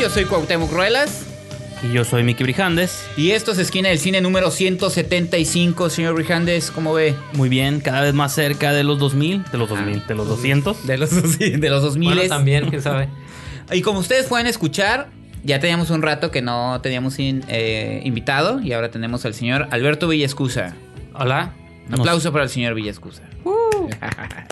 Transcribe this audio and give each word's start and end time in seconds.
Yo 0.00 0.10
soy 0.10 0.24
Cuauhtémoc 0.24 0.70
Ruelas. 0.72 1.24
Y 1.82 1.92
yo 1.92 2.04
soy 2.04 2.22
Miki 2.22 2.42
Brijandes. 2.42 3.06
Y 3.16 3.30
esto 3.30 3.52
es 3.52 3.58
Esquina 3.58 3.88
del 3.88 3.98
Cine 3.98 4.20
número 4.20 4.50
175, 4.50 5.88
señor 5.90 6.14
Brijandes. 6.14 6.70
¿Cómo 6.70 6.92
ve? 6.92 7.14
Muy 7.34 7.48
bien, 7.48 7.80
cada 7.80 8.02
vez 8.02 8.12
más 8.12 8.34
cerca 8.34 8.72
de 8.72 8.84
los 8.84 8.98
2000, 8.98 9.44
de 9.50 9.58
los 9.58 9.68
2000, 9.68 10.06
de 10.06 10.14
los 10.14 10.28
200. 10.28 10.86
De 10.86 10.98
los, 10.98 11.10
de 11.38 11.68
los 11.70 11.82
2000. 11.82 12.14
Bueno, 12.14 12.28
también, 12.28 12.68
quién 12.68 12.82
sabe. 12.82 13.08
Y 13.72 13.82
como 13.82 13.98
ustedes 13.98 14.26
pueden 14.26 14.46
escuchar, 14.46 15.08
ya 15.42 15.58
teníamos 15.58 15.90
un 15.90 16.00
rato 16.02 16.30
que 16.30 16.40
no 16.40 16.80
teníamos 16.82 17.18
in- 17.18 17.44
eh, 17.48 18.00
invitado 18.04 18.60
y 18.60 18.72
ahora 18.72 18.90
tenemos 18.92 19.24
al 19.24 19.34
señor 19.34 19.66
Alberto 19.72 20.06
Villascusa. 20.06 20.74
Hola. 21.14 21.52
Un 21.88 21.94
aplauso 22.00 22.30
para 22.32 22.44
el 22.44 22.50
señor 22.50 22.74
Villascusa. 22.74 23.22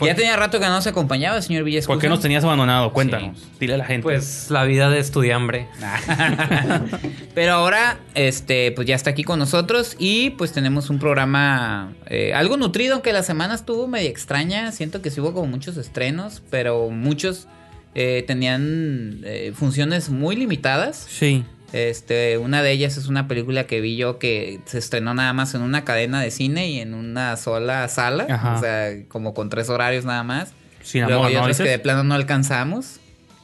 ya 0.00 0.14
tenía 0.14 0.36
rato 0.36 0.58
que 0.58 0.66
no 0.66 0.72
nos 0.72 0.86
acompañaba 0.86 1.36
el 1.36 1.42
señor 1.42 1.64
Villascusa. 1.64 1.94
¿Por 1.94 2.00
qué 2.00 2.08
nos 2.08 2.20
tenías 2.20 2.44
abandonado? 2.44 2.92
Cuéntanos. 2.92 3.38
Dile 3.58 3.74
a 3.74 3.76
la 3.78 3.84
gente. 3.84 4.02
Pues 4.02 4.50
la 4.50 4.64
vida 4.64 4.90
de 4.90 4.98
estudiambre. 4.98 5.68
Pero 7.34 7.52
ahora, 7.52 7.98
este, 8.14 8.72
pues 8.72 8.86
ya 8.86 8.94
está 8.94 9.10
aquí 9.10 9.24
con 9.24 9.38
nosotros 9.38 9.96
y 9.98 10.30
pues 10.30 10.52
tenemos 10.52 10.90
un 10.90 10.98
programa 10.98 11.92
eh, 12.06 12.32
algo 12.34 12.56
nutrido, 12.56 12.94
aunque 12.94 13.12
la 13.12 13.22
semana 13.22 13.54
estuvo 13.54 13.86
medio 13.86 14.08
extraña. 14.08 14.72
Siento 14.72 15.02
que 15.02 15.10
sí 15.10 15.20
hubo 15.20 15.32
como 15.32 15.46
muchos 15.46 15.76
estrenos, 15.76 16.42
pero 16.50 16.90
muchos 16.90 17.46
eh, 17.94 18.24
tenían 18.26 19.20
eh, 19.24 19.52
funciones 19.54 20.10
muy 20.10 20.36
limitadas. 20.36 21.06
Sí. 21.08 21.44
Este, 21.72 22.36
una 22.38 22.62
de 22.62 22.72
ellas 22.72 22.96
es 22.96 23.06
una 23.06 23.28
película 23.28 23.64
que 23.64 23.80
vi 23.80 23.96
yo 23.96 24.18
que 24.18 24.60
se 24.64 24.78
estrenó 24.78 25.14
nada 25.14 25.32
más 25.32 25.54
en 25.54 25.62
una 25.62 25.84
cadena 25.84 26.20
de 26.20 26.30
cine 26.30 26.68
y 26.68 26.80
en 26.80 26.94
una 26.94 27.36
sola 27.36 27.86
sala, 27.88 28.26
Ajá. 28.28 28.56
o 28.56 28.60
sea, 28.60 28.90
como 29.08 29.34
con 29.34 29.48
tres 29.50 29.68
horarios 29.68 30.04
nada 30.04 30.22
más. 30.24 30.52
Sin 30.82 31.02
Luego 31.04 31.20
amor, 31.20 31.28
hay 31.28 31.34
¿no? 31.34 31.40
otras 31.42 31.58
que 31.58 31.68
de 31.68 31.78
plano 31.78 32.02
no 32.02 32.14
alcanzamos. 32.14 32.98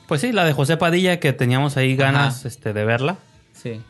Pues 0.08 0.20
sí, 0.20 0.32
la 0.32 0.44
de 0.44 0.52
José 0.52 0.76
Padilla 0.76 1.20
que 1.20 1.32
teníamos 1.32 1.76
ahí 1.76 1.94
ganas 1.96 2.40
Ajá. 2.40 2.48
este, 2.48 2.72
de 2.72 2.84
verla. 2.84 3.18
Sí. 3.52 3.80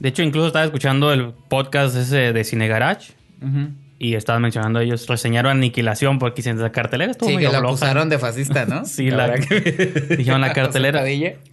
De 0.00 0.08
hecho, 0.08 0.22
incluso 0.22 0.48
estaba 0.48 0.64
escuchando 0.64 1.12
el 1.12 1.32
podcast 1.48 1.94
ese 1.96 2.32
de 2.32 2.44
Cine 2.44 2.66
Garage 2.66 3.12
Ujú. 3.40 3.68
Y 3.98 4.14
estaban 4.16 4.42
mencionando 4.42 4.80
ellos, 4.80 5.06
reseñaron 5.06 5.58
Aniquilación 5.58 6.18
porque 6.18 6.36
dicen 6.42 6.60
la 6.60 6.72
cartelera 6.72 7.12
estuvo 7.12 7.28
Sí, 7.30 7.36
medio 7.36 7.48
que 7.50 7.52
la 7.54 7.58
floja. 7.60 7.74
acusaron 7.74 8.08
de 8.08 8.18
fascista, 8.18 8.66
¿no? 8.66 8.84
Sí, 8.86 9.10
la- 9.10 9.26
verdad 9.28 9.46
que- 9.46 10.16
Dijeron 10.16 10.40
la 10.40 10.52
cartelera. 10.54 11.02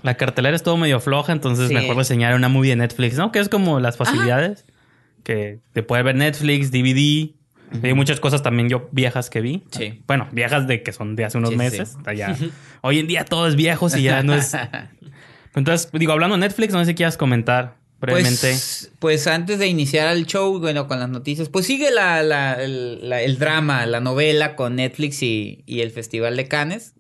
La 0.02 0.16
cartelera 0.16 0.56
estuvo 0.56 0.76
medio 0.78 1.00
floja, 1.00 1.32
entonces 1.34 1.68
Sí. 1.70 1.74
mejor 1.74 1.96
reseñar 1.98 2.34
una 2.36 2.50
movie 2.50 2.72
de 2.72 2.76
Netflix, 2.78 3.16
¿no? 3.18 3.32
Que 3.32 3.40
es 3.40 3.48
como 3.50 3.80
las 3.80 3.98
facilidades 3.98 4.66
que 5.24 5.60
te 5.74 5.84
puede 5.84 6.04
ver 6.04 6.16
Netflix, 6.16 6.72
DVD. 6.72 7.34
Hay 7.84 7.94
muchas 7.94 8.20
cosas 8.20 8.44
también 8.44 8.68
yo 8.68 8.90
viejas 8.92 9.30
que 9.30 9.40
vi. 9.40 9.64
Sí. 9.72 10.02
Bueno, 10.08 10.28
viejas 10.32 10.68
de 10.68 10.84
que 10.84 10.92
son 10.92 11.16
de 11.16 11.24
hace 11.26 11.38
unos 11.38 11.52
Sí, 11.52 11.56
meses. 11.58 11.96
hoy 12.82 13.00
en 13.00 13.08
día 13.08 13.24
todo 13.24 13.48
es 13.48 13.56
viejo 13.56 13.88
y 13.96 14.02
ya 14.02 14.24
no 14.24 14.34
es. 14.34 14.54
Entonces, 15.56 15.90
digo, 15.94 16.12
hablando 16.14 16.36
de 16.36 16.40
Netflix, 16.42 16.74
no 16.74 16.80
sé 16.80 16.86
si 16.88 16.96
quieras 16.96 17.18
comentar 17.18 17.76
Pues, 18.02 18.26
pues 19.00 19.28
antes 19.28 19.60
de 19.60 19.68
iniciar 19.68 20.08
el 20.16 20.26
show, 20.26 20.60
bueno, 20.60 20.88
con 20.88 21.00
las 21.00 21.10
noticias, 21.10 21.50
pues 21.50 21.66
sigue 21.68 21.92
la, 21.92 22.24
la- 22.24 22.62
el, 22.62 23.38
drama, 23.40 23.86
la 23.86 24.00
novela 24.00 24.56
con 24.56 24.76
Netflix 24.78 25.22
y, 25.24 25.64
y 25.66 25.82
el 25.82 25.92
Festival 25.92 26.36
de 26.36 26.48
Cannes. 26.48 26.94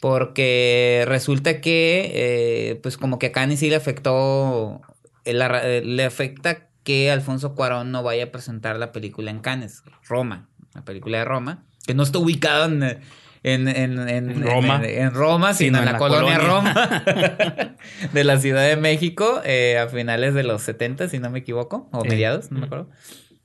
Porque 0.00 1.04
resulta 1.06 1.60
que, 1.60 2.10
eh, 2.14 2.80
pues 2.82 2.98
como 2.98 3.18
que 3.18 3.26
a 3.26 3.32
Cannes 3.32 3.60
sí 3.60 3.70
le 3.70 3.76
afectó, 3.76 4.82
eh, 5.24 5.32
eh, 5.62 5.82
le 5.84 6.04
afecta 6.04 6.68
que 6.82 7.10
Alfonso 7.10 7.54
Cuarón 7.54 7.90
no 7.90 8.02
vaya 8.02 8.24
a 8.24 8.30
presentar 8.30 8.78
la 8.78 8.92
película 8.92 9.30
en 9.30 9.38
Cannes, 9.38 9.82
Roma, 10.06 10.48
la 10.74 10.84
película 10.84 11.18
de 11.18 11.24
Roma, 11.24 11.64
que 11.86 11.94
no 11.94 12.02
está 12.02 12.18
ubicada 12.18 12.66
en, 12.66 13.00
en, 13.44 13.68
en, 13.68 14.08
en- 14.08 14.42
Roma. 14.42 14.80
en- 14.84 15.12
Roma, 15.12 15.54
sino, 15.54 15.78
en 15.78 15.84
la, 15.84 15.96
colonia, 15.98 16.38
Roma 16.38 17.04
de 18.12 18.24
la 18.24 18.40
Ciudad 18.40 18.66
de 18.66 18.76
México 18.76 19.40
eh, 19.44 19.78
a 19.78 19.86
finales 19.88 20.34
de 20.34 20.42
los 20.42 20.62
70, 20.62 21.08
si 21.08 21.18
no 21.20 21.30
me 21.30 21.38
equivoco, 21.40 21.88
o 21.92 22.04
mediados, 22.04 22.50
no 22.50 22.58
me 22.58 22.66
acuerdo, 22.66 22.90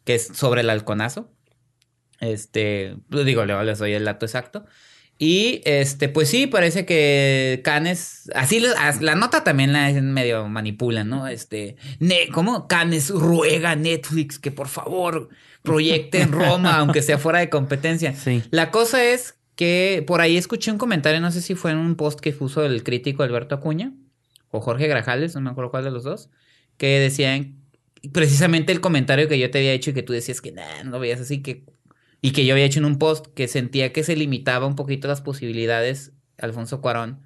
que 0.06 0.16
es 0.16 0.28
sobre 0.34 0.62
el 0.62 0.70
halconazo. 0.70 1.32
Este, 2.22 2.98
pues 3.10 3.26
digo, 3.26 3.46
les 3.46 3.78
doy 3.80 3.94
el 3.94 4.06
dato 4.06 4.26
exacto. 4.26 4.66
Y 5.22 5.62
este, 5.66 6.08
pues 6.08 6.30
sí, 6.30 6.48
parece 6.48 6.86
que 6.86 7.60
Canes, 7.66 8.32
así 8.36 8.62
la 9.02 9.16
nota 9.16 9.44
también 9.44 9.74
la 9.74 9.92
medio 10.02 10.48
manipula, 10.48 11.04
¿no? 11.04 11.28
Este, 11.28 11.76
ne, 12.00 12.30
¿cómo? 12.32 12.70
Canes 12.70 13.10
ruega 13.10 13.72
a 13.72 13.76
Netflix 13.76 14.40
que 14.40 14.52
por 14.52 14.70
favor 14.70 15.28
proyecte 15.62 16.22
en 16.22 16.32
Roma, 16.34 16.78
aunque 16.78 17.02
sea 17.02 17.18
fuera 17.18 17.40
de 17.40 17.50
competencia. 17.50 18.16
Sí. 18.16 18.44
La 18.50 18.72
cosa 18.72 19.04
es 19.04 19.39
que 19.60 20.06
por 20.08 20.22
ahí 20.22 20.38
escuché 20.38 20.72
un 20.72 20.78
comentario, 20.78 21.20
no 21.20 21.34
sé 21.34 21.42
si 21.42 21.54
fue 21.54 21.72
en 21.72 21.80
un 21.80 21.98
post 21.98 22.22
que 22.22 22.32
puso 22.32 22.64
el 22.64 22.82
crítico 22.82 23.24
Alberto 23.24 23.56
Acuña 23.56 23.92
o 24.52 24.62
Jorge 24.62 24.88
Grajales, 24.88 25.36
no 25.36 25.42
me 25.42 25.50
acuerdo 25.50 25.70
cuál 25.70 25.84
de 25.84 25.92
los 25.92 26.06
dos, 26.06 26.30
que 26.78 26.98
decían 26.98 27.58
precisamente 28.14 28.72
el 28.72 28.80
comentario 28.80 29.28
que 29.28 29.38
yo 29.38 29.52
te 29.52 29.58
había 29.58 29.74
hecho 29.74 29.90
y 29.90 29.94
que 29.94 30.02
tú 30.02 30.14
decías 30.14 30.40
que 30.40 30.54
nah, 30.54 30.84
no 30.86 30.92
lo 30.92 31.00
veías 31.02 31.20
así 31.20 31.42
que 31.42 31.66
y 32.22 32.32
que 32.32 32.46
yo 32.46 32.54
había 32.54 32.64
hecho 32.64 32.80
en 32.80 32.86
un 32.86 32.98
post 33.00 33.28
que 33.36 33.50
sentía 33.50 33.92
que 33.92 34.06
se 34.06 34.16
limitaba 34.16 34.66
un 34.66 34.78
poquito 34.78 35.10
las 35.10 35.20
posibilidades 35.20 36.14
Alfonso 36.38 36.80
Cuarón 36.80 37.20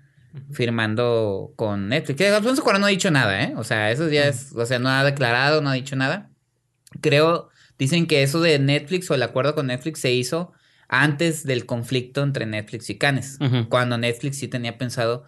firmando 0.54 1.54
con 1.56 1.88
Netflix. 1.90 2.18
Que 2.18 2.30
Alfonso 2.30 2.64
Cuarón 2.64 2.82
no 2.82 2.88
ha 2.88 2.90
dicho 2.90 3.12
nada, 3.12 3.44
¿eh? 3.44 3.54
O 3.58 3.64
sea, 3.64 3.92
eso 3.92 4.10
ya 4.10 4.28
es, 4.28 4.54
o 4.56 4.66
sea, 4.66 4.80
no 4.80 4.90
ha 4.90 5.04
declarado, 5.04 5.62
no 5.62 5.70
ha 5.70 5.74
dicho 5.74 5.96
nada. 5.96 6.32
Creo, 7.00 7.50
dicen 7.78 8.08
que 8.08 8.24
eso 8.24 8.42
de 8.42 8.58
Netflix 8.58 9.12
o 9.12 9.14
el 9.14 9.22
acuerdo 9.22 9.54
con 9.54 9.68
Netflix 9.68 10.00
se 10.00 10.12
hizo 10.12 10.54
antes 10.94 11.44
del 11.46 11.66
conflicto 11.66 12.22
entre 12.24 12.46
Netflix 12.46 12.90
y 12.90 12.96
Cannes. 12.98 13.40
Cuando 13.70 13.98
Netflix 13.98 14.38
sí 14.38 14.48
tenía 14.48 14.78
pensado, 14.78 15.24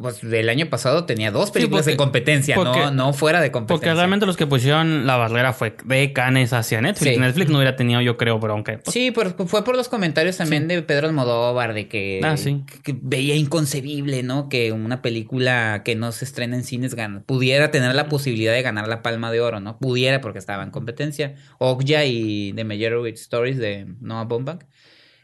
pues 0.00 0.22
el 0.22 0.48
año 0.48 0.68
pasado 0.70 1.04
tenía 1.04 1.30
dos 1.30 1.50
películas 1.50 1.82
porque- 1.84 1.92
en 1.92 1.96
competencia, 1.96 2.54
porque- 2.54 2.78
no, 2.78 2.90
no 2.90 3.12
fuera 3.12 3.40
de 3.40 3.50
competencia. 3.50 3.88
Porque 3.88 3.94
realmente 3.94 4.26
los 4.26 4.36
que 4.36 4.46
pusieron 4.46 5.06
la 5.06 5.16
barrera 5.16 5.52
fue 5.52 5.76
de 5.84 6.12
Canes 6.12 6.52
hacia 6.52 6.80
Netflix. 6.80 7.14
Sí. 7.14 7.20
Netflix 7.20 7.50
no 7.50 7.56
hubiera 7.58 7.76
tenido, 7.76 8.00
yo 8.00 8.16
creo, 8.16 8.38
bronca. 8.38 8.78
Pues, 8.84 8.92
Sí, 8.92 9.10
pero 9.10 9.34
fue 9.46 9.64
por 9.64 9.76
los 9.76 9.88
comentarios 9.88 10.36
también 10.36 10.68
de 10.68 10.82
Pedro 10.82 11.06
Almodóvar, 11.08 11.72
de 11.74 11.88
que, 11.88 12.20
Ah, 12.22 12.36
sí. 12.36 12.62
que 12.82 12.94
veía 13.00 13.34
inconcebible, 13.36 14.22
¿no? 14.22 14.48
Que 14.48 14.72
una 14.72 15.02
película 15.02 15.82
que 15.84 15.94
no 15.94 16.12
se 16.12 16.24
estrena 16.24 16.56
en 16.56 16.64
cines 16.64 16.94
pudiera 17.26 17.70
tener 17.70 17.94
la 17.94 18.08
posibilidad 18.08 18.52
de 18.52 18.62
ganar 18.62 18.88
la 18.88 19.02
Palma 19.02 19.30
de 19.30 19.40
Oro, 19.40 19.60
¿no? 19.60 19.78
Pudiera 19.78 20.20
porque 20.20 20.38
estaba 20.38 20.62
en 20.62 20.70
competencia. 20.70 21.34
Okja 21.58 22.04
y 22.04 22.52
The 22.54 22.64
Meyerowitz 22.64 23.20
Stories 23.20 23.58
de 23.58 23.86
Noah 24.00 24.24
Baumbach. 24.24 24.60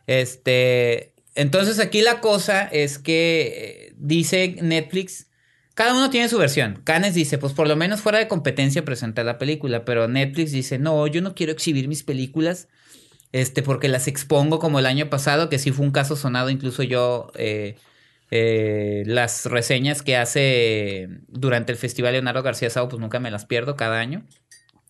Este, 0.07 1.15
entonces 1.35 1.79
aquí 1.79 2.03
la 2.03 2.21
cosa 2.21 2.63
es 2.65 2.99
que 2.99 3.89
eh, 3.89 3.95
dice 3.97 4.57
Netflix, 4.61 5.29
cada 5.75 5.95
uno 5.95 6.11
tiene 6.11 6.29
su 6.29 6.39
versión. 6.39 6.83
Cannes 6.85 7.15
dice, 7.15 7.39
pues 7.39 7.53
por 7.53 7.67
lo 7.69 7.77
menos 7.77 8.01
fuera 8.01 8.19
de 8.19 8.29
competencia 8.29 8.85
presenta 8.85 9.25
la 9.25 9.39
película, 9.39 9.85
pero 9.85 10.09
Netflix 10.09 10.53
dice, 10.53 10.79
no, 10.79 11.07
yo 11.07 11.23
no 11.23 11.35
quiero 11.35 11.53
exhibir 11.53 11.89
mis 11.89 12.03
películas 12.03 12.69
este, 13.33 13.63
porque 13.63 13.89
las 13.89 14.09
expongo 14.09 14.59
como 14.59 14.79
el 14.79 14.87
año 14.87 15.09
pasado, 15.11 15.49
que 15.49 15.59
sí 15.59 15.73
fue 15.73 15.87
un 15.87 15.93
caso 15.93 16.17
sonado, 16.17 16.51
incluso 16.51 16.83
yo, 16.83 17.33
eh, 17.37 17.77
eh, 18.31 19.05
las 19.07 19.47
reseñas 19.47 20.03
que 20.03 20.17
hace 20.17 21.09
durante 21.29 21.73
el 21.73 21.79
Festival 21.79 22.13
Leonardo 22.13 22.43
García 22.43 22.71
Sao, 22.71 22.89
pues 22.89 23.01
nunca 23.01 23.21
me 23.21 23.31
las 23.31 23.47
pierdo 23.47 23.75
cada 23.75 23.99
año. 24.01 24.27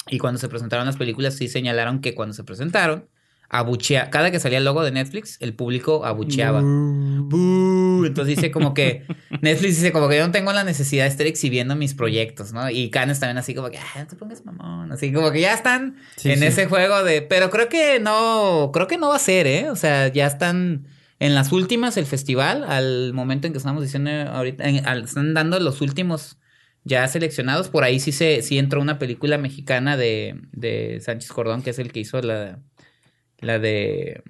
Y 0.08 0.19
cuando 0.19 0.41
se 0.41 0.49
presentaron 0.49 0.87
las 0.87 0.97
películas, 0.97 1.37
sí 1.37 1.49
señalaron 1.49 2.00
que 2.00 2.15
cuando 2.15 2.35
se 2.35 2.43
presentaron, 2.44 3.08
abuchea, 3.55 4.09
cada 4.11 4.31
que 4.31 4.41
salía 4.41 4.57
el 4.59 4.65
logo 4.65 4.83
de 4.83 4.91
Netflix, 4.91 5.37
el 5.41 5.53
público 5.55 6.05
abucheaba. 6.07 6.63
Bú. 6.63 8.05
Entonces 8.07 8.37
dice 8.37 8.51
como 8.51 8.73
que 8.75 9.05
Netflix 9.43 9.77
dice 9.77 9.93
como 9.93 10.09
que 10.09 10.17
yo 10.17 10.27
no 10.27 10.33
tengo 10.33 10.53
la 10.53 10.65
necesidad 10.65 11.05
de 11.05 11.11
estar 11.11 11.27
exhibiendo 11.27 11.77
mis 11.77 11.95
proyectos, 11.95 12.53
¿no? 12.53 12.69
Y 12.71 12.91
Cannes 12.91 13.21
también 13.21 13.39
así 13.39 13.55
como 13.55 13.71
que, 13.71 13.79
ah, 13.79 13.85
no 14.01 14.07
te 14.07 14.17
pongas 14.17 14.45
mamón, 14.45 14.91
así 14.91 15.13
como 15.13 15.31
que 15.31 15.41
ya 15.43 15.53
están 15.55 15.97
Sí, 16.17 16.31
en 16.33 16.39
sí. 16.41 16.47
ese 16.47 16.67
juego 16.67 17.05
de, 17.05 17.23
pero 17.23 17.51
creo 17.51 17.69
que 17.69 18.01
no, 18.01 18.71
creo 18.73 18.87
que 18.87 18.97
no 18.99 19.11
va 19.11 19.17
a 19.17 19.21
ser, 19.21 19.47
¿eh? 19.47 19.71
O 19.71 19.77
sea, 19.77 20.09
ya 20.09 20.27
están 20.27 20.87
en 21.21 21.35
las 21.35 21.53
últimas 21.53 21.97
el 21.99 22.07
festival, 22.07 22.65
al 22.65 23.13
momento 23.13 23.47
en 23.47 23.53
que 23.53 23.59
estamos 23.59 23.83
diciendo 23.83 24.11
ahorita, 24.11 24.65
en- 24.69 24.87
al- 24.87 25.05
están 25.05 25.35
dando 25.35 25.61
los 25.61 25.81
últimos 25.83 26.39
ya 26.85 27.07
seleccionados, 27.07 27.69
por 27.69 27.85
ahí 27.85 28.01
sí 28.01 28.11
se, 28.11 28.43
sí 28.43 28.59
entró 28.59 28.81
una 28.81 28.99
película 28.99 29.39
mexicana 29.39 29.97
de, 29.97 30.41
de 30.51 31.01
Sánchez 31.01 31.31
Cordón, 31.31 31.63
que 31.63 31.71
es 31.71 31.79
el 31.79 31.93
que 31.93 32.01
hizo 32.01 32.21
la, 32.23 32.59
la 33.43 33.59
de 33.59 34.23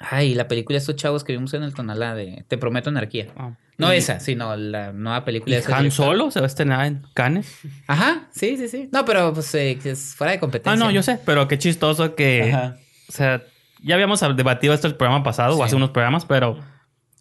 Ay, 0.00 0.34
la 0.34 0.48
película 0.48 0.74
de 0.74 0.78
estos 0.78 0.96
chavos 0.96 1.22
que 1.22 1.32
vimos 1.32 1.54
en 1.54 1.62
el 1.62 1.74
Tonalá 1.74 2.14
de 2.14 2.44
Te 2.48 2.58
prometo 2.58 2.90
anarquía. 2.90 3.28
Ah. 3.36 3.52
No 3.78 3.92
Y- 3.92 3.98
esa, 3.98 4.18
sino 4.20 4.56
la 4.56 4.92
nueva 4.92 5.24
película 5.24 5.56
¿Y 5.56 5.60
de 5.60 5.72
Han. 5.74 5.90
Solo 5.90 6.30
se 6.30 6.40
va 6.40 6.46
a 6.46 6.48
estrenar 6.48 6.86
en 6.86 7.06
Cannes? 7.14 7.54
Ajá, 7.86 8.28
sí, 8.32 8.56
sí, 8.56 8.68
sí. 8.68 8.88
No, 8.92 9.04
pero 9.04 9.32
pues 9.32 9.54
eh, 9.54 9.78
es 9.84 10.14
fuera 10.16 10.32
de 10.32 10.40
competencia. 10.40 10.72
Ah, 10.72 10.76
no, 10.76 10.90
yo 10.90 11.02
sé, 11.02 11.18
pero 11.24 11.46
qué 11.48 11.56
chistoso 11.58 12.14
que... 12.14 12.52
Ajá. 12.52 12.76
O 13.08 13.12
sea, 13.12 13.42
ya 13.82 13.94
habíamos 13.94 14.20
debatido 14.36 14.74
esto 14.74 14.86
el 14.88 14.96
programa 14.96 15.22
pasado, 15.22 15.54
Sí. 15.54 15.60
o 15.60 15.64
hace 15.64 15.76
unos 15.76 15.90
programas, 15.90 16.24
pero 16.24 16.58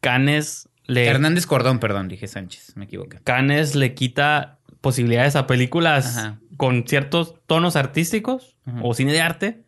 Cannes 0.01 0.69
le... 0.85 1.05
Hernández 1.07 1.45
Cordón, 1.45 1.79
perdón, 1.79 2.07
dije 2.07 2.27
Sánchez, 2.27 2.75
me 2.75 2.85
equivoqué. 2.85 3.19
Cannes 3.23 3.75
le 3.75 3.93
quita 3.93 4.59
posibilidades 4.81 5.35
a 5.35 5.47
películas 5.47 6.17
Ajá. 6.17 6.39
con 6.57 6.85
ciertos 6.87 7.35
tonos 7.45 7.75
artísticos 7.75 8.57
Ajá. 8.65 8.79
o 8.83 8.93
cine 8.93 9.13
de 9.13 9.21
arte 9.21 9.63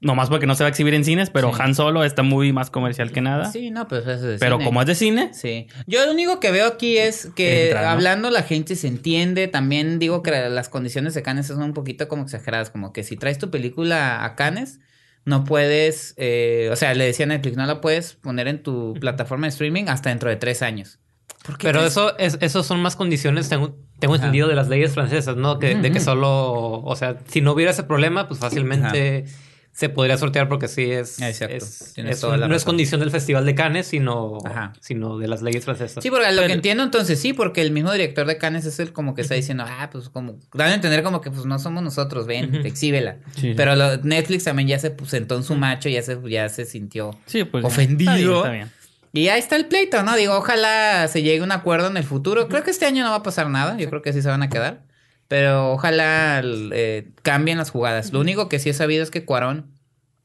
Nomás 0.00 0.28
porque 0.28 0.46
no 0.46 0.54
se 0.54 0.62
va 0.62 0.68
a 0.68 0.70
exhibir 0.70 0.94
en 0.94 1.04
cines, 1.04 1.28
pero 1.30 1.52
Sí. 1.52 1.60
Han 1.60 1.74
Solo 1.74 2.04
está 2.04 2.22
muy 2.22 2.52
más 2.52 2.70
comercial 2.70 3.10
que 3.10 3.20
nada. 3.20 3.50
Sí, 3.50 3.70
no, 3.72 3.88
pues 3.88 4.02
eso 4.02 4.12
es 4.12 4.20
de 4.22 4.38
pero 4.38 4.56
cine. 4.56 4.64
como 4.64 4.80
es 4.80 4.86
de 4.86 4.94
cine, 4.94 5.30
Sí. 5.34 5.66
Yo 5.88 6.04
lo 6.06 6.12
único 6.12 6.38
que 6.38 6.52
veo 6.52 6.68
aquí 6.68 6.98
es 6.98 7.30
que 7.34 7.64
Entra, 7.66 7.82
¿no? 7.82 7.88
hablando 7.88 8.30
la 8.30 8.42
gente 8.44 8.76
se 8.76 8.86
entiende. 8.86 9.48
También 9.48 9.98
digo 9.98 10.22
que 10.22 10.30
las 10.30 10.68
condiciones 10.68 11.14
de 11.14 11.22
Cannes 11.22 11.48
son 11.48 11.62
un 11.62 11.72
poquito 11.74 12.06
como 12.06 12.22
exageradas. 12.22 12.70
Como 12.70 12.92
que 12.92 13.02
si 13.02 13.16
traes 13.16 13.38
tu 13.38 13.50
película 13.50 14.24
a 14.24 14.36
Cannes, 14.36 14.78
no 15.24 15.42
puedes. 15.44 16.14
eh, 16.16 16.68
o 16.72 16.76
sea, 16.76 16.94
le 16.94 17.04
decía 17.04 17.24
a 17.26 17.28
Netflix, 17.30 17.56
no 17.56 17.66
la 17.66 17.80
puedes 17.80 18.14
poner 18.14 18.46
en 18.46 18.62
tu 18.62 18.94
plataforma 19.00 19.46
de 19.46 19.50
streaming 19.50 19.84
hasta 19.88 20.10
dentro 20.10 20.30
de 20.30 20.36
tres 20.36 20.62
años. 20.62 21.00
¿Por 21.44 21.58
qué 21.58 21.66
Pero 21.66 21.84
eso 21.84 22.16
es, 22.18 22.38
esos 22.40 22.66
son 22.66 22.80
más 22.80 22.94
condiciones, 22.94 23.48
tengo, 23.48 23.76
tengo 23.98 24.14
Ajá. 24.14 24.22
entendido, 24.24 24.46
de 24.48 24.54
las 24.54 24.68
leyes 24.68 24.92
francesas, 24.94 25.36
¿no? 25.36 25.58
Que, 25.58 25.74
de 25.74 25.90
que 25.90 25.98
solo, 26.00 26.82
o 26.82 26.96
sea, 26.96 27.18
si 27.28 27.40
no 27.40 27.52
hubiera 27.52 27.70
ese 27.72 27.82
problema, 27.84 28.26
pues 28.28 28.38
fácilmente 28.40 29.24
se 29.72 29.88
podría 29.88 30.16
sortear 30.18 30.48
porque 30.48 30.66
sí 30.66 30.90
es, 30.90 31.20
Exacto. 31.22 31.54
es- 31.54 31.94
es 31.96 32.20
toda 32.20 32.34
un- 32.34 32.40
la 32.40 32.48
no 32.48 32.56
es 32.56 32.64
condición 32.64 33.00
del 33.00 33.10
Festival 33.12 33.46
de 33.46 33.54
Cannes, 33.54 33.86
sino, 33.86 34.38
Ajá. 34.44 34.72
sino 34.80 35.18
de 35.18 35.28
las 35.28 35.40
leyes 35.42 35.64
francesas. 35.64 36.02
Sí, 36.02 36.10
porque 36.10 36.26
lo 36.30 36.36
Pero- 36.36 36.46
que 36.48 36.52
entiendo 36.54 36.82
entonces 36.82 37.20
sí, 37.20 37.32
porque 37.32 37.62
el 37.62 37.70
mismo 37.70 37.92
director 37.92 38.26
de 38.26 38.38
Cannes 38.38 38.64
es 38.66 38.80
el 38.80 38.92
como 38.92 39.14
que 39.14 39.22
está 39.22 39.34
diciendo, 39.34 39.64
ah, 39.66 39.88
pues 39.92 40.08
como, 40.08 40.36
dan 40.52 40.70
a 40.70 40.74
entender 40.74 41.02
como 41.04 41.20
que 41.20 41.30
pues 41.30 41.46
no 41.46 41.58
somos 41.60 41.82
nosotros, 41.82 42.26
ven, 42.26 42.54
exhíbela. 42.66 43.18
Sí. 43.36 43.54
Pero 43.56 43.76
lo- 43.76 43.98
Netflix 43.98 44.44
también 44.44 44.68
ya 44.68 44.78
se 44.78 44.90
pues, 44.90 45.10
sentó 45.10 45.36
en 45.36 45.44
su 45.44 45.54
macho, 45.54 45.88
ya 45.88 46.02
se, 46.02 46.18
ya 46.28 46.48
se 46.48 46.64
sintió 46.64 47.12
sí, 47.26 47.44
pues. 47.44 47.64
Ofendido. 47.64 48.12
Está 48.12 48.24
bien, 48.24 48.36
está 48.38 48.50
bien. 48.52 48.78
Y 49.12 49.28
ahí 49.28 49.38
está 49.40 49.56
el 49.56 49.66
pleito, 49.66 50.02
¿no? 50.02 50.14
Digo, 50.16 50.34
ojalá 50.36 51.08
se 51.08 51.22
llegue 51.22 51.40
a 51.40 51.44
un 51.44 51.50
acuerdo 51.52 51.86
en 51.88 51.96
el 51.96 52.04
futuro. 52.04 52.46
Creo 52.48 52.62
que 52.62 52.70
este 52.70 52.84
año 52.84 53.02
no 53.04 53.10
va 53.10 53.16
a 53.16 53.22
pasar 53.22 53.48
nada. 53.48 53.76
Yo 53.78 53.88
creo 53.88 54.02
que 54.02 54.12
sí 54.12 54.20
se 54.20 54.28
van 54.28 54.42
a 54.42 54.48
quedar. 54.50 54.82
Pero 55.28 55.72
ojalá 55.72 56.42
eh, 56.44 57.10
cambien 57.22 57.58
las 57.58 57.70
jugadas. 57.70 58.12
Lo 58.12 58.20
único 58.20 58.48
que 58.48 58.58
sí 58.58 58.70
he 58.70 58.74
sabido 58.74 59.02
es 59.02 59.10
que 59.10 59.24
Cuarón 59.24 59.70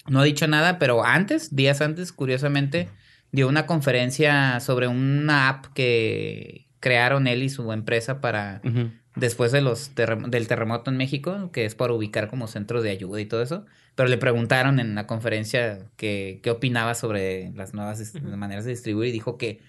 no 0.07 0.21
ha 0.21 0.23
dicho 0.23 0.47
nada, 0.47 0.79
pero 0.79 1.05
antes, 1.05 1.55
días 1.55 1.81
antes, 1.81 2.11
curiosamente, 2.11 2.89
dio 3.31 3.47
una 3.47 3.65
conferencia 3.65 4.59
sobre 4.59 4.87
una 4.87 5.49
app 5.49 5.65
que 5.73 6.67
crearon 6.79 7.27
él 7.27 7.43
y 7.43 7.49
su 7.49 7.71
empresa 7.71 8.21
para 8.21 8.61
después 9.15 9.51
de 9.51 9.61
los 9.61 9.95
terrem- 9.95 10.29
del 10.29 10.47
terremoto 10.47 10.89
en 10.89 10.97
México, 10.97 11.51
que 11.51 11.65
es 11.65 11.75
para 11.75 11.93
ubicar 11.93 12.27
como 12.27 12.47
centros 12.47 12.83
de 12.83 12.89
ayuda 12.89 13.21
y 13.21 13.25
todo 13.25 13.41
eso. 13.41 13.65
Pero 13.95 14.09
le 14.09 14.17
preguntaron 14.17 14.79
en 14.79 14.95
la 14.95 15.05
conferencia 15.05 15.79
que, 15.97 16.39
qué 16.41 16.49
opinaba 16.49 16.95
sobre 16.95 17.51
las 17.55 17.73
nuevas 17.73 18.13
maneras 18.23 18.65
de 18.65 18.71
distribuir 18.71 19.09
y 19.09 19.11
dijo 19.11 19.37
que 19.37 19.61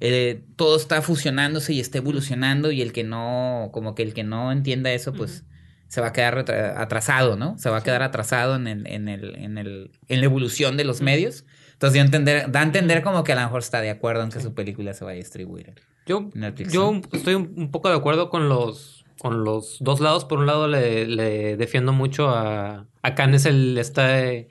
eh, 0.00 0.44
todo 0.56 0.76
está 0.76 1.02
fusionándose 1.02 1.72
y 1.72 1.80
está 1.80 1.98
evolucionando 1.98 2.70
y 2.70 2.82
el 2.82 2.92
que 2.92 3.04
no, 3.04 3.70
como 3.72 3.94
que 3.94 4.02
el 4.02 4.14
que 4.14 4.24
no 4.24 4.52
entienda 4.52 4.92
eso, 4.92 5.12
pues 5.12 5.44
se 5.88 6.00
va 6.00 6.08
a 6.08 6.12
quedar 6.12 6.44
atrasado, 6.76 7.36
¿no? 7.36 7.56
Se 7.58 7.70
va 7.70 7.78
a 7.78 7.82
quedar 7.82 8.02
atrasado 8.02 8.56
en 8.56 8.66
el, 8.66 8.86
en 8.86 9.08
el, 9.08 9.34
en 9.36 9.58
el, 9.58 9.90
en 10.08 10.20
la 10.20 10.24
evolución 10.26 10.76
de 10.76 10.84
los 10.84 11.00
medios. 11.00 11.44
Entonces 11.72 12.00
entender, 12.00 12.50
da 12.50 12.60
a 12.60 12.62
entender 12.64 13.02
como 13.02 13.24
que 13.24 13.32
a 13.32 13.36
lo 13.36 13.40
mejor 13.42 13.60
está 13.60 13.80
de 13.80 13.90
acuerdo 13.90 14.22
en 14.22 14.30
que 14.30 14.40
su 14.40 14.52
película 14.52 14.94
se 14.94 15.04
vaya 15.04 15.16
a 15.16 15.22
distribuir. 15.22 15.74
Yo, 16.06 16.30
yo 16.70 17.00
estoy 17.12 17.34
un, 17.34 17.52
un 17.56 17.70
poco 17.70 17.88
de 17.88 17.96
acuerdo 17.96 18.30
con 18.30 18.48
los, 18.48 19.04
con 19.18 19.44
los 19.44 19.76
dos 19.80 20.00
lados. 20.00 20.24
Por 20.24 20.40
un 20.40 20.46
lado, 20.46 20.68
le, 20.68 21.06
le 21.06 21.56
defiendo 21.56 21.92
mucho 21.92 22.30
a, 22.30 22.86
a 23.02 23.14
Cannes 23.14 23.46
el 23.46 23.78
este 23.78 24.48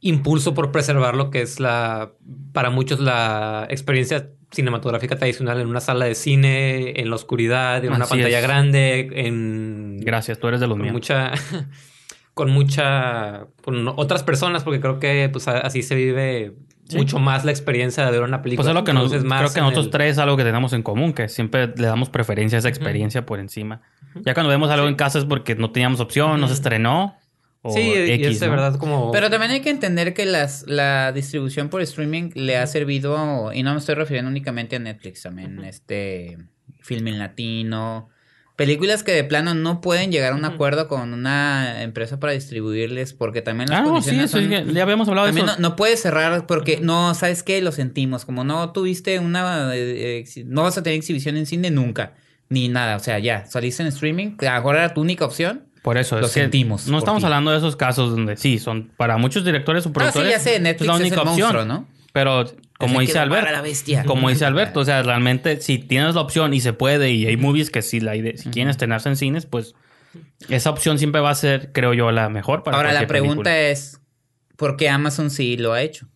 impulso 0.00 0.54
por 0.54 0.70
preservar 0.72 1.16
lo 1.16 1.30
que 1.30 1.42
es 1.42 1.58
la, 1.60 2.12
para 2.52 2.70
muchos, 2.70 3.00
la 3.00 3.66
experiencia 3.70 4.30
cinematográfica 4.50 5.16
tradicional 5.16 5.60
en 5.60 5.66
una 5.68 5.80
sala 5.80 6.04
de 6.06 6.14
cine, 6.14 7.00
en 7.00 7.10
la 7.10 7.16
oscuridad, 7.16 7.84
en 7.84 7.92
una 7.92 8.06
pantalla 8.06 8.38
es. 8.38 8.42
grande, 8.42 9.08
en 9.12 9.98
Gracias, 10.00 10.38
tú 10.38 10.48
eres 10.48 10.60
de 10.60 10.66
los 10.66 10.74
con 10.76 10.82
míos. 10.82 10.92
mucha 10.94 11.32
con 12.34 12.50
mucha 12.50 13.46
con 13.62 13.88
otras 13.88 14.22
personas 14.22 14.62
porque 14.64 14.80
creo 14.80 14.98
que 15.00 15.28
pues 15.30 15.48
así 15.48 15.82
se 15.82 15.94
vive 15.94 16.54
Sí. 16.88 16.96
mucho 16.96 17.18
más 17.18 17.44
la 17.44 17.50
experiencia 17.50 18.02
de 18.06 18.10
ver 18.10 18.22
una 18.22 18.40
película 18.40 18.62
Pues 18.64 18.68
es 18.68 18.74
lo 18.74 18.82
que 18.82 18.94
nos, 18.94 19.12
más 19.22 19.40
creo 19.42 19.52
que 19.52 19.60
nosotros 19.60 19.84
el- 19.86 19.90
tres 19.90 20.12
es 20.12 20.18
algo 20.18 20.38
que 20.38 20.44
tenemos 20.44 20.72
en 20.72 20.82
común, 20.82 21.12
que 21.12 21.28
siempre 21.28 21.66
le 21.76 21.86
damos 21.86 22.08
preferencia 22.08 22.56
a 22.56 22.60
esa 22.60 22.70
experiencia 22.70 23.26
por 23.26 23.40
encima. 23.40 23.82
Ya 24.24 24.32
cuando 24.32 24.48
vemos 24.48 24.70
algo 24.70 24.88
en 24.88 24.94
casa 24.94 25.18
es 25.18 25.26
porque 25.26 25.54
no 25.54 25.70
teníamos 25.70 26.00
opción, 26.00 26.40
no 26.40 26.48
se 26.48 26.54
estrenó. 26.54 27.14
O 27.62 27.72
sí 27.74 27.80
y 27.80 28.24
es 28.24 28.40
de 28.40 28.46
¿no? 28.46 28.52
verdad 28.52 28.76
como 28.76 29.10
Pero 29.10 29.30
también 29.30 29.50
hay 29.52 29.60
que 29.60 29.70
entender 29.70 30.14
que 30.14 30.26
las, 30.26 30.64
la 30.68 31.12
distribución 31.12 31.68
por 31.68 31.82
streaming 31.82 32.30
le 32.34 32.56
ha 32.56 32.66
servido, 32.66 33.52
y 33.52 33.62
no 33.62 33.72
me 33.72 33.78
estoy 33.78 33.94
refiriendo 33.96 34.30
únicamente 34.30 34.76
a 34.76 34.78
Netflix, 34.78 35.22
también 35.22 35.64
este 35.64 36.38
film 36.80 37.08
en 37.08 37.18
latino, 37.18 38.08
películas 38.56 39.04
que 39.04 39.12
de 39.12 39.22
plano 39.24 39.54
no 39.54 39.80
pueden 39.80 40.10
llegar 40.10 40.32
a 40.32 40.36
un 40.36 40.44
acuerdo 40.44 40.88
con 40.88 41.12
una 41.12 41.82
empresa 41.82 42.18
para 42.18 42.32
distribuirles, 42.32 43.12
porque 43.12 43.40
también 43.42 43.68
las 43.70 43.78
Ah, 43.80 43.82
no, 43.82 43.88
sí, 44.02 44.10
condiciones 44.10 44.24
eso, 44.30 44.38
son- 44.40 44.50
ya, 44.50 44.62
ya 44.64 44.82
habíamos 44.82 45.08
hablado 45.08 45.26
de 45.26 45.32
eso. 45.38 45.46
no, 45.46 45.56
no 45.58 45.76
puedes 45.76 46.00
cerrar 46.00 46.46
porque 46.46 46.80
no, 46.80 47.14
¿sabes 47.14 47.42
qué? 47.44 47.60
Lo 47.62 47.70
sentimos. 47.72 48.24
Como 48.24 48.42
no 48.42 48.72
tuviste 48.72 49.18
una. 49.20 49.70
eh, 49.74 50.24
no 50.46 50.62
vas 50.64 50.76
a 50.76 50.82
tener 50.82 50.98
exhibición 50.98 51.36
en 51.36 51.46
cine 51.46 51.70
nunca. 51.70 52.14
Ni 52.48 52.68
nada. 52.68 52.96
O 52.96 53.00
sea, 53.00 53.18
ya. 53.20 53.44
Saliste 53.46 53.82
en 53.82 53.88
streaming. 53.90 54.36
que 54.38 54.48
Ahora 54.48 54.84
era 54.86 54.94
tu 54.94 55.02
única 55.02 55.24
opción. 55.24 55.67
Por 55.82 55.96
eso 55.98 56.18
Lo 56.20 56.26
es 56.26 56.32
sentimos 56.32 56.86
No 56.88 56.98
estamos 56.98 57.20
ti. 57.20 57.24
hablando 57.26 57.50
de 57.50 57.58
esos 57.58 57.76
casos 57.76 58.10
donde 58.10 58.36
sí, 58.36 58.58
son 58.58 58.90
para 58.96 59.16
muchos 59.18 59.44
directores 59.44 59.84
o 59.86 59.88
Ah, 59.88 59.90
sí, 59.90 59.94
productores. 59.94 60.30
ya 60.30 60.38
sé. 60.40 60.60
Netflix 60.60 61.00
es, 61.00 61.12
el 61.12 61.24
monstruo, 61.24 61.64
¿no? 61.64 61.86
Pero 62.12 62.44
como 62.78 63.00
dice 63.00 63.18
Alberto, 63.18 63.52
la 63.52 63.60
bestia. 63.60 64.04
como 64.04 64.28
dice 64.28 64.44
Alberto, 64.44 64.80
o 64.80 64.84
sea, 64.84 65.02
realmente 65.02 65.60
si 65.60 65.78
tienes 65.78 66.14
la 66.14 66.20
opción 66.22 66.52
y 66.54 66.60
se 66.60 66.72
puede 66.72 67.10
y 67.12 67.26
hay 67.26 67.36
movies 67.36 67.70
que 67.70 67.82
si 67.82 68.00
la 68.00 68.16
ide- 68.16 68.36
si 68.38 68.48
quieren 68.50 68.70
estrenarse 68.70 69.08
en 69.08 69.16
cines, 69.16 69.46
pues 69.46 69.74
esa 70.48 70.70
opción 70.70 70.98
siempre 70.98 71.20
va 71.20 71.30
a 71.30 71.34
ser, 71.34 71.70
creo 71.72 71.92
yo, 71.94 72.10
la 72.10 72.28
mejor 72.28 72.62
para 72.62 72.76
Ahora 72.76 72.92
la 72.92 73.06
pregunta 73.06 73.34
película. 73.44 73.58
es: 73.70 74.00
¿por 74.56 74.76
qué 74.76 74.88
Amazon 74.88 75.30
sí 75.30 75.56
lo 75.56 75.74
ha 75.74 75.82
hecho? 75.82 76.08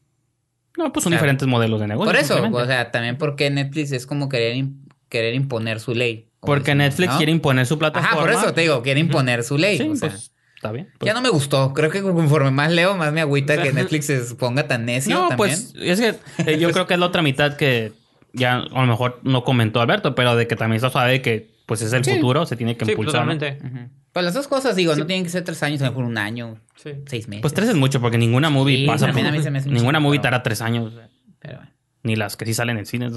No, 0.78 0.90
pues 0.92 1.04
son 1.04 1.12
diferentes 1.12 1.46
modelos 1.46 1.80
de 1.80 1.86
negocio. 1.86 2.10
Por 2.10 2.18
eso, 2.20 2.42
o 2.50 2.66
sea, 2.66 2.90
también 2.90 3.18
porque 3.18 3.50
Netflix 3.50 3.92
es 3.92 4.06
como 4.06 4.28
querer, 4.30 4.64
querer 5.10 5.34
imponer 5.34 5.78
su 5.78 5.94
ley. 5.94 6.30
Porque 6.42 6.74
Netflix 6.74 7.12
¿no? 7.12 7.16
quiere 7.18 7.32
imponer 7.32 7.66
su 7.66 7.78
plataforma. 7.78 8.10
Ajá, 8.16 8.20
por 8.20 8.30
eso 8.30 8.52
te 8.52 8.62
digo, 8.62 8.82
quiere 8.82 9.00
imponer 9.00 9.44
su 9.44 9.56
ley. 9.58 9.78
Sí, 9.78 9.88
o 9.88 9.96
sea. 9.96 10.08
pues 10.10 10.32
está 10.56 10.72
bien. 10.72 10.88
pues. 10.98 11.06
Ya 11.06 11.14
no 11.14 11.20
me 11.22 11.28
gustó. 11.28 11.72
Creo 11.72 11.90
que 11.90 12.02
conforme 12.02 12.50
más 12.50 12.70
leo, 12.72 12.96
más 12.96 13.12
me 13.12 13.20
agüita 13.20 13.62
que 13.62 13.72
Netflix 13.72 14.06
se 14.06 14.34
ponga 14.34 14.66
tan 14.66 14.84
necio. 14.84 15.14
No, 15.14 15.20
también. 15.28 15.36
pues 15.36 15.74
es 15.80 16.00
que 16.00 16.14
eh, 16.52 16.58
yo 16.58 16.70
creo 16.72 16.86
que 16.86 16.94
es 16.94 17.00
la 17.00 17.06
otra 17.06 17.22
mitad 17.22 17.56
que 17.56 17.92
ya 18.32 18.56
a 18.56 18.80
lo 18.80 18.86
mejor 18.86 19.20
no 19.22 19.44
comentó 19.44 19.80
Alberto, 19.80 20.14
pero 20.14 20.34
de 20.36 20.46
que 20.46 20.56
también 20.56 20.80
se 20.80 20.90
sabe 20.90 21.22
que 21.22 21.52
pues 21.66 21.80
es 21.82 21.92
el 21.92 22.04
Sí. 22.04 22.14
futuro, 22.14 22.44
se 22.44 22.56
tiene 22.56 22.76
que 22.76 22.84
sí 22.84 22.90
impulsar. 22.90 23.12
totalmente. 23.26 23.58
Pues 24.12 24.24
las 24.24 24.34
dos 24.34 24.48
cosas, 24.48 24.74
digo, 24.76 24.94
no 24.96 25.06
tienen 25.06 25.24
que 25.24 25.30
ser 25.30 25.44
tres 25.44 25.62
años, 25.62 25.80
a 25.80 25.84
lo 25.86 25.90
mejor 25.92 26.04
un 26.04 26.18
año, 26.18 26.58
sí. 26.74 26.90
seis 27.06 27.28
meses. 27.28 27.40
Pues 27.42 27.54
tres 27.54 27.68
es 27.68 27.76
mucho 27.76 28.00
porque 28.00 28.18
ninguna 28.18 28.50
movie 28.50 28.78
Sí, 28.78 28.86
pasa 28.86 29.06
por- 29.12 29.14
ninguna 29.66 30.00
movie 30.00 30.18
pero- 30.18 30.30
tarda 30.32 30.42
tres 30.42 30.60
años, 30.60 30.92
Pero 31.38 31.56
bueno. 31.58 31.70
ni 32.02 32.16
las 32.16 32.36
que 32.36 32.44
sí 32.46 32.52
salen 32.52 32.78
en 32.78 32.84
cines, 32.86 33.12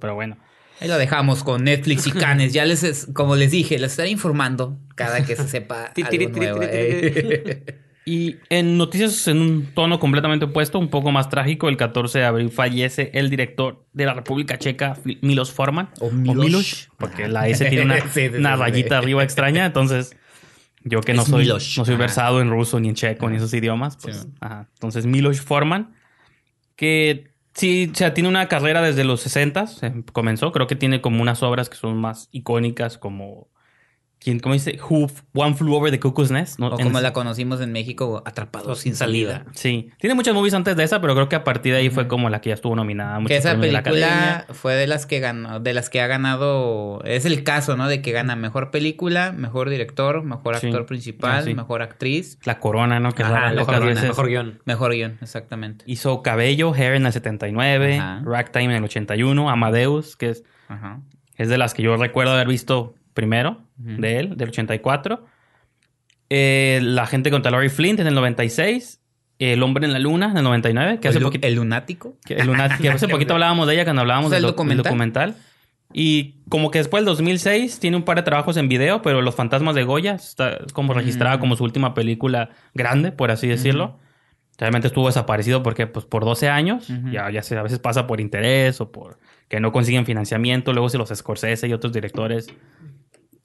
pero 0.00 0.14
bueno. 0.14 0.36
Ahí 0.80 0.88
lo 0.88 0.98
dejamos 0.98 1.42
con 1.42 1.64
Netflix 1.64 2.06
y 2.06 2.12
Canes. 2.12 2.52
Ya 2.52 2.64
les, 2.64 2.82
es- 2.82 3.08
como 3.14 3.34
les 3.36 3.50
dije, 3.50 3.78
les 3.78 3.92
estaré 3.92 4.10
informando 4.10 4.78
cada 4.94 5.24
que 5.24 5.34
se 5.36 5.48
sepa 5.48 5.92
algo 6.04 6.28
nuevo. 6.30 6.60
eh. 6.62 7.64
Y 8.08 8.36
en 8.50 8.78
noticias 8.78 9.26
en 9.26 9.38
un 9.38 9.66
tono 9.74 9.98
completamente 9.98 10.44
opuesto, 10.44 10.78
un 10.78 10.90
poco 10.90 11.10
más 11.10 11.28
trágico, 11.28 11.68
el 11.68 11.76
14 11.76 12.20
de 12.20 12.24
abril 12.24 12.50
fallece 12.52 13.10
el 13.14 13.30
director 13.30 13.84
de 13.94 14.04
la 14.04 14.14
República 14.14 14.60
Checa, 14.60 14.96
Milos 15.22 15.50
Forman. 15.50 15.90
O 15.98 16.12
Miloš. 16.12 16.88
porque 16.98 17.26
la 17.26 17.48
S 17.48 17.64
tiene 17.64 17.84
una, 17.84 17.96
Sí, 18.02 18.08
sí, 18.14 18.28
sí, 18.30 18.36
una 18.36 18.54
sí. 18.54 18.60
rayita 18.60 18.98
arriba 18.98 19.24
extraña, 19.24 19.66
entonces 19.66 20.14
yo 20.84 21.00
que 21.00 21.14
no 21.14 21.22
Es 21.22 21.28
soy, 21.28 21.48
no 21.48 21.58
soy 21.58 21.82
Ajá. 21.94 21.96
versado 21.96 22.40
en 22.40 22.48
ruso, 22.48 22.78
ni 22.78 22.90
en 22.90 22.94
checo, 22.94 23.28
ni 23.28 23.38
esos 23.38 23.52
idiomas, 23.52 23.96
pues, 24.00 24.18
Sí. 24.18 24.28
ajá. 24.40 24.68
entonces 24.74 25.04
Milos 25.04 25.40
Forman, 25.40 25.96
que 26.76 27.32
sí, 27.56 27.90
o 27.92 27.96
sea, 27.96 28.14
tiene 28.14 28.28
una 28.28 28.48
carrera 28.48 28.82
desde 28.82 29.04
los 29.04 29.20
60, 29.22 29.66
comenzó, 30.12 30.52
creo 30.52 30.66
que 30.66 30.76
tiene 30.76 31.00
como 31.00 31.22
unas 31.22 31.42
obras 31.42 31.68
que 31.68 31.76
son 31.76 31.96
más 31.96 32.28
icónicas 32.32 32.98
como... 32.98 33.48
¿Quién, 34.18 34.40
¿Cómo 34.40 34.54
dice? 34.54 34.78
Who 34.90 35.08
One 35.34 35.54
Flew 35.54 35.72
Over 35.74 35.90
the 35.92 36.00
Cuckoo's 36.00 36.30
Nest. 36.32 36.58
¿no? 36.58 36.68
o 36.68 36.78
En- 36.80 36.86
como 36.86 37.00
la 37.00 37.12
conocimos 37.12 37.60
en 37.60 37.70
México, 37.70 38.22
Atrapados 38.26 38.80
sin 38.80 38.96
salida. 38.96 39.44
Sí, 39.52 39.90
tiene 40.00 40.14
muchas 40.14 40.34
movies 40.34 40.54
antes 40.54 40.74
de 40.74 40.82
esa, 40.82 41.00
pero 41.00 41.14
creo 41.14 41.28
que 41.28 41.36
a 41.36 41.44
partir 41.44 41.72
de 41.74 41.78
ahí 41.80 41.90
fue 41.90 42.08
como 42.08 42.28
la 42.28 42.40
que 42.40 42.48
ya 42.48 42.54
estuvo 42.54 42.74
nominada. 42.74 43.22
Que 43.24 43.36
esa 43.36 43.54
de 43.54 43.60
película 43.60 44.46
fue 44.50 44.74
de 44.74 44.86
las 44.88 45.06
que 45.06 45.20
ganó, 45.20 45.60
de 45.60 45.74
las 45.74 45.90
que 45.90 46.00
ha 46.00 46.06
ganado, 46.08 47.02
es 47.04 47.24
el 47.24 47.44
caso, 47.44 47.76
¿no? 47.76 47.86
De 47.88 48.02
que 48.02 48.10
gana 48.10 48.34
mejor 48.36 48.70
película, 48.72 49.30
mejor 49.32 49.70
director, 49.70 50.24
mejor 50.24 50.56
Sí. 50.56 50.66
actor 50.68 50.86
principal, 50.86 51.38
Ah, 51.38 51.42
sí. 51.42 51.54
mejor 51.54 51.82
actriz, 51.82 52.38
La 52.44 52.58
corona, 52.58 52.98
¿no? 52.98 53.12
Que 53.12 53.22
Ajá, 53.22 53.52
la 53.52 53.64
veces. 53.64 54.02
mejor 54.02 54.28
guion 54.28 54.60
mejor 54.64 54.92
guion, 54.92 55.18
exactamente. 55.20 55.84
Hizo 55.86 56.22
Cabello, 56.22 56.72
Hair 56.74 56.94
en 56.94 57.06
el 57.06 57.12
79, 57.12 57.98
Ajá. 57.98 58.22
Ragtime 58.24 58.64
en 58.64 58.72
el 58.72 58.84
81, 58.84 59.50
Amadeus, 59.50 60.16
que 60.16 60.30
es, 60.30 60.42
Ajá. 60.68 61.00
es 61.36 61.48
de 61.48 61.58
las 61.58 61.74
que 61.74 61.82
yo 61.82 61.96
recuerdo 61.96 62.32
haber 62.32 62.48
visto 62.48 62.94
primero 63.16 63.62
de 63.78 64.18
él, 64.20 64.36
del 64.36 64.50
84. 64.50 65.24
Eh, 66.28 66.80
la 66.82 67.06
gente 67.06 67.30
contra 67.30 67.50
Laurie 67.50 67.70
Flint 67.70 67.98
en 68.00 68.06
el 68.06 68.14
96. 68.14 69.00
El 69.38 69.62
hombre 69.62 69.86
en 69.86 69.92
la 69.92 69.98
luna 69.98 70.30
en 70.30 70.36
el 70.38 70.44
99, 70.44 70.98
que 71.00 71.08
hace 71.08 71.18
el, 71.18 71.24
lu- 71.24 71.28
poquito... 71.28 71.46
el 71.46 71.54
lunático. 71.54 72.16
Que, 72.24 72.34
el 72.34 72.46
lunático, 72.46 72.82
que 72.82 72.88
hace 72.90 73.08
poquito 73.08 73.34
hablábamos 73.34 73.66
de 73.66 73.74
ella 73.74 73.84
cuando 73.84 74.02
hablábamos 74.02 74.30
del, 74.30 74.38
el 74.44 74.50
doc- 74.50 74.56
del 74.66 74.76
documental. 74.78 75.30
documental. 75.32 75.34
Y 75.92 76.36
como 76.48 76.70
que 76.70 76.78
después 76.78 77.02
del 77.02 77.06
2006 77.06 77.78
tiene 77.78 77.96
un 77.96 78.02
par 78.02 78.16
de 78.16 78.22
trabajos 78.22 78.56
en 78.56 78.68
video, 78.68 79.02
pero 79.02 79.22
Los 79.22 79.34
Fantasmas 79.34 79.74
de 79.74 79.84
Goya 79.84 80.14
está 80.14 80.58
como 80.72 80.94
registrada 80.94 81.36
Mm. 81.36 81.40
como 81.40 81.56
su 81.56 81.64
última 81.64 81.94
película 81.94 82.50
grande, 82.74 83.12
por 83.12 83.30
así 83.30 83.46
decirlo. 83.46 83.98
Realmente 84.58 84.88
estuvo 84.88 85.06
desaparecido 85.06 85.62
porque, 85.62 85.86
pues, 85.86 86.06
por 86.06 86.24
12 86.24 86.48
años, 86.48 86.88
ya, 87.12 87.30
ya 87.30 87.42
se, 87.42 87.56
a 87.58 87.62
veces 87.62 87.78
pasa 87.78 88.06
por 88.06 88.20
interés 88.22 88.80
o 88.80 88.90
por 88.90 89.18
que 89.48 89.60
no 89.60 89.70
consiguen 89.70 90.06
financiamiento. 90.06 90.72
Luego, 90.72 90.88
si 90.88 90.96
los 90.96 91.10
Scorsese 91.10 91.68
y 91.68 91.74
otros 91.74 91.92
directores 91.92 92.48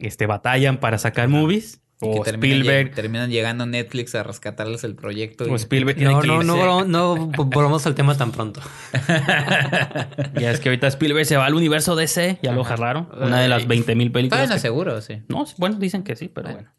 este, 0.01 0.25
batallan 0.25 0.77
para 0.79 0.98
sacar 0.98 1.27
movies, 1.27 1.79
o 2.03 2.25
Spielberg, 2.25 2.96
terminan 2.96 3.29
llegando 3.29 3.63
a 3.63 3.67
Netflix 3.67 4.15
a 4.15 4.24
rescatarles 4.24 4.84
el 4.84 4.96
proyecto. 4.96 5.43
o 5.43 5.53
y- 5.53 5.55
Spielberg 5.55 5.98
tiene 5.98 6.13
No, 6.13 6.20
que 6.22 6.27
no, 6.27 6.36
irse. 6.38 6.48
no, 6.48 6.84
no, 6.86 7.15
no 7.15 7.27
volvamos 7.46 7.86
al 7.86 7.93
tema 7.96 8.17
tan 8.17 8.31
pronto. 8.31 8.60
Ya 10.39 10.51
es 10.51 10.60
que 10.60 10.70
ahorita 10.70 10.88
Spielberg 10.88 11.25
se 11.25 11.38
va 11.38 11.46
al 11.46 11.53
universo 11.53 11.96
DC, 11.96 12.39
ya 12.41 12.51
lo 12.53 12.62
Ajá. 12.62 12.75
jalaron. 12.75 13.08
Una 13.20 13.39
de 13.41 13.48
las 13.48 13.67
20 13.67 13.96
mil 13.96 14.12
películas. 14.12 14.60
Seguro, 14.62 15.01
sí. 15.01 15.22
No, 15.27 15.46
bueno, 15.58 15.77
dicen 15.77 16.03
que 16.03 16.15
sí, 16.15 16.27
pero 16.27 16.51
Bueno. 16.51 16.70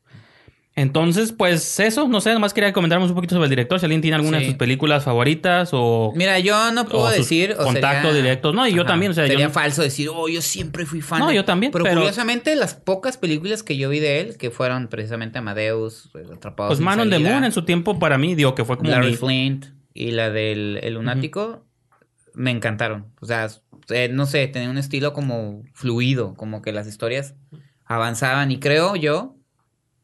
Entonces, 0.74 1.32
pues 1.32 1.78
eso, 1.80 2.08
no 2.08 2.22
sé, 2.22 2.32
nomás 2.32 2.54
quería 2.54 2.72
comentarnos 2.72 3.10
un 3.10 3.14
poquito 3.14 3.34
sobre 3.34 3.44
el 3.44 3.50
director. 3.50 3.78
Si 3.78 3.84
alguien 3.84 4.00
tiene 4.00 4.14
alguna 4.14 4.38
Sí. 4.38 4.44
de 4.44 4.50
sus 4.52 4.58
películas 4.58 5.04
favoritas 5.04 5.68
o, 5.72 6.12
Mira, 6.16 6.38
yo 6.38 6.72
no 6.72 6.86
puedo 6.86 7.04
o 7.04 7.10
decir. 7.10 7.54
o 7.58 7.64
contactos 7.64 8.12
sería- 8.12 8.22
directos. 8.22 8.54
No, 8.54 8.66
y 8.66 8.72
yo 8.74 8.86
también, 8.86 9.12
o 9.12 9.14
sea, 9.14 9.26
sería 9.26 9.50
falso 9.50 9.82
decir, 9.82 10.08
oh, 10.10 10.28
yo 10.30 10.40
siempre 10.40 10.86
fui 10.86 11.02
fan. 11.02 11.18
No, 11.20 11.28
de-". 11.28 11.34
yo 11.34 11.44
también, 11.44 11.72
Pero, 11.72 11.84
pero- 11.84 11.96
curiosamente, 12.00 12.56
las 12.56 12.72
pocas 12.74 13.18
películas 13.18 13.62
que 13.62 13.76
yo 13.76 13.90
vi 13.90 13.98
de 14.00 14.20
él, 14.20 14.38
que 14.38 14.50
fueron 14.50 14.88
precisamente 14.88 15.38
Amadeus, 15.38 16.08
eh, 16.14 16.24
Atrapados 16.34 16.70
Pues 16.70 16.80
Man 16.80 17.00
on 17.00 17.10
the 17.10 17.18
Moon 17.18 17.44
en 17.44 17.52
su 17.52 17.62
tiempo 17.66 17.98
para 17.98 18.16
mí, 18.16 18.34
digo 18.34 18.54
que 18.54 18.64
fue 18.64 18.78
como 18.78 18.88
Larry 18.88 19.10
mi- 19.10 19.16
Flint 19.16 19.66
y 19.92 20.12
la 20.12 20.30
del 20.30 20.80
El 20.82 20.94
Lunático, 20.94 21.66
me 22.32 22.50
encantaron. 22.50 23.08
O 23.20 23.26
sea, 23.26 23.46
eh, 23.90 24.08
no 24.10 24.24
sé, 24.24 24.46
tenía 24.48 24.70
un 24.70 24.78
estilo 24.78 25.12
como 25.12 25.64
fluido, 25.74 26.32
como 26.34 26.62
que 26.62 26.72
las 26.72 26.86
historias 26.86 27.34
avanzaban. 27.84 28.50
Y 28.50 28.58
creo 28.58 28.96
yo, 28.96 29.36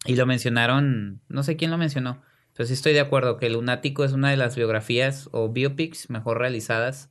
y 0.05 0.17
lo 0.17 0.27
mencionaron, 0.27 1.21
no 1.29 1.43
sé 1.43 1.57
quién 1.57 1.71
lo 1.71 1.79
mencionó, 1.79 2.23
pero 2.55 2.67
sí 2.67 2.73
estoy 2.73 2.93
de 2.93 3.01
acuerdo 3.01 3.37
que 3.37 3.49
Lunático 3.51 4.05
es 4.05 4.13
una 4.13 4.31
de 4.31 4.37
las 4.37 4.57
biografías 4.57 5.29
o 5.33 5.49
biopics 5.49 6.11
mejor 6.11 6.39
realizadas. 6.39 7.11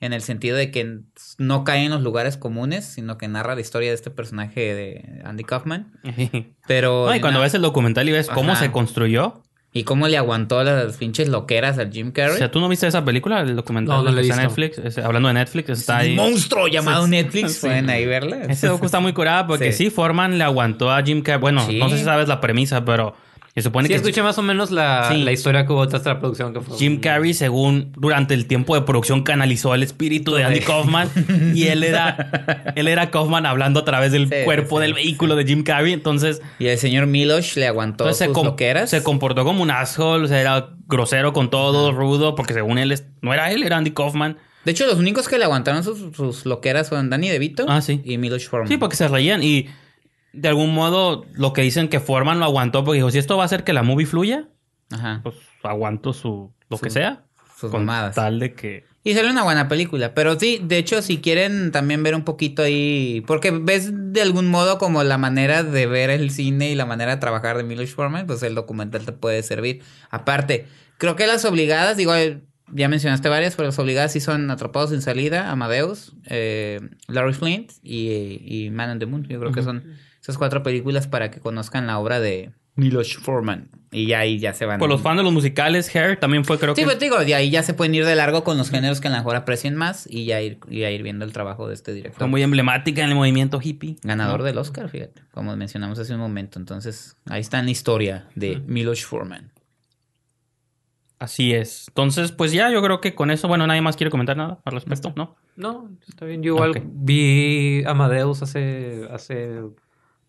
En 0.00 0.12
el 0.12 0.20
sentido 0.20 0.56
de 0.56 0.72
que 0.72 0.98
no 1.38 1.62
cae 1.62 1.84
en 1.84 1.92
los 1.92 2.02
lugares 2.02 2.36
comunes, 2.36 2.84
sino 2.84 3.18
que 3.18 3.28
narra 3.28 3.54
la 3.54 3.60
historia 3.60 3.90
de 3.90 3.94
este 3.94 4.10
personaje 4.10 4.74
de 4.74 5.22
Andy 5.24 5.44
Kaufman. 5.44 5.92
Pero. 6.66 7.06
No, 7.06 7.14
y 7.14 7.20
cuando 7.20 7.40
ves 7.40 7.54
el 7.54 7.62
documental 7.62 8.08
y 8.08 8.12
ves 8.12 8.28
cómo 8.28 8.52
Ajá. 8.52 8.64
se 8.64 8.72
construyó. 8.72 9.44
Y 9.74 9.84
cómo 9.84 10.06
le 10.06 10.18
aguantó 10.18 10.62
las 10.62 10.98
pinches 10.98 11.28
loqueras 11.30 11.78
al 11.78 11.90
Jim 11.90 12.08
O 12.08 12.12
Carrey. 12.12 12.36
sea, 12.36 12.50
¿tú 12.50 12.60
no 12.60 12.68
viste 12.68 12.86
esa 12.86 13.04
película, 13.06 13.40
el 13.40 13.56
documental 13.56 14.04
No, 14.04 14.10
no 14.10 14.14
que 14.14 14.20
está 14.20 14.34
en. 14.34 14.42
Netflix? 14.42 14.76
Es- 14.78 14.98
hablando 14.98 15.28
de 15.28 15.34
Netflix, 15.34 15.70
está 15.70 15.94
un 15.94 16.00
ahí. 16.00 16.14
monstruo 16.14 16.68
llamado 16.68 17.04
Sí. 17.06 17.10
Netflix. 17.10 17.54
Sí. 17.54 17.60
Pueden 17.66 17.88
ahí 17.88 18.04
verla. 18.04 18.42
Ese 18.50 18.66
docu 18.66 18.84
está 18.84 19.00
muy 19.00 19.14
curada 19.14 19.46
porque 19.46 19.72
Sí. 19.72 19.84
sí. 19.84 19.90
Forman 19.90 20.36
le 20.36 20.44
aguantó 20.44 20.90
a 20.92 21.02
Jim 21.02 21.22
Carrey. 21.22 21.40
Bueno, 21.40 21.64
Sí. 21.66 21.78
no 21.78 21.88
sé 21.88 21.96
si 21.96 22.04
sabes 22.04 22.28
la 22.28 22.38
premisa, 22.40 22.84
pero 22.84 23.14
se 23.54 23.62
supone 23.62 23.86
Sí, 23.86 23.92
que 23.92 23.96
escuché 23.96 24.22
más 24.22 24.38
o 24.38 24.42
menos 24.42 24.70
la, 24.70 25.08
Sí. 25.10 25.22
la 25.22 25.30
historia 25.32 25.66
que 25.66 25.72
hubo 25.72 25.86
tras 25.86 26.04
la 26.06 26.18
producción 26.18 26.54
que 26.54 26.60
fue. 26.60 26.76
Jim 26.78 27.00
Carrey, 27.00 27.34
según 27.34 27.92
durante 27.98 28.32
el 28.34 28.46
tiempo 28.46 28.74
de 28.74 28.82
producción, 28.82 29.22
canalizó 29.24 29.74
el 29.74 29.82
espíritu 29.82 30.32
de 30.34 30.44
Andy 30.44 30.60
Kaufman 30.60 31.08
y 31.54 31.64
él 31.64 31.84
era, 31.84 32.72
él 32.76 32.88
era 32.88 33.10
Kaufman 33.10 33.44
hablando 33.44 33.80
a 33.80 33.84
través 33.84 34.12
del 34.12 34.30
cuerpo 34.44 34.80
del 34.80 34.94
vehículo 34.94 35.36
de 35.36 35.44
Jim 35.44 35.64
Carrey. 35.64 35.92
Entonces, 35.92 36.40
Y 36.58 36.66
el 36.66 36.78
señor 36.78 37.06
Milosh 37.06 37.56
le 37.56 37.66
aguantó 37.66 38.10
se, 38.14 38.24
sus 38.26 38.34
com- 38.34 38.46
loqueras. 38.46 38.88
se 38.88 39.02
comportó 39.02 39.44
como 39.44 39.62
un 39.62 39.70
asshole, 39.70 40.24
o 40.24 40.28
sea, 40.28 40.40
era 40.40 40.70
grosero 40.86 41.32
con 41.34 41.50
todo, 41.50 41.92
rudo, 41.92 42.34
porque 42.34 42.54
según 42.54 42.78
él 42.78 42.98
no 43.20 43.34
era 43.34 43.50
él, 43.52 43.62
era 43.64 43.76
Andy 43.76 43.90
Kaufman. 43.90 44.38
De 44.64 44.70
hecho, 44.70 44.86
los 44.86 44.96
únicos 44.98 45.28
que 45.28 45.38
le 45.38 45.44
aguantaron 45.44 45.82
sus, 45.82 46.14
sus 46.16 46.46
loqueras 46.46 46.88
fueron 46.88 47.10
Danny 47.10 47.28
DeVito 47.28 47.66
Ah, 47.68 47.82
sí. 47.82 48.00
y 48.04 48.16
Milosh 48.16 48.46
Forman. 48.48 48.68
Sí, 48.68 48.76
porque 48.76 48.94
se 48.96 49.08
reían 49.08 49.42
y 49.42 49.66
de 50.32 50.48
algún 50.48 50.74
modo 50.74 51.24
lo 51.34 51.52
que 51.52 51.62
dicen 51.62 51.88
que 51.88 52.00
Forman 52.00 52.38
lo 52.38 52.44
aguantó 52.46 52.84
porque 52.84 52.96
dijo, 52.96 53.10
si 53.10 53.18
esto 53.18 53.36
va 53.36 53.42
a 53.44 53.46
hacer 53.46 53.64
que 53.64 53.72
la 53.72 53.82
movie 53.82 54.06
fluya, 54.06 54.48
Ajá. 54.90 55.20
pues 55.22 55.36
aguanto 55.62 56.12
su 56.12 56.52
lo 56.70 56.76
Su- 56.78 56.82
que 56.84 56.90
sea. 56.90 57.24
sus 57.58 57.70
con 57.70 57.84
mamadas. 57.84 58.14
tal 58.14 58.38
de 58.40 58.54
que... 58.54 58.84
Y 59.04 59.14
sale 59.14 59.30
una 59.30 59.42
buena 59.42 59.68
película. 59.68 60.14
Pero 60.14 60.38
sí, 60.38 60.60
de 60.62 60.78
hecho, 60.78 61.02
si 61.02 61.18
quieren 61.18 61.72
también 61.72 62.04
ver 62.04 62.14
un 62.14 62.22
poquito 62.22 62.62
ahí. 62.62 63.20
Porque 63.26 63.50
ves 63.50 63.90
de 63.92 64.22
algún 64.22 64.46
modo 64.48 64.78
como 64.78 65.02
la 65.02 65.18
manera 65.18 65.64
de 65.64 65.86
ver 65.86 66.08
el 66.08 66.30
cine 66.30 66.70
y 66.70 66.76
la 66.76 66.86
manera 66.86 67.16
de 67.16 67.20
trabajar 67.20 67.56
de 67.56 67.64
Miloš 67.64 67.90
Forman, 67.94 68.28
pues 68.28 68.44
el 68.44 68.54
documental 68.54 69.04
te 69.04 69.10
puede 69.10 69.42
servir. 69.42 69.82
Aparte, 70.10 70.66
creo 70.98 71.16
que 71.16 71.26
las 71.26 71.44
obligadas, 71.44 71.96
digo, 71.96 72.14
eh, 72.14 72.42
ya 72.72 72.88
mencionaste 72.88 73.28
varias, 73.28 73.56
pero 73.56 73.66
las 73.70 73.78
obligadas 73.80 74.12
sí 74.12 74.20
son 74.20 74.48
Atrapados 74.52 74.90
sin 74.90 75.02
salida, 75.02 75.50
Amadeus, 75.50 76.14
eh, 76.26 76.78
Larry 77.08 77.32
Flint 77.34 77.72
y, 77.82 78.38
y 78.66 78.70
Man 78.70 78.88
on 78.90 78.98
the 79.00 79.06
Moon. 79.06 79.24
Yo 79.28 79.40
creo 79.40 79.50
que 79.50 79.64
son 79.64 79.82
esas 80.22 80.38
cuatro 80.38 80.62
películas 80.62 81.08
para 81.08 81.30
que 81.30 81.40
conozcan 81.40 81.86
la 81.86 81.98
obra 81.98 82.20
de 82.20 82.52
Miloš 82.76 83.18
Forman. 83.18 83.68
Y 83.90 84.06
ya 84.06 84.20
ahí 84.20 84.38
ya 84.38 84.54
se 84.54 84.64
van. 84.64 84.78
Por 84.78 84.88
los 84.88 85.02
fans 85.02 85.18
de 85.18 85.24
los 85.24 85.32
musicales, 85.32 85.94
Hair 85.94 86.18
también 86.18 86.44
fue 86.46 86.58
creo 86.58 86.74
Sí, 86.74 86.80
que... 86.80 86.86
pero 86.86 86.98
te 86.98 87.04
digo, 87.04 87.18
de 87.18 87.34
ahí 87.34 87.50
ya 87.50 87.62
se 87.62 87.74
pueden 87.74 87.94
ir 87.94 88.06
de 88.06 88.14
largo 88.14 88.44
con 88.44 88.56
los 88.56 88.70
géneros 88.70 89.00
que 89.02 89.08
a 89.08 89.10
lo 89.10 89.18
mejor 89.18 89.36
aprecien 89.36 89.74
más 89.74 90.06
y 90.08 90.24
ya 90.24 90.40
ir, 90.40 90.58
y 90.70 90.80
ya 90.80 90.90
ir 90.90 91.02
viendo 91.02 91.24
el 91.26 91.32
trabajo 91.32 91.68
de 91.68 91.74
este 91.74 91.92
director. 91.92 92.18
Fue 92.18 92.28
muy 92.28 92.42
emblemática 92.42 93.02
en 93.02 93.10
el 93.10 93.14
movimiento 93.14 93.60
hippie. 93.62 93.96
Ganador 94.02 94.38
¿no? 94.40 94.44
del 94.46 94.56
Oscar, 94.56 94.88
fíjate, 94.88 95.20
como 95.32 95.54
mencionamos 95.56 95.98
hace 95.98 96.14
un 96.14 96.20
momento. 96.20 96.58
Entonces, 96.58 97.16
ahí 97.28 97.40
está 97.42 97.58
en 97.58 97.66
la 97.66 97.72
historia 97.72 98.28
de 98.34 98.62
Miloš 98.66 99.04
Forman. 99.04 99.52
Así 101.18 101.52
es. 101.52 101.86
Entonces, 101.88 102.32
pues 102.32 102.50
ya, 102.52 102.70
yo 102.70 102.82
creo 102.82 103.00
que 103.00 103.14
con 103.14 103.30
eso, 103.30 103.46
bueno, 103.46 103.66
nadie 103.66 103.80
más 103.80 103.96
quiere 103.96 104.10
comentar 104.10 104.36
nada 104.36 104.58
al 104.64 104.72
respecto, 104.72 105.12
¿no? 105.14 105.36
No, 105.54 105.88
está 106.08 106.24
bien. 106.24 106.42
Yo 106.42 106.54
igual 106.54 106.82
vi 106.84 107.84
Amadeus 107.84 108.42
hace, 108.42 109.06
hace 109.08 109.60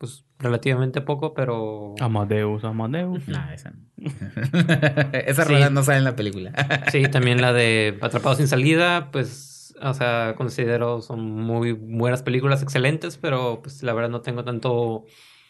pues 0.04 0.26
relativamente 0.38 1.00
poco, 1.00 1.34
pero 1.34 1.96
Amadeus, 2.02 2.66
Amadeus. 2.66 3.26
No, 3.30 3.50
esa 3.52 3.72
no. 3.72 3.86
Esa 5.14 5.46
Sí. 5.46 5.54
no 5.72 5.82
sale 5.82 6.00
en 6.00 6.04
la 6.04 6.18
película. 6.18 6.52
sí, 6.92 7.04
también 7.04 7.40
la 7.40 7.54
de 7.54 7.98
Atrapados 8.02 8.40
sin 8.40 8.50
salida, 8.50 9.10
pues, 9.12 9.74
o 9.82 9.94
sea, 9.94 10.34
considero 10.36 11.02
son 11.02 11.22
muy 11.32 11.72
buenas 11.72 12.22
películas, 12.22 12.62
excelentes, 12.62 13.18
pero 13.18 13.62
pues 13.62 13.82
la 13.84 13.94
verdad 13.94 14.10
no 14.10 14.20
tengo 14.22 14.44
tanto, 14.44 15.06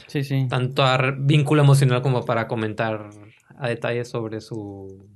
Sí, 0.05 0.23
sí. 0.23 0.47
tanto 0.47 0.83
vínculo 1.17 1.63
emocional 1.63 2.03
como 2.03 2.23
para 2.25 2.47
comentar 2.47 3.09
a 3.57 3.67
detalle 3.67 4.05
sobre 4.05 4.39
su, 4.39 5.07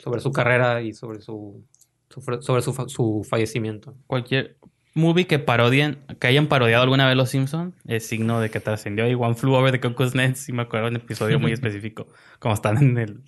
sobre 0.00 0.20
su 0.20 0.32
carrera 0.32 0.82
y 0.82 0.92
sobre 0.92 1.20
su, 1.20 1.64
su- 2.10 2.20
sobre 2.40 2.62
su, 2.62 2.72
fa- 2.72 2.88
su 2.88 3.24
fallecimiento. 3.30 3.94
Cualquier 4.08 4.56
movie 4.94 5.26
que 5.26 5.38
parodien, 5.38 5.98
que 6.20 6.26
hayan 6.26 6.46
parodiado 6.46 6.82
alguna 6.82 7.06
vez 7.06 7.16
Los 7.16 7.30
Simpsons, 7.30 7.74
es 7.86 8.06
signo 8.06 8.40
de 8.40 8.50
que 8.50 8.60
trascendió. 8.60 9.08
Y 9.08 9.14
One 9.14 9.34
Flew 9.34 9.54
Over 9.54 9.72
the 9.72 9.80
Cuckoo's 9.80 10.14
Nest, 10.14 10.36
sí 10.36 10.52
me 10.52 10.62
acuerdo 10.62 10.86
de 10.86 10.90
un 10.90 10.96
episodio 10.96 11.38
muy 11.40 11.52
específico. 11.52 12.06
Como 12.38 12.54
están 12.54 12.76
en 12.78 12.98
el... 12.98 13.20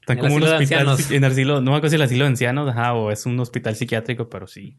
Están 0.00 0.18
En 0.18 0.24
como 0.24 0.34
un 0.36 0.42
hospital... 0.42 0.86
En 1.10 1.24
el 1.24 1.30
asilo, 1.30 1.60
no 1.60 1.70
me 1.72 1.76
acuerdo 1.76 1.90
si 1.90 1.96
el 1.96 2.02
asilo 2.02 2.24
de 2.24 2.28
ancianos, 2.30 2.68
ajá, 2.70 2.94
o 2.94 3.10
es 3.10 3.26
un 3.26 3.38
hospital 3.40 3.74
psiquiátrico, 3.76 4.28
pero 4.28 4.46
sí. 4.46 4.76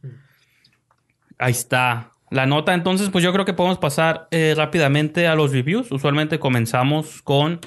Ahí 1.37 1.51
está. 1.51 2.11
La 2.31 2.45
nota, 2.45 2.73
entonces, 2.73 3.09
pues 3.09 3.23
yo 3.23 3.33
creo 3.33 3.45
que 3.45 3.53
podemos 3.53 3.79
pasar 3.79 4.27
eh, 4.31 4.53
rápidamente 4.55 5.27
a 5.27 5.35
los 5.35 5.51
reviews. 5.51 5.91
Usualmente 5.91 6.37
comenzamos 6.39 7.21
con 7.23 7.59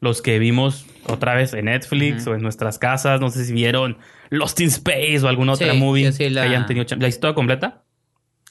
los 0.00 0.22
que 0.22 0.38
vimos 0.38 0.86
otra 1.06 1.34
vez 1.34 1.52
en 1.54 1.64
Netflix 1.64 2.26
o 2.28 2.34
en 2.34 2.42
nuestras 2.42 2.78
casas. 2.78 3.20
No 3.20 3.30
sé 3.30 3.44
si 3.44 3.52
vieron 3.52 3.98
Lost 4.30 4.60
in 4.60 4.68
Space 4.68 5.20
o 5.24 5.28
alguna 5.28 5.54
otra 5.54 5.72
Sí, 5.72 5.78
movie 5.78 6.12
sí 6.12 6.30
la- 6.30 6.42
que 6.42 6.48
hayan 6.48 6.66
tenido. 6.66 6.86
¿La 6.98 7.08
historia 7.08 7.34
completa? 7.34 7.82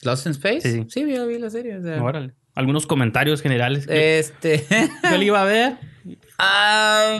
¿Lost 0.02 0.26
in 0.26 0.32
Space? 0.32 0.60
Sí, 0.62 0.84
sí. 0.88 1.04
vi 1.04 1.38
la 1.38 1.50
serie. 1.50 1.76
o 1.78 1.82
sea. 1.82 2.02
Órale. 2.02 2.34
Algunos 2.54 2.86
comentarios 2.86 3.40
generales. 3.42 3.86
que 3.86 4.18
Este. 4.18 4.66
Yo 5.10 5.16
la 5.16 5.24
iba 5.24 5.42
a 5.42 5.44
ver, 5.44 5.76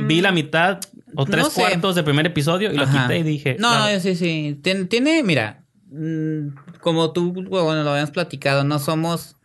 vi 0.02 0.20
la 0.20 0.32
mitad 0.32 0.80
o 1.14 1.24
tres 1.24 1.44
no 1.44 1.50
sé. 1.50 1.60
cuartos 1.60 1.94
del 1.94 2.04
primer 2.04 2.26
episodio 2.26 2.72
y 2.72 2.76
lo 2.76 2.86
quité 2.86 3.18
y 3.18 3.22
dije. 3.22 3.56
No, 3.58 3.70
"La- 3.72 3.92
no, 3.92 4.00
sí, 4.00 4.14
sí. 4.14 4.58
Tiene, 4.62 4.84
tiene, 4.86 5.22
mira, 5.22 5.64
mm, 5.90 6.48
como 6.80 7.12
tú, 7.12 7.32
bueno, 7.32 7.82
lo 7.82 7.90
habíamos 7.90 8.10
platicado, 8.10 8.64
no 8.64 8.78
somos. 8.78 9.36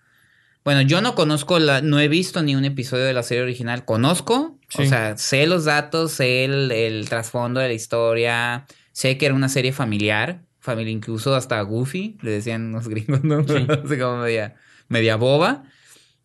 Bueno, 0.63 0.81
yo 0.81 1.01
no 1.01 1.13
conozco 1.13 1.59
la, 1.59 1.81
no 1.81 1.99
he 1.99 2.07
visto 2.07 2.41
ni 2.41 2.55
un 2.55 2.63
episodio 2.63 3.03
de 3.03 3.13
la 3.13 3.23
serie 3.23 3.43
original. 3.43 3.83
Conozco, 3.83 4.57
o 4.77 4.83
sea, 4.85 5.17
sé 5.17 5.45
los 5.45 5.65
datos, 5.65 6.13
sé 6.13 6.45
el, 6.45 6.71
el 6.71 7.09
trasfondo 7.09 7.59
de 7.59 7.67
la 7.67 7.73
historia, 7.73 8.65
sé 8.93 9.17
que 9.17 9.25
era 9.25 9.35
una 9.35 9.49
serie 9.49 9.73
familiar, 9.73 10.41
familia, 10.63 10.91
incluso 10.91 11.35
hasta 11.35 11.61
Goofy, 11.61 12.17
le 12.21 12.31
decían 12.31 12.71
los 12.71 12.87
gringos, 12.87 13.23
¿no? 13.23 13.43
Sí. 13.45 13.67
Así 13.85 13.97
como 13.99 14.17
media, 14.23 14.55
media 14.87 15.17
boba. 15.17 15.63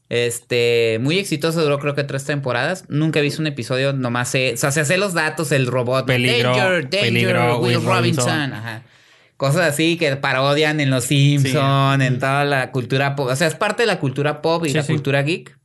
Este, 0.08 0.98
muy 1.02 1.18
exitoso, 1.18 1.60
duró 1.60 1.78
creo 1.80 1.94
que 1.94 2.04
tres 2.04 2.24
temporadas. 2.24 2.84
Nunca 2.88 3.18
he 3.18 3.22
visto 3.22 3.42
un 3.42 3.48
episodio, 3.48 3.92
nomás 3.92 4.30
sé, 4.30 4.54
o 4.54 4.56
sea, 4.56 4.70
se 4.70 4.80
hace 4.80 4.96
los 4.96 5.12
datos, 5.12 5.52
el 5.52 5.66
robot. 5.66 6.06
Peligro, 6.06 6.50
danger, 6.50 6.88
danger, 6.88 7.00
peligro, 7.00 7.58
Will 7.58 7.76
Will 7.76 7.84
Robinson. 7.86 8.26
Robinson. 8.26 8.52
Ajá. 8.54 8.82
Cosas 9.36 9.62
así 9.72 9.96
que 9.98 10.16
parodian 10.16 10.80
en 10.80 10.90
Los 10.90 11.04
Simpson, 11.04 12.00
en 12.00 12.18
toda 12.18 12.44
la 12.44 12.70
cultura 12.70 13.16
pop. 13.16 13.28
O 13.28 13.36
sea, 13.36 13.46
es 13.48 13.54
parte 13.54 13.82
de 13.82 13.86
la 13.86 14.00
cultura 14.00 14.40
pop 14.40 14.64
y 14.64 14.70
Sí, 14.70 14.74
la 14.76 14.82
sí. 14.82 14.92
cultura 14.92 15.22
geek. 15.22 15.58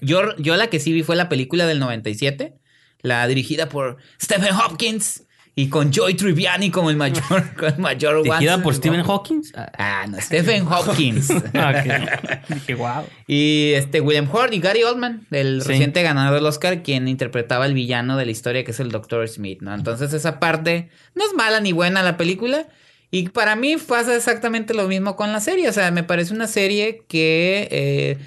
Yo, 0.00 0.36
yo 0.36 0.56
la 0.56 0.68
que 0.68 0.80
sí 0.80 0.92
vi 0.92 1.02
fue 1.02 1.14
la 1.16 1.28
película 1.28 1.66
del 1.66 1.78
97, 1.78 2.54
la 3.02 3.26
dirigida 3.26 3.68
por 3.68 3.98
Stephen 4.20 4.54
Hopkins 4.54 5.24
Y 5.58 5.68
con 5.68 5.90
Joy 5.92 6.14
Tribbiani 6.14 6.70
como 6.70 6.88
el 6.88 6.96
mayor, 6.96 7.52
como 7.56 7.66
el 7.68 7.78
mayor 7.78 8.22
Watson. 8.24 8.62
por 8.62 8.74
Stephen 8.76 9.02
Hawking. 9.02 9.42
Ah, 9.76 10.06
no, 10.08 10.20
Stephen 10.20 10.64
Hopkins. 10.68 11.30
ok. 11.30 12.48
Dije, 12.48 12.74
wow. 12.76 13.02
y 13.26 13.72
este 13.74 14.00
William 14.00 14.28
Hurt 14.32 14.52
y 14.54 14.60
Gary 14.60 14.84
Oldman, 14.84 15.26
el 15.32 15.60
Sí. 15.62 15.68
reciente 15.68 16.04
ganador 16.04 16.34
del 16.34 16.46
Oscar, 16.46 16.84
quien 16.84 17.08
interpretaba 17.08 17.66
el 17.66 17.74
villano 17.74 18.16
de 18.16 18.26
la 18.26 18.30
historia, 18.30 18.62
que 18.62 18.70
es 18.70 18.78
el 18.78 18.92
Dr. 18.92 19.26
Smith, 19.28 19.60
¿no? 19.60 19.74
Entonces 19.74 20.12
esa 20.12 20.38
parte 20.38 20.90
no 21.16 21.24
es 21.24 21.34
mala 21.34 21.58
ni 21.60 21.72
buena 21.72 22.04
la 22.04 22.16
película. 22.16 22.68
Y 23.10 23.30
para 23.30 23.56
mí 23.56 23.76
pasa 23.78 24.14
exactamente 24.14 24.74
lo 24.74 24.86
mismo 24.86 25.16
con 25.16 25.32
la 25.32 25.40
serie. 25.40 25.68
O 25.68 25.72
sea, 25.72 25.90
me 25.90 26.04
parece 26.04 26.32
una 26.34 26.46
serie 26.46 27.02
que... 27.08 27.66
eh, 27.72 28.18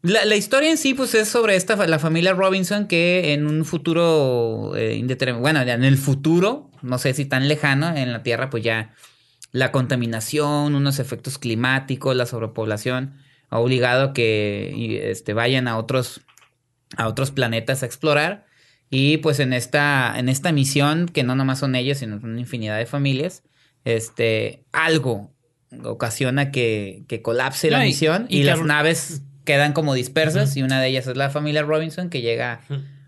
la, 0.00 0.24
la 0.24 0.36
historia 0.36 0.70
en 0.70 0.78
sí, 0.78 0.94
pues 0.94 1.12
es 1.16 1.28
sobre 1.28 1.56
esta 1.56 1.74
la 1.88 1.98
familia 1.98 2.32
Robinson 2.32 2.86
que 2.86 3.32
en 3.32 3.48
un 3.48 3.64
futuro 3.64 4.74
eh, 4.76 4.94
indeterminado, 4.94 5.42
bueno, 5.42 5.62
ya 5.64 5.74
en 5.74 5.82
el 5.82 5.98
futuro, 5.98 6.67
no 6.82 6.98
sé 6.98 7.14
si 7.14 7.24
tan 7.24 7.48
lejano, 7.48 7.94
en 7.96 8.12
la 8.12 8.22
Tierra, 8.22 8.50
pues 8.50 8.62
ya 8.64 8.92
la 9.52 9.72
contaminación, 9.72 10.74
unos 10.74 10.98
efectos 10.98 11.38
climáticos, 11.38 12.14
la 12.16 12.26
sobrepoblación 12.26 13.16
ha 13.50 13.58
obligado 13.58 14.04
a 14.10 14.12
que 14.12 15.10
este, 15.10 15.32
vayan 15.32 15.68
a 15.68 15.78
otros, 15.78 16.20
a 16.96 17.08
otros 17.08 17.30
planetas 17.30 17.82
a 17.82 17.86
explorar. 17.86 18.46
Y 18.90 19.18
pues 19.18 19.38
en 19.40 19.52
esta, 19.52 20.14
en 20.18 20.28
esta 20.28 20.52
misión, 20.52 21.06
que 21.06 21.22
no 21.22 21.34
nomás 21.34 21.58
son 21.58 21.74
ellos, 21.74 21.98
sino 21.98 22.16
una 22.22 22.40
infinidad 22.40 22.78
de 22.78 22.86
familias, 22.86 23.42
este, 23.84 24.64
algo 24.72 25.32
ocasiona 25.84 26.50
que, 26.50 27.04
que 27.08 27.20
colapse 27.22 27.70
la 27.70 27.84
y- 27.84 27.88
misión 27.88 28.26
y, 28.28 28.42
las 28.42 28.60
naves 28.62 29.22
quedan 29.44 29.72
como 29.72 29.94
dispersas 29.94 30.56
y 30.56 30.62
una 30.62 30.80
de 30.80 30.88
ellas 30.88 31.06
es 31.06 31.16
la 31.16 31.30
familia 31.30 31.62
Robinson 31.62 32.10
que 32.10 32.20
llega 32.22 32.60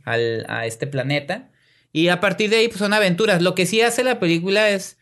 al- 0.04 0.46
a 0.48 0.66
este 0.66 0.86
planeta. 0.86 1.49
Y 1.92 2.08
a 2.08 2.20
partir 2.20 2.50
de 2.50 2.56
ahí 2.56 2.68
pues, 2.68 2.78
son 2.78 2.92
aventuras. 2.92 3.42
Lo 3.42 3.54
que 3.54 3.66
sí 3.66 3.80
hace 3.80 4.04
la 4.04 4.18
película 4.20 4.70
es, 4.70 4.98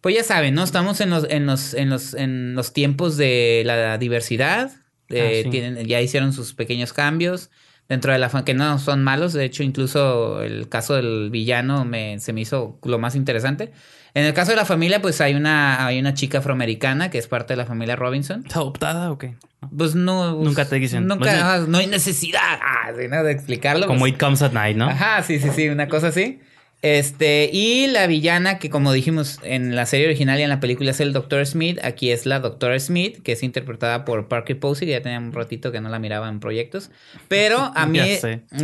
pues 0.00 0.14
ya 0.14 0.24
saben, 0.24 0.54
¿no? 0.54 0.64
Estamos 0.64 1.00
en 1.00 1.10
los, 1.10 1.26
en 1.30 1.46
los, 1.46 1.74
en 1.74 1.90
los, 1.90 2.14
en 2.14 2.54
los 2.54 2.72
tiempos 2.72 3.16
de 3.16 3.62
la 3.66 3.98
diversidad. 3.98 4.72
Eh, 5.10 5.40
Ah, 5.40 5.42
sí. 5.44 5.50
tienen, 5.50 5.86
ya 5.86 6.00
hicieron 6.00 6.32
sus 6.32 6.54
pequeños 6.54 6.92
cambios 6.92 7.50
dentro 7.88 8.12
de 8.12 8.18
la 8.18 8.30
fan 8.30 8.44
que 8.44 8.54
no 8.54 8.78
son 8.78 9.02
malos. 9.04 9.32
De 9.34 9.44
hecho, 9.44 9.62
incluso 9.62 10.42
el 10.42 10.68
caso 10.68 10.94
del 10.94 11.30
villano 11.30 11.84
me, 11.84 12.18
se 12.20 12.32
me 12.32 12.40
hizo 12.40 12.78
lo 12.84 12.98
más 12.98 13.14
interesante. 13.14 13.72
En 14.14 14.24
el 14.24 14.32
caso 14.32 14.52
de 14.52 14.56
la 14.56 14.64
familia, 14.64 15.02
pues 15.02 15.20
hay 15.20 15.34
una, 15.34 15.84
hay 15.84 15.98
una 15.98 16.14
chica 16.14 16.38
afroamericana 16.38 17.10
que 17.10 17.18
es 17.18 17.26
parte 17.26 17.54
de 17.54 17.56
la 17.56 17.66
familia 17.66 17.96
Robinson. 17.96 18.42
¿Está 18.46 18.60
adoptada 18.60 19.10
o 19.10 19.18
qué? 19.18 19.34
Pues 19.76 19.96
no. 19.96 20.34
pues, 20.36 20.44
Nunca 20.48 20.64
te 20.66 20.76
dicen. 20.76 21.06
Nunca, 21.08 21.54
ah, 21.54 21.64
no 21.66 21.78
hay 21.78 21.88
necesidad 21.88 22.60
ah, 22.62 22.92
sí, 22.96 23.08
¿no? 23.08 23.24
de 23.24 23.32
explicarlo. 23.32 23.86
Como 23.88 24.00
pues. 24.00 24.12
It 24.12 24.20
Comes 24.20 24.40
at 24.42 24.52
Night, 24.52 24.76
¿no? 24.76 24.88
Ajá, 24.88 25.22
sí, 25.24 25.40
sí, 25.40 25.48
sí, 25.54 25.68
una 25.68 25.88
cosa 25.88 26.08
así. 26.08 26.38
Este, 26.80 27.48
y 27.50 27.86
la 27.86 28.06
villana 28.06 28.58
que 28.58 28.68
como 28.68 28.92
dijimos 28.92 29.40
en 29.42 29.74
la 29.74 29.86
serie 29.86 30.04
original 30.04 30.38
y 30.38 30.42
en 30.42 30.50
la 30.50 30.60
película 30.60 30.90
es 30.90 31.00
el 31.00 31.14
Dr. 31.14 31.46
Smith, 31.46 31.78
aquí 31.82 32.10
es 32.10 32.26
la 32.26 32.40
Dr. 32.40 32.78
Smith, 32.78 33.22
que 33.22 33.32
es 33.32 33.42
interpretada 33.42 34.04
por 34.04 34.28
Parker 34.28 34.60
Posey, 34.60 34.86
que 34.86 34.92
ya 34.92 35.00
tenía 35.00 35.18
un 35.18 35.32
ratito 35.32 35.72
que 35.72 35.80
no 35.80 35.88
la 35.88 35.98
miraba 35.98 36.28
en 36.28 36.40
proyectos. 36.40 36.90
Pero 37.26 37.58
a 37.74 37.86
mí 37.86 38.00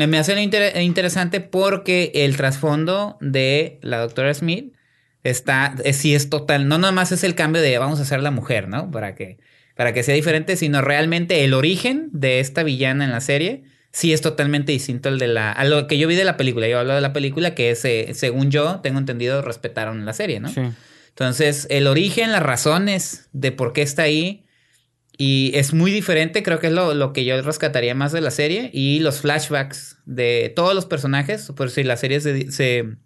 me 0.06 0.18
hace 0.18 0.34
lo 0.34 0.40
inter- 0.42 0.80
interesante 0.82 1.40
porque 1.40 2.12
el 2.14 2.36
trasfondo 2.36 3.16
de 3.22 3.78
la 3.80 3.98
Dr. 4.00 4.34
Smith 4.34 4.74
está, 5.22 5.74
eh, 5.84 5.92
sí 5.92 6.14
es 6.14 6.30
total, 6.30 6.68
no 6.68 6.78
nomás 6.78 7.12
es 7.12 7.24
el 7.24 7.34
cambio 7.34 7.62
de 7.62 7.78
vamos 7.78 7.98
a 7.98 8.02
hacer 8.02 8.22
la 8.22 8.30
mujer, 8.30 8.68
¿no? 8.68 8.90
Para 8.90 9.14
que, 9.14 9.38
para 9.76 9.92
que 9.92 10.02
sea 10.02 10.14
diferente, 10.14 10.56
sino 10.56 10.80
realmente 10.82 11.44
el 11.44 11.54
origen 11.54 12.08
de 12.12 12.40
esta 12.40 12.62
villana 12.62 13.04
en 13.04 13.10
la 13.10 13.20
serie 13.20 13.64
sí 13.92 14.12
es 14.12 14.20
totalmente 14.20 14.72
distinto 14.72 15.08
al 15.08 15.18
de 15.18 15.28
la, 15.28 15.52
a 15.52 15.64
lo 15.64 15.86
que 15.86 15.98
yo 15.98 16.06
vi 16.08 16.14
de 16.14 16.24
la 16.24 16.36
película. 16.36 16.68
Yo 16.68 16.78
hablo 16.78 16.94
de 16.94 17.00
la 17.00 17.12
película 17.12 17.54
que 17.54 17.70
es, 17.70 17.84
eh, 17.84 18.10
según 18.14 18.50
yo 18.50 18.80
tengo 18.80 18.98
entendido, 18.98 19.42
respetaron 19.42 20.04
la 20.04 20.12
serie, 20.12 20.40
¿no? 20.40 20.48
Sí. 20.48 20.62
Entonces, 21.08 21.66
el 21.70 21.86
origen, 21.86 22.32
las 22.32 22.42
razones 22.42 23.28
de 23.32 23.52
por 23.52 23.72
qué 23.72 23.82
está 23.82 24.02
ahí. 24.02 24.46
Y 25.18 25.52
es 25.54 25.74
muy 25.74 25.90
diferente, 25.90 26.42
creo 26.42 26.60
que 26.60 26.68
es 26.68 26.72
lo, 26.72 26.94
lo 26.94 27.12
que 27.12 27.26
yo 27.26 27.40
rescataría 27.42 27.94
más 27.94 28.12
de 28.12 28.22
la 28.22 28.30
serie. 28.30 28.70
Y 28.72 29.00
los 29.00 29.20
flashbacks 29.20 29.98
de 30.06 30.50
todos 30.54 30.74
los 30.74 30.86
personajes, 30.86 31.52
por 31.54 31.70
si 31.70 31.82
la 31.82 31.98
serie 31.98 32.20
se, 32.20 32.50
se 32.50 32.96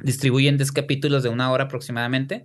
distribuye 0.00 0.48
en 0.48 0.56
10 0.58 0.72
capítulos 0.72 1.22
de 1.22 1.28
una 1.28 1.50
hora 1.50 1.64
aproximadamente. 1.64 2.44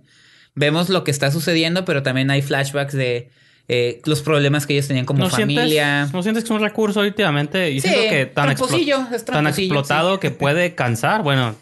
Vemos 0.54 0.88
lo 0.88 1.04
que 1.04 1.10
está 1.10 1.30
sucediendo, 1.30 1.84
pero 1.84 2.02
también 2.02 2.30
hay 2.30 2.42
flashbacks 2.42 2.92
de 2.94 3.30
eh, 3.68 4.00
los 4.06 4.22
problemas 4.22 4.66
que 4.66 4.72
ellos 4.74 4.88
tenían 4.88 5.04
como 5.06 5.20
¿No 5.24 5.30
familia. 5.30 5.96
Sientes, 6.06 6.14
¿No 6.14 6.22
sientes 6.22 6.44
que 6.44 6.48
es 6.48 6.50
un 6.50 6.60
recurso 6.60 7.00
últimamente? 7.00 7.70
Y 7.70 7.80
Sí, 7.80 7.88
que 7.90 8.26
tan, 8.26 8.48
explo- 8.50 9.48
explotado 9.48 10.14
sí. 10.14 10.20
que 10.20 10.30
puede 10.30 10.74
cansar. 10.74 11.22
Bueno, 11.22 11.54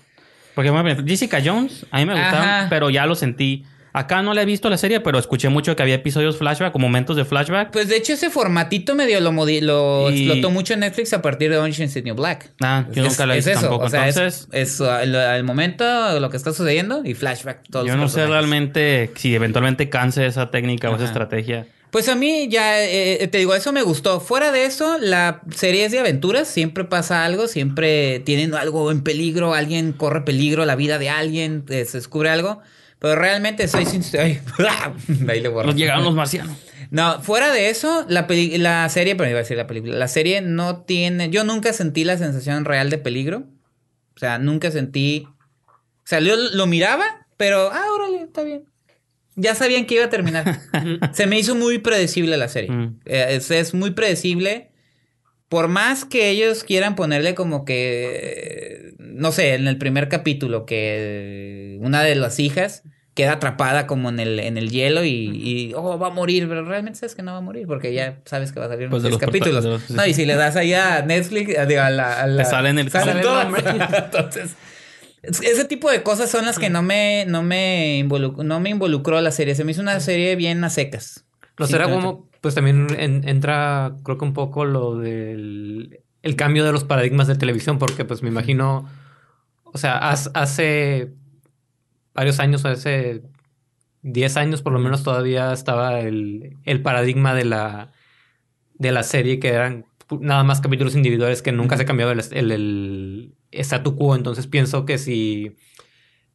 porque 0.54 0.70
Jessica 1.06 1.42
Jones, 1.44 1.84
a 1.90 1.98
mí 1.98 2.06
me 2.06 2.14
gustaron, 2.14 2.48
Ajá. 2.48 2.66
pero 2.70 2.90
ya 2.90 3.06
lo 3.06 3.14
sentí. 3.14 3.64
Acá 3.98 4.20
no 4.22 4.34
la 4.34 4.42
he 4.42 4.44
visto 4.44 4.68
la 4.68 4.76
serie, 4.76 5.00
pero 5.00 5.18
escuché 5.18 5.48
mucho 5.48 5.74
que 5.74 5.82
había 5.82 5.94
episodios 5.94 6.36
flashback 6.36 6.74
o 6.76 6.78
momentos 6.78 7.16
de 7.16 7.24
flashback. 7.24 7.70
Pues 7.70 7.88
de 7.88 7.96
hecho 7.96 8.12
ese 8.12 8.28
formatito 8.28 8.94
medio 8.94 9.20
lo, 9.20 9.32
modi- 9.32 9.60
lo 9.62 10.10
Y- 10.10 10.14
explotó 10.26 10.50
mucho 10.50 10.74
en 10.74 10.80
Netflix 10.80 11.14
a 11.14 11.22
partir 11.22 11.50
de 11.50 11.56
Orange 11.56 11.82
is 11.84 11.94
the 11.94 12.02
New 12.02 12.14
Black. 12.14 12.50
Ah, 12.60 12.84
yo 12.92 13.02
Es- 13.04 13.08
nunca 13.08 13.24
la 13.24 13.34
he 13.34 13.38
es 13.38 13.46
visto 13.46 13.58
eso, 13.58 13.68
tampoco. 13.68 13.86
o 13.86 13.88
sea, 13.88 14.06
es- 14.06 14.16
Entonces, 14.16 14.48
es, 14.52 14.80
uh, 14.80 14.90
el, 15.00 15.44
momento, 15.44 16.20
lo 16.20 16.28
que 16.28 16.36
está 16.36 16.52
sucediendo 16.52 17.00
y 17.06 17.14
flashback. 17.14 17.62
Todos 17.70 17.86
yo 17.86 17.96
no 17.96 18.08
sé 18.08 18.26
realmente 18.26 19.10
si 19.16 19.34
eventualmente 19.34 19.88
canse 19.88 20.26
esa 20.26 20.50
técnica 20.50 20.90
o 20.90 20.96
esa 20.96 21.06
estrategia. 21.06 21.66
Pues 21.90 22.10
a 22.10 22.16
mí 22.16 22.48
ya, 22.50 22.84
eh, 22.84 23.26
te 23.28 23.38
digo, 23.38 23.54
eso 23.54 23.72
me 23.72 23.80
gustó. 23.80 24.20
Fuera 24.20 24.52
de 24.52 24.66
eso, 24.66 24.98
la 25.00 25.40
serie 25.54 25.86
es 25.86 25.92
de 25.92 26.00
aventuras, 26.00 26.48
siempre 26.48 26.84
pasa 26.84 27.24
algo, 27.24 27.46
siempre 27.48 28.20
tienen 28.20 28.54
algo 28.54 28.90
en 28.90 29.02
peligro, 29.02 29.54
alguien 29.54 29.92
corre 29.92 30.20
peligro, 30.22 30.66
la 30.66 30.76
vida 30.76 30.98
de 30.98 31.08
alguien, 31.08 31.64
eh, 31.70 31.86
se 31.86 31.96
descubre 31.96 32.28
algo. 32.28 32.60
Pero 32.98 33.14
realmente 33.16 33.68
soy 33.68 33.84
sincero. 33.86 34.22
ay, 34.24 34.40
Ahí 35.28 35.40
le 35.40 35.48
borro. 35.48 35.66
Nos 35.66 35.76
llegaron 35.76 36.04
los 36.04 36.14
marcianos. 36.14 36.56
No, 36.90 37.20
fuera 37.20 37.52
de 37.52 37.68
eso, 37.68 38.06
la, 38.08 38.26
peli- 38.26 38.58
la 38.58 38.88
serie, 38.88 39.16
pero 39.16 39.28
iba 39.28 39.38
a 39.38 39.42
decir 39.42 39.56
la 39.56 39.66
película, 39.66 39.96
la 39.96 40.06
serie 40.08 40.40
no 40.40 40.82
tiene, 40.84 41.30
yo 41.30 41.42
nunca 41.42 41.72
sentí 41.72 42.04
la 42.04 42.16
sensación 42.16 42.64
real 42.64 42.90
de 42.90 42.98
peligro. 42.98 43.44
O 44.14 44.18
sea, 44.18 44.38
nunca 44.38 44.70
sentí, 44.70 45.26
o 45.68 46.06
sea, 46.06 46.20
yo 46.20 46.36
lo 46.36 46.66
miraba, 46.66 47.04
pero, 47.36 47.70
ah, 47.72 47.84
órale, 47.94 48.22
está 48.22 48.42
bien. 48.44 48.64
Ya 49.34 49.54
sabían 49.54 49.84
que 49.84 49.96
iba 49.96 50.04
a 50.06 50.08
terminar. 50.10 50.60
Se 51.12 51.26
me 51.26 51.38
hizo 51.38 51.54
muy 51.54 51.78
predecible 51.78 52.36
la 52.38 52.48
serie. 52.48 52.70
Mm. 52.70 53.00
Eh, 53.04 53.26
es, 53.30 53.50
es 53.50 53.74
muy 53.74 53.90
predecible. 53.90 54.70
Por 55.48 55.68
más 55.68 56.04
que 56.04 56.28
ellos 56.30 56.64
quieran 56.64 56.96
ponerle 56.96 57.34
como 57.34 57.64
que, 57.64 58.94
no 58.98 59.30
sé, 59.32 59.54
en 59.54 59.68
el 59.68 59.78
primer 59.78 60.08
capítulo, 60.08 60.66
que 60.66 61.78
una 61.80 62.02
de 62.02 62.14
las 62.16 62.40
hijas 62.40 62.82
queda 63.14 63.32
atrapada 63.34 63.86
como 63.86 64.08
en 64.10 64.20
el, 64.20 64.40
en 64.40 64.58
el 64.58 64.70
hielo 64.70 65.04
y, 65.04 65.08
y, 65.10 65.72
oh, 65.74 65.98
va 65.98 66.08
a 66.08 66.10
morir, 66.10 66.46
pero 66.48 66.64
realmente 66.64 66.98
sabes 66.98 67.14
que 67.14 67.22
no 67.22 67.32
va 67.32 67.38
a 67.38 67.42
morir 67.42 67.66
porque 67.66 67.94
ya 67.94 68.20
sabes 68.26 68.52
que 68.52 68.60
va 68.60 68.66
a 68.66 68.68
salir 68.68 68.90
Pues 68.90 69.02
capítulos. 69.18 69.64
los- 69.64 69.90
No, 69.90 70.04
y 70.04 70.12
si 70.14 70.26
le 70.26 70.34
das 70.34 70.56
ahí 70.56 70.74
a 70.74 71.00
Netflix, 71.02 71.56
a, 71.56 71.64
digo, 71.64 71.80
a 71.80 71.90
la, 71.90 72.20
a 72.20 72.26
la- 72.26 72.42
Te 72.42 72.50
sale 72.50 72.68
en 72.70 72.78
el- 72.78 72.90
sale. 72.90 73.12
Entonces, 74.04 74.50
es- 75.22 75.40
ese 75.42 75.64
tipo 75.64 75.90
de 75.90 76.02
cosas 76.02 76.28
son 76.30 76.44
las 76.44 76.58
que 76.58 76.68
no 76.70 76.82
me, 76.82 77.24
no 77.26 77.42
me, 77.42 78.04
no 78.44 78.60
me 78.60 78.70
involucró 78.70 79.20
la 79.20 79.30
serie. 79.30 79.54
Se 79.54 79.64
me 79.64 79.72
hizo 79.72 79.80
una 79.80 79.98
serie 80.00 80.36
bien 80.36 80.62
a 80.64 80.70
secas. 80.70 81.24
No 81.58 81.66
será 81.66 81.84
como, 82.02 82.28
pues 82.40 82.54
también 82.54 82.86
en- 82.98 83.26
entra, 83.28 83.96
creo 84.04 84.18
que 84.18 84.24
un 84.24 84.34
poco 84.34 84.64
lo 84.64 84.96
del 84.96 86.00
el 86.22 86.34
cambio 86.36 86.64
de 86.64 86.72
los 86.72 86.82
paradigmas 86.84 87.28
de 87.28 87.36
televisión, 87.36 87.78
porque 87.78 88.04
pues 88.04 88.22
me 88.22 88.28
imagino, 88.28 88.88
o 89.64 89.78
sea, 89.78 89.96
hace 90.10 91.12
varios 92.14 92.40
años, 92.40 92.64
hace 92.64 93.22
10 94.02 94.36
años 94.36 94.62
por 94.62 94.72
lo 94.72 94.78
menos 94.78 95.02
todavía 95.02 95.52
estaba 95.52 96.00
el, 96.00 96.56
el 96.64 96.82
paradigma 96.82 97.34
de 97.34 97.44
la, 97.44 97.92
de 98.74 98.92
la 98.92 99.02
serie 99.02 99.38
que 99.40 99.48
eran 99.48 99.86
nada 100.20 100.44
más 100.44 100.60
capítulos 100.60 100.96
individuales 100.96 101.42
que 101.42 101.52
nunca 101.52 101.76
se 101.76 101.82
ha 101.84 101.86
cambiado 101.86 102.12
el, 102.12 102.20
el, 102.32 102.52
el 102.52 103.34
statu 103.52 103.96
quo. 103.96 104.14
Entonces 104.16 104.46
pienso 104.46 104.84
que 104.86 104.98
si 104.98 105.56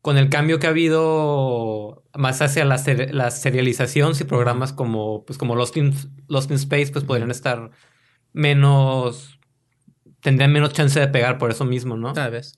con 0.01 0.17
el 0.17 0.29
cambio 0.29 0.59
que 0.59 0.67
ha 0.67 0.71
habido 0.71 2.03
más 2.15 2.41
hacia 2.41 2.65
la, 2.65 2.77
ser- 2.77 3.13
la 3.13 3.29
serialización, 3.31 4.15
si 4.15 4.23
programas 4.23 4.73
como, 4.73 5.23
pues 5.25 5.37
como 5.37 5.55
Lost 5.55 5.77
in, 5.77 5.93
Lost 6.27 6.49
in 6.49 6.57
Space, 6.57 6.91
pues 6.91 7.03
podrían 7.05 7.29
estar 7.31 7.69
menos, 8.33 9.39
tendrían 10.21 10.51
menos 10.51 10.73
chance 10.73 10.99
de 10.99 11.07
pegar 11.07 11.37
por 11.37 11.51
eso 11.51 11.65
mismo, 11.65 11.97
¿no? 11.97 12.13
Tal 12.13 12.31
vez. 12.31 12.57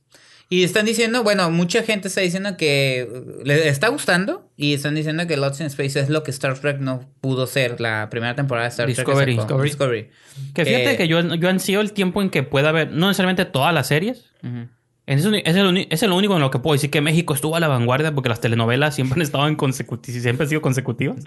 Y 0.50 0.64
están 0.64 0.86
diciendo, 0.86 1.24
bueno, 1.24 1.50
mucha 1.50 1.82
gente 1.84 2.10
está 2.10 2.22
diciendo 2.22 2.58
que 2.58 3.08
uh, 3.12 3.44
le 3.44 3.70
está 3.70 3.88
gustando 3.88 4.52
y 4.56 4.74
están 4.76 4.94
diciendo 4.94 5.26
que 5.26 5.36
Lost 5.36 5.62
in 5.62 5.68
Space 5.68 6.00
es 6.00 6.10
lo 6.10 6.22
que 6.22 6.32
Star 6.32 6.58
Trek 6.60 6.80
no 6.80 7.10
pudo 7.22 7.48
ser 7.48 7.82
la 7.82 8.10
primera 8.12 8.36
temporada 8.36 8.66
de 8.68 8.70
Star 8.72 8.88
Discovery. 8.88 9.36
Trek. 9.36 9.48
Discovery. 9.48 9.70
Discovery. 9.70 10.10
Que 10.54 10.66
fíjate 10.66 10.92
Eh, 10.94 10.98
que 10.98 11.08
yo, 11.08 11.22
yo 11.36 11.50
ansío 11.50 11.82
el 11.82 11.92
tiempo 11.94 12.22
en 12.22 12.30
que 12.30 12.44
pueda 12.44 12.70
haber, 12.70 12.92
no 12.92 13.08
necesariamente 13.08 13.46
todas 13.46 13.74
las 13.74 13.88
series. 13.88 14.32
Es, 14.44 14.68
es 15.06 15.26
el 15.26 15.66
uni- 15.66 15.88
es 15.89 16.02
lo 16.04 16.16
único 16.16 16.36
en 16.36 16.42
lo 16.42 16.50
que 16.50 16.60
puedo 16.60 16.74
decir 16.74 16.89
que 16.89 17.02
México 17.02 17.34
estuvo 17.34 17.56
a 17.56 17.60
la 17.60 17.68
vanguardia 17.68 18.13
porque 18.13 18.30
las 18.30 18.39
telenovelas 18.42 18.96
siempre 18.96 19.16
han 19.16 19.22
estado 19.22 19.48
en 19.48 19.56
consecutivas, 19.56 20.22
siempre 20.22 20.46
han 20.46 20.50
sido 20.50 20.62
consecutivas. 20.62 21.18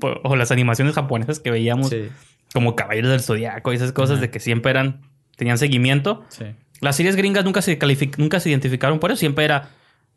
Po- 0.00 0.20
O 0.22 0.36
las 0.36 0.50
animaciones 0.52 0.94
japonesas 0.94 1.40
que 1.40 1.50
veíamos 1.50 1.88
Sí, 1.90 2.08
como 2.54 2.76
Caballeros 2.76 3.10
del 3.10 3.20
Zodiaco 3.20 3.72
y 3.72 3.76
esas 3.76 3.92
cosas 3.92 4.20
de 4.20 4.30
que 4.30 4.38
siempre 4.40 4.70
eran, 4.70 5.00
tenían 5.36 5.58
seguimiento. 5.58 6.24
sí. 6.28 6.44
Las 6.80 6.94
series 6.94 7.16
gringas 7.16 7.44
nunca 7.44 7.60
se 7.60 7.76
nunca 8.18 8.38
se 8.38 8.50
identificaron 8.50 9.00
por 9.00 9.10
eso, 9.10 9.18
siempre 9.18 9.44
era 9.44 9.70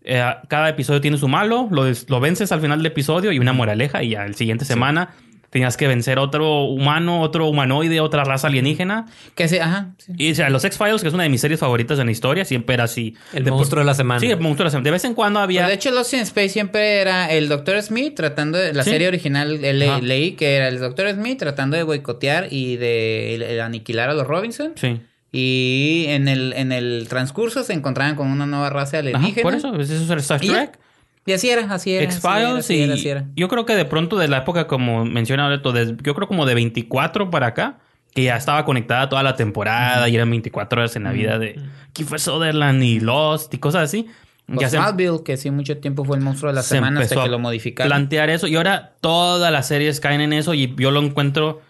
Eh, 0.04 0.24
cada 0.48 0.68
episodio 0.70 1.00
tiene 1.00 1.18
su 1.18 1.28
malo, 1.28 1.68
lo, 1.70 1.84
lo 2.08 2.20
vences 2.20 2.52
al 2.52 2.60
final 2.62 2.80
del 2.80 2.88
episodio 2.88 3.32
y 3.32 3.38
una 3.38 3.54
moraleja, 3.54 4.02
y 4.02 4.10
ya 4.10 4.26
el 4.26 4.34
siguiente 4.34 4.66
semana 4.66 5.10
tenías 5.52 5.78
que 5.78 5.88
vencer 5.88 6.18
otro 6.18 6.64
humano, 6.64 7.22
otro 7.22 7.46
humanoide, 7.48 8.00
otra 8.00 8.24
raza 8.24 8.48
alienígena. 8.48 9.06
Que 9.36 9.48
sí, 9.48 9.60
ajá. 9.60 9.92
sí. 10.00 10.14
Y 10.18 10.32
o 10.32 10.36
sea, 10.36 10.50
los 10.50 10.66
X-Files, 10.66 11.02
que 11.04 11.10
es 11.10 11.14
una 11.14 11.22
de 11.24 11.30
mis 11.30 11.42
series 11.42 11.60
favoritas 11.60 12.00
en 12.00 12.08
la 12.08 12.12
historia, 12.12 12.44
siempre 12.46 12.74
era 12.74 12.86
así. 12.86 13.16
El 13.34 13.44
De- 13.44 13.52
monstruo 13.52 13.82
de 13.82 13.86
la 13.86 13.94
semana. 13.94 14.20
Sí, 14.20 14.28
el 14.32 14.40
monstruo 14.40 14.64
de 14.64 14.68
la 14.68 14.72
semana. 14.72 14.86
De 14.86 14.92
vez 14.92 15.04
en 15.06 15.14
cuando 15.14 15.40
había. 15.40 15.62
Pues, 15.62 15.68
de 15.68 15.76
hecho, 15.76 15.92
Lost 15.92 16.14
in 16.14 16.22
Space 16.22 16.50
siempre 16.50 17.02
era 17.02 17.30
el 17.32 17.50
Dr. 17.50 17.82
Smith 17.84 18.16
tratando 18.16 18.58
de... 18.58 18.74
La 18.74 18.84
Sí. 18.84 18.90
serie 18.90 19.08
original 19.10 19.62
le- 19.62 19.88
Ajá. 19.90 20.00
leí 20.02 20.32
que 20.32 20.56
era 20.56 20.68
el 20.70 20.80
Dr. 20.80 21.12
Smith 21.14 21.38
tratando 21.38 21.78
de 21.78 21.84
boicotear 21.84 22.48
y 22.50 22.78
de 22.78 23.62
aniquilar 23.64 24.10
a 24.10 24.14
los 24.14 24.26
Robinson. 24.26 24.72
Sí. 24.76 25.02
Y 25.34 26.06
en 26.10 26.28
el, 26.28 26.54
en 26.58 26.72
el 26.72 27.06
transcurso 27.10 27.64
se 27.64 27.74
encontraban 27.74 28.16
con 28.16 28.28
una 28.28 28.46
nueva 28.46 28.70
raza 28.70 28.98
Ajá, 28.98 29.08
alienígena. 29.08 29.42
por 29.44 29.54
eso, 29.54 29.72
pues, 29.74 29.90
eso 29.90 30.12
era 30.12 30.22
Star. 30.22 30.40
Trek. 30.42 30.80
Y 31.26 31.34
así 31.34 31.50
era, 31.50 31.62
así 31.74 31.94
era. 31.94 32.04
X-Files 32.06 32.66
así 32.66 32.82
era, 32.82 32.96
y 32.96 33.00
así 33.00 33.10
era. 33.10 33.26
yo 33.36 33.48
creo 33.48 33.66
que 33.66 33.76
de 33.76 33.86
pronto 33.86 34.18
de 34.18 34.28
la 34.28 34.38
época 34.40 34.68
como 34.68 35.06
menciona 35.06 35.46
Alberto, 35.46 35.74
yo 35.76 36.16
creo 36.16 36.28
como 36.28 36.46
de 36.46 36.56
24 36.56 37.30
para 37.30 37.48
acá, 37.48 37.78
que 38.14 38.24
ya 38.24 38.36
estaba 38.36 38.66
conectada 38.66 39.08
toda 39.08 39.24
la 39.24 39.36
temporada 39.36 40.10
y 40.10 40.16
eran 40.16 40.30
24 40.30 40.82
horas 40.82 40.96
en 40.96 41.04
la 41.04 41.12
vida 41.12 41.38
de 41.40 41.60
Kiefer 41.94 42.20
Sutherland 42.20 42.84
y 42.84 43.00
Lost 43.00 43.54
y 43.54 43.58
cosas 43.60 43.84
así. 43.84 44.08
O 44.54 44.60
Ya 44.60 44.70
se 44.70 44.78
Smallville, 44.78 45.24
que 45.24 45.38
sí 45.38 45.50
mucho 45.52 45.78
tiempo 45.78 46.04
fue 46.04 46.18
el 46.18 46.24
monstruo 46.24 46.52
de 46.52 46.56
la 46.56 46.64
se 46.64 46.76
semana 46.76 47.00
hasta 47.02 47.24
que 47.24 47.30
lo 47.30 47.40
modificaron. 47.40 47.90
plantear 47.90 48.30
eso 48.30 48.48
y 48.48 48.56
ahora 48.56 48.94
todas 49.00 49.52
las 49.52 49.68
series 49.68 50.00
caen 50.00 50.20
en 50.22 50.34
eso 50.34 50.54
y 50.54 50.76
yo 50.76 50.92
lo 50.92 51.02
encuentro 51.02 51.62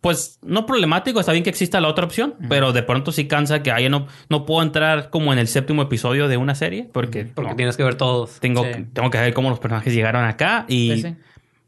pues 0.00 0.38
no 0.42 0.66
problemático, 0.66 1.20
está 1.20 1.32
bien 1.32 1.44
que 1.44 1.50
exista 1.50 1.80
la 1.80 1.88
otra 1.88 2.04
opción, 2.04 2.34
pero 2.48 2.72
de 2.72 2.82
pronto 2.82 3.12
sí 3.12 3.26
cansa 3.28 3.62
que 3.62 3.70
ahí 3.70 3.88
no, 3.88 4.06
no 4.28 4.44
puedo 4.46 4.62
entrar 4.62 5.10
como 5.10 5.32
en 5.32 5.38
el 5.38 5.46
séptimo 5.48 5.82
episodio 5.82 6.28
de 6.28 6.36
una 6.36 6.54
serie 6.54 6.88
porque, 6.92 7.24
Porque 7.24 7.50
no, 7.50 7.56
tienes 7.56 7.76
que 7.76 7.84
ver 7.84 7.94
todos. 7.94 8.40
tengo, 8.40 8.64
Sí. 8.64 8.86
tengo 8.92 9.10
que 9.10 9.18
ver 9.18 9.32
cómo 9.34 9.50
los 9.50 9.58
personajes 9.60 9.94
llegaron 9.94 10.24
acá 10.24 10.64
y, 10.68 10.92
Sí, 10.96 11.02
sí. 11.02 11.16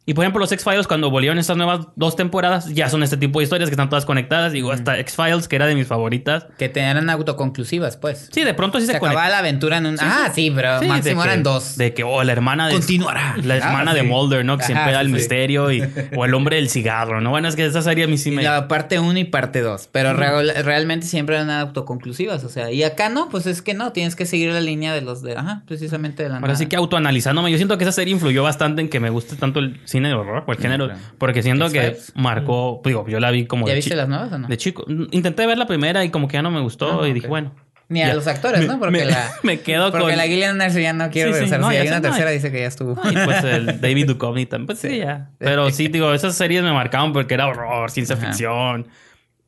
Y 0.06 0.14
por 0.14 0.24
ejemplo 0.24 0.40
los 0.40 0.52
X-Files 0.52 0.86
cuando 0.86 1.10
volvieron 1.10 1.38
estas 1.38 1.56
nuevas 1.56 1.86
dos 1.96 2.14
temporadas 2.16 2.68
ya 2.74 2.88
son 2.88 3.02
este 3.02 3.16
tipo 3.16 3.38
de 3.38 3.44
historias 3.44 3.70
que 3.70 3.74
están 3.74 3.88
todas 3.88 4.04
conectadas, 4.04 4.52
digo 4.52 4.70
hasta 4.72 4.98
X-Files 4.98 5.48
que 5.48 5.56
era 5.56 5.66
de 5.66 5.74
mis 5.74 5.86
favoritas. 5.86 6.46
Que 6.58 6.70
eran 6.74 7.08
autoconclusivas, 7.10 7.96
pues. 7.96 8.28
Sí, 8.32 8.44
de 8.44 8.54
pronto 8.54 8.80
sí 8.80 8.86
se, 8.86 8.92
se 8.92 8.98
conecta. 8.98 9.28
la 9.28 9.38
aventura 9.38 9.78
en 9.78 9.86
un... 9.86 9.96
ah, 10.00 10.30
sí, 10.34 10.52
pero 10.54 10.78
Sí, 10.80 10.86
máximo 10.86 11.22
de 11.22 11.26
que- 11.28 11.32
eran 11.32 11.42
dos. 11.42 11.76
De 11.76 11.94
que, 11.94 12.04
oh, 12.04 12.22
la 12.22 12.32
hermana 12.32 12.66
de. 12.68 12.74
Continuará. 12.74 13.36
La 13.42 13.56
hermana 13.56 13.90
Ah, 13.92 13.94
de 13.94 14.00
sí. 14.00 14.06
Mulder, 14.06 14.44
¿no? 14.44 14.56
Que 14.56 14.64
Ajá, 14.64 14.72
siempre 14.72 14.92
da 14.92 15.00
el 15.00 15.08
misterio. 15.08 15.70
Y, 15.72 15.82
o 16.16 16.24
el 16.24 16.34
hombre 16.34 16.56
del 16.56 16.68
cigarro, 16.68 17.20
¿no? 17.20 17.30
Bueno, 17.30 17.48
es 17.48 17.56
que 17.56 17.64
esa 17.64 17.82
serie 17.82 18.04
a 18.04 18.06
mí 18.06 18.18
sí 18.18 18.30
me. 18.30 18.42
La 18.42 18.68
parte 18.68 18.98
1 18.98 19.18
y 19.18 19.24
parte 19.24 19.60
2. 19.60 19.88
Pero 19.92 20.12
real- 20.14 20.52
realmente 20.64 21.06
siempre 21.06 21.36
eran 21.36 21.50
autoconclusivas. 21.50 22.44
O 22.44 22.48
sea, 22.48 22.70
y 22.70 22.82
acá 22.82 23.08
no, 23.08 23.28
pues 23.28 23.46
es 23.46 23.62
que 23.62 23.74
no. 23.74 23.92
Tienes 23.92 24.16
que 24.16 24.26
seguir 24.26 24.52
la 24.52 24.60
línea 24.60 24.92
de 24.94 25.00
los 25.02 25.22
de. 25.22 25.36
Ajá, 25.36 25.62
precisamente 25.66 26.22
de 26.22 26.28
la 26.28 26.36
Ahora 26.36 26.48
nada. 26.48 26.58
sí 26.58 26.66
que 26.66 26.76
autoanalizándome, 26.76 27.50
yo 27.50 27.56
siento 27.56 27.76
que 27.78 27.84
esa 27.84 27.92
serie 27.92 28.12
influyó 28.14 28.42
bastante 28.42 28.80
en 28.82 28.88
que 28.88 29.00
me 29.00 29.10
guste 29.10 29.36
tanto 29.36 29.60
el 29.60 29.80
cine 29.94 30.08
de 30.08 30.14
horror 30.14 30.44
o 30.46 30.52
el 30.52 30.58
género. 30.58 30.86
claro. 30.86 31.00
Porque 31.18 31.42
siento 31.42 31.70
que 31.70 31.96
marcó. 32.14 32.80
Digo, 32.84 33.06
yo 33.08 33.20
la 33.20 33.30
vi 33.30 33.46
como. 33.46 33.66
¿Ya 33.66 33.70
de 33.72 33.76
viste 33.76 33.90
chi- 33.92 33.96
las 33.96 34.08
nuevas 34.08 34.30
o 34.32 34.38
no? 34.38 34.48
De 34.48 34.56
chico. 34.56 34.84
Intenté 35.10 35.46
ver 35.46 35.56
la 35.58 35.66
primera 35.66 36.04
y 36.04 36.10
como 36.10 36.28
que 36.28 36.34
ya 36.34 36.42
no 36.42 36.50
me 36.50 36.60
gustó. 36.60 37.00
Ah, 37.02 37.06
y 37.06 37.10
ok. 37.10 37.14
dije, 37.14 37.26
bueno. 37.28 37.52
Ni 37.88 38.02
a 38.02 38.08
ya. 38.08 38.14
los 38.14 38.26
actores, 38.26 38.60
Me- 38.60 38.66
¿no? 38.66 38.78
Porque 38.78 38.92
me- 38.92 39.04
la. 39.04 39.30
me 39.42 39.60
quedo 39.60 39.90
porque 39.90 40.06
con- 40.08 40.16
la 40.16 40.24
Gillian 40.24 40.52
Anderson 40.52 40.80
ya 40.82 40.92
no 40.94 41.10
quiere 41.10 41.28
Sí, 41.30 41.34
sí, 41.34 41.40
regresar. 41.40 41.60
no, 41.60 41.68
si 41.68 41.74
ya 41.74 41.80
hay 41.82 41.86
una 41.88 41.96
no, 41.96 42.02
tercera, 42.02 42.30
dice 42.30 42.50
que 42.50 42.60
ya 42.60 42.66
estuvo. 42.66 42.94
No, 42.94 43.10
y 43.10 43.24
pues 43.24 43.44
el 43.44 43.80
David 43.80 44.06
Duchovny 44.06 44.46
también. 44.46 44.66
Pues 44.66 44.78
sí, 44.78 44.98
ya. 44.98 45.30
Pero 45.38 45.70
sí, 45.70 45.88
digo, 45.88 46.12
esas 46.14 46.34
series 46.34 46.62
me 46.62 46.72
marcaban 46.72 47.12
porque 47.12 47.34
era 47.34 47.46
horror, 47.46 47.90
ciencia 47.90 48.16
Ajá. 48.16 48.26
ficción. 48.28 48.88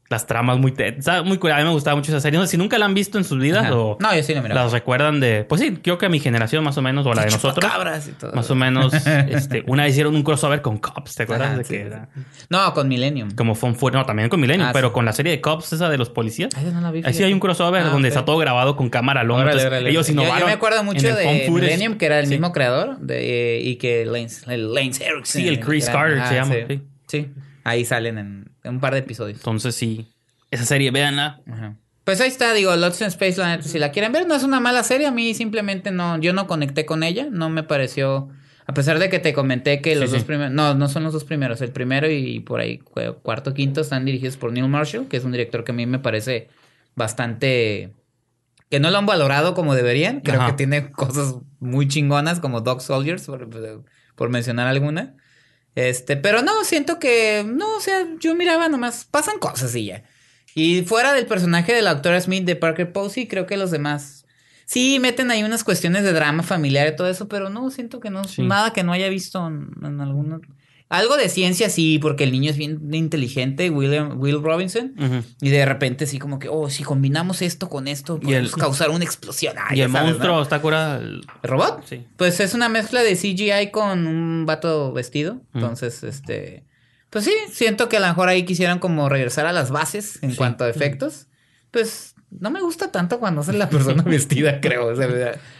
Las 0.08 0.26
tramas 0.26 0.58
muy... 0.58 0.72
Muy. 0.72 1.50
A 1.50 1.56
mí 1.58 1.64
me 1.64 1.70
gustaba 1.70 1.96
mucho 1.96 2.12
esa 2.12 2.20
serie. 2.20 2.38
No 2.38 2.44
sé 2.46 2.52
si 2.52 2.56
nunca 2.56 2.78
la 2.78 2.84
han 2.84 2.94
visto 2.94 3.18
en 3.18 3.24
sus 3.24 3.40
vidas 3.40 3.70
o... 3.72 3.98
No, 4.00 4.14
yo 4.14 4.22
sí 4.22 4.34
miraba. 4.36 4.62
Las 4.62 4.72
recuerdan 4.72 5.18
de... 5.18 5.44
Pues 5.48 5.60
sí, 5.60 5.78
creo 5.82 5.98
que 5.98 6.06
a 6.06 6.08
mi 6.08 6.20
generación 6.20 6.62
más 6.62 6.78
o 6.78 6.82
menos, 6.82 7.04
o 7.06 7.12
la 7.12 7.22
de 7.24 7.30
nosotros. 7.32 7.56
Chupacabras 7.64 8.06
y 8.06 8.12
todo. 8.12 8.32
Más 8.32 8.48
o 8.50 8.54
menos, 8.54 8.92
este, 9.28 9.64
una 9.66 9.82
vez 9.82 9.92
hicieron 9.92 10.14
un 10.14 10.22
crossover 10.22 10.62
con 10.62 10.78
Cops, 10.78 11.16
¿te 11.16 11.24
acuerdas? 11.24 11.48
Ajá, 11.48 11.58
de 11.58 11.64
sí, 11.64 11.74
que 11.74 11.80
sí. 11.80 11.86
era 11.86 12.08
No, 12.50 12.72
con 12.72 12.86
Millennium. 12.86 13.30
como 13.32 13.56
fue, 13.56 13.74
fue- 13.74 13.90
no, 13.90 14.04
también 14.06 14.28
con 14.28 14.38
Millennium, 14.40 14.68
Ah, 14.68 14.72
pero 14.72 14.88
sí. 14.88 14.94
con 14.94 15.04
la 15.04 15.12
serie 15.12 15.32
de 15.32 15.40
Cops, 15.40 15.72
esa 15.72 15.88
de 15.88 15.98
los 15.98 16.08
policías. 16.10 16.50
Ay, 16.56 16.70
no 16.72 16.80
la 16.80 16.92
vi, 16.92 17.02
Ahí 17.04 17.12
sí 17.12 17.24
hay 17.24 17.32
un 17.32 17.40
crossover 17.40 17.82
Ah, 17.82 17.88
donde 17.88 18.08
está 18.08 18.24
todo 18.24 18.38
grabado 18.38 18.76
con 18.76 18.88
cámara 18.90 19.24
long. 19.24 19.38
Órale, 19.40 19.50
entonces, 19.52 19.66
órale. 19.70 19.90
ellos 19.90 20.06
Yo- 20.06 20.12
innovaron. 20.12 20.38
Yo, 20.40 20.46
me 20.46 20.52
acuerdo 20.52 20.84
mucho 20.84 21.16
de. 21.16 21.48
Millennium, 21.50 21.98
que 21.98 22.06
era 22.06 22.20
el 22.20 22.28
mismo 22.28 22.52
creador, 22.52 22.98
de, 23.00 23.60
y 23.60 23.74
que 23.76 24.04
Lance, 24.06 24.56
Lance 24.56 25.04
Erickson. 25.04 25.42
Sí, 25.42 25.48
el 25.48 25.58
Chris 25.58 25.88
Carter 25.90 26.24
se 26.28 26.34
llama, 26.34 26.54
Sí. 27.08 27.28
Ahí 27.66 27.84
salen 27.84 28.18
en, 28.18 28.50
en 28.64 28.74
un 28.74 28.80
par 28.80 28.92
de 28.92 29.00
episodios. 29.00 29.38
Entonces 29.38 29.74
sí, 29.74 30.06
esa 30.50 30.64
serie, 30.64 30.90
véanla. 30.90 31.40
Ajá. 31.50 31.76
Pues 32.04 32.20
ahí 32.20 32.28
está, 32.28 32.54
digo, 32.54 32.74
Lost 32.76 33.00
in 33.00 33.08
Space, 33.08 33.36
la 33.38 33.60
si 33.62 33.78
la 33.80 33.90
quieren 33.90 34.12
ver, 34.12 34.28
no 34.28 34.34
es 34.36 34.44
una 34.44 34.60
mala 34.60 34.84
serie, 34.84 35.08
a 35.08 35.10
mí 35.10 35.34
simplemente 35.34 35.90
no, 35.90 36.18
yo 36.20 36.32
no 36.32 36.46
conecté 36.46 36.86
con 36.86 37.02
ella, 37.02 37.26
no 37.30 37.50
me 37.50 37.64
pareció, 37.64 38.28
a 38.64 38.74
pesar 38.74 39.00
de 39.00 39.08
que 39.10 39.18
te 39.18 39.32
comenté 39.32 39.80
que 39.80 39.96
los 39.96 40.10
sí. 40.10 40.16
dos 40.16 40.24
primeros, 40.24 40.52
no, 40.52 40.74
no 40.74 40.86
son 40.88 41.02
los 41.02 41.12
dos 41.12 41.24
primeros, 41.24 41.60
el 41.62 41.72
primero 41.72 42.08
y 42.08 42.38
por 42.38 42.60
ahí 42.60 42.78
cu- 42.78 43.16
cuarto, 43.22 43.54
quinto 43.54 43.80
están 43.80 44.04
dirigidos 44.04 44.36
por 44.36 44.52
Neil 44.52 44.68
Marshall, 44.68 45.08
que 45.08 45.16
es 45.16 45.24
un 45.24 45.32
director 45.32 45.64
que 45.64 45.72
a 45.72 45.74
mí 45.74 45.84
me 45.86 45.98
parece 45.98 46.48
bastante, 46.94 47.92
que 48.70 48.78
no 48.78 48.90
lo 48.92 48.98
han 48.98 49.06
valorado 49.06 49.54
como 49.54 49.74
deberían, 49.74 50.20
creo 50.20 50.40
Ajá. 50.40 50.50
que 50.50 50.56
tiene 50.56 50.92
cosas 50.92 51.34
muy 51.58 51.88
chingonas 51.88 52.38
como 52.38 52.60
Dog 52.60 52.82
Soldiers, 52.82 53.26
por, 53.26 53.48
por 54.14 54.30
mencionar 54.30 54.68
alguna. 54.68 55.16
Este, 55.76 56.16
pero 56.16 56.42
no, 56.42 56.64
siento 56.64 56.98
que, 56.98 57.44
no, 57.46 57.76
o 57.76 57.80
sea, 57.80 58.06
yo 58.18 58.34
miraba 58.34 58.68
nomás, 58.68 59.04
pasan 59.04 59.38
cosas 59.38 59.74
y 59.76 59.86
ya. 59.86 60.02
Y 60.54 60.82
fuera 60.82 61.12
del 61.12 61.26
personaje 61.26 61.72
de 61.74 61.82
la 61.82 61.92
doctora 61.92 62.20
Smith 62.20 62.44
de 62.44 62.56
Parker 62.56 62.92
Posey, 62.92 63.28
creo 63.28 63.46
que 63.46 63.56
los 63.58 63.70
demás 63.70 64.24
sí 64.64 64.98
meten 65.00 65.30
ahí 65.30 65.44
unas 65.44 65.62
cuestiones 65.64 66.02
de 66.02 66.12
drama 66.12 66.42
familiar 66.42 66.88
y 66.88 66.96
todo 66.96 67.08
eso, 67.08 67.28
pero 67.28 67.50
no, 67.50 67.70
siento 67.70 68.00
que 68.00 68.10
no, 68.10 68.24
Sí. 68.24 68.42
nada 68.42 68.72
que 68.72 68.82
no 68.82 68.92
haya 68.92 69.08
visto 69.08 69.46
en, 69.46 69.70
en 69.84 70.00
alguno. 70.00 70.40
Algo 70.88 71.16
de 71.16 71.28
ciencia 71.28 71.68
sí, 71.68 71.98
porque 71.98 72.22
el 72.24 72.30
niño 72.32 72.50
es 72.50 72.56
bien 72.56 72.94
inteligente, 72.94 73.70
William, 73.70 74.20
Will 74.20 74.40
Robinson. 74.42 74.94
Y 75.40 75.50
de 75.50 75.64
repente 75.66 76.06
sí 76.06 76.18
como 76.18 76.38
que, 76.38 76.48
oh, 76.48 76.70
si 76.70 76.84
combinamos 76.84 77.42
esto 77.42 77.68
con 77.68 77.88
esto, 77.88 78.14
el- 78.16 78.20
podemos 78.20 78.54
causar 78.56 78.90
una 78.90 79.04
explosión. 79.04 79.56
Ah, 79.58 79.74
y 79.74 79.80
el 79.80 79.90
sabes, 79.90 80.10
¿no? 80.10 80.14
monstruo 80.18 80.42
está 80.42 80.60
curado. 80.60 81.00
el- 81.00 81.26
¿El 81.42 81.50
robot? 81.50 81.82
Sí. 81.86 82.06
Pues 82.16 82.38
es 82.40 82.54
una 82.54 82.68
mezcla 82.68 83.02
de 83.02 83.16
CGI 83.16 83.70
con 83.72 84.06
un 84.06 84.46
vato 84.46 84.92
vestido. 84.92 85.40
Entonces, 85.54 86.02
este. 86.02 86.64
Pues 87.10 87.24
sí, 87.24 87.32
siento 87.52 87.88
que 87.88 87.96
a 87.96 88.00
lo 88.00 88.08
mejor 88.08 88.28
ahí 88.28 88.44
quisieran 88.44 88.78
como 88.78 89.08
regresar 89.08 89.46
a 89.46 89.52
las 89.52 89.70
bases 89.70 90.18
en 90.22 90.32
Sí. 90.32 90.36
cuanto 90.36 90.64
a 90.64 90.68
efectos. 90.68 91.28
Pues 91.70 92.15
no 92.30 92.50
me 92.50 92.60
gusta 92.60 92.90
tanto 92.90 93.18
cuando 93.20 93.40
es 93.40 93.48
la 93.48 93.70
persona 93.70 94.02
vestida, 94.06 94.60
creo. 94.60 94.86
o 94.88 94.96
sea, 94.96 95.08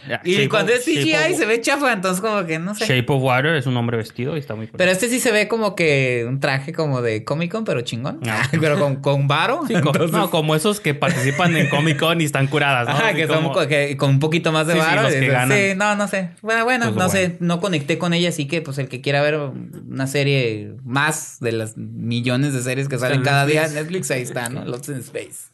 Ya, 0.07 0.21
y 0.23 0.47
cuando 0.47 0.73
of- 0.73 0.79
es 0.79 0.85
CGI 0.85 1.33
se 1.35 1.45
ve 1.45 1.61
chafa, 1.61 1.93
entonces 1.93 2.21
como 2.21 2.45
que 2.45 2.59
no 2.59 2.75
sé. 2.75 2.85
Shape 2.85 3.05
of 3.11 3.23
Water 3.23 3.55
es 3.55 3.65
un 3.65 3.75
hombre 3.77 3.97
vestido 3.97 4.35
y 4.35 4.39
está 4.39 4.53
muy 4.55 4.67
Pero 4.67 4.91
este 4.91 5.07
sí 5.09 5.19
se 5.19 5.31
ve 5.31 5.47
como 5.47 5.75
que 5.75 6.25
un 6.27 6.39
traje 6.39 6.73
como 6.73 7.01
de 7.01 7.23
Comic 7.23 7.51
Con, 7.51 7.63
pero 7.63 7.81
chingón. 7.81 8.19
Ah. 8.27 8.47
pero 8.61 8.77
con, 8.79 8.97
con 8.97 9.27
varo. 9.27 9.61
Sí, 9.67 9.73
no, 10.11 10.29
como 10.29 10.55
esos 10.55 10.79
que 10.79 10.93
participan 10.93 11.55
en 11.55 11.69
Comic 11.69 11.97
Con 11.99 12.19
y 12.21 12.25
están 12.25 12.47
curadas, 12.47 12.85
¿no? 12.87 12.93
Ajá, 12.93 13.07
Así 13.09 13.17
que 13.17 13.27
son 13.27 13.37
como- 13.43 13.53
co- 13.53 13.67
que- 13.67 13.95
con 13.97 14.09
un 14.11 14.19
poquito 14.19 14.51
más 14.51 14.67
de 14.67 14.73
Sí, 14.73 14.79
sí, 14.79 14.85
varo. 14.85 15.01
los 15.03 15.15
y 15.15 15.19
que 15.19 15.27
ganan. 15.29 15.57
Sí, 15.57 15.63
no, 15.75 15.95
no 15.95 16.07
sé. 16.07 16.29
Bueno, 16.41 16.63
bueno, 16.65 16.85
Pues 16.93 16.95
no 16.97 17.07
bueno. 17.07 17.11
sé. 17.11 17.37
No 17.39 17.59
conecté 17.61 17.97
con 17.97 18.13
ella, 18.13 18.29
así 18.29 18.45
que 18.47 18.61
pues 18.61 18.77
el 18.77 18.87
que 18.89 19.01
quiera 19.01 19.21
ver 19.21 19.37
una 19.37 20.05
serie 20.07 20.73
más 20.83 21.39
de 21.39 21.53
las 21.53 21.77
millones 21.77 22.53
de 22.53 22.61
series 22.61 22.87
que 22.89 22.99
salen 22.99 23.19
en 23.19 23.23
cada 23.23 23.45
día 23.45 23.65
en 23.65 23.73
Netflix. 23.73 24.11
Ahí 24.11 24.21
está, 24.21 24.49
¿no? 24.49 24.65
Lost 24.65 24.89
in 24.89 24.95
Space. 24.97 25.47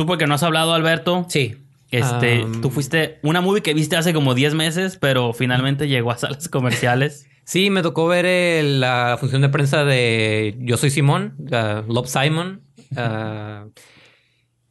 Tú 0.00 0.06
porque 0.06 0.26
no 0.26 0.32
has 0.34 0.42
hablado, 0.42 0.72
Alberto, 0.72 1.26
Sí. 1.28 1.56
este, 1.90 2.42
Um, 2.44 2.62
tú 2.62 2.70
fuiste 2.70 3.18
una 3.22 3.42
movie 3.42 3.60
que 3.60 3.74
viste 3.74 3.96
hace 3.98 4.14
como 4.14 4.34
10 4.34 4.54
meses, 4.54 4.96
pero 4.98 5.34
finalmente 5.34 5.88
llegó 5.88 6.10
a 6.10 6.16
salas 6.16 6.48
comerciales. 6.48 7.26
Sí, 7.44 7.68
me 7.68 7.82
tocó 7.82 8.06
ver 8.06 8.24
el- 8.24 8.80
la 8.80 9.18
función 9.20 9.42
de 9.42 9.50
prensa 9.50 9.84
de 9.84 10.56
Yo 10.60 10.78
Soy 10.78 10.88
Simón, 10.88 11.34
uh, 11.38 11.92
Love 11.92 12.08
Simon, 12.08 12.62
uh, 12.92 13.68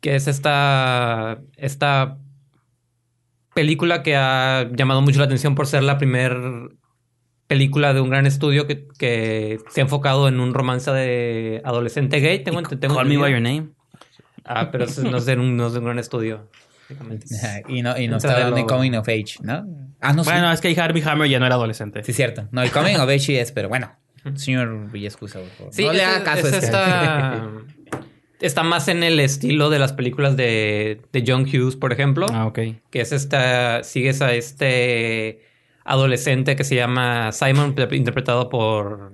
que 0.02 0.16
es 0.16 0.28
esta, 0.28 1.40
esta 1.58 2.18
película 3.54 4.02
que 4.02 4.16
ha 4.16 4.68
llamado 4.76 5.02
mucho 5.04 5.20
la 5.20 5.26
atención 5.26 5.54
por 5.54 5.68
ser 5.68 5.84
la 5.84 6.00
primer 6.00 6.36
película 7.46 7.94
de 7.94 8.02
un 8.02 8.10
gran 8.10 8.26
estudio 8.26 8.66
que, 8.66 8.88
que 8.98 9.60
se 9.70 9.82
ha 9.82 9.84
enfocado 9.84 10.28
en 10.28 10.40
un 10.40 10.56
romance 10.56 10.90
de 10.92 11.62
adolescente 11.66 12.20
gay. 12.20 12.44
Tengo, 12.44 12.62
tengo 12.64 12.96
Call 12.96 13.08
me 13.08 13.14
entendido. 13.16 13.22
by 13.22 13.32
your 13.32 13.42
name. 13.42 13.70
Ah, 14.52 14.70
pero 14.72 14.86
eso 14.86 15.04
no 15.04 15.18
es 15.18 15.26
de 15.26 15.36
un, 15.38 15.56
no 15.56 15.68
es 15.68 15.74
de 15.74 15.80
un 15.80 15.86
gran 15.86 16.00
estudio. 16.00 16.50
básicamente. 16.90 17.28
Y 17.70 17.82
no, 17.84 17.98
y 17.98 18.08
no 18.08 18.18
está 18.18 18.50
lo- 18.50 18.66
Coming 18.66 18.96
of 18.96 19.08
Age, 19.08 19.36
¿no? 19.42 19.66
Ah, 20.02 20.14
no, 20.14 20.24
Bueno, 20.24 20.48
sí. 20.50 20.54
es 20.56 20.62
que 20.76 20.82
Harvey 20.82 21.04
Hammer 21.06 21.30
ya 21.30 21.40
no 21.40 21.46
era 21.46 21.56
adolescente. 21.56 22.04
Sí, 22.04 22.14
cierto. 22.14 22.48
No, 22.52 22.62
el 22.64 22.72
Coming 22.72 22.96
of 22.96 23.04
Age 23.10 23.20
sí 23.20 23.36
es, 23.38 23.52
pero 23.52 23.70
bueno. 23.70 23.92
Señor 24.36 24.92
Villescusa, 24.92 25.40
por 25.40 25.50
favor. 25.50 25.74
Sí, 25.74 25.86
no 25.86 25.94
le 25.94 26.04
haga 26.04 26.24
caso 26.24 26.48
es 26.48 26.54
a 26.54 26.58
este. 26.58 26.66
esta- 26.66 27.50
está 28.42 28.64
más 28.64 28.88
en 28.88 29.04
el 29.04 29.20
estilo 29.20 29.70
de 29.70 29.80
las 29.80 29.94
películas 29.94 30.36
de, 30.36 31.02
de 31.14 31.24
John 31.28 31.44
Hughes, 31.44 31.76
por 31.76 31.94
ejemplo. 31.94 32.26
Ah, 32.34 32.48
ok. 32.48 32.60
que 32.90 33.02
es 33.02 33.12
esta, 33.12 33.84
sigues 33.84 34.22
a 34.22 34.34
este 34.34 35.44
adolescente 35.86 36.56
que 36.56 36.64
se 36.64 36.76
llama 36.76 37.32
Simon, 37.32 37.76
pre- 37.76 37.96
interpretado 37.96 38.50
por 38.50 39.14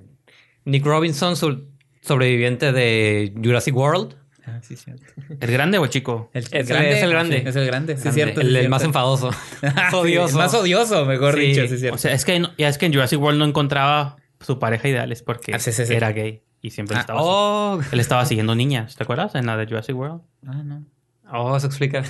Nick 0.64 0.84
Robinson, 0.84 1.36
su- 1.36 1.66
sobreviviente 2.02 2.72
de 2.72 3.32
Jurassic 3.42 3.74
World. 3.76 4.16
Ah, 4.46 4.60
sí, 4.62 4.76
cierto. 4.76 5.04
¿El 5.40 5.50
grande 5.52 5.78
o 5.78 5.84
el 5.84 5.90
chico? 5.90 6.30
El, 6.32 6.44
el- 6.52 6.60
es 6.62 6.70
el 7.02 7.10
grande. 7.10 7.40
Sí, 7.40 7.48
es 7.48 7.56
el 7.56 7.66
grande, 7.66 7.96
sí, 7.96 8.02
Grande. 8.02 8.14
cierto. 8.22 8.40
El, 8.40 8.50
sí, 8.52 8.56
el 8.56 8.68
más 8.68 8.84
enfadoso. 8.84 9.30
Sí, 9.60 9.68
odioso. 9.96 10.28
el 10.30 10.36
más 10.44 10.54
odioso, 10.54 11.04
mejor 11.04 11.34
dicho, 11.36 11.66
sí, 11.66 11.78
cierto. 11.78 11.96
O 11.96 11.98
sea, 11.98 12.12
es 12.12 12.24
que, 12.24 12.42
ya 12.56 12.68
es 12.68 12.78
que 12.78 12.86
en 12.86 12.92
Jurassic 12.92 13.20
World 13.20 13.38
no 13.38 13.44
encontraba 13.44 14.16
su 14.40 14.58
pareja 14.58 14.88
ideal 14.88 15.10
es 15.12 15.22
porque 15.22 15.54
Ah, 15.54 15.58
era 15.90 16.12
gay 16.12 16.42
y 16.62 16.70
siempre 16.70 16.96
Ah, 16.96 17.00
estaba 17.00 17.20
oh, 17.22 17.80
Él 17.90 18.00
estaba 18.00 18.24
siguiendo 18.24 18.54
niñas, 18.54 18.94
¿te 18.96 19.02
acuerdas? 19.02 19.34
En 19.34 19.46
la 19.46 19.56
de 19.56 19.66
Jurassic 19.66 19.96
World. 19.96 20.20
ah, 20.46 20.62
no. 20.64 20.84
Oh, 21.32 21.58
se 21.58 21.66
explica. 21.66 22.02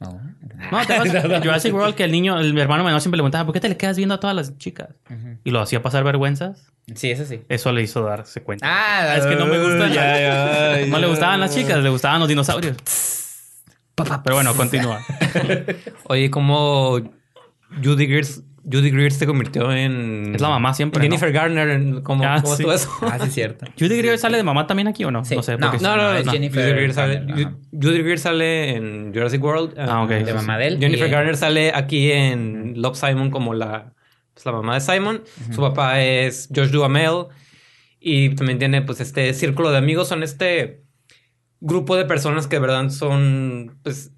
No. 0.00 0.20
No, 0.70 0.86
¿te 0.86 0.94
acuerdas? 0.94 1.24
En 1.30 1.42
Jurassic 1.42 1.74
World 1.74 1.94
que 1.94 2.04
el 2.04 2.12
niño, 2.12 2.38
el 2.38 2.56
hermano 2.58 2.84
menor 2.84 3.00
siempre 3.00 3.16
le 3.16 3.22
preguntaba, 3.22 3.44
¿por 3.44 3.54
qué 3.54 3.60
te 3.60 3.68
le 3.68 3.76
quedas 3.76 3.96
viendo 3.96 4.14
a 4.14 4.20
todas 4.20 4.36
las 4.36 4.58
chicas? 4.58 4.88
Y 5.44 5.50
lo 5.50 5.60
hacía 5.60 5.82
pasar 5.82 6.04
vergüenzas. 6.04 6.70
Sí, 6.94 7.10
eso 7.10 7.24
sí. 7.24 7.42
Eso 7.48 7.72
le 7.72 7.82
hizo 7.82 8.02
darse 8.02 8.42
cuenta. 8.42 8.66
Ah, 8.68 9.16
es 9.16 9.26
que 9.26 9.36
no 9.36 9.46
me 9.46 9.58
gustan. 9.58 9.92
ya, 9.92 10.20
ya, 10.20 10.86
no 10.88 10.98
le 10.98 11.06
gustaban 11.06 11.40
las 11.40 11.54
chicas, 11.54 11.82
le 11.82 11.88
gustaban 11.88 12.20
los 12.20 12.28
dinosaurios. 12.28 12.76
Pero 13.94 14.34
bueno, 14.36 14.54
continúa. 14.54 15.00
Oye, 16.04 16.30
¿cómo 16.30 17.00
Judy 17.82 18.06
Greer, 18.06 18.26
Judy 18.64 18.90
Greer 18.90 19.12
se 19.12 19.26
convirtió 19.26 19.72
en... 19.72 20.34
Es 20.34 20.40
la 20.40 20.48
mamá 20.48 20.74
siempre, 20.74 20.98
en 21.04 21.10
Jennifer 21.10 21.32
Garner. 21.32 21.68
en- 21.70 22.02
¿Cómo, 22.02 22.22
Ah, 22.24 22.42
sí. 22.44 22.64
eso? 22.68 22.90
Ah, 23.02 23.18
sí, 23.24 23.30
cierto. 23.30 23.66
¿Judy 23.78 23.96
Greer 23.98 24.18
sale 24.18 24.36
de 24.36 24.42
mamá 24.42 24.66
también 24.66 24.86
aquí 24.88 25.02
o 25.04 25.10
no? 25.10 25.24
Sí. 25.24 25.34
No 25.36 25.42
sé. 25.42 25.56
No, 25.56 25.72
No, 25.72 25.96
no, 25.96 25.96
no. 25.96 26.14
es 26.14 26.26
no. 26.26 26.32
Jennifer 26.32 26.62
Judy 26.62 26.72
Greer 26.74 26.92
sale, 26.94 27.14
Garner. 27.26 27.48
Judy 27.72 27.98
Greer 28.02 28.18
sale 28.18 28.76
en 28.76 29.12
Jurassic 29.14 29.42
World. 29.42 29.74
Ah, 29.78 30.02
ok. 30.02 30.10
eh, 30.10 30.24
De 30.24 30.34
mamá 30.34 30.58
de 30.58 30.66
él. 30.66 30.78
Jennifer 30.78 31.08
Y- 31.08 31.10
Garner 31.10 31.36
sale 31.36 31.72
aquí 31.74 32.12
en 32.12 32.74
Love 32.80 32.96
Simon 32.96 33.30
como 33.30 33.54
la, 33.54 33.94
pues, 34.34 34.44
la 34.44 34.52
mamá 34.52 34.74
de 34.74 34.80
Simon. 34.80 35.22
Su 35.54 35.60
papá 35.60 36.00
es 36.02 36.48
Josh 36.54 36.68
Duhamel. 36.70 37.26
Y 37.98 38.30
también 38.34 38.58
tiene 38.58 38.80
pues 38.82 39.00
este 39.00 39.32
círculo 39.34 39.70
de 39.70 39.78
amigos. 39.78 40.08
Son 40.08 40.22
este 40.22 40.82
grupo 41.60 41.96
de 41.96 42.06
personas 42.06 42.46
que 42.46 42.56
de 42.56 42.60
verdad 42.60 42.88
son 42.88 43.78
pues 43.82 44.12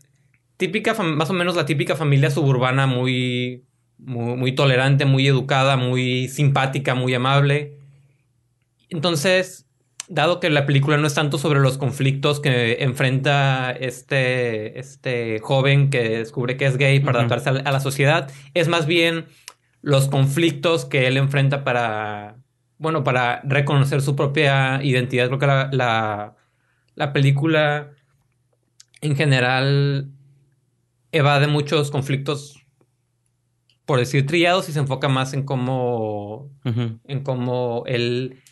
típica, 0.57 0.95
más 1.03 1.31
o 1.31 1.33
menos 1.33 1.57
la 1.57 1.67
típica 1.67 1.97
familia 1.97 2.31
suburbana 2.31 2.87
muy, 2.87 3.65
muy, 4.05 4.37
muy 4.37 4.55
tolerante, 4.55 5.05
muy 5.05 5.27
educada, 5.27 5.77
muy 5.77 6.29
simpática, 6.29 6.95
muy 6.95 7.15
amable. 7.15 7.79
Entonces, 8.89 9.67
dado 10.09 10.41
que 10.41 10.51
la 10.51 10.67
película 10.67 10.97
no 10.99 11.07
es 11.07 11.15
tanto 11.15 11.39
sobre 11.39 11.61
los 11.61 11.79
conflictos 11.79 12.41
que 12.41 12.79
enfrenta 12.81 13.71
este, 13.73 14.79
este 14.79 15.39
joven 15.41 15.91
que 15.91 16.19
descubre 16.19 16.57
que 16.57 16.67
es 16.67 16.77
gay 16.77 17.01
para 17.01 17.21
adaptarse 17.21 17.49
a 17.49 17.53
la, 17.53 17.61
a 17.61 17.73
la 17.73 17.81
sociedad, 17.81 18.31
es 18.55 18.69
más 18.69 18.87
bien 18.87 19.27
los 19.81 20.09
conflictos 20.09 20.85
que 20.85 21.07
él 21.07 21.17
enfrenta 21.17 21.65
para, 21.65 22.37
bueno, 22.79 23.05
para 23.05 23.41
reconocer 23.45 24.03
su 24.03 24.15
propia 24.15 24.83
identidad. 24.83 25.29
Creo 25.29 25.39
que 25.39 25.47
la, 25.47 25.71
la, 25.73 26.37
la 26.95 27.13
película 27.13 27.91
en 29.01 29.17
general 29.17 30.11
evade 31.11 31.47
muchos 31.47 31.91
conflictos, 31.91 32.62
por 33.85 33.99
decir 33.99 34.27
trillados, 34.27 34.69
y 34.69 34.73
se 34.73 34.79
enfoca 34.79 35.09
más 35.09 35.35
en 35.35 35.45
cómo 35.45 36.51
en 36.65 37.23
cómo 37.23 37.85
él 37.87 38.43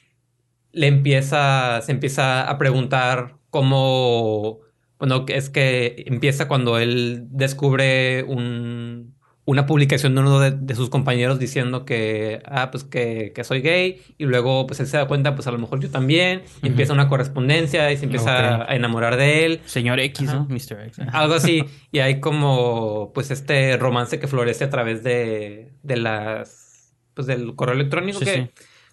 le 0.73 0.87
empieza, 0.87 1.81
se 1.83 1.93
empieza 1.93 2.49
a 2.49 2.59
preguntar 2.59 3.37
cómo, 3.51 4.61
bueno, 4.99 5.25
es 5.29 5.51
que 5.51 6.05
empieza 6.07 6.49
cuando 6.49 6.79
él 6.79 7.27
descubre 7.31 8.25
un, 8.25 9.10
una 9.51 9.67
publicación 9.67 10.15
de 10.15 10.21
uno 10.21 10.39
de, 10.41 10.53
de 10.53 10.75
sus 10.75 10.91
compañeros 10.91 11.39
diciendo 11.39 11.85
que, 11.85 12.41
ah, 12.47 12.71
pues 12.71 12.85
que, 12.85 13.33
que 13.35 13.45
soy 13.45 13.61
gay, 13.61 14.01
y 14.19 14.25
luego 14.25 14.67
pues 14.67 14.81
él 14.81 14.87
se 14.87 14.97
da 14.97 15.07
cuenta, 15.07 15.35
pues 15.35 15.47
a 15.47 15.51
lo 15.51 15.59
mejor 15.59 15.81
yo 15.81 15.91
también, 15.91 16.43
y 16.63 16.69
empieza 16.69 16.93
una 16.93 17.09
correspondencia 17.09 17.91
y 17.93 17.97
se 17.97 18.05
empieza 18.05 18.63
a 18.71 18.75
enamorar 18.77 19.17
de 19.17 19.45
él. 19.47 19.61
Señor 19.65 19.99
X, 20.01 20.29
Ajá. 20.29 20.39
¿no? 20.39 20.45
Mr. 20.49 20.87
X. 20.87 20.99
Algo 21.13 21.35
así. 21.35 21.65
Y 21.93 21.99
hay 21.99 22.21
como, 22.21 23.11
pues, 23.15 23.31
este 23.31 23.77
romance 23.77 24.19
que 24.21 24.27
florece 24.29 24.65
a 24.65 24.71
través 24.71 25.03
de, 25.03 25.73
de 25.83 25.97
las, 25.97 26.95
pues, 27.15 27.27
del 27.27 27.55
correo 27.57 27.75
electrónico. 27.75 28.19
Sí, 28.21 28.25
que 28.25 28.33
sí. 28.33 28.51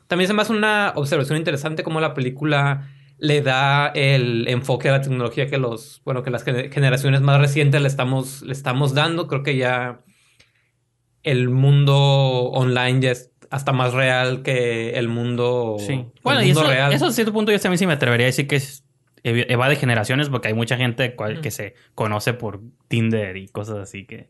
también 0.07 0.27
se 0.27 0.33
me 0.33 0.41
hace 0.41 0.53
una 0.53 0.93
observación 0.95 1.37
interesante 1.37 1.83
como 1.83 1.99
la 2.01 2.13
película 2.13 2.87
le 3.19 3.41
da 3.41 3.87
el 3.95 4.47
enfoque 4.47 4.89
a 4.89 4.91
la 4.91 5.01
tecnología 5.01 5.47
que 5.47 5.57
los, 5.57 6.01
bueno, 6.05 6.21
que 6.23 6.29
las 6.29 6.45
gener- 6.45 6.71
generaciones 6.71 7.21
más 7.21 7.39
recientes 7.41 7.81
le 7.81 7.87
estamos, 7.87 8.43
le 8.43 8.53
estamos 8.53 8.93
dando. 8.93 9.27
Creo 9.27 9.41
que 9.43 9.57
ya 9.57 10.01
el 11.29 11.49
mundo 11.49 11.95
online 11.95 13.01
ya 13.01 13.11
es 13.11 13.31
hasta 13.49 13.71
más 13.71 13.93
real 13.93 14.41
que 14.43 14.91
el 14.91 15.07
mundo, 15.07 15.77
Sí. 15.79 15.93
el 15.93 16.11
Bueno, 16.23 16.41
y 16.43 16.49
eso, 16.51 16.63
real. 16.63 16.91
eso 16.93 17.05
a 17.07 17.11
cierto 17.11 17.31
punto 17.33 17.51
yo 17.51 17.59
también 17.59 17.77
sí 17.79 17.87
me 17.87 17.93
atrevería 17.93 18.25
a 18.25 18.27
decir 18.27 18.47
que 18.47 18.57
es 18.57 18.83
ev- 19.23 19.45
evade 19.49 19.75
generaciones 19.77 20.29
porque 20.29 20.49
hay 20.49 20.53
mucha 20.53 20.75
gente 20.77 21.15
cual- 21.15 21.39
que 21.41 21.51
se 21.51 21.73
conoce 21.95 22.33
por 22.33 22.61
Tinder 22.87 23.37
y 23.37 23.47
cosas 23.47 23.77
así 23.77 24.05
que 24.05 24.29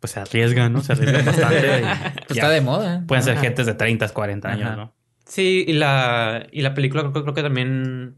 pues 0.00 0.10
se 0.12 0.20
arriesgan, 0.20 0.72
¿no? 0.72 0.80
Se 0.80 0.92
arriesgan 0.94 1.24
bastante. 1.24 1.56
y 1.58 1.60
Pues 2.26 2.36
ya. 2.36 2.42
está 2.42 2.48
de 2.50 2.60
moda. 2.60 3.04
Pueden 3.06 3.22
ser 3.22 3.34
Ajá. 3.34 3.42
gentes 3.42 3.66
de 3.66 3.74
30, 3.74 4.08
40 4.08 4.48
años, 4.50 4.66
Ajá. 4.66 4.76
¿no? 4.76 4.94
Sí, 5.24 5.64
y 5.68 5.72
la, 5.74 6.44
y 6.50 6.62
la 6.62 6.74
película 6.74 7.02
creo, 7.12 7.22
creo 7.22 7.34
que 7.34 7.42
también 7.42 8.16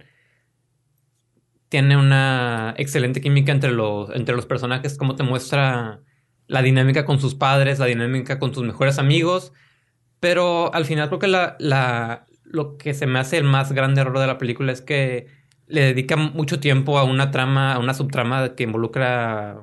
tiene 1.69 1.97
una 1.97 2.75
excelente 2.79 3.21
química 3.21 3.53
entre 3.53 3.73
los, 3.73 4.11
entre 4.14 4.35
los 4.37 4.47
personajes, 4.47 4.97
como 4.97 5.17
te 5.17 5.23
muestra 5.25 6.01
la 6.46 6.62
dinámica 6.62 7.04
con 7.04 7.20
sus 7.20 7.35
padres, 7.35 7.78
la 7.78 7.87
dinámica 7.87 8.38
con 8.38 8.54
sus 8.54 8.64
mejores 8.64 8.98
amigos, 8.98 9.52
pero 10.20 10.72
al 10.74 10.85
final 10.85 11.09
creo 11.09 11.18
que 11.18 11.28
la, 11.28 11.57
la, 11.59 12.26
lo 12.44 12.76
que 12.78 12.94
se 12.94 13.07
me 13.07 13.18
hace 13.18 13.37
el 13.38 13.44
más 13.44 13.72
grande 13.72 14.00
error 14.00 14.18
de 14.18 14.26
la 14.26 14.38
película 14.38 14.72
es 14.72 14.80
que 14.83 15.26
le 15.66 15.80
dedica 15.83 16.16
mucho 16.16 16.61
tiempo 16.61 16.98
a 16.98 17.04
una 17.04 17.30
trama, 17.30 17.72
a 17.74 17.78
una 17.78 17.94
subtrama 17.94 18.54
que 18.54 18.64
involucra 18.64 19.57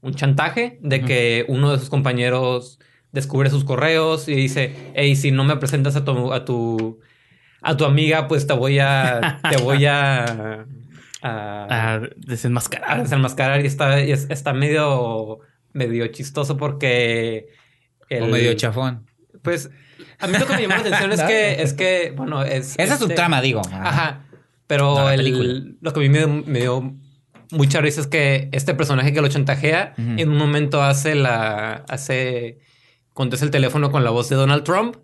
un 0.00 0.14
chantaje 0.14 0.78
de 0.82 1.00
que 1.02 1.44
uno 1.48 1.72
de 1.72 1.78
sus 1.78 1.88
compañeros 1.90 2.78
descubre 3.12 3.48
sus 3.50 3.64
correos 3.64 4.28
y 4.28 4.34
dice, 4.34 4.92
hey, 4.94 5.16
si 5.16 5.30
no 5.30 5.44
me 5.44 5.56
presentas 5.56 5.96
a 5.96 6.04
tu, 6.04 6.32
a 6.32 6.44
tu, 6.44 7.00
a 7.62 7.76
tu 7.76 7.84
amiga, 7.84 8.28
pues 8.28 8.46
te 8.46 8.52
voy 8.52 8.78
a, 8.80 9.40
te 9.48 9.56
voy 9.56 9.86
a, 9.86 10.66
a, 11.22 12.00
desenmascarar. 12.16 12.90
a 12.90 13.02
desenmascarar 13.02 13.62
y 13.62 13.66
está, 13.66 14.02
y 14.04 14.12
es- 14.12 14.28
está 14.30 14.52
medio, 14.52 15.40
medio 15.76 16.06
chistoso 16.08 16.56
porque... 16.56 17.48
el- 18.08 18.22
O 18.24 18.26
medio 18.28 18.54
chafón. 18.54 19.06
Pues 19.42 19.70
a 20.18 20.26
mí 20.26 20.36
lo 20.38 20.46
que 20.46 20.54
me 20.54 20.62
llamó 20.62 20.74
la 20.74 20.80
atención 20.80 21.12
es 21.12 21.22
que, 21.30 21.62
es 21.62 21.72
que, 21.74 22.12
bueno, 22.16 22.42
es... 22.42 22.74
Esa 22.78 22.94
es 22.94 22.98
su 22.98 23.04
este- 23.04 23.14
trama, 23.14 23.40
digo. 23.40 23.62
Ajá. 23.72 24.24
Pero 24.66 24.94
No, 24.96 25.10
el- 25.10 25.76
lo 25.80 25.92
que 25.92 26.00
a 26.00 26.02
mí 26.02 26.08
me, 26.08 26.26
me 26.26 26.60
dio 26.60 26.94
mucha 27.52 27.80
risa 27.80 28.00
es 28.00 28.06
que 28.08 28.48
este 28.52 28.74
personaje 28.74 29.12
que 29.12 29.20
lo 29.20 29.28
chantajea 29.28 29.94
en 29.96 30.28
un 30.28 30.36
momento 30.36 30.82
hace 30.82 31.14
la 31.14 31.84
hace 31.88 32.58
contesta 33.12 33.44
el 33.46 33.52
teléfono 33.52 33.92
con 33.92 34.02
la 34.02 34.10
voz 34.10 34.28
de 34.28 34.34
Donald 34.34 34.64
Trump 34.64 34.96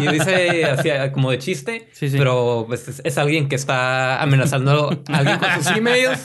y 0.00 0.06
dice 0.12 0.64
así 0.64 0.90
como 1.12 1.30
de 1.30 1.38
chiste, 1.38 1.88
Sí, 1.92 2.08
sí. 2.10 2.16
pero 2.18 2.64
pues, 2.66 2.88
es, 2.88 3.00
es 3.04 3.18
alguien 3.18 3.48
que 3.48 3.56
está 3.56 4.20
amenazando 4.22 4.90
a 5.10 5.16
alguien 5.16 5.38
con 5.38 5.50
sus 5.62 5.76
emails. 5.76 6.20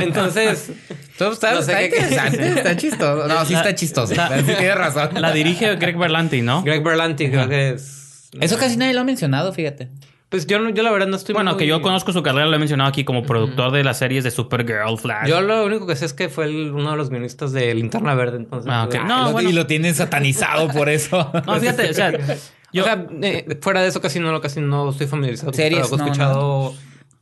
Entonces, 0.00 0.70
Todo 1.18 1.32
está, 1.32 1.52
No 1.54 1.62
sé 1.62 1.72
está 1.72 1.78
qué- 1.78 1.84
interesante, 1.86 2.48
está 2.48 2.76
chistoso. 2.76 3.28
No, 3.28 3.44
sí 3.44 3.52
La- 3.52 3.58
está 3.60 3.74
chistoso. 3.74 4.14
la- 4.14 4.38
Sí 4.38 4.44
tienes 4.44 4.74
razón. 4.76 5.10
La 5.20 5.32
dirige 5.32 5.76
Greg 5.76 5.96
Berlanti, 5.96 6.42
¿no? 6.42 6.62
Greg 6.62 6.82
Berlanti 6.82 7.28
creo 7.30 7.48
que 7.48 7.70
es 7.70 8.28
Eso 8.40 8.56
casi 8.58 8.76
nadie 8.76 8.94
lo 8.94 9.00
ha 9.00 9.04
mencionado, 9.04 9.52
fíjate. 9.52 9.88
pues 10.28 10.46
yo 10.46 10.58
yo 10.68 10.82
la 10.82 10.90
verdad 10.92 11.06
no 11.06 11.16
estoy 11.16 11.32
Bueno, 11.32 11.52
muy- 11.52 11.58
que 11.58 11.66
yo 11.66 11.80
conozco 11.80 12.12
su 12.12 12.22
carrera, 12.22 12.46
lo 12.46 12.54
he 12.54 12.58
mencionado 12.58 12.90
aquí 12.90 13.02
como 13.04 13.22
productor 13.24 13.72
de 13.72 13.82
las 13.82 13.98
series 13.98 14.22
de 14.24 14.30
Supergirl, 14.30 14.98
Flash. 14.98 15.26
Yo 15.28 15.40
lo 15.40 15.64
único 15.64 15.86
que 15.86 15.96
sé 15.96 16.04
es 16.04 16.12
que 16.12 16.28
fue 16.28 16.44
el- 16.44 16.70
uno 16.72 16.90
de 16.92 16.96
los 16.98 17.08
guionistas 17.10 17.52
de 17.52 17.74
Linterna 17.74 18.14
Verde, 18.14 18.36
entonces. 18.36 18.70
Ah, 18.72 18.84
ok. 18.84 18.90
pues, 18.90 19.04
No, 19.04 19.22
Y 19.22 19.24
lo- 19.24 19.32
bueno. 19.32 19.50
Y 19.50 19.52
lo 19.54 19.66
tienen 19.66 19.94
satanizado 19.94 20.68
por 20.68 20.88
eso. 20.90 21.32
No, 21.46 21.54
fíjate, 21.58 21.90
o 21.90 21.94
sea, 21.94 22.12
yo, 22.72 22.82
O 22.82 22.86
sea, 22.86 23.06
eh, 23.22 23.58
fuera 23.60 23.82
de 23.82 23.88
eso 23.88 24.00
casi 24.00 24.20
no, 24.20 24.40
casi 24.40 24.60
no 24.60 24.90
estoy 24.90 25.06
familiarizado. 25.06 25.52
Series, 25.52 25.86
He 25.92 25.96
no, 25.96 26.04
escuchado 26.04 26.74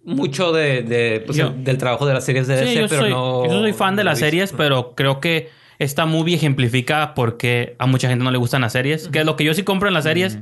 mucho 0.05 0.53
de, 0.53 0.83
de, 0.83 1.23
pues, 1.27 1.37
Yo- 1.39 1.49
el- 1.49 1.65
del 1.65 1.79
trabajo 1.79 2.07
de 2.07 2.15
las 2.15 2.25
series 2.25 2.47
de 2.47 2.59
Sí, 2.59 2.65
DC, 2.65 2.81
yo 2.83 2.89
pero 2.89 3.01
soy, 3.03 3.11
no. 3.11 3.45
yo 3.47 3.51
soy 3.61 3.73
fan 3.73 3.97
de 3.97 4.05
las 4.05 4.19
series, 4.19 4.53
pero 4.53 4.95
creo 4.95 5.21
que 5.21 5.51
esta 5.79 6.07
movie 6.07 6.35
ejemplifica 6.37 7.13
porque 7.15 7.77
a 7.79 7.87
mucha 7.87 8.09
gente 8.09 8.25
no 8.25 8.31
le 8.31 8.39
gustan 8.39 8.61
las 8.63 8.73
series. 8.73 9.09
Que 9.09 9.25
lo 9.25 9.37
que 9.37 9.45
yo 9.45 9.53
sí 9.55 9.63
compro 9.63 9.89
en 9.89 9.95
las 9.95 10.05
series, 10.05 10.39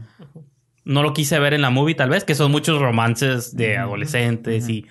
no 0.85 1.03
lo 1.03 1.13
quise 1.15 1.39
ver 1.39 1.55
en 1.55 1.63
la 1.63 1.71
movie, 1.71 1.95
tal 1.95 2.11
vez, 2.11 2.25
que 2.25 2.35
son 2.35 2.51
muchos 2.53 2.79
romances 2.81 3.57
de 3.57 3.79
adolescentes 3.79 4.69
y 4.69 4.87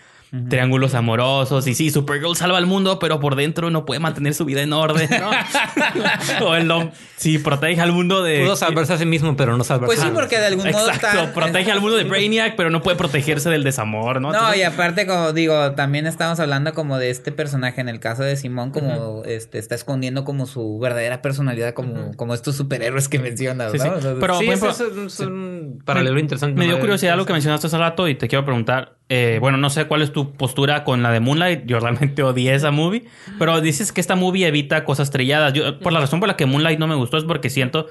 triángulos 0.49 0.95
amorosos. 0.95 1.67
Y 1.67 1.75
sí, 1.75 1.91
Supergirl 1.91 2.35
salva 2.35 2.57
al 2.57 2.65
mundo, 2.65 2.97
pero 2.97 3.19
por 3.19 3.35
dentro 3.35 3.69
no 3.69 3.85
puede 3.85 3.99
mantener 3.99 4.33
su 4.33 4.45
vida 4.45 4.61
en 4.61 4.73
orden, 4.73 5.07
¿no? 5.19 5.29
o 6.47 6.55
el 6.55 6.67
no, 6.67 6.91
sí, 7.17 7.37
protege 7.37 7.79
al 7.81 7.91
mundo 7.91 8.23
de. 8.23 8.41
Pudo 8.41 8.55
salvarse 8.55 8.93
a 8.93 8.97
sí 8.97 9.05
mismo, 9.05 9.35
pero 9.35 9.55
no 9.57 9.63
salvarse 9.63 9.95
Pues 9.95 9.99
sí, 9.99 10.11
porque 10.13 10.39
de 10.39 10.47
algún 10.47 10.71
modo 10.71 10.87
Exacto, 10.89 11.19
está... 11.19 11.33
protege 11.33 11.71
al 11.71 11.81
mundo 11.81 11.97
de 11.97 12.03
Brainiac, 12.05 12.55
pero 12.55 12.69
no 12.71 12.81
puede 12.81 12.97
protegerse 12.97 13.49
del 13.49 13.63
desamor, 13.63 14.19
¿no? 14.21 14.31
No, 14.31 14.37
Entonces- 14.37 14.59
y 14.59 14.63
aparte, 14.63 15.05
como 15.05 15.33
digo, 15.33 15.73
también 15.73 16.07
estamos 16.07 16.39
hablando 16.39 16.73
como 16.73 16.97
de 16.97 17.11
este 17.11 17.31
personaje 17.31 17.81
en 17.81 17.89
el 17.89 17.99
caso 17.99 18.23
de 18.23 18.35
Simón, 18.35 18.71
como 18.71 19.23
este 19.25 19.59
está 19.59 19.75
escondiendo 19.75 20.23
como 20.23 20.47
su 20.47 20.79
verdadera 20.79 21.21
personalidad, 21.21 21.73
como, 21.73 22.11
como 22.15 22.33
estos 22.33 22.55
superhéroes 22.55 23.07
que 23.07 23.19
mencionas, 23.19 23.71
Sí, 23.71 23.77
¿no? 23.77 24.01
sí. 24.01 24.07
Pero, 24.19 24.39
sí, 24.39 24.45
por 24.45 24.53
es, 24.53 24.63
ejemplo, 24.63 24.69
es 24.71 24.79
un, 24.79 25.05
es 25.05 25.19
un 25.19 25.81
paralelo 25.85 26.19
interesante. 26.19 26.57
Me 26.57 26.65
dio 26.65 26.79
curiosidad 26.79 27.15
lo 27.17 27.25
que 27.25 27.33
mencionaste 27.33 27.67
hace 27.67 27.77
rato 27.77 28.07
y 28.07 28.15
te 28.15 28.27
quiero 28.27 28.45
preguntar. 28.45 28.95
Eh, 29.09 29.37
bueno, 29.39 29.57
no 29.57 29.69
sé 29.69 29.85
cuál 29.85 30.01
es 30.01 30.11
tu 30.11 30.33
postura 30.33 30.83
con 30.83 31.03
la 31.03 31.11
de 31.11 31.19
Moonlight. 31.19 31.65
Yo 31.65 31.79
realmente 31.79 32.23
odié 32.23 32.55
esa 32.55 32.71
movie. 32.71 33.05
Pero 33.37 33.61
dices 33.61 33.91
que 33.91 34.01
esta 34.01 34.15
movie 34.15 34.47
evita 34.47 34.85
cosas 34.85 35.11
trilladas. 35.11 35.53
Yo, 35.53 35.79
por 35.79 35.93
la 35.93 35.99
razón 35.99 36.19
por 36.19 36.27
la 36.27 36.35
que 36.35 36.45
Moonlight 36.45 36.79
no 36.79 36.87
me 36.87 36.95
gustó 36.95 37.17
es 37.17 37.23
porque 37.23 37.49
siento 37.49 37.87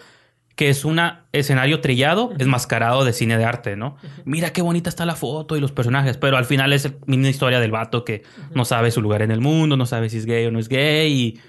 que 0.57 0.69
es 0.69 0.85
un 0.85 1.01
escenario 1.33 1.81
trillado, 1.81 2.33
es 2.39 2.47
mascarado 2.47 3.05
de 3.05 3.13
cine 3.13 3.39
de 3.39 3.45
arte, 3.45 3.75
¿no? 3.75 3.97
Mira 4.27 4.53
qué 4.53 4.61
bonita 4.61 4.91
está 4.91 5.07
la 5.07 5.17
foto 5.17 5.57
y 5.57 5.61
los 5.61 5.73
personajes, 5.73 6.19
pero 6.19 6.37
al 6.37 6.45
final 6.45 6.75
es 6.75 6.93
misma 7.07 7.29
historia 7.29 7.59
del 7.59 7.71
vato 7.71 8.05
que 8.05 8.23
no 8.55 8.67
sabe 8.67 8.91
su 8.91 9.01
lugar 9.01 9.23
en 9.23 9.31
el 9.31 9.41
mundo, 9.41 9.79
no 9.79 9.87
sabe 9.87 10.11
si 10.11 10.19
es 10.19 10.27
gay 10.27 10.45
o 10.45 10.51
no 10.51 10.59
es 10.59 10.69
gay 10.69 11.11
y 11.11 11.41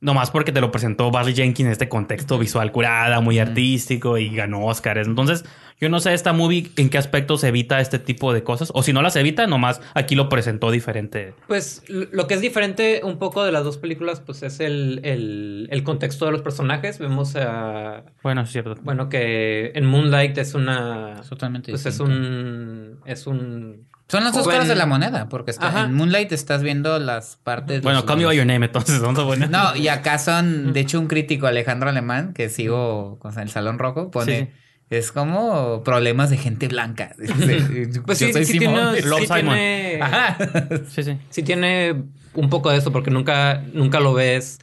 nomás 0.00 0.30
porque 0.30 0.50
te 0.50 0.60
lo 0.60 0.72
presentó 0.72 1.10
Barry 1.10 1.34
Jenkins 1.34 1.66
en 1.66 1.72
este 1.72 1.88
contexto 1.88 2.38
visual 2.38 2.72
curada, 2.72 3.20
muy 3.20 3.38
artístico 3.38 4.18
y 4.18 4.34
ganó 4.34 4.64
Oscars. 4.66 5.06
Entonces, 5.06 5.44
yo 5.80 5.88
no 5.88 5.98
sé 5.98 6.12
esta 6.12 6.34
movie 6.34 6.70
en 6.76 6.90
qué 6.90 6.98
aspectos 6.98 7.42
evita 7.42 7.80
este 7.80 7.98
tipo 7.98 8.34
de 8.34 8.42
cosas. 8.42 8.70
O 8.74 8.82
si 8.82 8.92
no 8.92 9.00
las 9.00 9.16
evita, 9.16 9.46
nomás 9.46 9.80
aquí 9.94 10.14
lo 10.14 10.28
presentó 10.28 10.70
diferente. 10.70 11.34
Pues 11.48 11.82
lo 11.88 12.26
que 12.26 12.34
es 12.34 12.42
diferente 12.42 13.00
un 13.02 13.18
poco 13.18 13.44
de 13.44 13.52
las 13.52 13.64
dos 13.64 13.78
películas, 13.78 14.20
pues 14.20 14.42
es 14.42 14.60
el, 14.60 15.00
el, 15.02 15.82
contexto 15.82 16.26
de 16.26 16.32
los 16.32 16.42
personajes. 16.42 16.98
Vemos 16.98 17.34
a. 17.36 18.04
Bueno, 18.22 18.42
es 18.42 18.50
cierto. 18.50 18.74
Bueno, 18.82 19.08
que 19.08 19.72
en 19.74 19.86
Moonlight 19.86 20.36
es 20.36 20.54
una. 20.54 21.22
Totalmente. 21.26 21.72
Pues 21.72 21.86
es 21.86 21.98
un. 21.98 23.00
Es 23.06 23.26
un. 23.26 23.88
Son 24.08 24.24
las 24.24 24.34
dos 24.34 24.46
caras 24.46 24.68
de 24.68 24.74
la 24.74 24.86
moneda, 24.86 25.28
porque 25.28 25.54
en 25.60 25.94
Moonlight 25.94 26.32
estás 26.32 26.62
viendo 26.62 26.98
las 26.98 27.36
partes. 27.36 27.80
Bueno, 27.80 28.04
Call 28.04 28.18
Me 28.18 28.26
By 28.26 28.36
Your 28.36 28.44
Name, 28.44 28.66
entonces, 28.66 29.00
No, 29.50 29.76
y 29.76 29.88
acá 29.88 30.18
son, 30.18 30.72
de 30.72 30.80
hecho, 30.80 31.00
un 31.00 31.06
crítico 31.06 31.46
Alejandro 31.46 31.88
Alemán, 31.88 32.34
que 32.34 32.48
sigo 32.50 33.18
con 33.20 33.38
el 33.38 33.48
Salón 33.48 33.78
Rojo, 33.78 34.10
pone. 34.10 34.52
Es 34.90 35.12
como 35.12 35.84
problemas 35.84 36.30
de 36.30 36.36
gente 36.36 36.66
blanca. 36.66 37.14
pues 38.06 38.18
sí, 38.18 38.32
sí, 38.32 38.58
tiene, 38.58 39.00
sí 39.00 39.28
tiene, 39.28 40.00
sí, 40.88 41.02
sí. 41.04 41.18
sí 41.30 41.42
tiene 41.44 42.02
un 42.34 42.50
poco 42.50 42.70
de 42.70 42.78
eso 42.78 42.90
porque 42.90 43.12
nunca, 43.12 43.64
nunca 43.72 44.00
lo 44.00 44.14
ves 44.14 44.58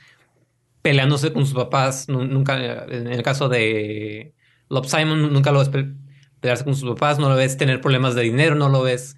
peleándose 0.82 1.32
con 1.32 1.46
sus 1.46 1.56
papás. 1.56 2.10
Nunca, 2.10 2.86
en 2.90 3.08
el 3.08 3.24
caso 3.24 3.48
de 3.48 4.34
Love 4.70 4.88
Simon, 4.88 5.32
nunca 5.32 5.54
lo 5.54 5.60
ves 5.60 5.70
pelearse 6.42 6.66
con 6.66 6.76
sus 6.76 6.90
papás, 6.90 7.20
no 7.20 7.30
lo 7.30 7.36
ves 7.36 7.56
tener 7.56 7.80
problemas 7.80 8.14
de 8.14 8.24
dinero, 8.24 8.56
no 8.56 8.68
lo 8.68 8.82
ves 8.82 9.16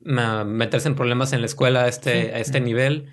meterse 0.00 0.86
en 0.86 0.94
problemas 0.94 1.32
en 1.32 1.40
la 1.40 1.46
escuela 1.46 1.82
a 1.82 1.88
este, 1.88 2.34
a 2.34 2.38
este 2.38 2.60
nivel. 2.60 3.06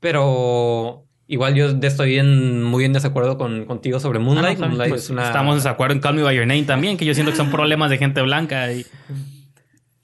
Pero 0.00 1.06
Igual 1.32 1.54
yo 1.54 1.68
estoy 1.80 2.18
en, 2.18 2.62
muy 2.62 2.84
en 2.84 2.92
desacuerdo 2.92 3.38
con, 3.38 3.64
contigo 3.64 3.98
sobre 3.98 4.18
Moonlight. 4.18 4.60
Ah, 4.60 4.70
pues, 4.86 5.08
estamos 5.08 5.54
en 5.54 5.58
desacuerdo 5.60 5.94
en 5.94 6.00
Call 6.00 6.14
Me 6.14 6.22
By 6.22 6.36
Your 6.36 6.46
Name 6.46 6.64
también, 6.64 6.98
que 6.98 7.06
yo 7.06 7.14
siento 7.14 7.32
que 7.32 7.38
son 7.38 7.50
problemas 7.50 7.88
de 7.88 7.96
gente 7.96 8.20
blanca. 8.20 8.70
Y... 8.70 8.84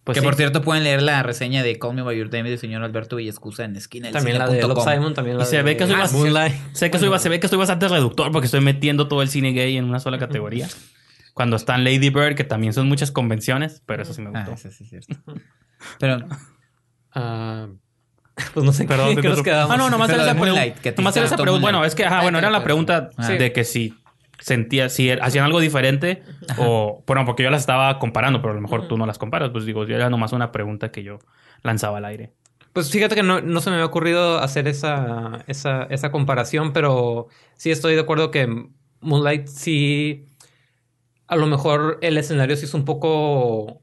Pues 0.04 0.16
que 0.16 0.22
por 0.22 0.36
cierto 0.36 0.62
pueden 0.62 0.84
leer 0.84 1.02
la 1.02 1.22
reseña 1.22 1.62
de 1.62 1.78
Call 1.78 1.96
Me 1.96 2.00
By 2.00 2.16
Your 2.16 2.32
Name 2.32 2.48
del 2.48 2.58
señor 2.58 2.82
Alberto 2.82 3.16
Villescusa 3.16 3.64
en 3.64 3.76
esquina 3.76 4.10
También 4.10 4.38
la 4.38 4.48
de 4.48 4.62
Love 4.62 4.82
Simon, 4.82 5.12
también 5.12 5.36
la 5.36 5.44
y 5.44 5.46
se 5.46 5.60
ve 5.60 5.76
que 5.76 5.86
soy 5.86 5.96
ah, 5.98 6.08
Moonlight. 6.10 6.54
Sé 6.72 6.90
que 6.90 6.98
soy, 6.98 7.18
se 7.18 7.28
ve 7.28 7.38
que 7.40 7.46
estoy 7.46 7.58
bastante 7.58 7.88
reductor 7.88 8.32
porque 8.32 8.46
estoy 8.46 8.62
metiendo 8.62 9.06
todo 9.06 9.20
el 9.20 9.28
cine 9.28 9.52
gay 9.52 9.76
en 9.76 9.84
una 9.84 10.00
sola 10.00 10.18
categoría. 10.18 10.66
Cuando 11.34 11.56
están 11.56 11.84
Lady 11.84 12.08
Bird, 12.08 12.36
que 12.36 12.44
también 12.44 12.72
son 12.72 12.88
muchas 12.88 13.10
convenciones, 13.10 13.82
pero 13.84 14.02
eso 14.02 14.14
sí 14.14 14.22
me 14.22 14.30
gustó. 14.30 14.52
Ah, 14.52 14.54
eso 14.54 14.70
sí 14.70 14.84
es 14.84 14.88
cierto. 14.88 15.14
pero... 16.00 16.26
Uh, 17.14 17.76
Pues 18.54 18.64
no 18.64 18.72
sé 18.72 18.84
Perdón, 18.84 19.16
qué, 19.16 19.28
nos 19.28 19.42
quedamos. 19.42 19.74
Ah, 19.74 19.76
no, 19.76 19.90
nomás 19.90 20.10
era 20.10 20.22
esa, 20.22 20.34
nomás 20.34 21.16
era 21.16 21.26
esa 21.26 21.36
pregunta. 21.36 21.62
Bueno, 21.62 21.84
es 21.84 21.94
que, 21.94 22.04
ajá, 22.04 22.22
bueno, 22.22 22.38
era 22.38 22.50
la 22.50 22.62
pregunta 22.62 23.10
de 23.16 23.52
que 23.52 23.64
si 23.64 23.94
sentía, 24.38 24.88
si 24.88 25.10
hacían 25.10 25.44
algo 25.44 25.60
diferente 25.60 26.22
o, 26.58 27.02
bueno, 27.06 27.24
porque 27.24 27.42
yo 27.42 27.50
las 27.50 27.62
estaba 27.62 27.98
comparando, 27.98 28.40
pero 28.40 28.52
a 28.52 28.54
lo 28.54 28.60
mejor 28.60 28.88
tú 28.88 28.96
no 28.96 29.06
las 29.06 29.18
comparas. 29.18 29.50
Pues 29.50 29.64
digo, 29.66 29.84
era 29.84 30.10
nomás 30.10 30.32
una 30.32 30.52
pregunta 30.52 30.90
que 30.90 31.02
yo 31.02 31.18
lanzaba 31.62 31.98
al 31.98 32.04
aire. 32.04 32.32
Pues 32.72 32.90
fíjate 32.90 33.14
que 33.14 33.22
no, 33.22 33.40
no 33.40 33.60
se 33.60 33.70
me 33.70 33.76
había 33.76 33.86
ocurrido 33.86 34.38
hacer 34.38 34.68
esa, 34.68 35.44
esa, 35.46 35.84
esa 35.84 36.12
comparación, 36.12 36.72
pero 36.72 37.28
sí 37.56 37.70
estoy 37.70 37.94
de 37.94 38.00
acuerdo 38.00 38.30
que 38.30 38.68
Moonlight 39.00 39.48
sí, 39.48 40.26
a 41.26 41.36
lo 41.36 41.46
mejor 41.46 41.98
el 42.02 42.18
escenario 42.18 42.56
sí 42.56 42.66
es 42.66 42.74
un 42.74 42.84
poco 42.84 43.82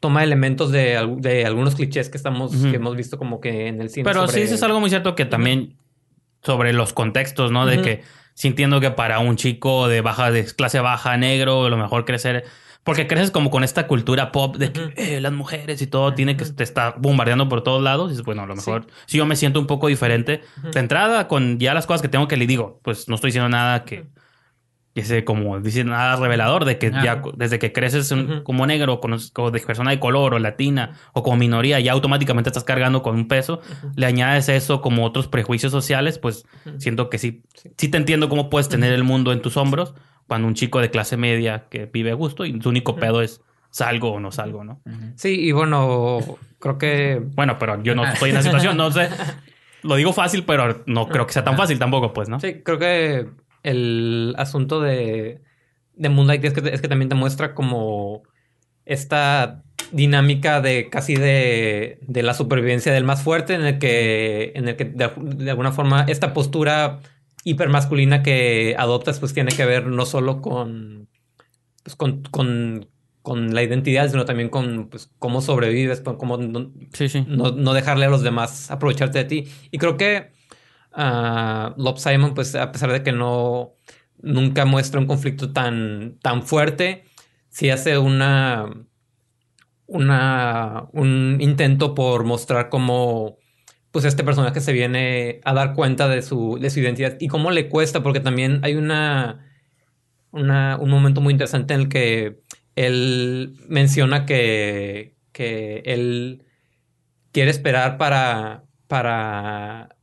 toma 0.00 0.24
elementos 0.24 0.72
de, 0.72 0.96
algunos 1.46 1.74
clichés 1.74 2.08
que 2.08 2.16
estamos, 2.16 2.56
que 2.56 2.76
hemos 2.76 2.96
visto 2.96 3.18
como 3.18 3.40
que 3.40 3.68
en 3.68 3.80
el 3.80 3.90
cine. 3.90 4.04
Pero 4.04 4.26
sí, 4.26 4.40
eso 4.40 4.54
es 4.54 4.62
algo 4.62 4.80
muy 4.80 4.88
cierto 4.88 5.14
que 5.14 5.26
también 5.26 5.76
sobre 6.42 6.72
los 6.72 6.94
contextos, 6.94 7.52
¿no? 7.52 7.66
De 7.66 7.82
que 7.82 8.02
sintiendo 8.34 8.80
que 8.80 8.90
para 8.90 9.18
un 9.18 9.36
chico 9.36 9.88
de 9.88 10.00
baja, 10.00 10.30
de 10.30 10.46
clase 10.46 10.80
baja, 10.80 11.16
negro, 11.18 11.68
lo 11.68 11.76
mejor 11.76 12.06
crecer. 12.06 12.44
Porque 12.82 13.06
creces 13.06 13.30
como 13.30 13.50
con 13.50 13.62
esta 13.62 13.86
cultura 13.86 14.32
pop 14.32 14.56
de 14.56 14.72
que 14.72 14.94
eh, 14.96 15.20
las 15.20 15.32
mujeres 15.32 15.82
y 15.82 15.86
todo 15.86 16.14
tiene 16.14 16.38
que 16.38 16.46
te 16.46 16.64
está 16.64 16.94
bombardeando 16.96 17.46
por 17.50 17.62
todos 17.62 17.82
lados. 17.82 18.08
Y 18.08 18.12
dices, 18.12 18.24
bueno, 18.24 18.42
a 18.42 18.46
lo 18.46 18.56
mejor 18.56 18.86
si 19.04 19.18
yo 19.18 19.26
me 19.26 19.36
siento 19.36 19.60
un 19.60 19.66
poco 19.66 19.88
diferente 19.88 20.40
de 20.72 20.80
entrada 20.80 21.28
con 21.28 21.58
ya 21.58 21.74
las 21.74 21.86
cosas 21.86 22.00
que 22.00 22.08
tengo 22.08 22.26
que 22.26 22.38
le 22.38 22.46
digo, 22.46 22.80
pues 22.82 23.06
no 23.06 23.16
estoy 23.16 23.28
diciendo 23.28 23.50
nada 23.50 23.84
que 23.84 24.06
ese 24.94 25.24
como 25.24 25.60
dice 25.60 25.84
nada 25.84 26.16
revelador 26.16 26.64
de 26.64 26.78
que 26.78 26.90
ya 26.90 27.22
desde 27.36 27.60
que 27.60 27.72
creces 27.72 28.12
como 28.42 28.66
negro 28.66 29.00
con, 29.00 29.12
de 29.12 29.60
persona 29.60 29.90
de 29.92 30.00
color 30.00 30.34
o 30.34 30.38
latina 30.40 30.98
o 31.12 31.22
como 31.22 31.36
minoría 31.36 31.78
ya 31.78 31.92
automáticamente 31.92 32.50
estás 32.50 32.64
cargando 32.64 33.02
con 33.02 33.14
un 33.14 33.28
peso 33.28 33.60
le 33.94 34.06
añades 34.06 34.48
eso 34.48 34.80
como 34.80 35.04
otros 35.04 35.28
prejuicios 35.28 35.70
sociales 35.70 36.18
pues 36.18 36.44
siento 36.78 37.08
que 37.08 37.18
sí, 37.18 37.42
sí, 37.76 37.88
te 37.88 37.98
entiendo 37.98 38.28
cómo 38.28 38.50
puedes 38.50 38.68
tener 38.68 38.92
el 38.92 39.04
mundo 39.04 39.32
en 39.32 39.42
tus 39.42 39.56
hombros 39.56 39.94
cuando 40.26 40.48
un 40.48 40.54
chico 40.54 40.80
de 40.80 40.90
clase 40.90 41.16
media 41.16 41.66
que 41.70 41.86
vive 41.86 42.10
a 42.10 42.14
gusto 42.14 42.44
y 42.44 42.60
su 42.60 42.68
único 42.68 42.96
pedo 42.96 43.22
es 43.22 43.42
salgo 43.70 44.10
o 44.12 44.18
no 44.18 44.32
salgo 44.32 44.64
no 44.64 44.80
sí 45.14 45.40
y 45.40 45.52
bueno 45.52 46.18
creo 46.58 46.78
que 46.78 47.22
bueno 47.36 47.58
pero 47.60 47.80
yo 47.80 47.94
no 47.94 48.04
estoy 48.04 48.30
en 48.30 48.36
la 48.36 48.42
situación 48.42 48.76
no 48.76 48.90
sé. 48.90 49.08
Lo 49.82 49.94
digo 49.94 50.12
fácil 50.12 50.44
pero 50.44 50.82
no 50.84 51.08
creo 51.08 51.26
que 51.26 51.32
sea 51.32 51.44
tan 51.44 51.56
fácil 51.56 51.78
tampoco 51.78 52.12
pues 52.12 52.28
no 52.28 52.38
sí 52.38 52.60
creo 52.62 52.78
que 52.78 53.28
el 53.62 54.34
asunto 54.38 54.80
de, 54.80 55.40
de 55.94 56.08
Moonlight 56.08 56.44
es 56.44 56.52
que, 56.54 56.68
es 56.68 56.80
que 56.80 56.88
también 56.88 57.08
te 57.08 57.14
muestra 57.14 57.54
como 57.54 58.22
esta 58.84 59.62
dinámica 59.92 60.60
de 60.60 60.88
casi 60.88 61.14
de, 61.14 61.98
de, 62.02 62.22
la 62.22 62.34
supervivencia 62.34 62.92
del 62.92 63.04
más 63.04 63.22
fuerte, 63.22 63.54
en 63.54 63.62
el 63.62 63.78
que, 63.78 64.52
en 64.54 64.68
el 64.68 64.76
que 64.76 64.84
de, 64.84 65.50
alguna 65.50 65.72
forma 65.72 66.04
esta 66.08 66.32
postura 66.32 67.00
hipermasculina 67.44 68.22
que 68.22 68.74
adoptas 68.78 69.18
pues 69.18 69.34
tiene 69.34 69.52
que 69.52 69.64
ver 69.64 69.86
no 69.86 70.06
solo 70.06 70.40
con, 70.40 71.08
pues, 71.82 71.96
con, 71.96 72.22
con, 72.22 72.88
con 73.22 73.54
la 73.54 73.62
identidad, 73.62 74.08
sino 74.10 74.24
también 74.24 74.48
con 74.48 74.88
pues, 74.88 75.10
cómo 75.18 75.40
sobrevives, 75.40 76.00
con 76.00 76.16
cómo 76.16 76.36
no, 76.36 76.70
No, 77.26 77.50
no, 77.52 77.72
dejarle 77.74 78.06
a 78.06 78.10
los 78.10 78.22
demás 78.22 78.70
aprovecharte 78.70 79.18
de 79.18 79.24
ti. 79.24 79.48
Y 79.70 79.78
creo 79.78 79.96
que 79.96 80.32
uh, 80.96 81.80
Love 81.80 81.98
Simon, 81.98 82.34
pues 82.34 82.54
a 82.54 82.72
pesar 82.72 82.92
de 82.92 83.02
que 83.02 83.12
no 83.12 83.74
nunca 84.22 84.64
muestra 84.64 85.00
un 85.00 85.06
conflicto 85.06 85.52
tan, 85.52 86.18
tan 86.20 86.42
fuerte, 86.42 87.04
sí 87.48 87.70
hace 87.70 87.98
una, 87.98 88.68
una, 89.86 90.86
un 90.92 91.38
intento 91.40 91.94
por 91.94 92.24
mostrar 92.24 92.68
cómo 92.68 93.38
pues 93.90 94.04
este 94.04 94.22
personaje 94.22 94.60
se 94.60 94.72
viene 94.72 95.40
a 95.44 95.52
dar 95.52 95.74
cuenta 95.74 96.08
de 96.08 96.22
su, 96.22 96.58
de 96.60 96.70
su 96.70 96.80
identidad 96.80 97.16
y 97.18 97.28
cómo 97.28 97.50
le 97.50 97.68
cuesta, 97.68 98.02
porque 98.02 98.20
también 98.20 98.60
hay 98.62 98.76
una, 98.76 99.50
una, 100.30 100.76
un 100.76 100.90
momento 100.90 101.20
muy 101.20 101.32
interesante 101.32 101.74
en 101.74 101.80
el 101.80 101.88
que 101.88 102.40
él 102.76 103.56
menciona 103.68 104.26
que, 104.26 105.16
que 105.32 105.82
él 105.86 106.44
quiere 107.32 107.50
esperar 107.50 107.98
para, 107.98 108.64
para 108.86 109.96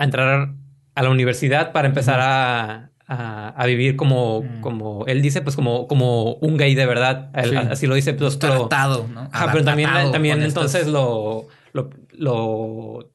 a 0.00 0.04
entrar 0.04 0.54
a 0.94 1.02
la 1.02 1.10
universidad 1.10 1.72
para 1.72 1.86
empezar 1.86 2.18
a, 2.20 2.90
a, 3.06 3.66
vivir 3.66 3.96
como, 3.96 4.42
mm. 4.42 4.60
como 4.60 5.04
él 5.06 5.20
dice, 5.20 5.42
pues 5.42 5.56
como, 5.56 5.86
como 5.88 6.34
un 6.36 6.56
gay 6.56 6.74
de 6.74 6.86
verdad. 6.86 7.30
Así 7.34 7.86
lo 7.86 7.94
dice. 7.94 8.14
Pues, 8.14 8.36
pero, 8.36 8.68
¿no? 8.70 9.30
pero 9.52 9.64
también, 9.64 9.90
también 10.12 10.42
entonces 10.42 10.86
lo, 10.86 11.48
lo, 11.72 13.10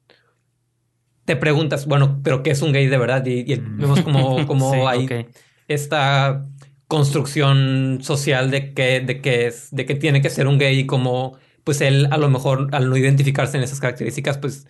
te 1.24 1.36
preguntas, 1.36 1.86
bueno, 1.86 2.20
pero 2.22 2.42
¿qué 2.42 2.50
es 2.50 2.62
un 2.62 2.72
gay 2.72 2.86
de 2.86 2.98
verdad? 2.98 3.24
Y, 3.26 3.56
mm. 3.56 3.78
vemos 3.78 4.00
como, 4.02 4.46
como 4.46 4.88
hay 4.88 5.26
esta 5.66 6.46
construcción 6.86 7.98
social 8.02 8.50
de 8.50 8.74
que, 8.74 9.00
de 9.00 9.20
que 9.20 9.46
es, 9.46 9.70
de 9.72 9.86
que 9.86 9.96
tiene 9.96 10.20
que 10.20 10.30
ser 10.30 10.46
un 10.46 10.58
gay 10.58 10.78
y 10.78 10.86
como 10.86 11.36
pues 11.64 11.80
él 11.80 12.06
a 12.12 12.16
lo 12.16 12.30
mejor 12.30 12.68
al 12.70 12.88
no 12.88 12.96
identificarse 12.96 13.56
en 13.56 13.64
esas 13.64 13.80
características, 13.80 14.38
pues 14.38 14.68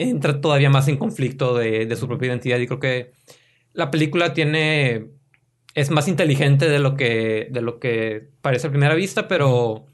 entra 0.00 0.40
todavía 0.40 0.70
más 0.70 0.88
en 0.88 0.96
conflicto 0.96 1.54
de, 1.54 1.94
su 1.96 2.08
propia 2.08 2.28
identidad. 2.28 2.58
Y 2.58 2.66
creo 2.66 2.80
que 2.80 3.12
la 3.72 3.90
película 3.90 4.32
tiene. 4.32 5.10
es 5.74 5.90
más 5.90 6.08
inteligente 6.08 6.68
de 6.68 6.78
lo 6.78 6.96
que. 6.96 7.48
de 7.50 7.60
lo 7.60 7.78
que 7.78 8.28
parece 8.40 8.66
a 8.66 8.70
primera 8.70 8.94
vista, 8.94 9.28
pero. 9.28 9.86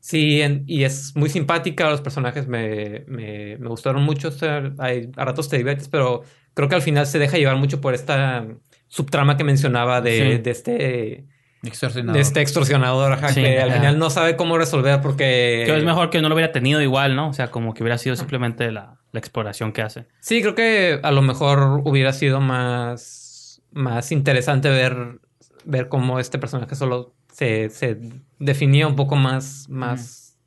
Sí, 0.00 0.40
y 0.66 0.84
es 0.84 1.16
muy 1.16 1.28
simpática. 1.28 1.90
Los 1.90 2.00
personajes 2.00 2.46
me, 2.46 3.04
me, 3.08 3.56
me 3.58 3.68
gustaron 3.68 4.04
mucho. 4.04 4.30
hay, 4.78 5.10
a 5.16 5.24
ratos 5.24 5.48
te 5.48 5.58
diviertes, 5.58 5.88
pero 5.88 6.22
creo 6.54 6.68
que 6.68 6.76
al 6.76 6.82
final 6.82 7.06
se 7.06 7.18
deja 7.18 7.38
llevar 7.38 7.56
mucho 7.56 7.80
por 7.80 7.94
esta 7.94 8.46
subtrama 8.86 9.36
que 9.36 9.42
mencionaba 9.42 10.00
de, 10.00 10.38
de 10.38 10.50
este 10.50 11.26
Extorsionador. 11.64 12.14
de 12.14 12.20
este 12.20 12.40
extorsionador, 12.40 13.12
ajá, 13.12 13.28
Sí, 13.30 13.42
que 13.42 13.60
al 13.60 13.72
final 13.72 13.98
no 13.98 14.10
sabe 14.10 14.36
cómo 14.36 14.58
resolver 14.58 15.00
porque... 15.00 15.64
Que 15.66 15.76
es 15.76 15.84
mejor 15.84 16.10
que 16.10 16.20
no 16.20 16.28
lo 16.28 16.34
hubiera 16.34 16.52
tenido 16.52 16.80
igual, 16.80 17.16
¿no? 17.16 17.28
O 17.28 17.32
sea, 17.32 17.50
como 17.50 17.74
que 17.74 17.82
hubiera 17.82 17.98
sido 17.98 18.14
simplemente 18.14 18.70
la, 18.70 18.95
la 19.12 19.20
exploración 19.20 19.72
que 19.72 19.82
hace. 19.82 20.06
Sí, 20.20 20.42
creo 20.42 20.54
que 20.54 21.00
a 21.02 21.10
lo 21.10 21.22
mejor 21.22 21.82
hubiera 21.84 22.12
sido 22.12 22.40
más, 22.40 23.62
más 23.72 24.12
interesante 24.12 24.68
ver, 24.68 25.20
ver 25.64 25.88
cómo 25.88 26.18
este 26.18 26.38
personaje 26.38 26.74
solo 26.74 27.14
se, 27.32 27.70
se 27.70 27.98
definía 28.38 28.86
un 28.86 28.96
poco 28.96 29.16
más, 29.16 29.68
más 29.68 30.38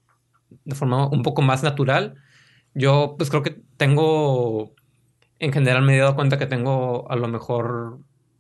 de 0.65 0.75
forma 0.75 1.07
un 1.07 1.23
poco 1.23 1.41
más 1.41 1.63
natural. 1.63 2.15
Yo 2.73 3.15
pues 3.17 3.29
creo 3.29 3.43
que 3.43 3.61
tengo, 3.77 4.73
en 5.39 5.51
general 5.51 5.83
me 5.83 5.95
he 5.95 5.99
dado 5.99 6.15
cuenta 6.15 6.37
que 6.37 6.45
tengo 6.45 7.09
a 7.09 7.15
lo 7.15 7.27
mejor 7.27 7.99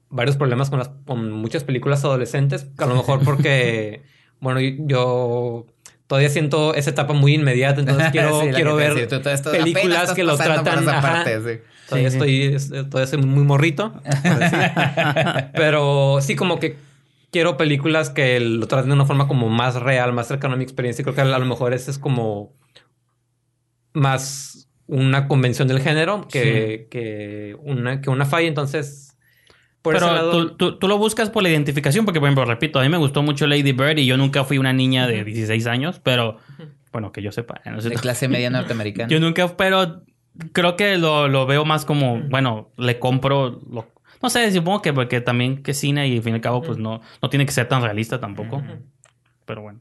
varios 0.09 0.37
problemas 0.37 0.69
con, 0.69 0.79
las, 0.79 0.89
con 1.05 1.31
muchas 1.31 1.63
películas 1.63 2.03
adolescentes, 2.03 2.69
a 2.77 2.85
lo 2.85 2.95
mejor 2.95 3.23
porque, 3.23 4.03
bueno, 4.39 4.59
yo 4.59 5.65
todavía 6.09 6.29
siento 6.29 6.73
esa 6.73 6.89
etapa 6.89 7.13
muy 7.13 7.35
inmediata, 7.35 7.79
entonces 7.79 8.07
quiero, 8.11 8.41
Sí, 8.41 8.49
quiero 8.51 8.75
ver 8.75 9.07
tú 9.07 9.21
películas 9.51 10.11
que 10.13 10.23
lo 10.23 10.35
tratan 10.35 10.89
ajá, 10.89 11.01
parte, 11.01 11.37
sí. 11.39 11.61
Todavía 11.87 12.09
Sí, 12.09 12.17
estoy, 12.17 12.43
es- 12.55 12.69
todavía 12.89 13.07
soy 13.07 13.19
muy 13.19 13.43
morrito. 13.43 13.93
decir. 14.23 14.59
Pero 15.53 16.17
sí, 16.21 16.35
como 16.35 16.59
que 16.59 16.77
quiero 17.31 17.57
películas 17.57 18.09
que 18.09 18.39
lo 18.39 18.67
traten 18.67 18.89
de 18.89 18.95
una 18.95 19.05
forma 19.05 19.27
como 19.27 19.49
más 19.49 19.75
real, 19.75 20.11
más 20.13 20.27
cercana 20.27 20.55
a 20.55 20.57
mi 20.57 20.63
experiencia. 20.63 21.01
Y 21.01 21.03
creo 21.03 21.15
que 21.15 21.21
a 21.21 21.25
lo 21.39 21.45
mejor 21.45 21.73
ese 21.73 21.91
es 21.91 21.99
como 21.99 22.53
más 23.93 24.67
una 24.87 25.27
convención 25.27 25.67
del 25.67 25.79
género 25.81 26.27
que, 26.31 26.87
que, 26.89 27.55
una, 27.61 28.01
que 28.01 28.09
una 28.09 28.25
falla. 28.25 28.47
Entonces, 28.47 29.08
por 29.81 29.93
Pero 29.93 30.07
lado. 30.13 30.31
tú, 30.31 30.55
tú- 30.55 30.77
tú 30.79 30.87
lo 30.87 30.97
buscas 30.97 31.29
por 31.29 31.41
la 31.43 31.49
identificación, 31.49 32.05
porque, 32.05 32.19
por 32.19 32.27
ejemplo, 32.27 32.45
repito, 32.45 32.79
a 32.79 32.83
mí 32.83 32.89
me 32.89 32.97
gustó 32.97 33.23
mucho 33.23 33.47
Lady 33.47 33.71
Bird 33.71 33.97
y 33.97 34.05
yo 34.05 34.17
nunca 34.17 34.43
fui 34.43 34.57
una 34.57 34.73
niña 34.73 35.07
de 35.07 35.23
16 35.23 35.67
años, 35.67 35.99
pero, 36.03 36.37
bueno, 36.91 37.11
que 37.11 37.21
yo 37.21 37.31
sepa. 37.31 37.61
no 37.65 37.79
sé 37.81 37.89
De 37.89 37.95
clase 37.95 38.27
media 38.27 38.49
norteamericana. 38.49 39.07
Yo 39.09 39.19
nunca, 39.19 39.55
pero 39.55 40.03
creo 40.53 40.75
que 40.75 40.97
lo, 40.97 41.27
lo 41.27 41.45
veo 41.45 41.63
más 41.65 41.85
como, 41.85 42.19
bueno, 42.29 42.71
le 42.77 42.99
compro, 42.99 43.59
lo- 43.71 43.87
no 44.21 44.29
sé, 44.29 44.51
supongo 44.51 44.81
que 44.81 44.91
porque 44.91 45.21
también 45.21 45.63
que 45.63 45.73
cine 45.73 46.07
y 46.09 46.17
al 46.17 46.23
fin 46.23 46.33
y 46.33 46.35
al 46.35 46.41
cabo, 46.41 46.61
pues 46.61 46.77
no, 46.77 46.99
no 47.21 47.29
tiene 47.29 47.45
que 47.45 47.51
ser 47.53 47.67
tan 47.69 47.81
realista 47.81 48.19
tampoco. 48.19 48.61
Pero 49.45 49.61
bueno. 49.61 49.79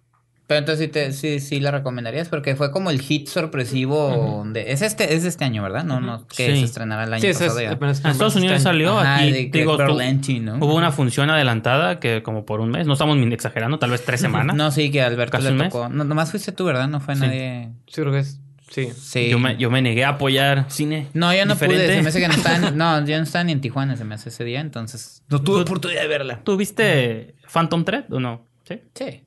Pero 0.48 0.60
entonces 0.60 0.86
sí, 0.86 0.90
te, 0.90 1.12
sí, 1.12 1.40
sí 1.40 1.60
la 1.60 1.70
recomendarías 1.70 2.28
porque 2.30 2.56
fue 2.56 2.72
como 2.72 2.88
el 2.90 3.00
hit 3.02 3.28
sorpresivo 3.28 4.44
de... 4.46 4.72
Es 4.72 4.80
este, 4.82 5.14
es 5.14 5.22
de 5.22 5.28
este 5.28 5.44
año, 5.44 5.62
¿verdad? 5.62 5.84
No, 5.84 6.00
no, 6.00 6.26
que 6.26 6.46
Sí. 6.54 6.58
se 6.60 6.64
estrenará 6.64 7.04
el 7.04 7.12
año 7.12 7.20
Sí, 7.20 7.26
es 7.28 7.38
pasado 7.38 7.60
apenas- 7.70 8.02
En 8.02 8.10
Estados 8.12 8.34
Unidos 8.34 8.62
salió, 8.62 8.98
Ajá, 8.98 9.16
aquí, 9.16 9.30
de 9.30 9.50
digo, 9.52 9.76
¿no? 9.76 10.56
hubo 10.56 10.74
una 10.74 10.90
función 10.90 11.28
adelantada 11.28 12.00
que 12.00 12.22
como 12.22 12.46
por 12.46 12.60
un 12.60 12.70
mes, 12.70 12.86
no 12.86 12.94
estamos 12.94 13.16
ni 13.18 13.32
exagerando, 13.32 13.78
tal 13.78 13.90
vez 13.90 14.04
tres 14.04 14.20
semanas. 14.22 14.56
No, 14.56 14.70
sí, 14.70 14.90
que 14.90 15.02
a 15.02 15.06
Alberto 15.06 15.32
¿Casi 15.32 15.44
le 15.44 15.50
un 15.52 15.58
mes? 15.58 15.68
tocó. 15.70 15.88
No, 15.90 16.04
nomás 16.04 16.30
fuiste 16.30 16.50
tú, 16.52 16.64
¿verdad? 16.64 16.88
No 16.88 17.00
fue 17.00 17.14
Sí. 17.14 17.20
nadie... 17.20 17.68
Sí, 17.86 18.00
creo 18.00 18.12
que 18.12 18.20
es. 18.20 18.40
Sí. 18.70 18.88
Sí. 18.98 19.28
Yo, 19.28 19.38
me, 19.38 19.56
yo 19.58 19.70
me 19.70 19.82
negué 19.82 20.04
a 20.04 20.10
apoyar 20.10 20.64
cine. 20.68 21.08
No, 21.14 21.34
yo 21.34 21.44
no 21.44 21.54
diferente. 21.54 21.84
pude. 21.84 21.94
Se 21.96 22.02
me 22.02 22.08
hace 22.08 22.20
que 22.20 22.28
no 22.28 22.34
estaban... 22.34 22.74
No, 22.78 23.04
yo 23.06 23.16
no 23.18 23.22
estaba 23.24 23.44
ni 23.44 23.52
en 23.52 23.60
Tijuana, 23.60 23.96
se 23.96 24.04
me 24.04 24.14
hace 24.14 24.30
ese 24.30 24.44
día. 24.44 24.60
Entonces... 24.60 25.22
No 25.28 25.42
tuve 25.42 25.60
oportunidad 25.62 26.00
de 26.02 26.08
verla. 26.08 26.40
¿Tú 26.42 26.56
viste 26.56 27.34
Phantom 27.52 27.84
Thread 27.84 28.10
o 28.12 28.20
no? 28.20 28.46
¿Sí? 28.66 28.80
Sí. 28.94 29.24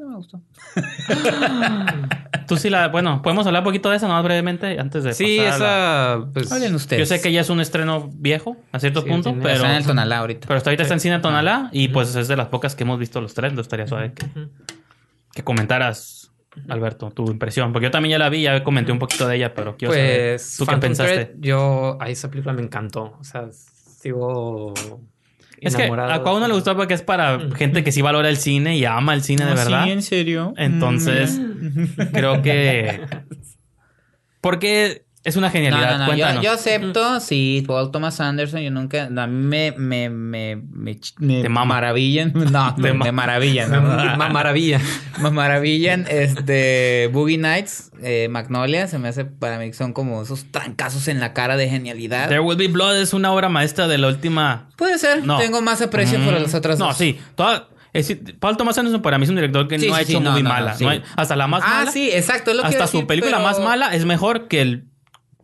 No 0.00 0.08
me 0.08 0.16
gustó. 0.16 0.40
Tú 2.48 2.56
sí 2.56 2.70
la... 2.70 2.88
Bueno, 2.88 3.20
podemos 3.22 3.46
hablar 3.46 3.60
un 3.62 3.64
poquito 3.66 3.90
de 3.90 3.96
esa, 3.98 4.08
¿no? 4.08 4.20
Brevemente, 4.22 4.78
antes 4.80 5.04
de 5.04 5.12
Sí, 5.12 5.36
pasar 5.38 5.52
a 5.52 5.58
la- 5.58 6.14
esa. 6.24 6.32
Pues, 6.32 6.50
Hablen 6.52 6.74
ustedes. 6.74 7.00
Yo 7.08 7.14
sé 7.14 7.22
que 7.22 7.30
ya 7.32 7.42
es 7.42 7.50
un 7.50 7.60
estreno 7.60 8.08
viejo, 8.14 8.56
a 8.72 8.80
cierto 8.80 9.02
Sí, 9.02 9.08
punto, 9.08 9.30
tiene- 9.30 9.42
pero... 9.42 9.56
Está 9.56 9.70
en 9.70 9.76
el 9.76 9.84
Tonalá 9.86 10.18
ahorita. 10.18 10.48
Pero 10.48 10.56
hasta 10.56 10.70
ahorita 10.70 10.82
está 10.82 10.94
en 10.94 11.00
cine 11.00 11.18
Tonalá 11.20 11.68
y 11.72 11.88
pues 11.88 12.14
es 12.16 12.28
de 12.28 12.36
las 12.36 12.48
pocas 12.48 12.74
que 12.74 12.84
hemos 12.84 12.98
visto 12.98 13.20
los 13.20 13.34
tres. 13.34 13.52
Lo 13.52 13.60
estaría 13.60 13.86
suave 13.86 14.12
que, 14.14 14.26
que 15.34 15.44
comentaras, 15.44 16.32
Alberto, 16.68 17.10
tu 17.10 17.30
impresión. 17.30 17.72
Porque 17.72 17.84
yo 17.86 17.90
también 17.90 18.12
ya 18.12 18.18
la 18.18 18.30
vi, 18.30 18.42
ya 18.42 18.64
comenté 18.64 18.90
un 18.90 18.98
poquito 18.98 19.28
de 19.28 19.36
ella, 19.36 19.54
pero 19.54 19.76
quiero 19.76 19.94
saber 19.94 20.30
Pues, 20.32 20.56
tú 20.56 20.66
qué 20.66 20.76
pensaste. 20.78 21.24
Thread, 21.26 21.36
yo, 21.40 21.98
a 22.00 22.08
esa 22.08 22.30
película 22.30 22.52
me 22.54 22.62
encantó. 22.62 23.16
O 23.20 23.24
sea, 23.24 23.48
sigo 23.52 24.74
Es 25.60 25.76
que 25.76 25.84
a 25.84 26.22
cada 26.22 26.32
uno 26.32 26.48
le 26.48 26.54
gustó 26.54 26.76
porque 26.76 26.94
es 26.94 27.02
para 27.02 27.38
gente 27.54 27.84
que 27.84 27.92
sí 27.92 28.02
valora 28.02 28.28
el 28.28 28.36
cine 28.36 28.76
y 28.76 28.84
ama 28.84 29.14
el 29.14 29.22
cine 29.22 29.44
de 29.44 29.54
verdad. 29.54 29.88
¿en 29.88 30.02
serio? 30.02 30.54
Entonces, 30.56 31.40
creo 32.12 32.42
que... 32.42 33.00
Porque 34.40 35.04
es 35.22 35.36
una 35.36 35.50
genialidad. 35.50 35.98
no, 35.98 35.98
no. 35.98 36.04
Yo, 36.04 36.08
Cuéntanos. 36.24 36.44
yo 36.44 36.52
acepto, 36.52 37.20
sí, 37.20 37.62
Paul 37.66 37.90
Thomas 37.90 38.20
Anderson, 38.20 38.60
yo 38.62 38.70
nunca, 38.70 39.04
a 39.04 39.26
mí 39.26 39.46
me, 39.46 39.72
me, 39.72 40.08
me, 40.08 40.56
me, 40.56 40.94
Te 40.96 41.48
mama. 41.48 41.74
maravillan, 41.74 42.32
no, 42.52 42.74
Te 42.74 42.80
me, 42.82 42.92
ma- 42.94 43.04
me 43.04 43.12
maravillan, 43.12 43.70
no, 43.70 43.80
Ma- 44.16 44.28
maravilla. 44.30 44.80
me 45.20 45.30
maravillan, 45.30 46.06
este, 46.08 47.08
Boogie 47.12 47.38
Nights, 47.38 47.90
eh, 48.02 48.28
Magnolia, 48.30 48.86
se 48.88 48.98
me 48.98 49.08
hace, 49.08 49.24
para 49.24 49.58
mí 49.58 49.72
son 49.72 49.92
como 49.92 50.22
esos 50.22 50.46
trancazos 50.50 51.06
en 51.08 51.20
la 51.20 51.32
cara 51.32 51.56
de 51.56 51.68
genialidad. 51.68 52.28
There 52.28 52.40
Will 52.40 52.56
Be 52.56 52.68
Blood 52.68 52.96
es 53.00 53.12
una 53.12 53.32
obra 53.32 53.48
maestra 53.48 53.88
de 53.88 53.98
la 53.98 54.08
última... 54.08 54.68
Puede 54.76 54.98
ser, 54.98 55.24
No. 55.26 55.38
tengo 55.38 55.60
más 55.60 55.82
aprecio 55.82 56.18
por 56.24 56.32
las 56.40 56.54
otras 56.54 56.78
No, 56.78 56.86
dos. 56.86 56.96
sí. 56.96 57.18
Toda, 57.34 57.68
es 57.92 58.08
decir, 58.08 58.38
Paul 58.38 58.56
Thomas 58.56 58.78
Anderson 58.78 59.02
para 59.02 59.18
mí 59.18 59.24
es 59.24 59.30
un 59.30 59.36
director 59.36 59.68
que 59.68 59.78
Sí, 59.78 59.88
no 59.88 59.94
ha 59.94 60.00
hecho 60.00 60.18
sí, 60.18 60.20
no, 60.20 60.30
muy 60.32 60.42
no, 60.42 60.48
no, 60.48 60.54
mala. 60.54 60.74
sí. 60.74 60.84
No 60.84 60.90
hay- 60.90 61.02
hasta 61.16 61.36
la 61.36 61.46
más 61.46 61.62
Ah, 61.64 61.78
mala. 61.80 61.90
sí, 61.92 62.08
exacto, 62.10 62.52
es 62.52 62.56
lo 62.56 62.62
que 62.62 62.68
iba 62.70 62.78
hasta 62.78 62.86
su 62.90 62.98
decir, 62.98 63.06
película 63.06 63.36
pero- 63.36 63.48
más 63.48 63.60
mala 63.60 63.94
es 63.94 64.04
mejor 64.06 64.48
que 64.48 64.62
el 64.62 64.84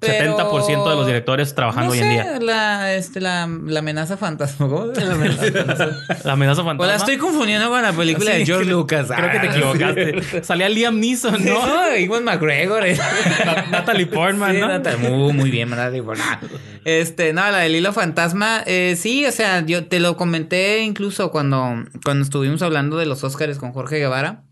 pero- 0.07 0.36
70% 0.38 0.90
de 0.90 0.96
los 0.96 1.07
directores 1.07 1.54
trabajando 1.54 1.86
no 1.86 1.92
hoy 1.92 1.98
sé, 1.98 2.04
en 2.04 2.11
día. 2.11 2.38
La, 2.40 2.94
este, 2.94 3.20
la, 3.20 3.46
la 3.66 3.78
amenaza 3.80 4.16
fantasma. 4.16 4.68
¿cómo? 4.68 4.86
La 4.86 5.12
amenaza 5.12 5.44
La 6.24 6.32
amenaza 6.32 6.62
O 6.62 6.64
fantasma. 6.64 6.86
la 6.86 6.96
estoy 6.96 7.16
confundiendo 7.18 7.68
con 7.68 7.82
la 7.82 7.92
película 7.92 8.32
Sí, 8.32 8.38
de 8.38 8.46
George 8.46 8.64
creo- 8.66 8.78
Lucas. 8.78 9.09
Creo 9.14 9.30
que 9.30 9.38
te 9.38 9.46
Ah, 9.48 9.50
equivocaste. 9.57 10.44
Salía 10.44 10.68
Liam 10.68 10.98
Neeson, 11.00 11.38
sí. 11.38 11.44
¿no? 11.48 11.66
No, 11.66 11.96
Iwan 11.96 12.24
McGregor. 12.24 12.84
Na- 13.44 13.66
Natalie 13.70 14.07
Portman, 14.07 14.54
Sí, 14.54 14.61
¿no? 14.61 14.68
Natalie- 14.68 14.98
muy, 15.11 15.32
muy 15.32 15.50
bien, 15.50 15.70
Natalie 15.70 16.02
Portman. 16.02 16.38
Este, 16.84 17.32
no, 17.32 17.40
la 17.50 17.59
del 17.59 17.74
hilo 17.74 17.92
fantasma. 17.92 18.62
eh, 18.66 18.96
sí, 18.98 19.26
o 19.26 19.32
sea, 19.32 19.64
yo 19.66 19.86
te 19.86 19.98
lo 20.00 20.16
comenté 20.16 20.82
incluso 20.82 21.30
cuando, 21.32 21.84
cuando 22.04 22.22
estuvimos 22.22 22.62
hablando 22.62 22.96
de 22.96 23.07
los 23.07 23.24
Oscars 23.24 23.59
con 23.59 23.72
Jorge 23.72 23.96
Guevara. 23.98 24.42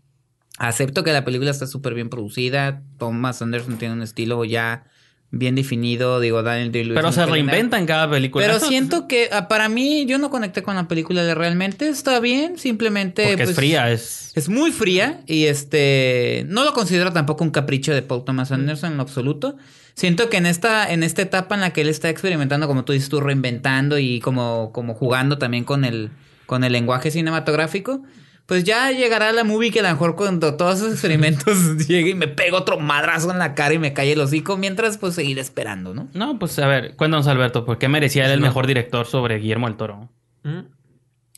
Acepto 0.57 1.03
que 1.03 1.11
la 1.11 1.25
película 1.25 1.51
está 1.51 1.67
súper 1.67 1.93
bien 1.93 2.09
producida. 2.09 2.81
Thomas 2.97 3.41
Anderson 3.41 3.77
tiene 3.77 3.93
un 3.93 4.01
estilo 4.01 4.45
ya 4.45 4.85
bien 5.31 5.55
definido. 5.55 6.19
Digo, 6.19 6.43
Daniel 6.43 6.71
Day-Lewis. 6.71 6.95
Pero 6.95 7.07
no 7.07 7.13
se 7.13 7.25
reinventa 7.25 7.77
en 7.77 7.85
cada 7.85 8.09
película. 8.09 8.45
Pero 8.45 8.59
siento 8.67 9.07
que 9.07 9.29
ah, 9.31 9.47
para 9.47 9.69
mí 9.69 10.05
yo 10.05 10.17
no 10.17 10.29
conecté 10.29 10.63
con 10.63 10.75
la 10.75 10.87
película 10.87 11.23
de 11.23 11.35
realmente 11.35 11.87
está 11.89 12.19
bien, 12.19 12.57
simplemente 12.57 13.27
Porque 13.27 13.43
es 13.43 13.47
pues, 13.49 13.55
fría, 13.55 13.91
es... 13.91 14.31
Es 14.35 14.49
muy 14.49 14.71
fría 14.71 15.21
y 15.27 15.45
este 15.45 16.45
no 16.49 16.65
lo 16.65 16.73
considero 16.73 17.13
tampoco 17.13 17.43
un 17.43 17.51
capricho 17.51 17.93
de 17.93 18.01
Paul 18.01 18.25
Thomas 18.25 18.51
Anderson 18.51 18.91
en 18.91 18.97
lo 18.97 19.03
absoluto. 19.03 19.55
Siento 19.93 20.29
que 20.29 20.35
en 20.35 20.45
esta 20.45 20.91
en 20.91 21.03
esta 21.03 21.21
etapa 21.21 21.55
en 21.55 21.61
la 21.61 21.71
que 21.71 21.81
él 21.81 21.87
está 21.87 22.09
experimentando, 22.09 22.67
como 22.67 22.83
tú 22.83 22.91
dices, 22.91 23.07
tú 23.07 23.21
reinventando 23.21 23.97
y 23.97 24.19
como 24.19 24.71
como 24.73 24.93
jugando 24.93 25.37
también 25.37 25.63
con 25.63 25.85
el 25.85 26.11
con 26.45 26.65
el 26.65 26.73
lenguaje 26.73 27.11
cinematográfico, 27.11 28.03
pues 28.45 28.63
ya 28.63 28.91
llegará 28.91 29.31
la 29.31 29.43
movie 29.43 29.71
que 29.71 29.79
a 29.79 29.83
lo 29.83 29.89
mejor 29.89 30.15
cuando 30.15 30.55
todos 30.55 30.75
esos 30.77 30.93
experimentos 30.93 31.87
llegue 31.87 32.11
y 32.11 32.15
me 32.15 32.27
pego 32.27 32.57
otro 32.57 32.79
madrazo 32.79 33.31
en 33.31 33.39
la 33.39 33.55
cara 33.55 33.73
y 33.73 33.79
me 33.79 33.93
cae 33.93 34.11
el 34.11 34.21
hocico, 34.21 34.57
mientras 34.57 34.97
pues 34.97 35.15
seguir 35.15 35.39
esperando, 35.39 35.93
¿no? 35.93 36.07
No, 36.13 36.37
pues 36.37 36.57
a 36.59 36.67
ver, 36.67 36.95
cuéntanos, 36.95 37.27
Alberto, 37.27 37.65
¿por 37.65 37.77
qué 37.77 37.89
merecía 37.89 38.25
él 38.25 38.31
el 38.31 38.41
mejor 38.41 38.67
director 38.67 39.05
sobre 39.05 39.39
Guillermo 39.39 39.67
del 39.67 39.77
Toro? 39.77 40.09
Mm. 40.43 40.59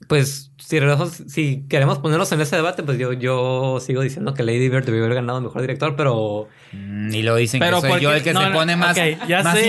Pues 0.07 0.51
si, 0.57 0.79
si 1.27 1.63
queremos 1.69 1.99
ponernos 1.99 2.31
en 2.31 2.39
ese 2.41 2.55
debate, 2.55 2.81
pues 2.83 2.97
yo, 2.97 3.11
yo 3.13 3.79
sigo 3.81 4.01
diciendo 4.01 4.33
que 4.33 4.43
Lady 4.43 4.69
Bird 4.69 4.85
debió 4.85 5.03
haber 5.03 5.15
ganado 5.15 5.41
mejor 5.41 5.61
director, 5.61 5.95
pero 5.95 6.47
Mm, 6.73 7.13
Y 7.13 7.23
lo 7.23 7.33
dicen 7.37 7.61
Pero 7.61 7.77
que 7.77 7.81
soy 7.81 7.89
¿por 7.91 7.99
yo 8.01 8.13
el 8.13 8.21
que 8.23 8.33
No, 8.33 8.41
se 8.41 8.49
no, 8.49 8.53
pone 8.55 8.75
más, 8.75 8.93
sé. 8.97 9.17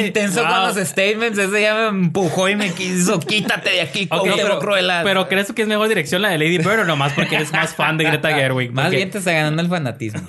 intenso 0.05 0.43
Wow. 0.43 0.51
con 0.53 0.63
los 0.67 0.77
statements. 0.89 1.39
Ese 1.39 1.63
ya 1.63 1.75
me 1.77 1.87
empujó 2.07 2.49
y 2.49 2.57
me 2.57 2.73
quiso, 2.75 3.21
quítate 3.21 3.71
de 3.71 3.81
aquí, 3.83 4.03
Ok, 4.05 4.09
Cuauhtémoc 4.11 4.41
pero, 4.43 4.59
Cruella. 4.59 5.01
pero 5.05 5.29
¿crees 5.29 5.53
que 5.53 5.63
es 5.63 5.69
mejor 5.69 5.87
dirección 5.89 6.23
la 6.23 6.31
de 6.31 6.39
Lady 6.39 6.59
Bird 6.59 6.81
o 6.81 6.85
nomás 6.85 7.13
porque 7.13 7.37
eres 7.37 7.53
más 7.53 7.73
fan 7.75 7.99
de 7.99 8.05
Greta 8.05 8.31
Gerwig? 8.35 8.73
Más 8.73 8.87
Porque- 8.87 8.97
bien 8.97 9.11
te 9.11 9.19
está 9.19 9.31
ganando 9.33 9.63
el 9.63 9.69
fanatismo. 9.69 10.21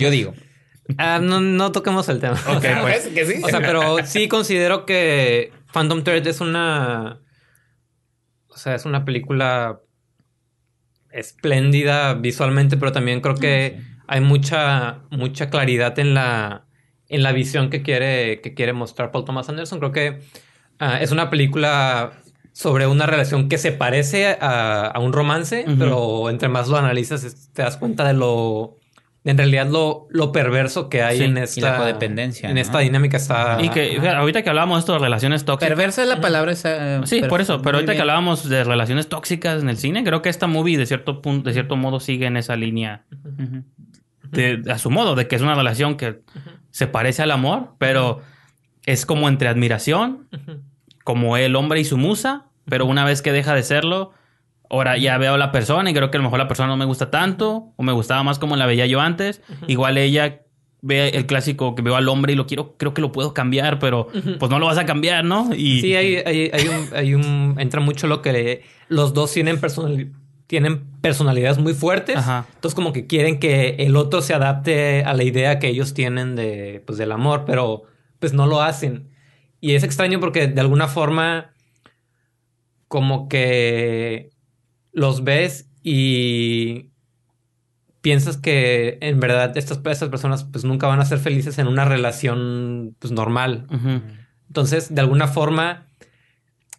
Yo 0.00 0.10
digo. 0.10 0.34
ah, 0.98 1.20
no, 1.22 1.40
no 1.40 1.70
toquemos 1.70 2.08
el 2.08 2.18
tema. 2.18 2.34
Ok, 2.48 2.64
pues. 2.82 3.06
que 3.06 3.24
sí? 3.24 3.40
O 3.44 3.48
sea, 3.48 3.60
pero 3.60 3.98
sí 4.04 4.26
considero 4.26 4.84
que 4.86 5.52
Phantom 5.72 6.02
Thread 6.02 6.26
es 6.26 6.40
una. 6.40 7.18
O 8.62 8.64
sea, 8.64 8.76
es 8.76 8.84
una 8.84 9.04
película 9.04 9.80
espléndida 11.10 12.14
visualmente, 12.14 12.76
pero 12.76 12.92
también 12.92 13.20
creo 13.20 13.34
que 13.34 13.80
hay 14.06 14.20
mucha, 14.20 15.00
mucha 15.10 15.50
claridad 15.50 15.98
en 15.98 16.14
la, 16.14 16.66
en 17.08 17.24
la 17.24 17.32
visión 17.32 17.70
que 17.70 17.82
quiere, 17.82 18.40
que 18.40 18.54
quiere 18.54 18.72
mostrar 18.72 19.10
Paul 19.10 19.24
Thomas 19.24 19.48
Anderson. 19.48 19.80
Creo 19.80 19.90
que 19.90 20.20
ah, 20.78 21.00
es 21.00 21.10
una 21.10 21.28
película 21.28 22.12
sobre 22.52 22.86
una 22.86 23.04
relación 23.06 23.48
que 23.48 23.58
se 23.58 23.72
parece 23.72 24.38
a, 24.40 24.86
a 24.86 24.98
un 25.00 25.12
romance, 25.12 25.64
pero 25.76 26.30
entre 26.30 26.48
más 26.48 26.68
lo 26.68 26.76
analizas 26.76 27.50
te 27.52 27.62
das 27.62 27.76
cuenta 27.76 28.06
de 28.06 28.12
lo 28.12 28.76
en 29.24 29.38
realidad 29.38 29.68
lo, 29.68 30.06
lo 30.10 30.32
perverso 30.32 30.88
que 30.88 31.02
hay 31.02 31.18
Sí, 31.18 31.24
en 31.24 31.36
y 31.38 31.40
esta 31.42 31.72
la 31.72 31.76
codependencia, 31.78 32.48
En 32.48 32.56
¿no? 32.56 32.60
esta 32.60 32.80
dinámica 32.80 33.16
está. 33.16 33.58
Y 33.62 33.68
que 33.68 33.98
ahorita 34.08 34.42
que 34.42 34.50
hablábamos 34.50 34.78
de 34.78 34.80
esto 34.80 34.92
de 34.94 34.98
relaciones 34.98 35.44
tóxicas. 35.44 35.68
Perversa 35.68 36.02
es 36.02 36.08
la 36.08 36.20
palabra 36.20 36.50
esa. 36.52 36.96
eh, 36.96 37.00
Sí, 37.04 37.22
por 37.28 37.40
eso. 37.40 37.62
Pero 37.62 37.76
ahorita 37.78 37.94
que 37.94 38.00
hablábamos 38.00 38.48
de 38.48 38.64
relaciones 38.64 39.08
tóxicas 39.08 39.62
en 39.62 39.68
el 39.68 39.76
cine, 39.76 40.02
creo 40.02 40.22
que 40.22 40.28
esta 40.28 40.46
movie 40.48 40.76
de 40.76 40.86
cierto 40.86 41.22
punto, 41.22 41.48
de 41.50 41.52
cierto 41.54 41.76
modo 41.76 42.00
sigue 42.00 42.26
en 42.26 42.36
esa 42.36 42.56
línea 42.56 43.04
de- 44.30 44.62
a 44.72 44.78
su 44.78 44.90
modo, 44.90 45.14
de 45.14 45.28
que 45.28 45.36
es 45.36 45.42
una 45.42 45.54
relación 45.54 45.96
que 45.96 46.20
se 46.70 46.86
parece 46.86 47.22
al 47.22 47.30
amor, 47.30 47.74
pero 47.78 48.22
es 48.86 49.06
como 49.06 49.28
entre 49.28 49.48
admiración, 49.48 50.26
como 51.04 51.36
el 51.36 51.54
hombre 51.56 51.80
y 51.80 51.84
su 51.84 51.96
musa, 51.98 52.46
pero 52.64 52.86
una 52.86 53.04
vez 53.04 53.22
que 53.22 53.30
deja 53.32 53.54
de 53.54 53.62
serlo, 53.62 54.12
ahora 54.72 54.96
ya 54.96 55.18
veo 55.18 55.34
a 55.34 55.38
la 55.38 55.52
persona 55.52 55.90
y 55.90 55.94
creo 55.94 56.10
que 56.10 56.16
a 56.16 56.20
lo 56.20 56.24
mejor 56.24 56.38
la 56.38 56.48
persona 56.48 56.68
no 56.68 56.76
me 56.78 56.86
gusta 56.86 57.10
tanto, 57.10 57.72
o 57.76 57.82
me 57.82 57.92
gustaba 57.92 58.22
más 58.22 58.38
como 58.38 58.56
la 58.56 58.66
veía 58.66 58.86
yo 58.86 59.00
antes. 59.00 59.42
Igual 59.68 59.98
ella 59.98 60.40
ve 60.80 61.10
el 61.10 61.26
clásico 61.26 61.74
que 61.74 61.82
veo 61.82 61.94
al 61.94 62.08
hombre 62.08 62.32
y 62.32 62.36
lo 62.36 62.46
quiero, 62.46 62.76
creo 62.78 62.94
que 62.94 63.02
lo 63.02 63.12
puedo 63.12 63.34
cambiar, 63.34 63.78
pero 63.78 64.08
pues 64.38 64.50
no 64.50 64.58
lo 64.58 64.66
vas 64.66 64.78
a 64.78 64.86
cambiar, 64.86 65.24
¿no? 65.24 65.50
Y 65.54 65.80
Sí, 65.82 65.94
hay, 65.94 66.16
hay, 66.16 66.50
hay 66.52 66.68
un, 66.68 66.88
hay 66.94 67.14
un. 67.14 67.54
Entra 67.58 67.80
mucho 67.80 68.06
lo 68.06 68.22
que 68.22 68.62
los 68.88 69.12
dos 69.12 69.32
tienen 69.32 69.60
personalidad. 69.60 70.10
Tienen 70.46 70.84
personalidades 71.00 71.58
muy 71.58 71.72
fuertes. 71.72 72.16
Ajá. 72.16 72.46
Entonces, 72.54 72.74
como 72.74 72.92
que 72.92 73.06
quieren 73.06 73.38
que 73.38 73.76
el 73.78 73.96
otro 73.96 74.20
se 74.20 74.34
adapte 74.34 75.02
a 75.02 75.14
la 75.14 75.24
idea 75.24 75.58
que 75.58 75.68
ellos 75.68 75.94
tienen 75.94 76.36
de, 76.36 76.82
pues, 76.86 76.98
del 76.98 77.12
amor, 77.12 77.44
pero 77.46 77.84
pues 78.18 78.34
no 78.34 78.46
lo 78.46 78.60
hacen. 78.60 79.08
Y 79.60 79.74
es 79.76 79.82
extraño 79.82 80.20
porque 80.20 80.48
de 80.48 80.60
alguna 80.60 80.88
forma, 80.88 81.52
como 82.86 83.30
que 83.30 84.32
los 84.92 85.24
ves 85.24 85.68
y 85.82 86.90
piensas 88.02 88.36
que 88.36 88.98
en 89.00 89.20
verdad 89.20 89.56
estas, 89.56 89.80
estas 89.84 90.08
personas 90.08 90.44
pues 90.44 90.64
nunca 90.64 90.86
van 90.86 91.00
a 91.00 91.04
ser 91.04 91.18
felices 91.18 91.58
en 91.58 91.68
una 91.68 91.84
relación 91.84 92.96
pues 92.98 93.12
normal. 93.12 93.66
Entonces, 94.48 94.94
de 94.94 95.00
alguna 95.00 95.28
forma, 95.28 95.86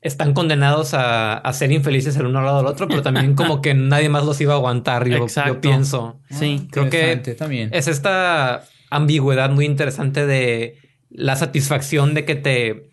están 0.02 0.34
condenados 0.34 0.94
a, 0.94 1.34
a 1.38 1.54
ser 1.54 1.72
infelices 1.72 2.16
el 2.18 2.28
uno 2.28 2.40
al 2.40 2.46
lado 2.46 2.58
del 2.58 2.68
otro, 2.68 2.88
pero 2.88 3.02
también 3.02 3.34
como 3.36 3.62
que 3.62 3.74
nadie 3.74 4.10
más 4.10 4.26
los 4.26 4.40
iba 4.42 4.54
a 4.54 4.58
aguantar, 4.58 5.08
yo, 5.08 5.26
yo 5.28 5.62
pienso. 5.62 6.20
Sí. 6.30 6.68
Creo 6.72 6.90
que 6.90 7.18
también. 7.38 7.70
Es 7.74 7.88
esta 7.88 8.66
ambigüedad 8.92 9.50
muy 9.50 9.66
interesante 9.66 10.28
de 10.28 10.78
la 11.10 11.36
satisfacción 11.36 12.14
de 12.14 12.26
que 12.26 12.36
te, 12.36 12.90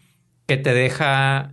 que 0.47 0.57
te 0.57 0.73
deja 0.73 1.53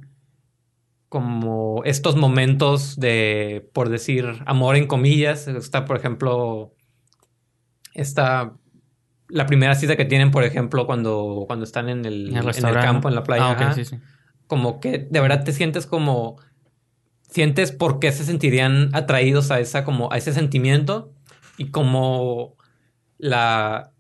como 1.10 1.82
estos 1.86 2.16
momentos 2.16 2.99
de, 2.99 3.70
por 3.74 3.89
decir, 3.89 4.43
amor 4.45 4.76
en 4.76 4.88
comillas. 4.88 5.47
Está, 5.47 5.86
por 5.86 5.97
ejemplo, 5.97 6.74
esta... 7.93 8.53
La 9.30 9.45
primera 9.45 9.76
cita 9.76 9.97
que 9.97 10.05
tienen, 10.05 10.32
por 10.32 10.45
ejemplo, 10.45 10.86
cuando, 10.86 11.43
cuando 11.47 11.66
están 11.66 11.89
en 11.89 12.05
el, 12.05 12.14
En 12.14 12.28
el 12.28 12.28
en 12.30 12.38
el 12.38 12.45
restaurante. 12.45 12.86
campo, 12.86 13.10
en 13.10 13.16
la 13.16 13.24
playa. 13.24 13.49
Ah, 13.49 13.51
ok, 13.51 13.62
ajá 13.62 13.74
sí, 13.74 13.84
sí. 13.84 13.97
como 14.47 14.80
que 14.80 14.99
de 14.99 15.20
verdad 15.20 15.43
te 15.43 15.51
sientes 15.51 15.86
como 15.86 16.38
sientes 17.30 17.74
por 17.74 17.99
qué 17.99 18.14
se 18.14 18.24
sentirían 18.24 18.89
atraídos 18.93 19.51
a 19.51 19.60
esa 19.60 19.84
como 19.84 20.10
a 20.14 20.18
ese 20.18 20.32
sentimiento 20.32 21.12
y 21.58 21.72
como 21.72 22.55
la 23.18 23.91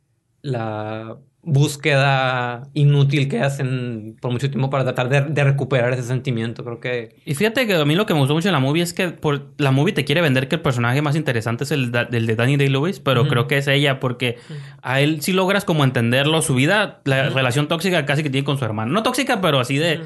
la 0.41 1.17
búsqueda 1.43 2.67
inútil 2.73 3.29
que 3.29 3.39
hacen 3.41 4.17
por 4.19 4.31
mucho 4.31 4.49
tiempo 4.49 4.69
para 4.69 4.83
tratar 4.83 5.07
de, 5.09 5.21
de 5.21 5.43
recuperar 5.43 5.93
ese 5.93 6.03
sentimiento 6.03 6.63
creo 6.63 6.79
que 6.79 7.15
Y 7.25 7.35
fíjate 7.35 7.65
que 7.65 7.75
a 7.75 7.85
mí 7.85 7.95
lo 7.95 8.05
que 8.05 8.13
me 8.13 8.19
gustó 8.19 8.33
mucho 8.33 8.49
de 8.49 8.51
la 8.51 8.59
movie 8.59 8.83
es 8.83 8.93
que 8.93 9.09
por, 9.09 9.45
la 9.57 9.71
movie 9.71 9.93
te 9.93 10.03
quiere 10.03 10.21
vender 10.21 10.47
que 10.47 10.55
el 10.55 10.61
personaje 10.61 11.01
más 11.01 11.15
interesante 11.15 11.63
es 11.63 11.71
el, 11.71 11.91
el 12.11 12.27
de 12.27 12.35
Danny 12.35 12.57
Day-Lewis, 12.57 12.99
pero 12.99 13.27
creo 13.27 13.47
que 13.47 13.57
es 13.57 13.67
ella 13.67 13.99
porque 13.99 14.37
a 14.81 14.99
él 14.99 15.21
sí 15.21 15.31
logras 15.33 15.63
como 15.63 15.83
entenderlo, 15.83 16.41
su 16.41 16.53
vida, 16.55 16.99
la 17.05 17.29
relación 17.29 17.67
tóxica 17.67 18.05
casi 18.05 18.23
que 18.23 18.29
tiene 18.29 18.43
con 18.45 18.57
su 18.57 18.65
hermano. 18.65 18.91
No 18.91 19.03
tóxica, 19.03 19.39
pero 19.41 19.59
así 19.59 19.77
de... 19.77 20.01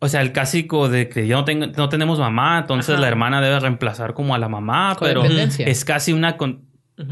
O 0.00 0.08
sea, 0.08 0.20
el 0.20 0.30
clásico 0.32 0.88
de 0.88 1.08
que 1.08 1.26
ya 1.26 1.34
no, 1.34 1.44
tengo- 1.44 1.66
no 1.76 1.88
tenemos 1.88 2.20
mamá, 2.20 2.58
entonces 2.60 2.92
Ajá. 2.92 3.00
la 3.00 3.08
hermana 3.08 3.40
debe 3.40 3.58
reemplazar 3.58 4.14
como 4.14 4.32
a 4.34 4.38
la 4.38 4.48
mamá, 4.48 4.96
pero 5.00 5.24
es 5.24 5.84
casi 5.84 6.12
una... 6.12 6.36
Con, 6.36 6.67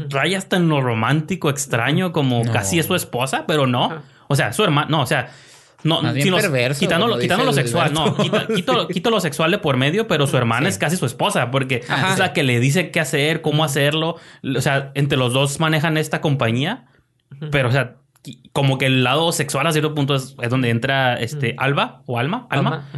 raya 0.09 0.37
hasta 0.37 0.57
en 0.57 0.69
lo 0.69 0.81
romántico, 0.81 1.49
extraño, 1.49 2.11
como 2.11 2.43
No. 2.43 2.51
casi 2.51 2.79
es 2.79 2.85
su 2.85 2.95
esposa, 2.95 3.45
pero 3.47 3.67
no. 3.67 3.85
Ajá. 3.85 4.01
O 4.27 4.35
sea, 4.35 4.53
su 4.53 4.63
hermana... 4.63 4.87
No, 4.89 5.01
o 5.01 5.05
sea... 5.05 5.29
No, 5.83 6.01
los- 6.01 6.41
perverso, 6.41 6.79
quitando, 6.79 7.07
lo 7.07 7.53
sexual, 7.53 7.93
no, 7.93 8.17
quita- 8.17 8.47
quito, 8.47 8.87
quito 8.89 9.09
lo 9.11 9.19
sexual 9.21 9.51
de 9.51 9.59
por 9.59 9.77
medio, 9.77 10.07
pero 10.07 10.25
su 10.27 10.35
hermana 10.35 10.63
Sí. 10.65 10.69
es 10.69 10.77
casi 10.79 10.97
su 10.97 11.05
esposa, 11.05 11.51
porque 11.51 11.83
Ajá. 11.87 12.13
es 12.13 12.19
la 12.19 12.33
que 12.33 12.41
le 12.43 12.59
dice 12.59 12.89
qué 12.89 12.99
hacer, 12.99 13.41
cómo 13.41 13.63
hacerlo. 13.63 14.15
O 14.57 14.61
sea, 14.61 14.91
entre 14.95 15.17
los 15.19 15.33
dos 15.33 15.59
manejan 15.59 15.95
esta 15.97 16.19
compañía, 16.19 16.87
pero, 17.51 17.69
o 17.69 17.71
sea, 17.71 17.97
como 18.53 18.77
que 18.79 18.87
el 18.87 19.03
lado 19.03 19.31
sexual 19.31 19.67
a 19.67 19.71
cierto 19.71 19.93
punto 19.93 20.15
es, 20.15 20.35
es 20.41 20.49
donde 20.49 20.71
entra 20.71 21.13
este 21.13 21.53
Alba 21.59 22.01
o 22.07 22.17
Alma, 22.17 22.47
Alma. 22.49 22.89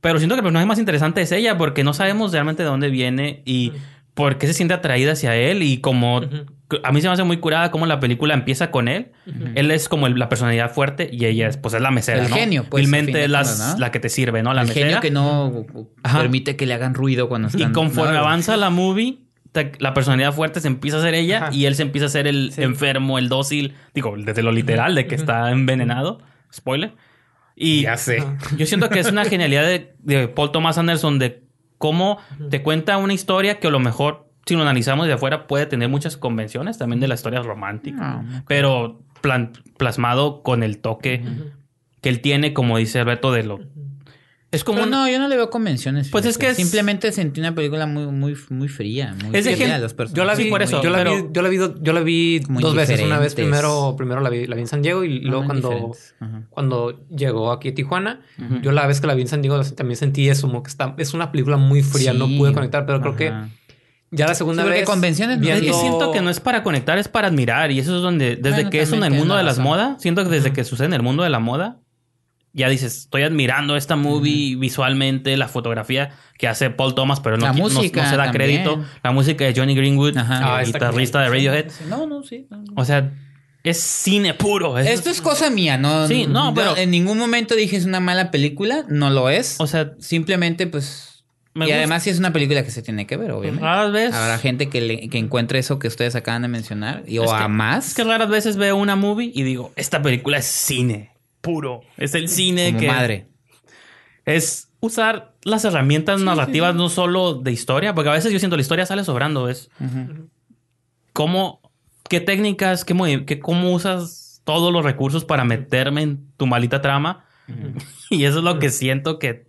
Pero 0.00 0.18
siento 0.18 0.36
que 0.36 0.38
el 0.40 0.44
personaje 0.44 0.66
más 0.66 0.78
interesante 0.78 1.20
es 1.22 1.32
ella, 1.32 1.58
porque 1.58 1.82
no 1.84 1.92
sabemos 1.92 2.32
realmente 2.32 2.62
de 2.62 2.68
dónde 2.68 2.88
viene 2.88 3.42
y 3.44 3.72
por 4.14 4.38
qué 4.38 4.46
se 4.46 4.54
siente 4.54 4.74
atraída 4.74 5.12
hacia 5.12 5.34
él. 5.36 5.62
Y 5.62 5.78
como 5.80 6.18
Ujú. 6.18 6.46
a 6.84 6.92
mí 6.92 7.00
se 7.00 7.06
me 7.08 7.14
hace 7.14 7.22
muy 7.24 7.38
curada 7.38 7.70
cómo 7.70 7.86
la 7.86 7.98
película 8.00 8.34
empieza 8.34 8.70
con 8.70 8.88
él. 8.88 9.12
Él 9.54 9.70
es 9.70 9.88
como 9.88 10.06
el- 10.06 10.18
la 10.18 10.28
personalidad 10.28 10.70
fuerte 10.72 11.08
y 11.12 11.24
ella 11.26 11.48
es, 11.48 11.56
pues, 11.56 11.74
es 11.74 11.80
la 11.80 11.90
mesera. 11.90 12.22
El 12.24 12.30
¿no? 12.30 12.36
genio, 12.36 12.64
pues, 12.68 12.80
a 12.80 12.82
Vilmente 12.82 13.12
fin 13.12 13.30
de 13.30 13.40
es 13.40 13.58
¿no? 13.58 13.78
la 13.78 13.90
que 13.90 14.00
te 14.00 14.08
sirve, 14.08 14.42
¿no? 14.42 14.52
La 14.54 14.62
el 14.62 14.68
mesera. 14.68 14.86
genio 14.86 15.00
que 15.00 15.10
no 15.10 15.64
Ajá. 16.02 16.18
permite 16.20 16.56
que 16.56 16.66
le 16.66 16.74
hagan 16.74 16.94
ruido 16.94 17.28
cuando 17.28 17.48
están. 17.48 17.70
Y 17.70 17.72
conforme 17.72 18.12
No, 18.14 18.18
avanza 18.20 18.56
la 18.56 18.70
movie, 18.70 19.18
te- 19.52 19.72
la 19.80 19.92
personalidad 19.94 20.32
fuerte 20.32 20.60
se 20.60 20.68
empieza 20.68 20.98
a 20.98 21.02
ser 21.02 21.14
ella 21.14 21.44
Ajá. 21.46 21.54
y 21.54 21.66
él 21.66 21.74
se 21.74 21.82
empieza 21.82 22.06
a 22.06 22.10
ser 22.10 22.26
el 22.26 22.52
Sí. 22.52 22.62
enfermo, 22.62 23.18
el 23.18 23.28
dócil, 23.28 23.74
digo, 23.94 24.14
desde 24.18 24.42
lo 24.42 24.52
literal 24.52 24.94
de 24.94 25.06
que 25.06 25.14
está 25.14 25.50
envenenado. 25.50 26.20
Spoiler. 26.52 26.94
Y 27.54 27.82
Ya 27.82 27.96
sé. 27.98 28.24
yo 28.56 28.64
siento 28.66 28.88
que 28.88 28.98
es 29.00 29.10
una 29.10 29.24
genialidad 29.26 29.62
de, 29.64 29.94
de 29.98 30.26
Paul 30.28 30.52
Thomas 30.52 30.78
Anderson 30.78 31.18
de 31.18 31.42
cómo 31.82 32.18
te 32.50 32.62
cuenta 32.62 32.96
una 32.98 33.12
historia 33.12 33.58
que 33.58 33.66
a 33.66 33.70
lo 33.70 33.80
mejor, 33.80 34.28
si 34.46 34.54
lo 34.54 34.62
analizamos 34.62 35.08
de 35.08 35.14
afuera, 35.14 35.48
puede 35.48 35.66
tener 35.66 35.88
muchas 35.88 36.16
convenciones 36.16 36.78
también 36.78 37.00
de 37.00 37.08
la 37.08 37.14
historia 37.14 37.42
romántica, 37.42 37.98
Ah, 38.00 38.42
pero 38.46 39.00
plan- 39.20 39.50
plasmado 39.76 40.42
con 40.44 40.62
el 40.62 40.78
toque 40.78 41.22
que 42.00 42.08
él 42.08 42.20
tiene, 42.20 42.52
como 42.52 42.78
dice 42.78 43.00
Alberto, 43.00 43.32
de 43.32 43.42
lo... 43.42 43.58
Es 44.52 44.64
como 44.64 44.80
Pero 44.80 44.90
no, 44.90 45.08
yo 45.08 45.18
no 45.18 45.28
le 45.28 45.36
veo 45.36 45.48
convenciones. 45.48 46.10
Pues 46.10 46.26
es 46.26 46.36
que 46.36 46.50
es- 46.50 46.56
Simplemente 46.58 47.10
sentí 47.10 47.40
una 47.40 47.54
película 47.54 47.86
muy, 47.86 48.06
muy, 48.08 48.36
muy 48.50 48.68
fría. 48.68 49.14
Muy 49.24 49.34
Es 49.34 49.46
de 49.46 49.56
fría 49.56 49.68
gen- 49.72 49.80
los 49.80 49.94
personajes. 49.94 50.16
Yo 50.16 50.24
la 50.26 50.34
vi, 50.34 50.44
Sí, 50.44 50.50
por 50.50 50.62
eso, 50.62 50.82
yo 50.82 50.90
la 50.90 51.02
vi, 51.02 51.24
yo 51.32 51.40
la 51.42 51.48
vi, 51.48 51.56
do- 51.56 51.74
yo 51.82 51.92
la 51.94 52.00
vi 52.00 52.38
dos 52.40 52.74
veces. 52.74 53.00
Una 53.00 53.18
vez 53.18 53.34
primero, 53.34 53.94
primero 53.96 54.20
la 54.20 54.28
vi, 54.28 54.46
la 54.46 54.54
vi 54.54 54.60
en 54.60 54.68
San 54.68 54.82
Diego 54.82 55.04
y 55.04 55.20
No, 55.20 55.30
luego 55.30 55.46
cuando, 55.46 55.92
cuando 56.50 57.06
llegó 57.08 57.50
aquí 57.50 57.68
a 57.70 57.74
Tijuana, 57.74 58.20
yo 58.60 58.72
la 58.72 58.86
vez 58.86 59.00
que 59.00 59.06
la 59.06 59.14
vi 59.14 59.22
en 59.22 59.28
San 59.28 59.40
Diego 59.42 59.60
también 59.64 59.96
sentí 59.96 60.28
eso, 60.28 60.46
como 60.48 60.62
que 60.62 60.68
está, 60.68 60.94
es 60.98 61.14
una 61.14 61.32
película 61.32 61.56
muy 61.56 61.82
fría, 61.82 62.12
no 62.12 62.26
pude 62.28 62.52
conectar, 62.52 62.84
pero 62.86 63.00
creo 63.00 63.16
que 63.16 63.32
ya 64.10 64.26
la 64.26 64.34
segunda 64.34 64.62
Sí, 64.64 64.68
vez 64.68 64.84
convenciones 64.84 65.38
no 65.38 65.42
viendo- 65.46 65.72
siento 65.80 66.12
que 66.12 66.20
no 66.20 66.28
es 66.28 66.40
para 66.40 66.62
conectar, 66.62 66.98
es 66.98 67.08
para 67.08 67.28
admirar. 67.28 67.70
Y 67.70 67.78
eso 67.78 67.96
es 67.96 68.02
donde, 68.02 68.36
desde 68.36 68.50
Bueno, 68.56 68.70
que 68.70 68.82
es 68.82 68.92
en 68.92 69.02
el 69.02 69.12
mundo 69.14 69.34
de 69.34 69.42
las 69.44 69.58
modas, 69.58 70.02
siento 70.02 70.22
que 70.24 70.28
desde 70.28 70.52
que 70.52 70.64
sucede 70.64 70.88
en 70.88 70.92
el 70.92 71.02
mundo 71.02 71.22
de 71.22 71.30
la 71.30 71.38
moda, 71.38 71.78
ya 72.54 72.68
dices, 72.68 72.96
estoy 72.98 73.22
admirando 73.22 73.76
esta 73.76 73.96
movie 73.96 74.56
visualmente, 74.56 75.36
la 75.36 75.48
fotografía 75.48 76.10
que 76.38 76.48
hace 76.48 76.70
Paul 76.70 76.94
Thomas, 76.94 77.20
pero 77.20 77.36
no, 77.38 77.52
no- 77.52 77.68
se 77.70 77.90
da 77.90 78.02
también. 78.02 78.32
crédito. 78.32 78.84
La 79.02 79.12
música 79.12 79.44
de 79.44 79.54
Johnny 79.56 79.74
Greenwood, 79.74 80.16
Ajá. 80.18 80.36
el 80.38 80.44
Ah, 80.44 80.62
guitarrista 80.64 81.20
de. 81.22 81.28
Radiohead. 81.30 81.70
Sí, 81.70 81.84
No, 81.88 82.06
no, 82.06 82.22
sí. 82.22 82.46
no. 82.50 82.62
O 82.76 82.84
sea, 82.84 83.10
es 83.64 83.80
cine 83.80 84.34
puro. 84.34 84.76
es- 84.78 84.88
Esto 84.88 85.08
es 85.10 85.20
cosa 85.22 85.48
mía, 85.48 85.78
¿no? 85.78 86.08
Sí, 86.08 86.26
no, 86.26 86.52
pero- 86.52 86.76
En 86.76 86.90
ningún 86.90 87.16
momento 87.18 87.54
dije 87.54 87.76
es 87.76 87.84
una 87.84 88.00
mala 88.00 88.30
película, 88.30 88.84
no 88.88 89.08
lo 89.10 89.30
es. 89.30 89.56
O 89.60 89.66
sea, 89.66 89.92
Simplemente, 90.00 90.66
pues. 90.66 91.08
me 91.54 91.66
y 91.66 91.68
gusta. 91.68 91.76
además, 91.78 92.02
sí 92.02 92.10
es 92.10 92.18
una 92.18 92.32
película 92.32 92.64
que 92.64 92.70
se 92.70 92.82
tiene 92.82 93.06
que 93.06 93.16
ver, 93.16 93.30
obviamente. 93.30 93.62
raras 93.64 93.92
veces... 93.92 94.14
Habrá 94.14 94.38
gente 94.38 94.68
que, 94.68 94.80
le- 94.80 95.08
que 95.10 95.18
encuentre 95.18 95.58
eso 95.58 95.78
que 95.78 95.86
ustedes 95.86 96.14
acaban 96.16 96.42
de 96.42 96.48
mencionar. 96.48 97.04
Y, 97.06 97.18
o 97.18 97.24
Es 97.24 97.30
que- 97.30 97.36
a 97.36 97.48
más. 97.48 97.88
Es 97.88 97.94
que 97.94 98.04
raras 98.04 98.28
veces 98.30 98.56
veo 98.56 98.74
una 98.76 98.96
movie 98.96 99.30
y 99.34 99.42
digo, 99.42 99.70
esta 99.76 100.02
película 100.02 100.38
es 100.38 100.46
cine 100.46 101.11
puro. 101.42 101.82
Es 101.98 102.14
el 102.14 102.28
cine 102.28 102.68
como 102.68 102.80
que... 102.80 102.86
madre. 102.86 103.26
es 104.24 104.68
usar 104.80 105.34
las 105.42 105.64
herramientas 105.64 106.20
narrativas 106.20 106.74
no 106.74 106.88
solo 106.88 107.34
de 107.34 107.52
historia, 107.52 107.94
porque 107.94 108.08
a 108.10 108.12
veces 108.14 108.32
yo 108.32 108.38
siento 108.38 108.56
la 108.56 108.62
historia 108.62 108.86
sale 108.86 109.04
sobrando, 109.04 109.48
es 109.48 109.68
Ujú. 109.80 110.28
cómo, 111.12 111.60
qué 112.08 112.20
técnicas, 112.20 112.84
qué, 112.84 113.24
qué- 113.26 113.38
cómo 113.40 113.72
usas 113.72 114.40
todos 114.44 114.72
los 114.72 114.84
recursos 114.84 115.24
para 115.24 115.44
meterme 115.44 116.02
en 116.02 116.26
tu 116.36 116.46
malita 116.46 116.80
trama. 116.80 117.24
Y 118.10 118.24
eso 118.24 118.38
es 118.38 118.44
lo 118.44 118.58
que 118.58 118.70
siento 118.70 119.18
que 119.18 119.46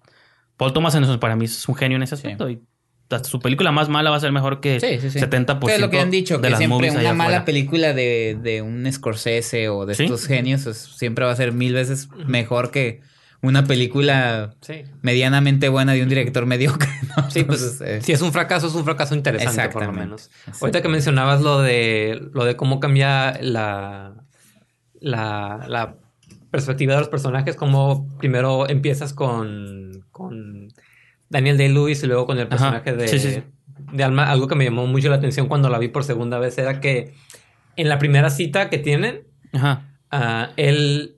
Paul 0.57 0.71
Thomas 0.73 0.95
Anderson 0.95 1.19
para 1.19 1.35
mí 1.35 1.45
es 1.45 1.67
un 1.67 1.75
genio 1.75 1.97
en 1.97 2.03
ese 2.03 2.15
aspecto. 2.15 2.49
Y 2.49 2.61
su 3.23 3.39
película 3.39 3.71
más 3.71 3.89
mala 3.89 4.09
va 4.09 4.17
a 4.17 4.19
ser 4.19 4.31
mejor 4.31 4.59
que 4.61 4.79
Sí, 4.79 4.99
sí, 5.01 5.09
sí. 5.09 5.19
70% 5.19 5.65
Que 5.65 5.75
es 5.75 5.81
lo 5.81 5.89
que 5.89 5.99
han 5.99 6.11
dicho, 6.11 6.37
de 6.37 6.49
que 6.49 6.55
siempre 6.55 6.89
una 6.91 7.13
mala 7.13 7.37
afuera. 7.37 7.45
película 7.45 7.93
de, 7.93 8.37
de 8.41 8.61
un 8.61 8.89
Scorsese 8.91 9.69
o 9.69 9.85
de 9.85 9.93
estos 9.93 10.25
genios 10.27 10.61
siempre 10.61 11.25
va 11.25 11.31
a 11.31 11.35
ser 11.35 11.51
mil 11.51 11.73
veces 11.73 12.09
mejor 12.27 12.71
que 12.71 13.01
una 13.41 13.65
película 13.65 14.55
medianamente 15.01 15.67
buena 15.67 15.91
de 15.91 16.01
un 16.01 16.07
director 16.09 16.45
mediocre. 16.45 16.89
¿no? 17.17 17.29
Sí, 17.29 17.43
pues 17.43 17.81
eh, 17.81 17.99
si 18.01 18.13
es 18.13 18.21
un 18.21 18.31
fracaso, 18.31 18.67
es 18.67 18.73
un 18.73 18.85
fracaso 18.85 19.15
interesante, 19.15 19.67
por 19.69 19.85
lo 19.85 19.91
menos. 19.91 20.31
Ahorita 20.61 20.81
que 20.81 20.87
mencionabas 20.87 21.41
lo 21.41 21.59
de 21.61 22.21
lo 22.33 22.45
de 22.45 22.55
cómo 22.55 22.79
cambia 22.79 23.37
la, 23.41 24.13
la, 25.01 25.65
la 25.67 25.97
perspectiva 26.51 26.93
de 26.93 26.99
los 26.99 27.09
personajes, 27.09 27.55
como 27.57 28.07
primero 28.17 28.69
empiezas 28.69 29.13
con, 29.13 30.05
con 30.11 30.69
Daniel 31.33 31.57
Day-Lewis 31.57 32.01
y 32.03 32.07
luego 32.07 32.25
con 32.25 32.37
el 32.37 32.43
Ajá. 32.43 32.49
personaje 32.49 32.93
de, 32.95 33.07
Sí, 33.09 33.19
sí, 33.19 33.31
sí. 33.33 33.43
de 33.91 34.03
Alma. 34.05 34.29
Algo 34.31 34.47
que 34.47 34.55
me 34.55 34.63
llamó 34.63 34.87
mucho 34.87 35.09
la 35.09 35.17
atención 35.17 35.47
cuando 35.49 35.67
la 35.69 35.79
vi 35.79 35.89
por 35.89 36.05
segunda 36.05 36.39
vez 36.39 36.57
era 36.57 36.79
que 36.79 37.13
en 37.75 37.89
la 37.89 37.97
primera 37.99 38.29
cita 38.29 38.69
que 38.69 38.77
tienen, 38.77 39.23
Ajá. 39.51 39.89
Ah, 40.11 40.51
él, 40.57 41.17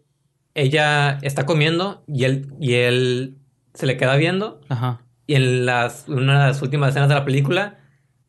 ella 0.55 1.20
está 1.22 1.45
comiendo 1.45 2.03
y 2.07 2.24
él, 2.24 2.47
y 2.61 2.74
él 2.76 3.36
se 3.74 3.86
le 3.86 3.97
queda 3.97 4.16
viendo. 4.16 4.61
Ajá. 4.70 5.01
Y 5.28 5.36
en 5.36 5.66
las, 5.66 6.05
una 6.07 6.39
de 6.41 6.47
las 6.47 6.61
últimas 6.61 6.89
escenas 6.91 7.09
de 7.09 7.16
la 7.16 7.26
película, 7.26 7.80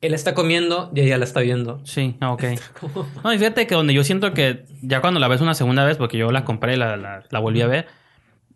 él 0.00 0.12
está 0.12 0.34
comiendo 0.34 0.90
y 0.94 1.00
ella 1.02 1.18
la 1.18 1.24
está 1.24 1.40
viendo. 1.40 1.80
Sí, 1.84 2.16
ok. 2.20 2.44
No, 3.24 3.32
y 3.32 3.38
fíjate 3.38 3.66
que 3.68 3.74
donde 3.76 3.94
yo 3.94 4.02
siento 4.02 4.34
que 4.34 4.64
ya 4.82 5.00
cuando 5.00 5.20
la 5.20 5.28
ves 5.28 5.40
una 5.40 5.54
segunda 5.54 5.84
vez, 5.84 5.98
porque 5.98 6.18
yo 6.18 6.32
la 6.32 6.44
compré 6.44 6.74
y 6.74 6.76
la, 6.78 6.96
la, 6.96 7.22
la 7.30 7.38
volví 7.38 7.60
a 7.62 7.66
ver, 7.68 7.86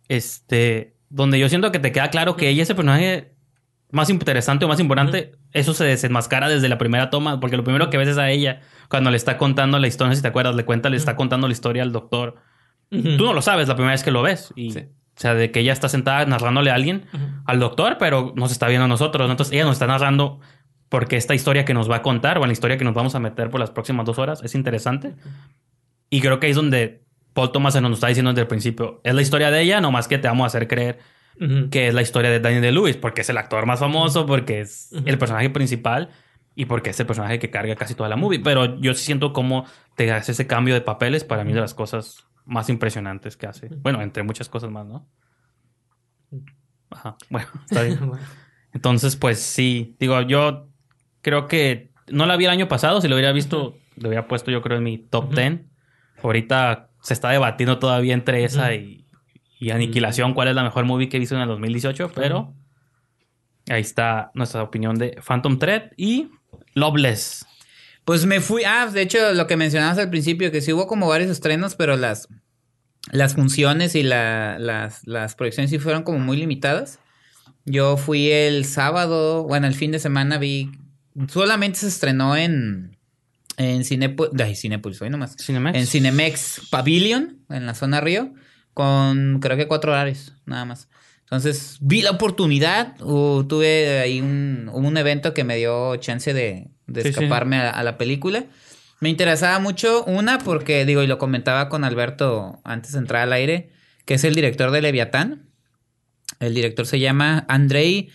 este, 0.09 0.95
donde 1.11 1.39
yo 1.39 1.49
siento 1.49 1.71
que 1.71 1.79
te 1.79 1.91
queda 1.91 2.09
claro 2.09 2.35
que 2.35 2.49
ella 2.49 2.63
es 2.63 2.69
el 2.69 2.75
personaje 2.75 3.33
más 3.91 4.09
interesante 4.09 4.65
o 4.65 4.67
más 4.67 4.79
importante, 4.79 5.33
eso 5.51 5.73
se 5.73 5.83
desenmascara 5.83 6.47
desde 6.47 6.69
la 6.69 6.77
primera 6.77 7.09
toma, 7.09 7.39
porque 7.39 7.57
lo 7.57 7.63
primero 7.63 7.89
que 7.89 7.97
ves 7.97 8.07
es 8.07 8.17
a 8.17 8.29
ella 8.29 8.61
cuando 8.89 9.11
le 9.11 9.17
está 9.17 9.37
contando 9.37 9.77
la 9.79 9.87
historia, 9.87 10.09
no 10.09 10.13
sé 10.13 10.19
si 10.19 10.21
te 10.21 10.29
acuerdas, 10.29 10.55
le 10.55 10.65
cuenta, 10.65 10.89
le 10.89 10.97
está 10.97 11.15
contando 11.15 11.47
la 11.47 11.51
historia 11.51 11.83
al 11.83 11.91
doctor. 11.91 12.35
Tú 12.89 13.25
no 13.25 13.33
lo 13.33 13.41
sabes 13.41 13.67
la 13.67 13.75
primera 13.75 13.93
vez 13.93 14.03
que 14.03 14.11
lo 14.11 14.21
ves. 14.21 14.51
Y, 14.55 14.71
Sí. 14.71 14.87
O 15.17 15.21
sea, 15.21 15.35
de 15.35 15.51
que 15.51 15.59
ella 15.59 15.73
está 15.73 15.87
sentada 15.87 16.25
narrándole 16.25 16.71
a 16.71 16.75
alguien, 16.75 17.05
al 17.45 17.59
doctor, 17.59 17.97
pero 17.99 18.33
nos 18.35 18.51
está 18.51 18.67
viendo 18.67 18.85
a 18.85 18.87
nosotros. 18.87 19.27
¿no? 19.27 19.33
Entonces 19.33 19.53
ella 19.53 19.65
nos 19.65 19.73
está 19.73 19.85
narrando 19.85 20.39
porque 20.89 21.15
esta 21.15 21.35
historia 21.35 21.63
que 21.63 21.73
nos 21.73 21.91
va 21.91 21.97
a 21.97 22.01
contar 22.01 22.37
o 22.37 22.41
en 22.41 22.47
la 22.47 22.53
historia 22.53 22.77
que 22.77 22.85
nos 22.85 22.93
vamos 22.93 23.13
a 23.13 23.19
meter 23.19 23.49
por 23.49 23.59
las 23.59 23.69
próximas 23.71 24.05
dos 24.05 24.17
horas 24.17 24.41
es 24.43 24.55
interesante. 24.55 25.15
Y 26.09 26.21
creo 26.21 26.39
que 26.39 26.47
ahí 26.47 26.51
es 26.51 26.55
donde 26.55 27.00
Paul 27.33 27.51
Thomas 27.51 27.79
nos 27.81 27.93
está 27.93 28.07
diciendo 28.07 28.31
desde 28.31 28.41
el 28.41 28.47
principio. 28.47 29.01
Es 29.03 29.13
la 29.13 29.21
historia 29.21 29.51
de 29.51 29.61
ella, 29.61 29.81
nomás 29.81 30.07
que 30.07 30.17
te 30.17 30.27
vamos 30.27 30.43
a 30.43 30.47
hacer 30.47 30.67
creer 30.67 30.99
que 31.71 31.87
es 31.87 31.93
la 31.93 32.03
historia 32.03 32.29
de 32.29 32.39
Daniel 32.39 32.61
de 32.61 32.71
Lewis, 32.71 32.97
porque 32.97 33.21
es 33.21 33.29
el 33.29 33.37
actor 33.37 33.65
más 33.65 33.79
famoso, 33.79 34.27
porque 34.27 34.61
es 34.61 34.91
el 35.05 35.17
personaje 35.17 35.49
principal 35.49 36.09
y 36.53 36.65
porque 36.65 36.91
es 36.91 36.99
el 36.99 37.07
personaje 37.07 37.39
que 37.39 37.49
carga 37.49 37.75
casi 37.75 37.95
toda 37.95 38.09
la 38.09 38.15
movie. 38.15 38.39
Pero 38.39 38.79
yo 38.79 38.93
sí 38.93 39.05
siento 39.05 39.33
cómo 39.33 39.65
te 39.95 40.11
hace 40.11 40.33
ese 40.33 40.45
cambio 40.45 40.75
de 40.75 40.81
papeles 40.81 41.23
para 41.23 41.43
mí 41.43 41.53
de 41.53 41.61
las 41.61 41.73
cosas 41.73 42.27
más 42.45 42.69
impresionantes 42.69 43.37
que 43.37 43.47
hace. 43.47 43.69
Bueno, 43.69 44.01
entre 44.01 44.21
muchas 44.21 44.49
cosas 44.49 44.69
más, 44.69 44.85
¿no? 44.85 45.07
Ajá, 46.91 47.17
bueno, 47.29 47.47
está 47.65 47.81
bien. 47.83 48.11
Entonces, 48.73 49.15
pues 49.15 49.39
sí, 49.39 49.95
digo, 49.99 50.21
yo 50.21 50.69
creo 51.21 51.47
que 51.47 51.91
no 52.07 52.27
la 52.27 52.37
vi 52.37 52.45
el 52.45 52.51
año 52.51 52.67
pasado, 52.67 53.01
si 53.01 53.07
lo 53.07 53.15
hubiera 53.15 53.31
visto, 53.31 53.77
lo 53.95 54.09
hubiera 54.09 54.27
puesto 54.27 54.51
yo 54.51 54.61
creo 54.61 54.77
en 54.77 54.83
mi 54.83 54.99
top. 54.99 55.33
10. 55.33 55.61
Ahorita 56.21 56.90
se 57.01 57.13
está 57.13 57.29
debatiendo 57.29 57.79
todavía 57.79 58.13
entre 58.13 58.43
esa 58.43 58.73
y, 58.73 59.05
y 59.59 59.71
Aniquilación, 59.71 60.33
cuál 60.33 60.47
es 60.49 60.55
la 60.55 60.63
mejor 60.63 60.85
movie 60.85 61.09
que 61.09 61.17
he 61.17 61.19
visto 61.19 61.35
en 61.35 61.41
el 61.41 61.47
2018, 61.47 62.11
pero 62.15 62.53
ahí 63.69 63.81
está 63.81 64.31
nuestra 64.33 64.63
opinión 64.63 64.97
de 64.97 65.19
Phantom 65.25 65.57
Thread 65.59 65.91
y 65.97 66.29
Loveless. 66.73 67.45
Pues 68.05 68.25
me 68.25 68.39
fui. 68.41 68.63
Ah, 68.65 68.87
de 68.87 69.01
hecho, 69.01 69.33
lo 69.33 69.45
que 69.47 69.57
mencionabas 69.57 69.97
al 69.99 70.09
principio, 70.09 70.51
que 70.51 70.61
sí 70.61 70.73
hubo 70.73 70.87
como 70.87 71.07
varios 71.07 71.29
estrenos, 71.29 71.75
pero 71.75 71.95
las, 71.97 72.27
las 73.11 73.35
funciones 73.35 73.93
y 73.95 74.01
la- 74.03 74.57
las, 74.59 75.05
las 75.07 75.35
proyecciones 75.35 75.69
sí 75.69 75.77
fueron 75.79 76.01
como 76.03 76.17
muy 76.19 76.37
limitadas. 76.37 76.99
Yo 77.65 77.97
fui 77.97 78.31
el 78.31 78.65
sábado, 78.65 79.43
bueno, 79.43 79.67
el 79.67 79.75
fin 79.75 79.91
de 79.91 79.99
semana 79.99 80.39
vi. 80.39 80.71
Solamente 81.27 81.77
se 81.79 81.87
estrenó 81.89 82.35
en. 82.35 82.97
En 83.61 83.83
Cinepolis. 83.85 84.41
Ay, 84.41 84.55
Cinepolis, 84.55 85.01
hoy 85.01 85.09
nomás. 85.09 85.35
Cinemex. 85.37 85.77
En 85.77 85.85
Cinemex 85.87 86.61
Pavilion, 86.71 87.37
en 87.49 87.65
la 87.65 87.75
zona 87.75 88.01
Río, 88.01 88.33
con 88.73 89.39
creo 89.39 89.57
que 89.57 89.67
cuatro 89.67 89.91
horarios, 89.91 90.33
nada 90.45 90.65
más. 90.65 90.87
Entonces, 91.21 91.77
vi 91.79 92.01
la 92.01 92.11
oportunidad, 92.11 92.99
uh, 93.01 93.43
tuve 93.45 93.99
ahí 93.99 94.19
un, 94.19 94.69
un 94.73 94.97
evento 94.97 95.33
que 95.33 95.43
me 95.43 95.55
dio 95.57 95.95
chance 95.97 96.33
de, 96.33 96.71
de 96.87 97.01
Sí, 97.03 97.13
sí. 97.13 97.19
escaparme 97.19 97.57
a, 97.57 97.69
a 97.69 97.83
la 97.83 97.97
película. 97.97 98.45
Me 98.99 99.09
interesaba 99.09 99.59
mucho, 99.59 100.03
una, 100.05 100.39
porque 100.39 100.85
digo, 100.85 101.03
y 101.03 101.07
lo 101.07 101.17
comentaba 101.17 101.69
con 101.69 101.83
Alberto 101.83 102.59
antes 102.63 102.91
de 102.93 102.99
entrar 102.99 103.23
al 103.23 103.33
aire, 103.33 103.69
que 104.05 104.15
es 104.15 104.23
el 104.23 104.35
director 104.35 104.71
de 104.71 104.81
Leviatán. 104.81 105.49
El 106.39 106.53
director 106.53 106.85
se 106.85 106.99
llama 106.99 107.45
Andrei 107.47 108.09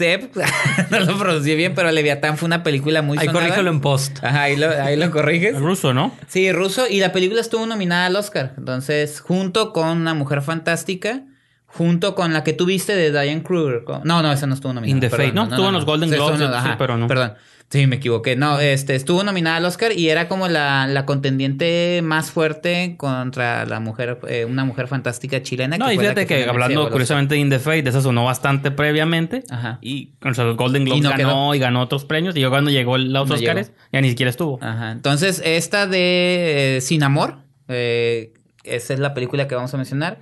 No 0.90 1.00
lo 1.00 1.18
pronuncié 1.18 1.54
bien, 1.54 1.74
pero 1.74 1.90
Leviatán 1.92 2.36
fue 2.36 2.46
una 2.46 2.62
película 2.62 3.02
muy 3.02 3.18
Ahí 3.18 3.26
sonada. 3.26 3.44
corrígelo 3.46 3.70
en 3.70 3.80
post. 3.80 4.22
Ajá, 4.24 4.42
ahí 4.42 4.56
lo, 4.56 4.68
ahí 4.70 4.96
lo 4.96 5.10
corriges. 5.10 5.54
El 5.54 5.60
ruso, 5.62 5.94
¿no? 5.94 6.12
Sí, 6.28 6.50
ruso. 6.52 6.86
Y 6.88 7.00
la 7.00 7.12
película 7.12 7.40
estuvo 7.40 7.64
nominada 7.66 8.06
al 8.06 8.16
Oscar. 8.16 8.54
Entonces, 8.58 9.20
junto 9.20 9.72
con 9.72 9.88
Una 9.98 10.14
Mujer 10.14 10.42
Fantástica, 10.42 11.22
junto 11.66 12.14
con 12.14 12.32
la 12.32 12.42
que 12.42 12.52
tuviste 12.52 12.96
de 12.96 13.10
Diane 13.12 13.42
Kruger. 13.42 13.84
con- 13.84 14.02
No, 14.04 14.22
no, 14.22 14.32
esa 14.32 14.46
no 14.46 14.54
estuvo 14.54 14.72
nominada. 14.72 14.96
In 14.96 15.00
the 15.00 15.08
perdón, 15.10 15.26
Fate, 15.26 15.34
¿no? 15.36 15.44
Estuvo 15.44 15.68
en 15.68 15.74
los 15.74 15.84
Golden 15.84 16.10
Globes, 16.10 16.40
ajá, 16.40 16.76
pero 16.78 16.96
no. 16.96 17.06
Perdón. 17.06 17.34
Sí, 17.70 17.86
me 17.86 17.96
equivoqué. 17.96 18.34
No, 18.34 18.58
este, 18.58 18.96
estuvo 18.96 19.22
nominada 19.22 19.58
al 19.58 19.64
Oscar 19.64 19.92
y 19.96 20.08
era 20.08 20.26
como 20.26 20.48
la, 20.48 20.88
la 20.88 21.06
contendiente 21.06 22.00
más 22.02 22.32
fuerte 22.32 22.96
contra 22.96 23.64
la 23.64 23.78
mujer, 23.78 24.18
eh, 24.28 24.44
una 24.44 24.64
mujer 24.64 24.88
fantástica 24.88 25.40
chilena. 25.42 25.78
No, 25.78 25.90
y 25.92 25.94
fue 25.94 26.02
la 26.04 26.10
fíjate 26.14 26.26
que, 26.26 26.44
hablando 26.50 26.86
el 26.86 26.90
curiosamente 26.92 27.36
de 27.36 27.40
In 27.42 27.48
the 27.48 27.60
Fate, 27.60 27.82
de 27.84 27.90
esa 27.90 28.00
sonó 28.00 28.24
bastante 28.24 28.72
previamente. 28.72 29.44
Ajá. 29.50 29.78
Y 29.82 30.06
con 30.20 30.32
los 30.36 30.56
Golden 30.56 30.84
Globes 30.84 30.98
Y 30.98 31.02
no 31.02 31.10
ganó 31.10 31.18
quedó. 31.28 31.54
y 31.54 31.58
ganó 31.60 31.80
otros 31.80 32.04
premios. 32.04 32.34
Y 32.36 32.40
yo 32.40 32.50
cuando 32.50 32.72
llegó 32.72 32.98
los 32.98 33.28
No 33.28 33.34
Oscars, 33.36 33.68
llegó. 33.68 33.78
ya 33.92 34.00
ni 34.00 34.08
siquiera 34.10 34.30
estuvo. 34.30 34.58
Ajá. 34.60 34.90
Entonces, 34.90 35.40
esta 35.44 35.86
de 35.86 36.78
eh, 36.78 36.80
Sin 36.80 37.04
Amor, 37.04 37.36
eh, 37.68 38.32
esa 38.64 38.94
es 38.94 38.98
la 38.98 39.14
película 39.14 39.46
que 39.46 39.54
vamos 39.54 39.72
a 39.72 39.76
mencionar. 39.76 40.18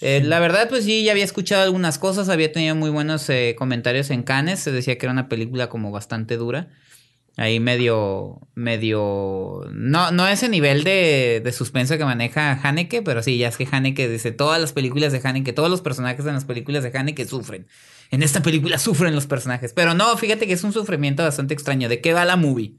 Eh, 0.00 0.22
La 0.24 0.40
verdad, 0.40 0.68
pues 0.70 0.84
sí, 0.84 1.04
ya 1.04 1.12
había 1.12 1.24
escuchado 1.24 1.62
algunas 1.62 1.98
cosas, 1.98 2.30
había 2.30 2.50
tenido 2.52 2.74
muy 2.74 2.88
buenos 2.88 3.28
eh, 3.28 3.54
comentarios 3.58 4.10
en 4.10 4.22
Cannes, 4.22 4.60
se 4.60 4.72
decía 4.72 4.96
que 4.96 5.04
era 5.06 5.12
una 5.12 5.28
película 5.28 5.68
como 5.68 5.90
bastante 5.90 6.38
dura. 6.38 6.68
Ahí 7.38 7.60
medio, 7.60 8.40
medio, 8.54 9.68
no, 9.70 10.10
no 10.10 10.26
ese 10.26 10.48
nivel 10.48 10.84
de, 10.84 11.42
de 11.44 11.52
suspenso 11.52 11.98
que 11.98 12.04
maneja 12.06 12.58
Haneke, 12.62 13.02
pero 13.02 13.22
sí, 13.22 13.36
ya 13.36 13.48
es 13.48 13.58
que 13.58 13.68
Haneke 13.70 14.08
dice, 14.08 14.32
todas 14.32 14.58
las 14.58 14.72
películas 14.72 15.12
de 15.12 15.20
Haneke, 15.22 15.52
todos 15.52 15.68
los 15.68 15.82
personajes 15.82 16.24
en 16.24 16.32
las 16.32 16.46
películas 16.46 16.82
de 16.82 16.96
Haneke 16.96 17.26
sufren. 17.26 17.66
En 18.10 18.22
esta 18.22 18.42
película 18.42 18.78
sufren 18.78 19.14
los 19.14 19.26
personajes, 19.26 19.74
pero 19.74 19.92
no, 19.92 20.16
fíjate 20.16 20.46
que 20.46 20.54
es 20.54 20.64
un 20.64 20.72
sufrimiento 20.72 21.24
bastante 21.24 21.52
extraño. 21.52 21.90
¿De 21.90 22.00
qué 22.00 22.14
va 22.14 22.24
la 22.24 22.36
movie? 22.36 22.76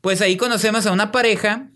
Pues 0.00 0.20
ahí 0.20 0.36
conocemos 0.36 0.84
a 0.86 0.92
una 0.92 1.12
pareja 1.12 1.70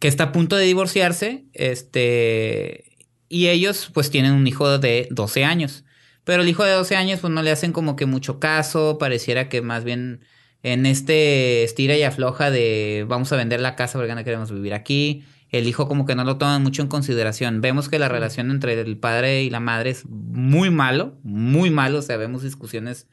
que 0.00 0.08
está 0.08 0.24
a 0.24 0.32
punto 0.32 0.56
de 0.56 0.64
divorciarse, 0.64 1.44
este, 1.52 2.96
y 3.28 3.46
ellos 3.46 3.90
pues 3.94 4.10
tienen 4.10 4.32
un 4.32 4.46
hijo 4.48 4.78
de 4.78 5.06
12 5.12 5.44
años. 5.44 5.84
Pero 6.24 6.42
el 6.42 6.48
hijo 6.48 6.64
de 6.64 6.72
12 6.72 6.96
años 6.96 7.20
pues 7.20 7.32
no 7.32 7.42
le 7.42 7.52
hacen 7.52 7.72
como 7.72 7.94
que 7.94 8.06
mucho 8.06 8.40
caso, 8.40 8.98
pareciera 8.98 9.48
que 9.48 9.62
más 9.62 9.84
bien 9.84 10.24
en 10.62 10.86
este 10.86 11.64
estira 11.64 11.96
y 11.96 12.02
afloja 12.02 12.50
de 12.50 13.04
vamos 13.08 13.32
a 13.32 13.36
vender 13.36 13.60
la 13.60 13.76
casa 13.76 13.98
porque 13.98 14.14
no 14.14 14.24
queremos 14.24 14.52
vivir 14.52 14.74
aquí. 14.74 15.24
El 15.50 15.66
hijo 15.66 15.88
como 15.88 16.04
que 16.04 16.14
no 16.14 16.24
lo 16.24 16.36
toman 16.36 16.62
mucho 16.62 16.82
en 16.82 16.88
consideración. 16.88 17.60
Vemos 17.60 17.88
que 17.88 17.98
la 17.98 18.08
relación 18.08 18.50
entre 18.50 18.78
el 18.78 18.98
padre 18.98 19.42
y 19.44 19.50
la 19.50 19.60
madre 19.60 19.90
es 19.90 20.04
muy 20.06 20.70
malo, 20.70 21.18
muy 21.22 21.70
malo. 21.70 22.00
O 22.00 22.02
sea, 22.02 22.18
vemos 22.18 22.42
discusiones 22.42 23.06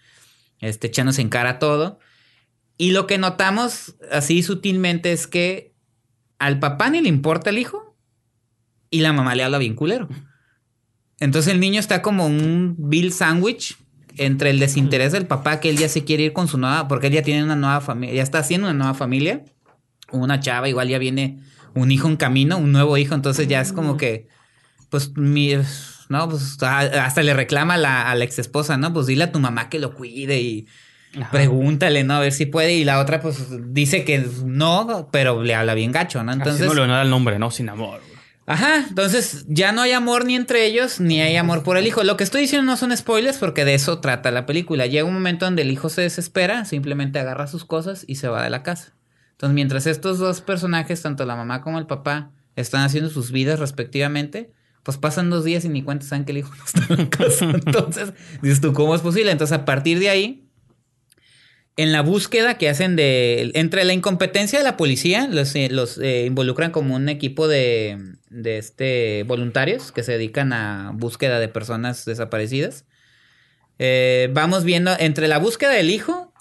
este, 0.59 0.87
echándose 0.87 1.21
en 1.21 1.29
cara 1.29 1.59
todo. 1.59 1.99
Y 2.77 2.91
lo 2.91 3.07
que 3.07 3.17
notamos 3.17 3.95
así 4.11 4.43
sutilmente 4.43 5.13
es 5.13 5.27
que 5.27 5.73
al 6.37 6.59
papá 6.59 6.89
ni 6.89 7.01
le 7.01 7.07
importa 7.07 7.51
el 7.51 7.57
hijo 7.57 7.95
y 8.89 8.99
la 8.99 9.13
mamá 9.13 9.33
le 9.35 9.43
habla 9.43 9.57
bien 9.57 9.75
culero. 9.75 10.09
Entonces 11.19 11.53
el 11.53 11.61
niño 11.61 11.79
está 11.79 12.01
como 12.01 12.25
un 12.25 12.75
Bill 12.77 13.13
Sandwich 13.13 13.77
entre 14.17 14.49
el 14.49 14.59
desinterés 14.59 15.11
del 15.11 15.25
papá 15.27 15.59
que 15.59 15.69
él 15.69 15.77
ya 15.77 15.89
se 15.89 16.03
quiere 16.03 16.23
ir 16.23 16.33
con 16.33 16.47
su 16.47 16.57
nueva, 16.57 16.87
porque 16.87 17.07
él 17.07 17.13
ya 17.13 17.21
tiene 17.21 17.43
una 17.43 17.55
nueva 17.55 17.81
familia, 17.81 18.15
ya 18.15 18.23
está 18.23 18.39
haciendo 18.39 18.67
una 18.67 18.73
nueva 18.77 18.93
familia, 18.93 19.43
una 20.11 20.39
chava, 20.39 20.69
igual 20.69 20.87
ya 20.87 20.97
viene 20.97 21.39
un 21.73 21.91
hijo 21.91 22.07
en 22.07 22.15
camino, 22.15 22.57
un 22.57 22.71
nuevo 22.71 22.97
hijo, 22.97 23.15
entonces 23.15 23.47
ya 23.47 23.61
es 23.61 23.73
como 23.73 23.97
que, 23.97 24.27
pues, 24.89 25.15
mi, 25.17 25.53
no, 26.09 26.29
pues 26.29 26.57
hasta 26.61 27.23
le 27.23 27.33
reclama 27.33 27.75
a 27.75 27.77
la, 27.77 28.09
a 28.09 28.15
la 28.15 28.23
ex 28.23 28.39
esposa, 28.39 28.77
¿no? 28.77 28.93
Pues 28.93 29.07
dile 29.07 29.25
a 29.25 29.31
tu 29.31 29.39
mamá 29.39 29.69
que 29.69 29.79
lo 29.79 29.93
cuide 29.93 30.39
y 30.39 30.67
Ajá. 31.19 31.31
pregúntale, 31.31 32.03
¿no? 32.03 32.15
A 32.15 32.19
ver 32.19 32.31
si 32.31 32.45
puede. 32.45 32.73
Y 32.73 32.83
la 32.85 32.99
otra, 32.99 33.19
pues, 33.21 33.47
dice 33.73 34.05
que 34.05 34.25
no, 34.45 35.09
pero 35.11 35.43
le 35.43 35.55
habla 35.55 35.73
bien 35.73 35.91
gacho, 35.91 36.23
¿no? 36.23 36.31
Entonces, 36.31 36.61
Entonces, 36.61 36.77
no 36.77 36.87
le 36.87 36.93
da 36.93 37.01
el 37.01 37.09
nombre, 37.09 37.39
¿no? 37.39 37.51
Sin 37.51 37.69
amor. 37.69 38.01
Ajá, 38.47 38.85
entonces 38.87 39.45
ya 39.47 39.71
no 39.71 39.81
hay 39.81 39.93
amor 39.93 40.25
ni 40.25 40.35
entre 40.35 40.67
ellos, 40.67 40.99
ni 40.99 41.19
hay 41.19 41.35
amor 41.35 41.63
por 41.63 41.77
el 41.77 41.87
hijo. 41.87 42.03
Lo 42.03 42.15
que 42.15 42.23
estoy 42.23 42.41
diciendo 42.41 42.69
no 42.71 42.77
son 42.77 42.95
spoilers 42.95 43.39
porque 43.39 43.65
de 43.65 43.73
eso 43.73 43.99
trata 43.99 44.29
la 44.29 44.45
película. 44.45 44.85
Llega 44.85 45.03
un 45.03 45.15
momento 45.15 45.45
donde 45.45 45.63
el 45.63 45.71
hijo 45.71 45.89
se 45.89 46.01
desespera, 46.01 46.63
simplemente 46.65 47.17
agarra 47.17 47.47
sus 47.47 47.65
cosas 47.65 48.05
y 48.07 48.15
se 48.15 48.27
va 48.27 48.43
de 48.43 48.51
la 48.51 48.61
casa. 48.61 48.93
Entonces, 49.31 49.55
mientras 49.55 49.87
estos 49.87 50.19
dos 50.19 50.41
personajes, 50.41 51.01
tanto 51.01 51.25
la 51.25 51.35
mamá 51.35 51.61
como 51.61 51.79
el 51.79 51.87
papá, 51.87 52.31
están 52.55 52.83
haciendo 52.83 53.09
sus 53.09 53.31
vidas 53.31 53.59
respectivamente, 53.59 54.51
pues 54.83 54.97
pasan 54.97 55.31
dos 55.31 55.43
días 55.43 55.65
y 55.65 55.69
ni 55.69 55.81
cuenta 55.81 56.05
saben 56.05 56.25
que 56.25 56.31
el 56.31 56.37
hijo 56.37 56.53
no 56.57 56.63
está 56.63 56.93
en 56.93 56.99
la 56.99 57.09
casa. 57.09 57.45
Entonces, 57.65 58.13
dices 58.43 58.61
tú, 58.61 58.73
¿cómo 58.73 58.93
es 58.93 59.01
posible? 59.01 59.31
Entonces, 59.31 59.57
a 59.57 59.65
partir 59.65 59.97
de 59.97 60.09
ahí, 60.09 60.44
en 61.77 61.91
la 61.91 62.01
búsqueda 62.01 62.57
que 62.57 62.69
hacen 62.69 62.95
de. 62.95 63.51
Entre 63.53 63.83
la 63.83 63.93
incompetencia 63.93 64.59
de 64.59 64.63
la 64.63 64.77
policía, 64.77 65.27
los, 65.27 65.55
eh, 65.55 65.67
los 65.69 65.97
eh, 65.97 66.25
involucran 66.25 66.71
como 66.71 66.95
un 66.95 67.09
equipo 67.09 67.47
de, 67.47 68.15
de 68.29 68.57
este, 68.57 69.23
voluntarios 69.23 69.91
que 69.91 70.03
se 70.03 70.13
dedican 70.13 70.53
a 70.53 70.91
búsqueda 70.93 71.39
de 71.39 71.49
personas 71.49 72.05
desaparecidas. 72.05 72.85
Eh, 73.77 74.29
vamos 74.33 74.63
viendo 74.63 74.95
entre 74.97 75.27
la 75.27 75.37
búsqueda 75.37 75.71
del 75.71 75.89
hijo 75.89 76.33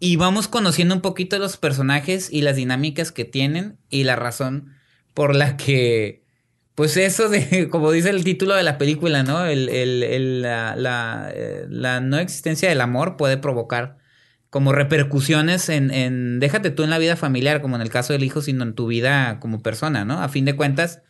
y 0.00 0.16
vamos 0.16 0.48
conociendo 0.48 0.96
un 0.96 1.00
poquito 1.00 1.38
los 1.38 1.56
personajes 1.56 2.32
y 2.32 2.42
las 2.42 2.56
dinámicas 2.56 3.12
que 3.12 3.24
tienen 3.24 3.78
y 3.88 4.02
la 4.02 4.16
razón 4.16 4.74
por 5.14 5.36
la 5.36 5.56
que, 5.56 6.24
pues 6.74 6.96
eso 6.96 7.28
de, 7.28 7.68
como 7.70 7.92
dice 7.92 8.10
el 8.10 8.24
título 8.24 8.56
de 8.56 8.64
la 8.64 8.78
película, 8.78 9.22
¿no? 9.22 9.46
El, 9.46 9.68
el, 9.68 10.42
la, 10.42 10.74
la, 10.74 11.32
la, 11.68 12.00
no 12.00 12.18
existencia 12.18 12.68
del 12.68 12.80
amor 12.80 13.16
puede 13.16 13.36
provocar 13.36 13.99
como 14.50 14.72
repercusiones 14.72 15.68
en, 15.68 15.90
en, 15.92 16.40
déjate 16.40 16.70
tú 16.70 16.82
en 16.82 16.90
la 16.90 16.98
vida 16.98 17.16
familiar, 17.16 17.62
como 17.62 17.76
en 17.76 17.82
el 17.82 17.88
caso 17.88 18.12
del 18.12 18.24
hijo, 18.24 18.42
sino 18.42 18.64
en 18.64 18.74
tu 18.74 18.88
vida 18.88 19.38
como 19.40 19.62
persona, 19.62 20.04
¿no? 20.04 20.20
A 20.20 20.28
fin 20.28 20.44
de 20.44 20.56
cuentas, 20.56 21.00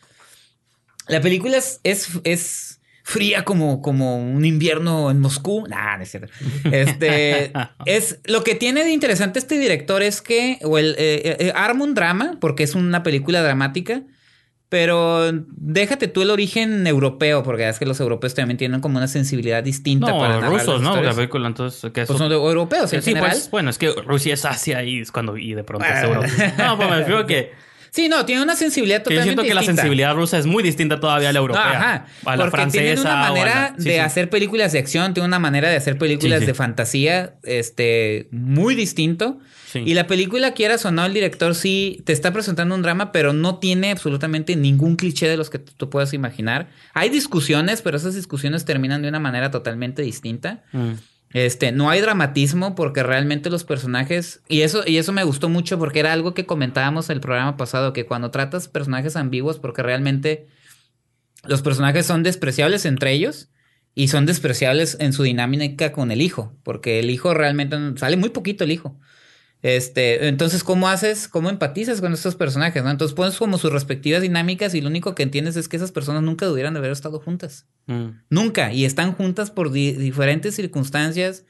la 1.07 1.21
película 1.21 1.57
es, 1.57 1.79
es, 1.83 2.07
es 2.23 2.81
fría 3.03 3.43
como, 3.43 3.81
como 3.81 4.17
un 4.17 4.45
invierno 4.45 5.09
en 5.09 5.19
Moscú. 5.19 5.65
Nah, 5.67 5.97
no 5.97 6.03
es 6.03 6.11
cierto. 6.11 6.31
Este, 6.71 7.51
es, 7.85 8.19
lo 8.25 8.43
que 8.43 8.55
tiene 8.55 8.83
de 8.83 8.91
interesante 8.91 9.39
este 9.39 9.57
director 9.57 10.03
es 10.03 10.21
que, 10.21 10.59
o 10.63 10.77
el, 10.77 10.95
eh, 10.97 11.37
eh, 11.39 11.51
arma 11.55 11.83
un 11.83 11.95
drama, 11.95 12.37
porque 12.39 12.63
es 12.63 12.75
una 12.75 13.01
película 13.01 13.41
dramática, 13.41 14.03
pero 14.71 15.29
déjate 15.57 16.07
tú 16.07 16.21
el 16.21 16.29
origen 16.29 16.87
europeo, 16.87 17.43
porque 17.43 17.67
es 17.67 17.77
que 17.77 17.85
los 17.85 17.99
europeos 17.99 18.33
también 18.33 18.57
tienen 18.57 18.79
como 18.79 18.99
una 18.99 19.09
sensibilidad 19.09 19.61
distinta 19.61 20.11
no, 20.11 20.17
para 20.17 20.35
narrar 20.35 20.49
rusos, 20.51 20.81
las 20.81 20.95
¿no? 20.95 21.01
La 21.01 21.13
película, 21.13 21.45
entonces, 21.49 21.91
¿qué 21.91 22.03
es 22.03 22.07
Pues 22.07 22.17
son 22.17 22.31
europeos 22.31 22.93
en 22.93 23.01
Sí, 23.01 23.09
general. 23.09 23.31
pues, 23.31 23.51
bueno, 23.51 23.69
es 23.69 23.77
que 23.77 23.91
Rusia 23.91 24.33
es 24.33 24.45
Asia 24.45 24.81
y 24.85 25.01
es 25.01 25.11
cuando 25.11 25.35
y 25.35 25.53
de 25.55 25.65
pronto 25.65 25.85
es 25.85 26.07
Bueno. 26.07 26.23
Europa. 26.23 26.53
No, 26.57 26.77
pues 26.77 26.89
me 26.89 26.95
refiero 26.99 27.25
que, 27.27 27.51
Sí, 27.91 28.07
no, 28.07 28.23
tiene 28.25 28.41
una 28.41 28.55
sensibilidad 28.55 28.99
que 29.03 29.13
yo 29.13 29.19
totalmente 29.19 29.27
siento 29.31 29.43
que 29.43 29.53
la 29.53 29.59
distinta. 29.59 29.81
sensibilidad 29.81 30.15
rusa 30.15 30.37
es 30.37 30.45
muy 30.45 30.63
distinta 30.63 31.01
todavía 31.01 31.27
a 31.27 31.33
la 31.33 31.39
europea. 31.39 31.63
Ajá, 31.71 32.05
a 32.25 32.37
la 32.37 32.43
porque 32.45 32.51
francesa. 32.51 32.81
tienen 32.83 32.99
una 32.99 33.15
la- 33.15 33.27
manera 33.29 33.75
sí, 33.77 33.83
de 33.83 33.93
sí. 33.95 33.99
hacer 33.99 34.29
películas 34.29 34.71
de 34.71 34.79
acción, 34.79 35.13
tiene 35.13 35.27
una 35.27 35.39
manera 35.39 35.69
de 35.69 35.75
hacer 35.75 35.97
películas 35.97 36.39
Sí, 36.39 36.45
sí. 36.45 36.47
de 36.47 36.53
fantasía, 36.53 37.33
este, 37.43 38.29
muy 38.31 38.75
distinto. 38.75 39.39
Sí. 39.71 39.83
Y 39.85 39.93
la 39.93 40.05
película, 40.05 40.53
quieras 40.53 40.85
o 40.85 40.91
no, 40.91 41.05
el 41.05 41.13
director 41.13 41.55
sí 41.55 42.01
te 42.05 42.11
está 42.11 42.33
presentando 42.33 42.75
un 42.75 42.81
drama, 42.81 43.13
pero 43.13 43.31
no 43.31 43.59
tiene 43.59 43.91
absolutamente 43.91 44.57
ningún 44.57 44.97
cliché 44.97 45.29
de 45.29 45.37
los 45.37 45.49
que 45.49 45.59
tú 45.59 45.89
puedas 45.89 46.13
imaginar. 46.13 46.69
Hay 46.93 47.09
discusiones, 47.09 47.81
pero 47.81 47.95
esas 47.95 48.15
discusiones 48.15 48.65
terminan 48.65 49.01
de 49.01 49.07
una 49.07 49.19
manera 49.19 49.49
totalmente 49.49 50.01
distinta. 50.01 50.63
Mm. 50.73 50.93
Este, 51.33 51.71
no 51.71 51.89
hay 51.89 52.01
dramatismo 52.01 52.75
porque 52.75 53.03
realmente 53.03 53.49
los 53.49 53.63
personajes, 53.63 54.41
y 54.49 54.61
eso, 54.61 54.83
y 54.85 54.97
eso 54.97 55.13
me 55.13 55.23
gustó 55.23 55.47
mucho 55.47 55.79
porque 55.79 55.99
era 55.99 56.11
algo 56.11 56.33
que 56.33 56.45
comentábamos 56.45 57.09
en 57.09 57.15
el 57.15 57.21
programa 57.21 57.55
pasado, 57.55 57.93
que 57.93 58.05
cuando 58.05 58.31
tratas 58.31 58.67
personajes 58.67 59.15
ambiguos, 59.15 59.57
porque 59.57 59.81
realmente 59.83 60.47
los 61.45 61.61
personajes 61.61 62.05
son 62.05 62.23
despreciables 62.23 62.85
entre 62.85 63.13
ellos 63.13 63.49
y 63.95 64.09
son 64.09 64.25
despreciables 64.25 64.97
en 64.99 65.13
su 65.13 65.23
dinámica 65.23 65.93
con 65.93 66.11
el 66.11 66.21
hijo, 66.21 66.53
porque 66.63 66.99
el 66.99 67.09
hijo 67.09 67.33
realmente 67.33 67.77
sale 67.95 68.17
muy 68.17 68.29
poquito 68.29 68.65
el 68.65 68.71
hijo. 68.71 68.99
Este, 69.63 70.27
entonces, 70.27 70.63
¿cómo 70.63 70.89
haces, 70.89 71.27
cómo 71.27 71.49
empatizas 71.49 72.01
con 72.01 72.13
estos 72.13 72.35
personajes? 72.35 72.83
¿no? 72.83 72.89
Entonces 72.89 73.15
pones 73.15 73.37
como 73.37 73.57
sus 73.59 73.71
respectivas 73.71 74.21
dinámicas 74.21 74.73
y 74.73 74.81
lo 74.81 74.89
único 74.89 75.13
que 75.13 75.23
entiendes 75.23 75.55
es 75.55 75.67
que 75.67 75.77
esas 75.77 75.91
personas 75.91 76.23
nunca 76.23 76.47
debieran 76.47 76.73
de 76.73 76.79
haber 76.79 76.91
estado 76.91 77.19
juntas. 77.19 77.67
Mm. 77.85 78.07
Nunca. 78.29 78.73
Y 78.73 78.85
están 78.85 79.13
juntas 79.13 79.51
por 79.51 79.71
di- 79.71 79.93
diferentes 79.93 80.55
circunstancias. 80.55 81.45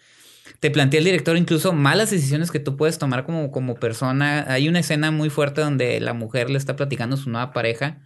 Te 0.60 0.72
plantea 0.72 0.98
el 1.00 1.06
director 1.06 1.38
incluso 1.38 1.72
malas 1.72 2.12
decisiones 2.12 2.52
que 2.52 2.60
tú 2.60 2.76
puedes 2.76 2.98
tomar 2.98 3.26
como, 3.26 3.50
como 3.52 3.76
persona. 3.76 4.46
Hay 4.50 4.68
una 4.68 4.80
escena 4.80 5.12
muy 5.12 5.30
fuerte 5.30 5.62
donde 5.62 6.00
la 6.02 6.14
mujer 6.14 6.50
le 6.50 6.58
está 6.58 6.76
platicando 6.76 7.16
a 7.16 7.20
su 7.20 7.30
nueva 7.30 7.54
pareja. 7.54 8.00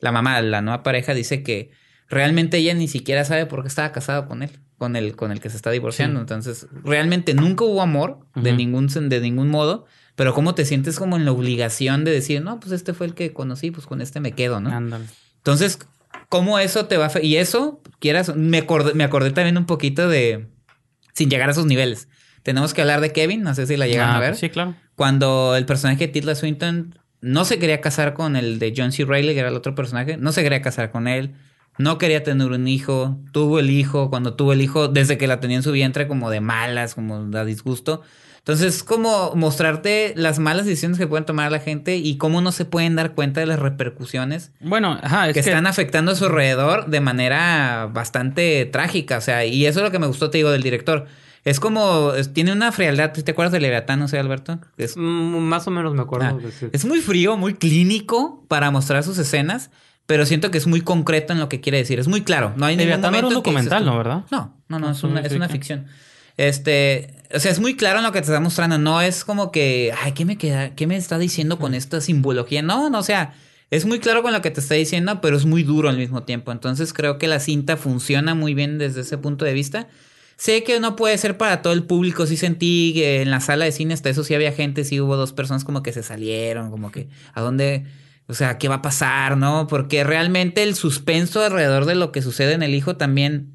La 0.00 0.10
mamá 0.10 0.40
de 0.42 0.48
la 0.48 0.60
nueva 0.60 0.82
pareja 0.82 1.14
dice 1.14 1.44
que 1.44 1.70
realmente 2.12 2.58
ella 2.58 2.74
ni 2.74 2.88
siquiera 2.88 3.24
sabe 3.24 3.46
por 3.46 3.62
qué 3.62 3.68
estaba 3.68 3.90
casada 3.90 4.26
con 4.26 4.42
él, 4.42 4.50
con 4.78 4.96
el, 4.96 5.16
con 5.16 5.32
el 5.32 5.40
que 5.40 5.50
se 5.50 5.56
está 5.56 5.70
divorciando. 5.70 6.20
Sí. 6.20 6.22
Entonces, 6.22 6.66
realmente 6.84 7.34
nunca 7.34 7.64
hubo 7.64 7.82
amor 7.82 8.20
de, 8.34 8.52
ningún, 8.52 8.86
de 8.86 9.20
ningún 9.20 9.48
modo. 9.48 9.86
Pero 10.14 10.34
cómo 10.34 10.54
te 10.54 10.66
sientes 10.66 10.98
como 10.98 11.16
en 11.16 11.24
la 11.24 11.32
obligación 11.32 12.04
de 12.04 12.10
decir, 12.10 12.42
no, 12.42 12.60
pues 12.60 12.72
este 12.72 12.92
fue 12.92 13.06
el 13.06 13.14
que 13.14 13.32
conocí, 13.32 13.70
pues 13.70 13.86
con 13.86 14.02
este 14.02 14.20
me 14.20 14.32
quedo, 14.32 14.60
¿no? 14.60 14.70
Ándale. 14.70 15.06
Entonces, 15.38 15.78
¿cómo 16.28 16.58
eso 16.58 16.84
te 16.84 16.98
va 16.98 17.06
a... 17.06 17.22
Y 17.22 17.36
eso, 17.38 17.80
quieras, 17.98 18.36
me 18.36 18.58
acordé, 18.58 18.92
me 18.92 19.04
acordé 19.04 19.30
también 19.30 19.56
un 19.56 19.64
poquito 19.64 20.08
de... 20.08 20.48
Sin 21.14 21.30
llegar 21.30 21.48
a 21.48 21.52
esos 21.52 21.64
niveles. 21.64 22.08
Tenemos 22.42 22.74
que 22.74 22.82
hablar 22.82 23.00
de 23.00 23.12
Kevin, 23.12 23.42
no 23.42 23.54
sé 23.54 23.66
si 23.66 23.78
la 23.78 23.86
llegan 23.86 24.10
Ah, 24.10 24.16
a 24.16 24.20
ver. 24.20 24.30
pues 24.30 24.40
Sí, 24.40 24.50
claro. 24.50 24.74
Cuando 24.96 25.56
el 25.56 25.64
personaje 25.64 26.06
de 26.06 26.12
Tilda 26.12 26.34
Swinton 26.34 26.98
no 27.22 27.46
se 27.46 27.58
quería 27.58 27.80
casar 27.80 28.12
con 28.12 28.36
el 28.36 28.58
de 28.58 28.74
John 28.76 28.92
C. 28.92 29.06
Reilly, 29.06 29.32
que 29.32 29.40
era 29.40 29.48
el 29.48 29.54
otro 29.56 29.74
personaje, 29.74 30.18
no 30.18 30.32
se 30.32 30.42
quería 30.42 30.60
casar 30.60 30.90
con 30.90 31.08
él, 31.08 31.34
no 31.78 31.98
quería 31.98 32.22
tener 32.22 32.48
un 32.50 32.68
hijo, 32.68 33.18
tuvo 33.32 33.58
el 33.58 33.70
hijo, 33.70 34.10
cuando 34.10 34.34
tuvo 34.34 34.52
el 34.52 34.60
hijo, 34.62 34.88
desde 34.88 35.18
que 35.18 35.26
la 35.26 35.40
tenía 35.40 35.56
en 35.56 35.62
su 35.62 35.72
vientre, 35.72 36.06
como 36.08 36.30
de 36.30 36.40
malas, 36.40 36.94
como 36.94 37.24
de 37.26 37.44
disgusto. 37.44 38.02
Entonces, 38.38 38.82
como 38.82 39.34
mostrarte 39.36 40.14
las 40.16 40.40
malas 40.40 40.66
decisiones 40.66 40.98
que 40.98 41.06
pueden 41.06 41.24
tomar 41.24 41.52
la 41.52 41.60
gente 41.60 41.96
y 41.96 42.16
cómo 42.18 42.40
no 42.40 42.50
se 42.50 42.64
pueden 42.64 42.96
dar 42.96 43.14
cuenta 43.14 43.38
de 43.38 43.46
las 43.46 43.60
repercusiones 43.60 44.50
Bueno, 44.60 44.98
ajá, 45.00 45.28
es 45.28 45.34
que, 45.34 45.42
que, 45.42 45.48
están 45.50 45.68
afectando 45.68 46.10
a 46.10 46.14
su 46.16 46.24
alrededor 46.24 46.86
de 46.88 47.00
manera 47.00 47.88
bastante 47.92 48.66
trágica. 48.66 49.18
O 49.18 49.20
sea, 49.20 49.44
y 49.46 49.66
eso 49.66 49.78
es 49.78 49.84
lo 49.84 49.92
que 49.92 50.00
me 50.00 50.08
gustó, 50.08 50.28
te 50.30 50.38
digo, 50.38 50.50
del 50.50 50.62
director. 50.64 51.06
Es 51.44 51.60
como, 51.60 52.14
es- 52.14 52.32
tiene 52.32 52.52
una 52.52 52.72
frialdad. 52.72 53.12
¿Te 53.12 53.30
acuerdas 53.30 53.52
de 53.52 53.60
Leviatán, 53.60 53.98
no 54.00 54.08
sé, 54.08 54.18
Alberto? 54.18 54.58
Es, 54.76 54.96
Mm, 54.96 55.38
Más 55.38 55.66
o 55.68 55.70
menos 55.70 55.94
me 55.94 56.02
acuerdo. 56.02 56.26
ah, 56.26 56.32
de 56.60 56.70
es 56.72 56.84
muy 56.84 57.00
frío, 57.00 57.36
muy 57.36 57.54
clínico 57.54 58.44
para 58.48 58.70
mostrar 58.72 59.02
sus 59.04 59.18
escenas, 59.18 59.70
pero 60.06 60.26
siento 60.26 60.50
que 60.50 60.58
es 60.58 60.66
muy 60.66 60.80
concreto 60.80 61.32
en 61.32 61.38
lo 61.38 61.48
que 61.48 61.60
quiere 61.60 61.78
decir. 61.78 61.98
Es 61.98 62.08
muy 62.08 62.22
claro. 62.22 62.52
No 62.56 62.66
hay 62.66 62.76
ningún 62.76 62.94
un 62.94 63.00
momento 63.00 63.28
dices 63.28 63.34
documental, 63.34 63.84
¿no? 63.84 63.96
¿Verdad? 63.96 64.24
No, 64.30 64.56
no, 64.68 64.78
no, 64.78 64.90
es 64.90 65.02
una, 65.02 65.20
sí, 65.20 65.28
es 65.28 65.32
una 65.32 65.48
ficción. 65.48 65.86
Este, 66.36 67.14
o 67.34 67.38
sea, 67.38 67.50
es 67.50 67.60
muy 67.60 67.76
claro 67.76 67.98
en 67.98 68.04
lo 68.04 68.12
que 68.12 68.20
te 68.20 68.26
está 68.26 68.40
mostrando. 68.40 68.78
No 68.78 69.00
es 69.00 69.24
como 69.24 69.52
que, 69.52 69.92
ay, 70.02 70.12
¿qué 70.12 70.24
me 70.24 70.36
queda? 70.36 70.74
¿Qué 70.74 70.86
me 70.86 70.96
está 70.96 71.18
diciendo 71.18 71.58
con 71.58 71.74
esta 71.74 72.00
simbología? 72.00 72.62
No, 72.62 72.90
no, 72.90 72.98
o 72.98 73.02
sea, 73.02 73.34
es 73.70 73.86
muy 73.86 74.00
claro 74.00 74.22
con 74.22 74.32
lo 74.32 74.42
que 74.42 74.50
te 74.50 74.60
está 74.60 74.74
diciendo, 74.74 75.20
pero 75.20 75.36
es 75.36 75.46
muy 75.46 75.62
duro 75.62 75.88
al 75.88 75.96
mismo 75.96 76.24
tiempo. 76.24 76.52
Entonces 76.52 76.92
creo 76.92 77.18
que 77.18 77.26
la 77.26 77.40
cinta 77.40 77.76
funciona 77.76 78.34
muy 78.34 78.54
bien 78.54 78.78
desde 78.78 79.00
ese 79.00 79.18
punto 79.18 79.44
de 79.44 79.52
vista. 79.54 79.88
Sé 80.36 80.64
que 80.64 80.80
no 80.80 80.96
puede 80.96 81.16
ser 81.18 81.38
para 81.38 81.62
todo 81.62 81.72
el 81.72 81.84
público. 81.84 82.26
Sí 82.26 82.36
sentí 82.36 82.92
que 82.94 83.22
en 83.22 83.30
la 83.30 83.40
sala 83.40 83.64
de 83.64 83.72
cine 83.72 83.94
hasta 83.94 84.10
eso 84.10 84.24
sí 84.24 84.34
había 84.34 84.52
gente, 84.52 84.84
sí 84.84 85.00
hubo 85.00 85.16
dos 85.16 85.32
personas 85.32 85.64
como 85.64 85.82
que 85.82 85.92
se 85.92 86.02
salieron, 86.02 86.70
como 86.70 86.90
que 86.90 87.08
a 87.32 87.40
dónde, 87.40 87.86
o 88.32 88.34
sea, 88.34 88.56
qué 88.56 88.66
va 88.66 88.76
a 88.76 88.82
pasar, 88.82 89.36
¿no? 89.36 89.66
Porque 89.66 90.04
realmente 90.04 90.62
el 90.62 90.74
suspenso 90.74 91.44
alrededor 91.44 91.84
de 91.84 91.94
lo 91.94 92.12
que 92.12 92.22
sucede 92.22 92.54
en 92.54 92.62
el 92.62 92.74
hijo 92.74 92.96
también 92.96 93.52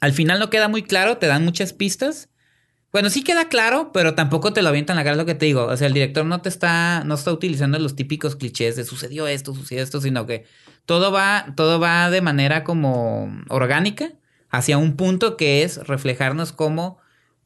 al 0.00 0.12
final 0.12 0.38
no 0.38 0.50
queda 0.50 0.68
muy 0.68 0.84
claro, 0.84 1.18
te 1.18 1.26
dan 1.26 1.44
muchas 1.44 1.72
pistas. 1.72 2.28
Bueno, 2.92 3.10
sí 3.10 3.24
queda 3.24 3.48
claro, 3.48 3.90
pero 3.92 4.14
tampoco 4.14 4.52
te 4.52 4.62
lo 4.62 4.68
avientan 4.68 4.94
la 4.94 5.02
cara, 5.02 5.16
lo 5.16 5.26
que 5.26 5.34
te 5.34 5.46
digo. 5.46 5.64
O 5.64 5.76
sea, 5.76 5.88
el 5.88 5.94
director 5.94 6.24
no 6.24 6.40
te 6.40 6.48
está, 6.48 7.02
no 7.04 7.16
está 7.16 7.32
utilizando 7.32 7.76
los 7.80 7.96
típicos 7.96 8.36
clichés 8.36 8.76
de 8.76 8.84
sucedió 8.84 9.26
esto, 9.26 9.52
sucedió 9.52 9.82
esto, 9.82 10.00
sino 10.00 10.24
que 10.26 10.44
todo 10.86 11.10
va, 11.10 11.52
todo 11.56 11.80
va 11.80 12.08
de 12.08 12.20
manera 12.20 12.62
como 12.62 13.36
orgánica 13.48 14.12
hacia 14.48 14.78
un 14.78 14.94
punto 14.96 15.36
que 15.36 15.64
es 15.64 15.88
reflejarnos 15.88 16.52
como 16.52 16.98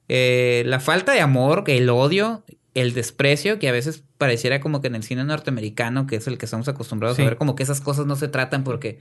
eh, 0.08 0.64
la 0.66 0.80
falta 0.80 1.12
de 1.12 1.22
amor, 1.22 1.64
el 1.66 1.88
odio, 1.88 2.44
el 2.74 2.94
desprecio, 2.94 3.58
que 3.58 3.68
a 3.68 3.72
veces 3.72 4.02
pareciera 4.18 4.60
como 4.60 4.80
que 4.80 4.86
en 4.86 4.94
el 4.94 5.02
cine 5.02 5.24
norteamericano, 5.24 6.06
que 6.06 6.16
es 6.16 6.26
el 6.26 6.38
que 6.38 6.46
estamos 6.46 6.68
acostumbrados 6.68 7.16
Sí. 7.16 7.22
a 7.22 7.26
ver, 7.26 7.36
como 7.36 7.54
que 7.54 7.62
esas 7.62 7.80
cosas 7.80 8.06
no 8.06 8.16
se 8.16 8.28
tratan 8.28 8.64
porque 8.64 8.98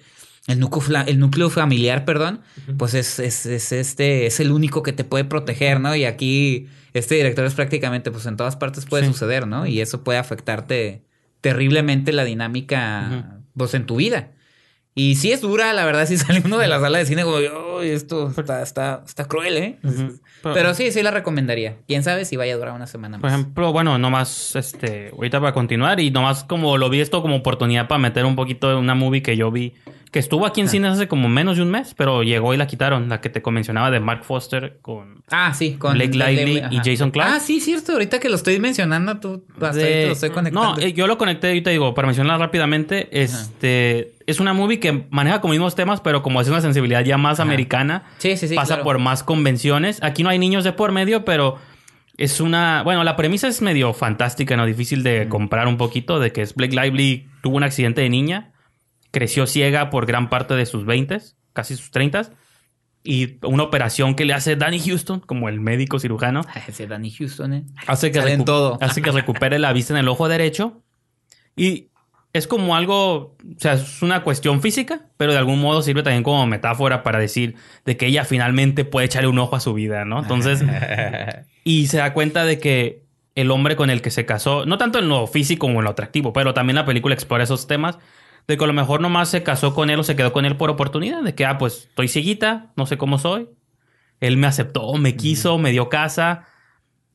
el 0.47 0.59
núcleo, 0.59 1.03
el 1.07 1.19
núcleo 1.19 1.49
familiar, 1.49 2.03
perdón, 2.03 2.41
pues 2.78 2.93
es, 2.95 3.19
es, 3.19 3.45
es 3.45 3.72
este, 3.72 4.26
es 4.26 4.39
el 4.39 4.51
único 4.51 4.84
que 4.84 4.91
te 4.91 5.03
puede 5.03 5.24
proteger, 5.24 5.80
¿no? 5.80 5.95
Y 5.95 6.03
aquí 6.05 6.67
este 6.93 7.15
director 7.15 7.45
es 7.45 7.53
prácticamente, 7.53 8.11
pues 8.11 8.26
en 8.26 8.36
todas 8.36 8.55
partes 8.57 8.86
puede 8.86 9.05
Sí. 9.05 9.11
suceder, 9.13 9.47
¿no? 9.47 9.65
Y 9.67 9.80
eso 9.80 10.03
puede 10.03 10.19
afectarte 10.19 11.03
terriblemente 11.39 12.11
la 12.11 12.24
dinámica, 12.26 13.41
pues 13.55 13.74
en 13.74 13.86
tu 13.86 13.95
vida. 13.97 14.32
Y 14.93 15.15
sí 15.15 15.31
es 15.31 15.39
dura, 15.41 15.71
la 15.73 15.85
verdad, 15.85 16.05
si 16.05 16.17
sale 16.17 16.41
uno 16.43 16.57
de 16.57 16.67
la 16.67 16.79
sala 16.79 16.97
de 16.97 17.05
cine 17.05 17.23
como, 17.23 17.37
"Ay, 17.37 17.89
esto 17.89 18.31
está, 18.37 18.61
está, 18.61 19.03
está 19.05 19.25
cruel, 19.25 19.57
¿eh? 19.57 19.79
Pero 20.43 20.73
sí, 20.73 20.91
sí 20.91 21.01
la 21.01 21.11
recomendaría. 21.11 21.77
Quién 21.87 22.03
sabe 22.03 22.25
si 22.25 22.35
vaya 22.35 22.53
a 22.53 22.57
durar 22.57 22.73
una 22.73 22.87
semana 22.87 23.17
Por 23.19 23.29
más. 23.29 23.39
ejemplo, 23.39 23.71
bueno, 23.71 23.97
nomás, 23.97 24.55
este, 24.55 25.09
ahorita 25.13 25.39
para 25.39 25.53
continuar 25.53 25.99
y 25.99 26.11
nomás 26.11 26.43
como 26.43 26.77
lo 26.77 26.89
vi 26.89 26.99
esto 26.99 27.21
como 27.21 27.37
oportunidad 27.37 27.87
para 27.87 27.99
meter 27.99 28.25
un 28.25 28.35
poquito 28.35 28.69
de 28.69 28.75
una 28.75 28.95
movie 28.95 29.21
que 29.21 29.37
yo 29.37 29.49
vi, 29.51 29.73
que 30.11 30.19
estuvo 30.19 30.45
aquí 30.45 30.59
en 30.59 30.67
cines 30.67 30.91
hace 30.91 31.07
como 31.07 31.29
menos 31.29 31.55
de 31.55 31.63
un 31.63 31.71
mes, 31.71 31.93
pero 31.95 32.21
llegó 32.23 32.53
y 32.53 32.57
la 32.57 32.67
quitaron, 32.67 33.07
la 33.07 33.21
que 33.21 33.29
te 33.29 33.41
mencionaba 33.49 33.91
de 33.91 33.99
Mark 34.01 34.23
Foster 34.25 34.79
con... 34.81 35.23
Ah, 35.29 35.53
sí, 35.53 35.75
con 35.75 35.93
Blake 35.93 36.17
Lively 36.17 36.63
y 36.71 36.77
Jason 36.83 37.11
Clarke. 37.11 37.33
Ah, 37.35 37.39
sí, 37.39 37.61
cierto. 37.61 37.93
Ahorita 37.93 38.19
que 38.19 38.27
lo 38.27 38.35
estoy 38.35 38.59
mencionando, 38.59 39.19
tú 39.19 39.45
hasta 39.61 39.71
de- 39.73 40.07
lo 40.07 40.11
estoy 40.13 40.31
conectando. 40.31 40.75
No, 40.75 40.81
eh, 40.81 40.91
yo 40.91 41.07
lo 41.07 41.17
conecté 41.17 41.47
ahorita 41.47 41.69
digo, 41.69 41.93
para 41.93 42.07
mencionar 42.07 42.39
rápidamente, 42.39 43.07
este, 43.23 44.15
es 44.32 44.39
una 44.39 44.53
movie 44.53 44.79
que 44.79 45.07
maneja 45.11 45.41
como 45.41 45.51
mismos 45.51 45.75
temas, 45.75 46.01
pero 46.01 46.23
como 46.23 46.41
es 46.41 46.47
una 46.47 46.61
sensibilidad 46.61 47.03
ya 47.03 47.17
más 47.17 47.39
americana, 47.39 48.03
Sí, 48.17 48.36
sí, 48.38 48.47
sí. 48.47 48.55
pasa 48.55 48.75
claro. 48.75 48.84
por 48.84 48.99
más 48.99 49.23
convenciones. 49.23 50.01
Aquí 50.01 50.23
no 50.23 50.29
hay 50.29 50.39
niños 50.39 50.63
de 50.63 50.73
por 50.73 50.91
medio, 50.91 51.25
pero 51.25 51.57
es 52.17 52.39
una... 52.39 52.84
Bueno, 52.84 53.03
la 53.03 53.15
premisa 53.15 53.47
es 53.47 53.61
medio 53.61 53.93
fantástica, 53.93 54.57
¿no? 54.57 54.65
Difícil 54.65 55.03
de 55.03 55.27
comprar 55.27 55.67
un 55.67 55.77
poquito, 55.77 56.19
de 56.19 56.32
que 56.32 56.41
es 56.41 56.55
Blake 56.55 56.75
Lively 56.75 57.27
tuvo 57.41 57.57
un 57.57 57.63
accidente 57.63 58.01
de 58.01 58.09
niña, 58.09 58.51
creció 59.11 59.47
ciega 59.47 59.89
por 59.89 60.05
gran 60.05 60.29
parte 60.29 60.55
de 60.55 60.65
sus 60.65 60.86
20, 60.86 61.19
casi 61.53 61.75
sus 61.75 61.91
30, 61.91 62.32
y 63.03 63.38
una 63.43 63.63
operación 63.63 64.15
que 64.15 64.25
le 64.25 64.34
hace 64.34 64.55
Danny 64.55 64.79
Houston, 64.79 65.19
como 65.21 65.49
el 65.49 65.59
médico 65.59 65.99
cirujano, 65.99 66.41
Ese 66.67 66.88
Danny 66.88 67.11
Houston, 67.11 67.53
¿eh? 67.53 67.63
hace 67.88 68.11
que, 68.11 68.21
todo. 68.45 68.77
hace 68.82 69.01
que 69.01 69.11
recupere 69.11 69.59
la 69.59 69.73
vista 69.73 69.93
en 69.93 69.99
el 69.99 70.07
ojo 70.07 70.27
derecho. 70.27 70.84
Y 71.55 71.90
es 72.34 72.47
como 72.47 72.75
algo, 72.75 73.13
o 73.15 73.38
sea, 73.57 73.73
es 73.73 74.01
una 74.01 74.23
cuestión 74.23 74.61
física, 74.61 75.01
pero 75.17 75.34
de 75.34 75.38
algún 75.38 75.59
modo 75.59 75.82
sirve 75.82 76.03
también 76.03 76.23
como 76.23 76.45
metáfora 76.47 77.03
para 77.03 77.19
decir 77.19 77.55
de 77.86 77.97
que 77.97 78.07
ella 78.07 78.23
finalmente 78.23 78.86
puede 78.86 79.07
echarle 79.07 79.27
un 79.27 79.39
ojo 79.39 79.55
a 79.55 79.59
su 79.59 79.73
vida, 79.73 80.05
¿no? 80.05 80.19
Entonces, 80.19 80.63
y 81.63 81.88
se 81.88 81.97
da 81.97 82.13
cuenta 82.13 82.45
de 82.45 82.59
que 82.59 83.03
el 83.36 83.51
hombre 83.51 83.75
con 83.75 83.89
el 83.89 84.01
que 84.01 84.11
se 84.11 84.25
casó, 84.25 84.65
no 84.65 84.77
tanto 84.77 84.99
en 84.99 85.09
lo 85.09 85.27
físico 85.27 85.67
como 85.67 85.79
en 85.79 85.86
lo 85.86 85.91
atractivo, 85.91 86.32
pero 86.32 86.53
también 86.53 86.75
la 86.75 86.86
película 86.86 87.13
explora 87.13 87.43
esos 87.43 87.67
temas, 87.67 87.97
de 88.47 88.57
que 88.57 88.63
a 88.63 88.67
lo 88.67 88.73
mejor 88.73 89.01
nomás 89.01 89.29
se 89.29 89.43
casó 89.43 89.73
con 89.73 89.89
él 89.89 89.99
o 89.99 90.03
se 90.03 90.15
quedó 90.15 90.32
con 90.32 90.45
él 90.45 90.55
por 90.55 90.69
oportunidad, 90.69 91.21
de 91.21 91.36
que, 91.36 91.45
ah, 91.45 91.57
pues 91.57 91.88
estoy 91.89 92.07
cieguita, 92.07 92.71
no 92.75 92.86
sé 92.86 92.97
cómo 92.97 93.19
soy. 93.19 93.49
Él 94.19 94.38
me 94.38 94.47
aceptó, 94.47 94.93
me 94.93 95.15
quiso, 95.15 95.57
me 95.57 95.71
dio 95.71 95.89
casa 95.89 96.45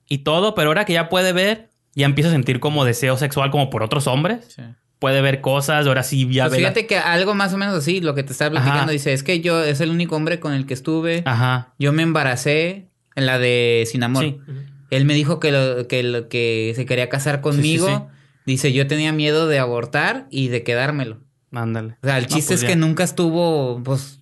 y 0.09 0.19
todo, 0.19 0.55
pero 0.55 0.69
ahora 0.69 0.85
que 0.85 0.93
ya 0.93 1.09
puede 1.09 1.33
ver, 1.33 1.71
ya 1.95 2.07
empieza 2.07 2.29
a 2.29 2.33
sentir 2.33 2.61
como 2.61 2.85
deseo 2.85 3.17
sexual 3.17 3.51
como 3.51 3.71
por 3.71 3.83
otros 3.83 4.07
hombres. 4.07 4.55
Sí. 4.55 4.63
Puede 4.99 5.21
ver 5.21 5.41
cosas, 5.43 5.87
ahora 5.87 6.03
sí 6.03 6.27
ya 6.33 6.47
Pues 6.49 6.59
fíjate 6.59 6.87
que 6.87 6.97
algo 6.99 7.35
más 7.35 7.53
o 7.53 7.59
menos 7.59 7.75
así, 7.75 8.01
lo 8.01 8.15
que 8.15 8.23
te 8.23 8.33
estaba 8.33 8.51
platicando, 8.53 8.83
Ajá. 8.85 8.91
dice, 8.93 9.13
es 9.13 9.23
que 9.23 9.41
yo 9.41 9.63
es 9.63 9.81
el 9.81 9.91
único 9.91 10.17
hombre 10.17 10.41
con 10.41 10.55
el 10.55 10.65
que 10.67 10.73
estuve. 10.75 11.23
Ajá. 11.27 11.75
Yo 11.79 11.93
me 11.93 12.03
embaracé 12.03 12.89
en 13.15 13.27
la 13.27 13.39
de 13.39 13.85
Sin 13.91 14.03
Amor. 14.03 14.25
Sí. 14.25 14.41
Él 14.91 15.05
me 15.05 15.15
dijo 15.15 15.39
que 15.41 15.53
lo, 15.53 15.87
que 15.89 16.03
lo 16.03 16.29
que 16.29 16.73
se 16.77 16.87
quería 16.87 17.09
casar 17.09 17.41
conmigo. 17.41 17.87
sí, 17.89 17.95
sí. 17.95 18.03
Dice, 18.47 18.73
yo 18.73 18.87
tenía 18.87 19.13
miedo 19.13 19.49
de 19.49 19.59
abortar 19.59 20.29
y 20.31 20.49
de 20.49 20.63
quedármelo. 20.63 21.19
Ándale. 21.53 21.97
O 22.03 22.07
sea, 22.07 22.19
el 22.19 22.25
No, 22.25 22.29
chiste 22.29 22.51
pues 22.55 22.59
es 22.59 22.63
ya. 22.63 22.69
que 22.69 22.77
nunca 22.77 23.03
estuvo, 23.05 23.83
pues, 23.83 24.21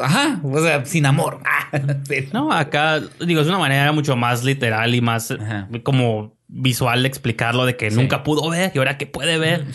ajá, 0.00 0.40
o 0.42 0.58
sea, 0.60 0.84
sin 0.86 1.04
amor. 1.06 1.40
No, 2.32 2.50
acá, 2.52 3.00
digo, 3.24 3.40
es 3.42 3.46
una 3.46 3.58
manera 3.58 3.92
mucho 3.92 4.16
más 4.16 4.42
literal 4.44 4.94
y 4.94 5.00
más 5.00 5.30
Ajá. 5.30 5.68
como 5.84 6.34
visual 6.52 7.02
de 7.02 7.08
explicarlo 7.08 7.64
de 7.64 7.76
que 7.76 7.90
Sí. 7.90 7.96
nunca 7.96 8.24
pudo 8.24 8.50
ver 8.50 8.72
y 8.74 8.78
ahora 8.78 8.98
que 8.98 9.06
puede 9.06 9.38
ver, 9.38 9.66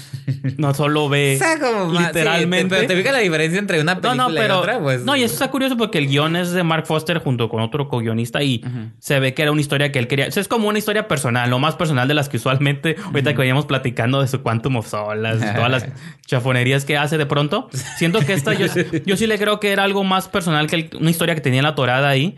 no 0.58 0.74
solo 0.74 1.08
ve 1.08 1.36
O 1.36 1.38
sea, 1.40 1.58
como 1.60 1.86
más- 1.94 1.98
sí, 2.02 2.08
literalmente. 2.08 2.76
te- 2.76 2.76
pero 2.76 2.88
te 2.90 2.98
fijas 2.98 3.14
la 3.14 3.20
diferencia 3.20 3.60
entre 3.60 3.80
una 3.82 3.96
no, 3.96 4.02
película 4.02 4.28
no, 4.28 4.34
pero. 4.36 4.56
y 4.56 4.58
otra, 4.58 4.80
pues. 4.80 5.06
No, 5.06 5.16
y 5.16 5.24
eso 5.24 5.34
está 5.34 5.50
curioso 5.50 5.78
porque 5.78 5.98
el 6.00 6.08
guion 6.08 6.36
es 6.36 6.52
de 6.52 6.64
Mark 6.64 6.86
Foster 6.86 7.20
junto 7.20 7.48
con 7.48 7.62
otro 7.62 7.88
co-guionista 7.88 8.44
y 8.44 8.62
Ujú. 8.66 8.92
se 9.00 9.20
ve 9.22 9.34
que 9.34 9.42
era 9.44 9.52
una 9.54 9.62
historia 9.62 9.92
que 9.92 10.00
él 10.00 10.08
quería. 10.08 10.28
O 10.28 10.32
sea, 10.32 10.42
es 10.42 10.48
como 10.50 10.68
una 10.68 10.78
historia 10.78 11.08
personal, 11.08 11.50
lo 11.50 11.60
más 11.60 11.76
personal 11.76 12.08
de 12.10 12.14
las 12.14 12.28
que 12.28 12.38
usualmente, 12.38 12.98
ahorita 13.06 13.32
que 13.32 13.38
veníamos 13.40 13.66
platicando 13.66 14.22
de 14.22 14.28
su 14.28 14.42
Quantum 14.42 14.76
of 14.76 14.88
Solace, 14.90 15.46
todas 15.54 15.72
las 15.72 15.86
chafonerías 16.26 16.84
que 16.86 16.98
hace 16.98 17.18
de 17.18 17.26
pronto. 17.26 17.70
Siento 17.98 18.20
que 18.20 18.34
esta, 18.34 18.54
yo, 18.54 18.66
yo 19.06 19.16
sí 19.16 19.28
le 19.28 19.38
creo 19.40 19.62
que 19.62 19.72
era 19.72 19.84
algo 19.84 20.04
más 20.04 20.28
personal 20.28 20.68
que 20.68 20.76
el- 20.76 20.90
una 21.00 21.10
historia 21.10 21.36
que 21.36 21.42
tenía 21.42 21.62
la 21.62 21.74
torada 21.76 22.10
ahí. 22.10 22.36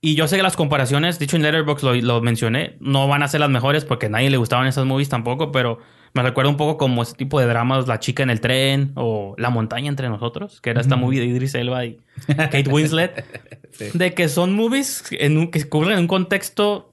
Y 0.00 0.14
yo 0.14 0.28
sé 0.28 0.36
que 0.36 0.42
las 0.44 0.56
comparaciones, 0.56 1.18
dicho 1.18 1.36
en 1.36 1.42
Letterboxd 1.42 1.82
lo, 1.84 1.94
lo 1.94 2.20
mencioné, 2.20 2.76
no 2.80 3.08
van 3.08 3.22
a 3.22 3.28
ser 3.28 3.40
las 3.40 3.50
mejores 3.50 3.84
porque 3.84 4.06
a 4.06 4.08
nadie 4.08 4.30
le 4.30 4.36
gustaban 4.36 4.66
esas 4.68 4.84
movies 4.86 5.08
tampoco, 5.08 5.50
pero 5.50 5.80
me 6.14 6.22
recuerda 6.22 6.50
un 6.50 6.56
poco 6.56 6.78
como 6.78 7.02
ese 7.02 7.14
tipo 7.14 7.40
de 7.40 7.46
dramas, 7.46 7.88
La 7.88 7.98
chica 7.98 8.22
en 8.22 8.30
el 8.30 8.40
tren 8.40 8.92
o 8.94 9.34
La 9.38 9.50
montaña 9.50 9.88
entre 9.88 10.08
nosotros, 10.08 10.60
que 10.60 10.70
era 10.70 10.80
esta 10.80 10.94
movie 10.96 11.18
de 11.20 11.26
Idris 11.26 11.54
Elba 11.56 11.84
y 11.84 11.98
Kate 12.26 12.68
Winslet, 12.70 13.24
Sí. 13.72 13.86
de 13.92 14.14
que 14.14 14.28
son 14.28 14.54
movies 14.54 15.04
en 15.10 15.36
un- 15.36 15.50
que 15.50 15.68
cubren 15.68 15.92
en 15.94 15.98
un 16.00 16.06
contexto 16.08 16.92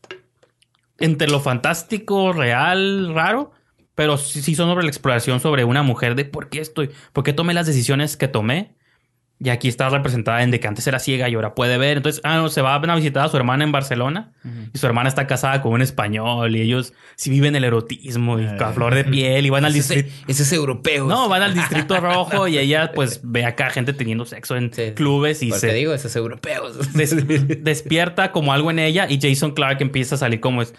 entre 0.99 1.27
lo 1.29 1.39
fantástico, 1.39 2.31
real, 2.33 3.13
raro, 3.13 3.51
pero 3.95 4.17
sí, 4.17 4.41
sí 4.41 4.55
son 4.55 4.69
sobre 4.69 4.83
la 4.83 4.89
exploración 4.89 5.39
sobre 5.39 5.63
una 5.63 5.83
mujer 5.83 6.15
de 6.15 6.25
por 6.25 6.49
qué 6.49 6.59
estoy, 6.59 6.89
por 7.13 7.23
qué 7.23 7.33
tomé 7.33 7.53
las 7.53 7.65
decisiones 7.67 8.17
que 8.17 8.27
tomé. 8.27 8.74
Y 9.37 9.49
aquí 9.49 9.67
está 9.67 9.89
representada 9.89 10.41
en 10.43 10.49
de 10.51 10.61
que 10.61 10.67
antes 10.69 10.87
era 10.87 10.97
ciega 10.97 11.27
y 11.27 11.35
ahora 11.35 11.55
puede 11.55 11.77
ver. 11.77 11.97
Entonces, 11.97 12.21
ah, 12.23 12.37
no, 12.37 12.47
se 12.47 12.61
va 12.61 12.73
a 12.75 12.95
visitar 12.95 13.25
a 13.25 13.27
su 13.27 13.35
hermana 13.35 13.65
en 13.65 13.71
Barcelona 13.73 14.31
y 14.73 14.77
su 14.77 14.87
hermana 14.87 15.09
está 15.09 15.27
casada 15.27 15.61
con 15.61 15.73
un 15.73 15.81
español 15.81 16.55
y 16.55 16.61
ellos 16.61 16.93
sí 17.17 17.29
viven 17.29 17.53
el 17.55 17.65
erotismo 17.65 18.39
y 18.39 18.45
a 18.45 18.71
flor 18.71 18.95
de 18.95 19.03
piel 19.03 19.45
y 19.45 19.49
van 19.49 19.65
al 19.65 19.73
distrito. 19.73 20.09
ese 20.27 20.43
es 20.43 20.53
europeo. 20.53 21.05
No, 21.07 21.27
van 21.27 21.41
al 21.41 21.53
distrito 21.55 21.99
rojo 21.99 22.47
y 22.47 22.57
ella 22.57 22.93
pues 22.95 23.19
ve 23.23 23.43
acá 23.43 23.69
gente 23.71 23.91
teniendo 23.91 24.23
sexo 24.25 24.55
en 24.55 24.71
Sí. 24.73 24.93
clubes 24.95 25.43
y 25.43 25.51
se 25.51 25.73
digo, 25.73 25.93
esos 25.93 26.15
europeos. 26.15 26.93
des- 26.93 27.13
despierta 27.63 28.31
como 28.31 28.53
algo 28.53 28.71
en 28.71 28.79
ella 28.79 29.05
y 29.09 29.19
Jason 29.21 29.51
Clark 29.51 29.81
empieza 29.81 30.15
a 30.15 30.17
salir 30.17 30.39
como 30.39 30.61
es. 30.61 30.73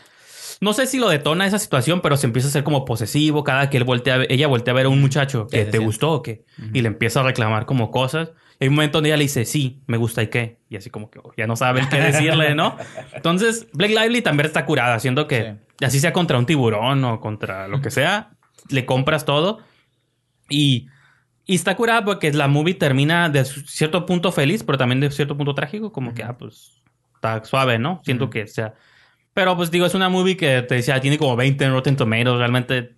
No 0.62 0.72
sé 0.72 0.86
si 0.86 0.98
lo 0.98 1.10
detona 1.10 1.46
esa 1.46 1.58
situación, 1.58 2.00
pero 2.00 2.16
se 2.16 2.26
empieza 2.26 2.48
a 2.48 2.50
ser 2.50 2.64
como 2.64 2.86
posesivo 2.86 3.44
cada 3.44 3.68
que 3.68 3.76
él 3.76 3.84
voltea 3.84 4.22
ella 4.30 4.46
voltea 4.46 4.72
a 4.72 4.76
ver 4.76 4.86
a 4.86 4.88
un 4.88 5.02
muchacho 5.02 5.46
que 5.46 5.66
te 5.66 5.76
gustó 5.76 6.12
o 6.12 6.22
qué. 6.22 6.44
Y 6.72 6.80
le 6.80 6.88
empieza 6.88 7.20
a 7.20 7.24
reclamar 7.24 7.66
como 7.66 7.90
cosas. 7.90 8.30
Y 8.58 8.64
hay 8.64 8.68
un 8.68 8.74
momento 8.74 8.98
donde 8.98 9.10
ella 9.10 9.16
le 9.18 9.24
dice, 9.24 9.44
sí, 9.44 9.82
me 9.86 9.96
gusta 9.96 10.22
y 10.22 10.28
qué. 10.28 10.58
Y 10.70 10.76
así 10.76 10.88
como 10.88 11.10
que 11.10 11.18
oh, 11.18 11.32
ya 11.36 11.46
no 11.46 11.56
sabe 11.56 11.80
el 11.80 11.88
qué 11.88 12.00
decirle, 12.00 12.54
¿no? 12.54 12.76
Entonces, 13.12 13.66
Blake 13.72 13.94
Lively 13.94 14.22
también 14.22 14.46
está 14.46 14.64
curada, 14.64 14.94
haciendo 14.94 15.26
que 15.26 15.56
así 15.82 16.00
sea 16.00 16.12
contra 16.12 16.38
un 16.38 16.46
tiburón 16.46 17.04
o 17.04 17.20
contra 17.20 17.68
lo 17.68 17.82
que 17.82 17.90
sea, 17.90 18.30
le 18.70 18.86
compras 18.86 19.24
todo. 19.26 19.58
Y, 20.48 20.88
y 21.44 21.54
está 21.54 21.76
curada 21.76 22.04
porque 22.04 22.32
la 22.32 22.48
movie 22.48 22.74
termina 22.74 23.28
de 23.28 23.44
cierto 23.44 24.06
punto 24.06 24.32
feliz, 24.32 24.62
pero 24.64 24.78
también 24.78 25.00
de 25.00 25.10
cierto 25.10 25.36
punto 25.36 25.54
trágico, 25.54 25.92
como 25.92 26.14
que, 26.14 26.22
ah, 26.22 26.36
pues, 26.38 26.82
está 27.14 27.44
suave, 27.44 27.78
¿no? 27.78 28.00
Siento 28.04 28.30
que, 28.30 28.44
o 28.44 28.48
sea... 28.48 28.74
Pero, 29.34 29.54
pues, 29.54 29.70
digo, 29.70 29.84
es 29.84 29.94
una 29.94 30.08
movie 30.08 30.38
que 30.38 30.62
te 30.62 30.76
decía, 30.76 30.98
tiene 30.98 31.18
como 31.18 31.36
20 31.36 31.62
en 31.62 31.72
Rotten 31.72 31.96
Tomatoes, 31.96 32.38
realmente... 32.38 32.94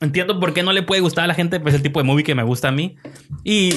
Entiendo 0.00 0.38
por 0.38 0.54
qué 0.54 0.62
no 0.62 0.72
le 0.72 0.82
puede 0.82 1.00
gustar 1.00 1.24
a 1.24 1.26
la 1.26 1.34
gente, 1.34 1.58
pues, 1.58 1.74
el 1.74 1.82
tipo 1.82 1.98
de 1.98 2.04
movie 2.04 2.24
que 2.24 2.34
me 2.34 2.44
gusta 2.44 2.68
a 2.68 2.72
mí. 2.72 2.96
Y 3.42 3.74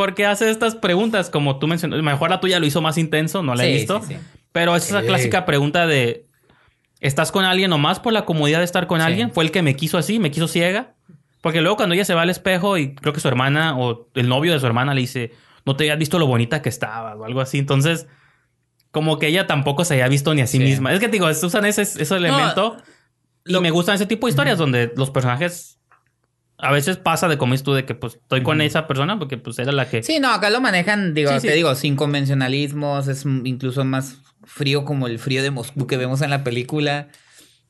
porque 0.00 0.24
hace 0.24 0.48
estas 0.50 0.74
preguntas, 0.76 1.28
como 1.28 1.58
tú 1.58 1.66
mencionas, 1.66 2.00
mejor 2.02 2.30
la 2.30 2.40
tuya 2.40 2.58
lo 2.58 2.64
hizo 2.64 2.80
más 2.80 2.96
intenso, 2.96 3.42
no 3.42 3.54
la 3.54 3.64
he 3.64 3.66
Sí, 3.66 3.72
visto. 3.80 4.00
sí, 4.00 4.14
sí. 4.14 4.20
Pero 4.50 4.74
es 4.74 4.86
esa 4.88 5.02
clásica 5.02 5.44
pregunta 5.44 5.86
de... 5.86 6.24
¿Estás 7.00 7.30
con 7.32 7.44
alguien 7.44 7.68
nomás 7.68 8.00
por 8.00 8.14
la 8.14 8.24
comodidad 8.24 8.60
de 8.60 8.64
estar 8.64 8.86
con 8.86 9.00
Sí. 9.00 9.06
alguien? 9.06 9.30
¿Fue 9.30 9.44
el 9.44 9.50
que 9.50 9.60
me 9.60 9.76
quiso 9.76 9.98
así? 9.98 10.18
¿Me 10.18 10.30
quiso 10.30 10.48
ciega? 10.48 10.94
Porque 11.42 11.60
luego 11.60 11.76
cuando 11.76 11.94
ella 11.94 12.04
se 12.06 12.14
va 12.14 12.22
al 12.22 12.30
espejo 12.30 12.78
y 12.78 12.94
creo 12.94 13.12
que 13.12 13.20
su 13.20 13.28
hermana 13.28 13.76
o 13.78 14.08
el 14.14 14.28
novio 14.28 14.52
de 14.54 14.60
su 14.60 14.66
hermana 14.66 14.94
le 14.94 15.02
dice, 15.02 15.32
no 15.66 15.76
te 15.76 15.84
habías 15.84 15.98
visto 15.98 16.18
lo 16.18 16.26
bonita 16.26 16.62
que 16.62 16.68
estabas 16.70 17.16
o 17.18 17.24
algo 17.26 17.42
así. 17.42 17.58
Entonces, 17.58 18.06
como 18.92 19.18
que 19.18 19.26
ella 19.26 19.46
tampoco 19.46 19.84
se 19.84 19.94
había 19.94 20.08
visto 20.08 20.32
ni 20.34 20.40
a 20.40 20.46
sí, 20.46 20.56
Sí. 20.58 20.64
misma. 20.64 20.92
Es 20.94 21.00
que 21.00 21.06
te 21.08 21.12
digo, 21.12 21.28
usan 21.28 21.66
ese, 21.66 21.82
ese 21.82 22.14
elemento 22.16 22.76
y 23.44 23.52
lo- 23.52 23.60
me 23.60 23.70
gustan 23.70 23.96
ese 23.96 24.06
tipo 24.06 24.26
de 24.26 24.30
historias 24.30 24.56
donde 24.56 24.92
los 24.96 25.10
personajes... 25.10 25.78
A 26.62 26.72
veces 26.72 26.96
pasa 26.96 27.28
de 27.28 27.38
como 27.38 27.56
tú, 27.58 27.72
de 27.72 27.84
que 27.84 27.94
pues 27.94 28.14
estoy 28.16 28.42
con 28.42 28.60
esa 28.60 28.86
persona 28.86 29.18
porque 29.18 29.38
pues 29.38 29.58
era 29.58 29.72
la 29.72 29.88
que... 29.88 30.02
Sí, 30.02 30.20
no, 30.20 30.30
acá 30.32 30.50
lo 30.50 30.60
manejan, 30.60 31.14
digo, 31.14 31.30
Sí, 31.32 31.40
sí. 31.40 31.46
te 31.48 31.54
digo, 31.54 31.74
sin 31.74 31.96
convencionalismos, 31.96 33.08
es 33.08 33.24
incluso 33.44 33.84
más 33.84 34.18
frío 34.44 34.84
como 34.84 35.06
el 35.06 35.18
frío 35.18 35.42
de 35.42 35.50
Moscú 35.50 35.86
que 35.86 35.96
vemos 35.96 36.22
en 36.22 36.30
la 36.30 36.44
película. 36.44 37.08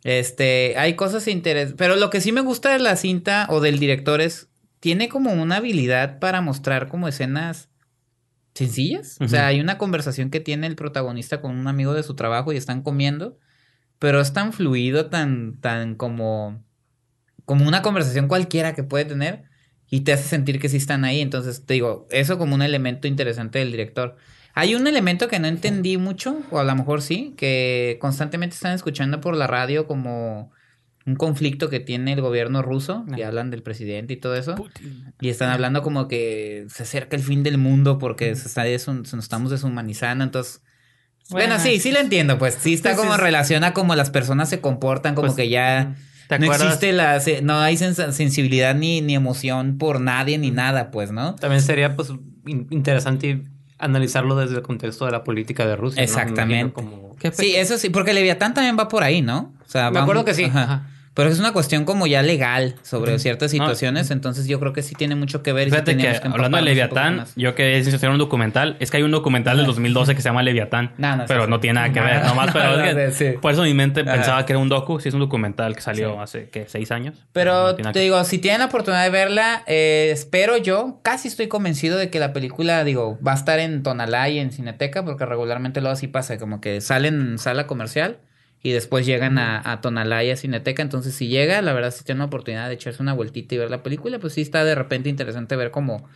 Este, 0.02 0.74
hay 0.78 0.94
cosas 0.94 1.28
interesantes, 1.28 1.76
pero 1.76 1.96
lo 1.96 2.10
que 2.10 2.20
sí 2.20 2.32
me 2.32 2.40
gusta 2.40 2.72
de 2.72 2.78
la 2.78 2.96
cinta 2.96 3.46
o 3.50 3.60
del 3.60 3.78
director 3.78 4.20
es, 4.20 4.48
tiene 4.80 5.08
como 5.08 5.32
una 5.32 5.56
habilidad 5.56 6.18
para 6.18 6.40
mostrar 6.40 6.88
como 6.88 7.06
escenas 7.06 7.68
sencillas. 8.54 9.18
O 9.20 9.28
sea, 9.28 9.46
hay 9.46 9.60
una 9.60 9.78
conversación 9.78 10.30
que 10.30 10.40
tiene 10.40 10.66
el 10.66 10.74
protagonista 10.76 11.40
con 11.40 11.56
un 11.56 11.66
amigo 11.68 11.94
de 11.94 12.02
su 12.02 12.14
trabajo 12.14 12.52
y 12.52 12.56
están 12.56 12.82
comiendo, 12.82 13.38
pero 13.98 14.20
es 14.20 14.32
tan 14.32 14.52
fluido, 14.52 15.06
tan, 15.06 15.60
tan 15.60 15.94
como, 15.94 16.64
como 17.50 17.66
una 17.66 17.82
conversación 17.82 18.28
cualquiera 18.28 18.74
que 18.76 18.84
puede 18.84 19.04
tener 19.06 19.42
y 19.90 20.02
te 20.02 20.12
hace 20.12 20.22
sentir 20.22 20.60
que 20.60 20.68
sí 20.68 20.76
están 20.76 21.04
ahí. 21.04 21.20
Entonces, 21.20 21.66
te 21.66 21.74
digo, 21.74 22.06
eso 22.12 22.38
como 22.38 22.54
un 22.54 22.62
elemento 22.62 23.08
interesante 23.08 23.58
del 23.58 23.72
director. 23.72 24.14
Hay 24.54 24.76
un 24.76 24.86
elemento 24.86 25.26
que 25.26 25.40
no 25.40 25.48
entendí 25.48 25.96
mucho, 25.96 26.42
o 26.52 26.60
a 26.60 26.64
lo 26.64 26.72
mejor 26.76 27.02
sí, 27.02 27.34
que 27.36 27.98
constantemente 28.00 28.54
están 28.54 28.72
escuchando 28.72 29.20
por 29.20 29.36
la 29.36 29.48
radio 29.48 29.88
como 29.88 30.52
un 31.06 31.16
conflicto 31.16 31.68
que 31.68 31.80
tiene 31.80 32.12
el 32.12 32.20
gobierno 32.20 32.62
ruso, 32.62 33.04
y 33.16 33.22
hablan 33.22 33.50
del 33.50 33.64
presidente 33.64 34.12
y 34.12 34.16
todo 34.16 34.36
eso. 34.36 34.54
Putin. 34.54 35.12
Y 35.20 35.28
están 35.28 35.50
hablando 35.50 35.82
como 35.82 36.06
que 36.06 36.66
se 36.68 36.84
acerca 36.84 37.16
el 37.16 37.22
fin 37.24 37.42
del 37.42 37.58
mundo 37.58 37.98
porque 37.98 38.36
se, 38.36 38.46
está 38.46 38.64
desu- 38.64 39.04
se 39.04 39.16
nos 39.16 39.24
estamos 39.24 39.50
deshumanizando. 39.50 40.22
Entonces, 40.22 40.62
bueno, 41.30 41.54
Bueno, 41.54 41.64
sí, 41.64 41.80
sí 41.80 41.90
lo 41.90 41.98
entiendo. 41.98 42.38
Pues 42.38 42.54
sí 42.60 42.74
está 42.74 42.90
Pues 42.90 43.00
como 43.00 43.16
relaciona 43.16 43.72
como 43.72 43.96
las 43.96 44.10
personas 44.10 44.48
se 44.48 44.60
comportan, 44.60 45.16
como 45.16 45.26
Pues, 45.26 45.36
que 45.36 45.48
ya 45.48 45.96
¿Te 46.38 46.46
no 46.46 46.52
existe 46.52 46.92
la, 46.92 47.20
no 47.42 47.58
hay 47.60 47.76
sens- 47.76 48.12
sensibilidad 48.12 48.74
ni, 48.74 49.00
ni 49.00 49.14
emoción 49.14 49.78
por 49.78 50.00
nadie 50.00 50.38
ni 50.38 50.50
nada, 50.50 50.90
pues, 50.90 51.10
¿no? 51.12 51.34
También 51.36 51.62
sería 51.62 51.96
pues 51.96 52.10
in- 52.46 52.66
interesante 52.70 53.44
analizarlo 53.78 54.36
desde 54.36 54.56
el 54.56 54.62
contexto 54.62 55.06
de 55.06 55.12
la 55.12 55.24
política 55.24 55.66
de 55.66 55.76
Rusia. 55.76 56.00
¿no? 56.00 56.04
Exactamente. 56.04 56.72
como- 56.72 57.16
¿Qué 57.18 57.30
pe- 57.30 57.36
Sí, 57.36 57.54
eso 57.56 57.76
sí, 57.78 57.90
porque 57.90 58.12
Leviatán 58.14 58.54
también 58.54 58.78
va 58.78 58.88
por 58.88 59.02
ahí, 59.02 59.20
¿no? 59.22 59.52
O 59.66 59.68
sea, 59.70 59.90
Me 59.90 59.96
va 59.98 60.02
acuerdo 60.02 60.24
que 60.24 60.34
sí. 60.34 60.44
ajá. 60.44 60.62
ajá. 60.62 60.86
Pero 61.12 61.28
es 61.28 61.40
una 61.40 61.52
cuestión 61.52 61.84
como 61.84 62.06
ya 62.06 62.22
legal 62.22 62.76
sobre 62.82 63.18
ciertas 63.18 63.50
situaciones, 63.50 64.12
entonces 64.12 64.46
yo 64.46 64.60
creo 64.60 64.72
que 64.72 64.82
sí 64.82 64.94
tiene 64.94 65.16
mucho 65.16 65.42
que 65.42 65.52
ver. 65.52 65.66
y 65.66 65.70
sí 65.70 65.76
Fíjate 65.76 65.96
que 65.96 66.08
hablando 66.28 66.56
de 66.58 66.62
Leviatán, 66.62 67.24
yo 67.34 67.54
que 67.56 67.78
es 67.78 67.92
hacer 67.92 68.10
un 68.10 68.18
documental, 68.18 68.76
es 68.78 68.90
que 68.92 68.98
hay 68.98 69.02
un 69.02 69.10
documental 69.10 69.56
del 69.56 69.66
2012 69.66 70.14
que 70.14 70.22
se 70.22 70.28
llama 70.28 70.42
Leviatán, 70.44 70.92
No, 70.98 71.16
no 71.16 71.24
es 71.24 71.28
pero 71.28 71.48
no 71.48 71.58
tiene 71.58 71.74
nada 71.80 71.92
que 71.92 72.00
ver, 72.00 72.24
nomás, 72.24 72.46
no, 72.46 72.52
pero 72.52 72.80
es 72.84 73.18
que- 73.18 73.32
por 73.32 73.52
eso 73.52 73.62
mi 73.64 73.74
mente 73.74 74.02
Ajá. 74.02 74.12
pensaba 74.12 74.46
que 74.46 74.52
era 74.52 74.60
un 74.60 74.68
docu, 74.68 75.00
sí 75.00 75.08
es 75.08 75.14
un 75.14 75.20
documental 75.20 75.74
que 75.74 75.82
salió 75.82 76.20
hace, 76.20 76.48
¿qué? 76.48 76.66
¿Seis 76.68 76.92
años? 76.92 77.16
Pero 77.32 77.76
No 77.76 77.92
te 77.92 77.98
digo, 78.00 78.22
si 78.24 78.38
tienen 78.38 78.60
la 78.60 78.66
oportunidad 78.66 79.02
de 79.02 79.10
verla, 79.10 79.64
eh, 79.66 80.10
espero 80.12 80.56
yo, 80.58 81.00
casi 81.02 81.26
estoy 81.28 81.48
convencido 81.48 81.98
de 81.98 82.08
que 82.10 82.20
la 82.20 82.32
película, 82.32 82.84
digo, 82.84 83.18
va 83.26 83.32
a 83.32 83.36
estar 83.36 83.58
en 83.58 83.82
Tonalá 83.82 84.28
y 84.28 84.38
en 84.38 84.52
Cineteca, 84.52 85.04
porque 85.04 85.26
regularmente 85.26 85.80
luego 85.80 85.92
así 85.94 86.06
pasa, 86.06 86.38
como 86.38 86.60
que 86.60 86.80
salen 86.80 87.20
en 87.20 87.38
sala 87.38 87.66
comercial 87.66 88.18
y 88.62 88.72
después 88.72 89.06
llegan 89.06 89.38
a, 89.38 89.60
a 89.72 89.80
Tonalá 89.80 90.22
y 90.24 90.30
a 90.30 90.36
Cineteca. 90.36 90.82
Entonces, 90.82 91.14
si 91.14 91.28
llega, 91.28 91.62
la 91.62 91.72
verdad, 91.72 91.90
si 91.92 92.04
tienen 92.04 92.18
la 92.20 92.26
oportunidad 92.26 92.68
de 92.68 92.74
echarse 92.74 93.02
una 93.02 93.14
vueltita 93.14 93.54
y 93.54 93.58
ver 93.58 93.70
la 93.70 93.82
película, 93.82 94.18
pues 94.18 94.34
sí 94.34 94.42
está 94.42 94.64
de 94.64 94.74
repente 94.74 95.08
interesante 95.08 95.56
ver 95.56 95.70
como 95.70 96.08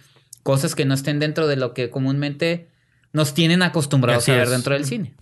cosas 0.42 0.74
que 0.74 0.84
no 0.84 0.94
estén 0.94 1.18
dentro 1.20 1.46
de 1.46 1.56
lo 1.56 1.72
que 1.72 1.88
comúnmente 1.90 2.68
nos 3.12 3.32
tienen 3.32 3.62
acostumbrados 3.62 4.24
Así 4.24 4.32
a 4.32 4.36
ver 4.36 4.44
es. 4.44 4.50
dentro 4.50 4.74
del 4.74 4.84
cine. 4.84 5.14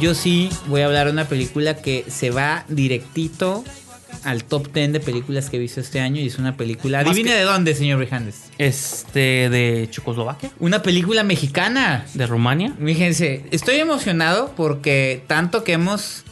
Yo 0.00 0.14
sí 0.14 0.48
voy 0.68 0.82
a 0.82 0.86
hablar 0.86 1.06
de 1.06 1.12
una 1.12 1.26
película 1.26 1.74
que 1.76 2.04
se 2.08 2.30
va 2.30 2.64
directito 2.68 3.64
al 4.22 4.44
top 4.44 4.72
10 4.72 4.92
de 4.92 5.00
películas 5.00 5.50
que 5.50 5.56
he 5.56 5.60
visto 5.60 5.80
este 5.80 5.98
año 5.98 6.20
y 6.20 6.28
es 6.28 6.38
una 6.38 6.56
película... 6.56 7.00
Adivine 7.00 7.34
de 7.34 7.42
dónde, 7.42 7.74
señor 7.74 7.98
Rijandes. 7.98 8.44
Este, 8.58 9.50
de 9.50 9.88
Checoslovaquia, 9.90 10.52
Una 10.60 10.82
película 10.82 11.24
mexicana. 11.24 12.06
de 12.14 12.26
Rumania. 12.28 12.74
Fíjense, 12.82 13.44
estoy 13.50 13.76
emocionado 13.76 14.52
porque 14.56 15.24
tanto 15.26 15.64
que 15.64 15.72
hemos 15.72 16.22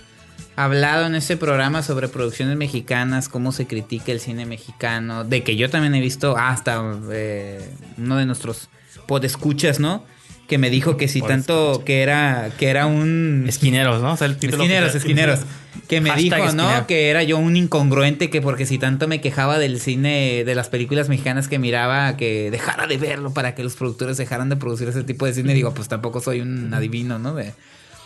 hablado 0.54 1.06
en 1.06 1.16
este 1.16 1.36
programa 1.36 1.82
sobre 1.82 2.06
producciones 2.06 2.56
mexicanas, 2.56 3.28
cómo 3.28 3.50
se 3.50 3.66
critica 3.66 4.12
el 4.12 4.20
cine 4.20 4.46
mexicano, 4.46 5.24
de 5.24 5.42
que 5.42 5.56
yo 5.56 5.68
también 5.70 5.94
he 5.96 6.00
visto 6.00 6.36
hasta 6.36 6.82
eh, 7.10 7.68
uno 7.98 8.16
de 8.16 8.26
nuestros 8.26 8.68
podescuchas, 9.08 9.80
¿no? 9.80 10.04
Que 10.46 10.58
me 10.58 10.70
dijo 10.70 10.96
que 10.96 11.08
si 11.08 11.22
tanto 11.22 11.82
que 11.84 12.02
era 12.02 12.50
que 12.58 12.68
era 12.68 12.86
un 12.86 13.46
Esquineros, 13.48 14.00
¿no? 14.00 14.12
O 14.12 14.16
sea, 14.16 14.28
el 14.28 14.36
título 14.36 14.62
esquineros, 14.62 14.90
oficial. 14.90 15.10
esquineros. 15.10 15.40
Que 15.88 16.00
me 16.00 16.10
Hashtag 16.10 16.42
dijo, 16.42 16.52
¿no? 16.54 16.86
Que 16.86 17.10
era 17.10 17.22
yo 17.22 17.36
un 17.38 17.56
incongruente 17.56 18.30
que 18.30 18.40
porque 18.40 18.64
si 18.64 18.78
tanto 18.78 19.08
me 19.08 19.20
quejaba 19.20 19.58
del 19.58 19.80
cine, 19.80 20.44
de 20.44 20.54
las 20.54 20.68
películas 20.68 21.08
mexicanas 21.08 21.48
que 21.48 21.58
miraba, 21.58 22.16
que 22.16 22.50
dejara 22.50 22.86
de 22.86 22.96
verlo 22.96 23.32
para 23.32 23.54
que 23.54 23.64
los 23.64 23.74
productores 23.74 24.16
dejaran 24.16 24.48
de 24.48 24.56
producir 24.56 24.88
ese 24.88 25.02
tipo 25.02 25.26
de 25.26 25.34
cine. 25.34 25.52
Digo, 25.52 25.74
pues 25.74 25.88
tampoco 25.88 26.20
soy 26.20 26.40
un 26.40 26.72
adivino, 26.72 27.18
¿no? 27.18 27.34
De, 27.34 27.44
de 27.44 27.52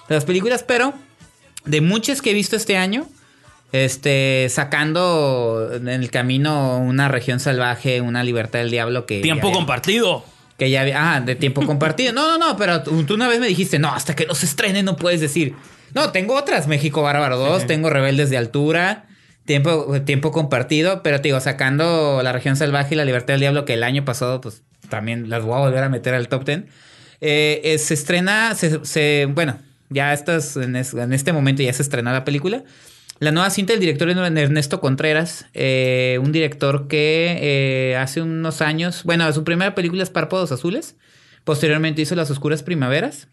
las 0.08 0.24
películas, 0.24 0.64
pero 0.66 0.94
de 1.64 1.80
muchas 1.80 2.22
que 2.22 2.30
he 2.30 2.34
visto 2.34 2.56
este 2.56 2.76
año, 2.76 3.06
este, 3.72 4.48
sacando 4.50 5.70
en 5.72 5.88
el 5.88 6.10
camino 6.10 6.78
una 6.78 7.08
región 7.08 7.38
salvaje, 7.38 8.00
una 8.00 8.24
libertad 8.24 8.60
del 8.60 8.70
diablo 8.70 9.06
que... 9.06 9.20
Tiempo 9.20 9.52
compartido. 9.52 10.24
Que 10.60 10.70
ya 10.70 10.82
había. 10.82 11.14
Ah, 11.16 11.20
de 11.20 11.34
tiempo 11.34 11.66
compartido. 11.66 12.12
No, 12.12 12.28
no, 12.28 12.38
no, 12.38 12.56
pero 12.56 12.82
tú, 12.84 13.02
tú 13.04 13.14
una 13.14 13.26
vez 13.26 13.40
me 13.40 13.48
dijiste, 13.48 13.80
no, 13.80 13.88
hasta 13.92 14.14
que 14.14 14.26
no 14.26 14.34
se 14.36 14.46
estrene 14.46 14.84
no 14.84 14.94
puedes 14.94 15.20
decir. 15.20 15.54
No, 15.94 16.12
tengo 16.12 16.36
otras. 16.36 16.68
México 16.68 17.02
Bárbaro 17.02 17.36
2, 17.38 17.66
tengo 17.66 17.90
Rebeldes 17.90 18.30
de 18.30 18.36
Altura, 18.36 19.06
tiempo, 19.46 20.00
tiempo 20.02 20.30
compartido, 20.30 21.02
pero 21.02 21.16
te 21.20 21.28
digo, 21.28 21.40
sacando 21.40 22.20
La 22.22 22.32
Región 22.32 22.54
Salvaje 22.56 22.94
y 22.94 22.96
La 22.98 23.04
Libertad 23.04 23.34
del 23.34 23.40
Diablo, 23.40 23.64
que 23.64 23.74
el 23.74 23.82
año 23.82 24.04
pasado, 24.04 24.40
pues 24.40 24.62
también 24.88 25.28
las 25.30 25.42
voy 25.42 25.54
a 25.56 25.60
volver 25.60 25.82
a 25.82 25.88
meter 25.88 26.14
al 26.14 26.28
top 26.28 26.44
10. 26.44 26.58
Eh, 27.22 27.60
eh, 27.64 27.78
se 27.78 27.94
estrena, 27.94 28.54
se, 28.54 28.84
se- 28.84 29.26
bueno, 29.34 29.56
ya 29.88 30.12
estas, 30.12 30.56
en, 30.56 30.76
es- 30.76 30.94
en 30.94 31.12
este 31.12 31.32
momento 31.32 31.62
ya 31.62 31.72
se 31.72 31.82
estrena 31.82 32.12
la 32.12 32.24
película. 32.24 32.62
La 33.20 33.32
nueva 33.32 33.50
cinta 33.50 33.74
del 33.74 33.80
director 33.80 34.08
es 34.08 34.16
Ernesto 34.16 34.80
Contreras, 34.80 35.46
eh, 35.52 36.18
un 36.22 36.32
director 36.32 36.88
que 36.88 37.38
eh, 37.40 37.96
hace 37.96 38.22
unos 38.22 38.62
años, 38.62 39.04
bueno, 39.04 39.30
su 39.32 39.44
primera 39.44 39.74
película 39.74 40.02
es 40.02 40.08
Párpados 40.10 40.50
Azules, 40.52 40.96
posteriormente 41.44 42.00
hizo 42.00 42.14
Las 42.14 42.30
Oscuras 42.30 42.62
Primaveras, 42.62 43.28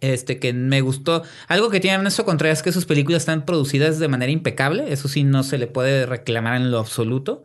este 0.00 0.38
que 0.40 0.52
me 0.52 0.80
gustó. 0.80 1.22
Algo 1.46 1.70
que 1.70 1.78
tiene 1.78 1.96
Ernesto 1.98 2.24
Contreras 2.24 2.58
es 2.58 2.62
que 2.64 2.72
sus 2.72 2.84
películas 2.84 3.22
están 3.22 3.44
producidas 3.46 3.98
de 4.00 4.08
manera 4.08 4.32
impecable, 4.32 4.92
eso 4.92 5.06
sí 5.08 5.22
no 5.22 5.44
se 5.44 5.56
le 5.58 5.68
puede 5.68 6.04
reclamar 6.04 6.56
en 6.60 6.70
lo 6.72 6.80
absoluto. 6.80 7.44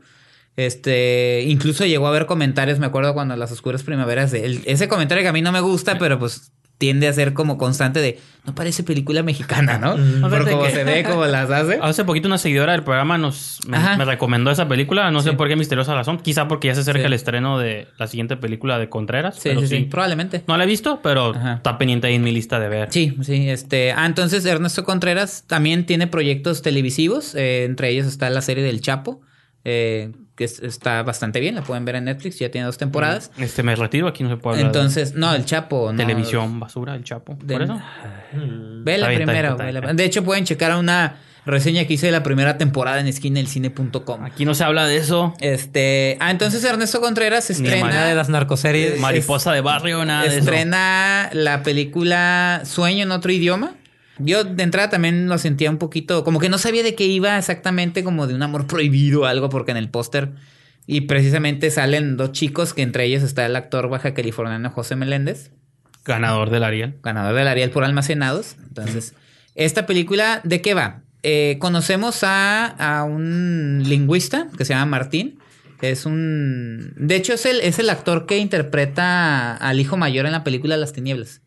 Este, 0.57 1.43
incluso 1.47 1.85
llegó 1.85 2.07
a 2.07 2.09
haber 2.09 2.25
comentarios, 2.25 2.79
me 2.79 2.87
acuerdo 2.87 3.13
cuando 3.13 3.35
Las 3.35 3.51
Oscuras 3.51 3.83
Primaveras, 3.83 4.31
de 4.31 4.45
él- 4.45 4.61
ese 4.65 4.87
comentario 4.87 5.21
que 5.23 5.29
a 5.29 5.33
mí 5.33 5.41
no 5.41 5.51
me 5.51 5.61
gusta, 5.61 5.97
pero 5.97 6.17
pues 6.19 6.51
tiende 6.81 7.07
a 7.07 7.13
ser 7.13 7.33
como 7.33 7.59
constante 7.59 7.99
de, 7.99 8.19
no 8.43 8.55
parece 8.55 8.81
película 8.81 9.21
mexicana, 9.21 9.77
¿no? 9.77 9.95
Mm. 9.97 10.21
Por 10.21 10.45
que- 10.65 10.71
se 10.71 10.83
ve, 10.83 11.03
cómo 11.03 11.27
las 11.27 11.47
hace. 11.51 11.77
Hace 11.79 12.03
poquito 12.05 12.27
una 12.27 12.39
seguidora 12.39 12.71
del 12.71 12.83
programa 12.83 13.19
nos 13.19 13.59
me, 13.67 13.77
recomendó 14.03 14.49
esa 14.49 14.67
película. 14.67 15.11
No 15.11 15.21
sé 15.21 15.33
por 15.33 15.47
qué 15.47 15.55
misteriosa 15.55 15.93
razón. 15.93 16.17
Quizá 16.17 16.47
porque 16.47 16.69
ya 16.69 16.73
se 16.73 16.81
acerca 16.81 17.01
Sí. 17.01 17.05
el 17.05 17.13
estreno 17.13 17.59
de 17.59 17.87
la 17.99 18.07
siguiente 18.07 18.37
película 18.37 18.79
de 18.79 18.89
Contreras. 18.89 19.35
Sí, 19.35 19.41
pero 19.49 19.61
sí, 19.61 19.67
sí, 19.67 19.77
sí, 19.77 19.83
probablemente. 19.83 20.43
No 20.47 20.57
la 20.57 20.63
he 20.63 20.67
visto, 20.67 21.01
pero 21.03 21.35
Ajá. 21.35 21.53
está 21.57 21.77
pendiente 21.77 22.07
ahí 22.07 22.15
en 22.15 22.23
mi 22.23 22.31
lista 22.31 22.59
de 22.59 22.67
ver. 22.67 22.87
Sí, 22.91 23.15
sí, 23.21 23.47
este. 23.47 23.91
Ah, 23.91 24.07
entonces 24.07 24.43
Ernesto 24.43 24.83
Contreras 24.83 25.43
también 25.45 25.85
tiene 25.85 26.07
proyectos 26.07 26.63
televisivos. 26.63 27.35
eh, 27.35 27.65
entre 27.65 27.89
ellos 27.89 28.07
está 28.07 28.27
la 28.31 28.41
serie 28.41 28.63
del 28.63 28.81
Chapo, 28.81 29.21
eh, 29.65 30.11
que 30.35 30.43
es- 30.45 30.59
está 30.61 31.03
bastante 31.03 31.39
bien. 31.39 31.55
La 31.55 31.63
pueden 31.63 31.85
ver 31.85 31.95
en 31.95 32.05
Netflix, 32.05 32.39
ya 32.39 32.49
tiene 32.49 32.65
dos 32.65 32.77
temporadas. 32.77 33.31
Este 33.37 33.63
me 33.63 33.75
retiro, 33.75 34.07
aquí 34.07 34.23
no 34.23 34.29
se 34.29 34.37
puede 34.37 34.57
hablar. 34.57 34.71
de 34.71 34.79
Entonces, 34.79 35.13
no, 35.15 35.33
el 35.35 35.45
Chapo, 35.45 35.91
no. 35.91 35.97
televisión 35.97 36.59
basura, 36.59 36.95
el 36.95 37.03
Chapo. 37.03 37.37
de- 37.43 37.53
Por 37.53 37.61
eso. 37.63 37.75
Mm. 38.33 38.83
Ve 38.83 38.97
la 38.97 39.07
primera. 39.07 39.55
De 39.93 40.05
hecho, 40.05 40.23
pueden 40.23 40.45
checar 40.45 40.75
una 40.77 41.17
reseña 41.45 41.85
que 41.85 41.93
hice 41.95 42.05
de 42.05 42.11
la 42.11 42.21
primera 42.23 42.57
temporada 42.59 42.99
en 42.99 43.07
esquinaelcine.com. 43.07 44.23
Aquí 44.23 44.45
no 44.45 44.53
se 44.53 44.63
habla 44.63 44.85
de 44.85 44.97
eso. 44.97 45.33
Este. 45.39 46.17
Ah, 46.19 46.31
entonces 46.31 46.63
Ernesto 46.63 47.01
Contreras 47.01 47.49
Ni 47.49 47.55
estrena. 47.67 47.87
Una 47.87 48.05
de 48.05 48.15
las 48.15 48.29
narcoseries. 48.29 48.99
Mariposa 48.99 49.51
de 49.51 49.61
barrio, 49.61 50.05
nada 50.05 50.21
de 50.23 50.27
eso. 50.29 50.37
estrena 50.39 51.29
la 51.33 51.63
película 51.63 52.61
Sueño 52.65 53.03
en 53.03 53.11
otro 53.11 53.31
idioma. 53.31 53.73
Yo 54.23 54.43
de 54.43 54.63
entrada 54.63 54.89
también 54.89 55.27
lo 55.27 55.37
sentía 55.37 55.69
un 55.69 55.77
poquito, 55.77 56.23
como 56.23 56.39
que 56.39 56.49
no 56.49 56.57
sabía 56.57 56.83
de 56.83 56.95
qué 56.95 57.05
iba 57.05 57.37
exactamente, 57.37 58.03
como 58.03 58.27
de 58.27 58.35
un 58.35 58.43
amor 58.43 58.67
prohibido 58.67 59.21
o 59.21 59.25
algo, 59.25 59.49
porque 59.49 59.71
en 59.71 59.77
el 59.77 59.89
póster 59.89 60.31
Y 60.87 61.01
precisamente 61.01 61.69
salen 61.71 62.17
dos 62.17 62.31
chicos, 62.31 62.73
que 62.73 62.81
entre 62.81 63.05
ellos 63.05 63.23
está 63.23 63.45
el 63.45 63.55
actor 63.55 63.89
baja 63.89 64.13
californiano 64.13 64.69
José 64.69 64.95
Meléndez, 64.95 65.51
Ganador 66.03 66.49
del 66.49 66.63
Ariel. 66.63 66.95
ganador 67.03 67.35
del 67.35 67.47
Ariel 67.47 67.69
por 67.69 67.83
Almacenados. 67.83 68.55
Entonces, 68.67 69.13
esta 69.55 69.85
película, 69.85 70.41
¿de 70.43 70.61
qué 70.61 70.73
va? 70.73 71.01
Eh, 71.23 71.57
conocemos 71.59 72.23
a, 72.23 72.65
a 72.65 73.03
un 73.03 73.83
lingüista 73.85 74.47
que 74.57 74.65
se 74.65 74.73
llama 74.73 74.87
Martín. 74.87 75.37
Es 75.81 76.05
un. 76.05 76.93
De 76.95 77.15
hecho, 77.15 77.33
es 77.33 77.45
el, 77.45 77.59
es 77.61 77.79
el 77.79 77.89
actor 77.89 78.25
que 78.25 78.37
interpreta 78.37 79.55
al 79.55 79.79
hijo 79.79 79.97
mayor 79.97 80.25
en 80.25 80.31
la 80.31 80.43
película 80.43 80.77
Las 80.77 80.93
Tinieblas. 80.93 81.40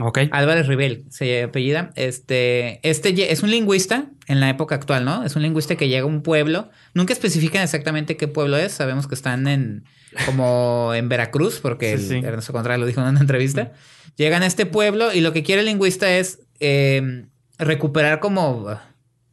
Ok. 0.00 0.18
Álvarez 0.30 0.66
Ribel 0.66 1.04
se 1.10 1.44
apellida. 1.44 1.90
Este, 1.94 2.80
este 2.88 3.32
es 3.32 3.42
un 3.42 3.50
lingüista 3.50 4.06
en 4.26 4.40
la 4.40 4.50
época 4.50 4.74
actual, 4.74 5.04
¿no? 5.04 5.24
Es 5.24 5.34
un 5.36 5.42
lingüista 5.42 5.76
que 5.76 5.88
llega 5.88 6.02
a 6.02 6.06
un 6.06 6.22
pueblo. 6.22 6.70
Nunca 6.94 7.12
especifican 7.12 7.62
exactamente 7.62 8.16
qué 8.16 8.28
pueblo 8.28 8.56
es. 8.58 8.72
Sabemos 8.72 9.06
que 9.08 9.14
están 9.14 9.48
en 9.48 9.84
como 10.26 10.92
en 10.94 11.08
Veracruz, 11.08 11.60
porque 11.60 11.96
Sí, 11.98 12.14
el- 12.16 12.22
sí. 12.22 12.26
Ernesto 12.26 12.52
Contreras 12.52 12.78
lo 12.80 12.86
dijo 12.86 13.00
en 13.00 13.08
una 13.08 13.20
entrevista. 13.20 13.72
Llegan 14.16 14.42
a 14.42 14.46
este 14.46 14.66
pueblo 14.66 15.12
y 15.12 15.20
lo 15.20 15.32
que 15.32 15.42
quiere 15.42 15.60
el 15.60 15.66
lingüista 15.66 16.10
es 16.10 16.40
eh, 16.60 17.24
recuperar 17.58 18.20
como, 18.20 18.68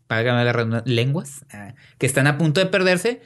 para 0.07 0.43
la 0.43 0.53
redundancia, 0.53 0.91
lenguas 0.93 1.45
ah, 1.51 1.73
que 1.97 2.05
están 2.05 2.27
a 2.27 2.37
punto 2.37 2.59
de 2.59 2.67
perderse. 2.67 3.21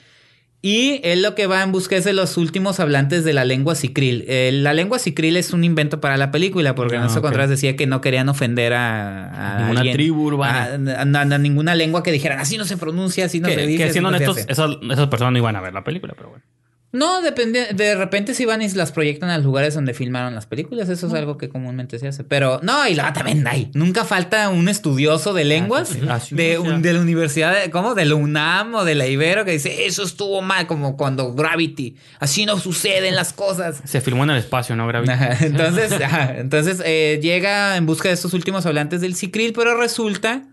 Y 0.61 0.99
él 1.05 1.21
lo 1.21 1.35
que 1.35 1.47
va 1.47 1.63
en 1.63 1.71
busca 1.71 1.95
es 1.95 2.03
de 2.03 2.11
los 2.11 2.35
últimos 2.35 2.81
hablantes 2.81 3.23
de 3.23 3.31
la 3.31 3.45
lengua 3.45 3.75
sicril. 3.75 4.25
Eh, 4.27 4.51
la 4.53 4.73
lengua 4.73 4.99
sicril 4.99 5.37
es 5.37 5.53
un 5.53 5.63
invento 5.63 6.01
para 6.01 6.17
la 6.17 6.31
película, 6.31 6.75
porque 6.75 6.95
Ah, 6.95 6.99
Ernesto 6.99 7.19
ok. 7.19 7.23
Contreras 7.25 7.49
decía 7.49 7.77
que 7.77 7.87
no 7.87 8.01
querían 8.01 8.27
ofender 8.27 8.73
a, 8.73 9.55
a 9.55 9.59
Ninguna 9.61 9.79
alguien, 9.79 9.95
tribu 9.95 10.23
urbana. 10.25 10.65
A, 10.97 11.01
a- 11.01 11.19
a- 11.19 11.35
a 11.35 11.37
ninguna 11.37 11.75
lengua 11.75 12.03
que 12.03 12.11
dijeran 12.11 12.39
así 12.39 12.57
no 12.57 12.65
se 12.65 12.75
pronuncia, 12.75 13.23
así 13.25 13.39
no 13.39 13.47
que, 13.47 13.55
se 13.55 13.67
dice. 13.67 13.85
que 13.85 13.91
siendo 13.93 14.11
no 14.11 14.17
honestos, 14.17 14.37
hace". 14.37 14.51
esas, 14.51 14.71
esas 14.91 15.07
personas 15.07 15.31
no 15.31 15.37
iban 15.39 15.55
a 15.55 15.61
ver 15.61 15.73
la 15.73 15.85
película, 15.85 16.13
pero 16.17 16.29
bueno. 16.31 16.43
No, 16.91 17.21
depende. 17.21 17.67
De 17.73 17.93
repente 17.93 18.33
si 18.33 18.45
van 18.45 18.63
y 18.63 18.69
las 18.69 18.91
proyectan 18.91 19.29
a 19.29 19.37
los 19.37 19.45
lugares 19.45 19.75
donde 19.75 19.93
filmaron 19.93 20.33
las 20.33 20.47
películas. 20.47 20.89
Eso 20.89 21.05
es 21.07 21.13
algo 21.13 21.37
que 21.37 21.47
comúnmente 21.47 21.99
se 21.99 22.07
hace. 22.07 22.23
Pero 22.23 22.59
no, 22.63 22.87
y 22.87 22.95
luego 22.95 23.13
también 23.13 23.45
hay. 23.47 23.69
Nunca 23.75 24.05
falta 24.05 24.49
un 24.49 24.67
estudioso 24.69 25.33
de 25.33 25.45
lenguas 25.45 25.95
ah, 26.09 26.19
sí, 26.19 26.35
de, 26.35 26.57
un- 26.57 26.81
de 26.81 26.93
la 26.93 27.01
universidad, 27.01 27.53
de, 27.61 27.69
¿cómo? 27.69 27.93
De 27.93 28.05
la 28.05 28.15
UNAM 28.15 28.73
o 28.73 28.85
de 28.85 28.95
la 28.95 29.05
Ibero 29.05 29.45
que 29.45 29.51
dice, 29.51 29.85
eso 29.85 30.03
estuvo 30.03 30.41
mal, 30.41 30.65
como 30.65 30.97
cuando 30.97 31.33
Gravity. 31.35 31.95
Así 32.19 32.45
no 32.47 32.57
suceden 32.57 33.15
las 33.15 33.33
cosas. 33.33 33.81
Se 33.85 34.01
filmó 34.01 34.23
en 34.23 34.31
el 34.31 34.37
espacio, 34.37 34.75
¿no, 34.75 34.87
Gravity? 34.87 35.11
Ajá, 35.11 35.37
entonces, 35.45 35.91
ajá, 35.91 36.37
entonces 36.39 36.81
eh, 36.83 37.19
llega 37.21 37.77
en 37.77 37.85
busca 37.85 38.07
de 38.09 38.15
estos 38.15 38.33
últimos 38.33 38.65
hablantes 38.65 39.01
del 39.01 39.15
Cicril, 39.15 39.53
pero 39.53 39.77
resulta 39.79 40.43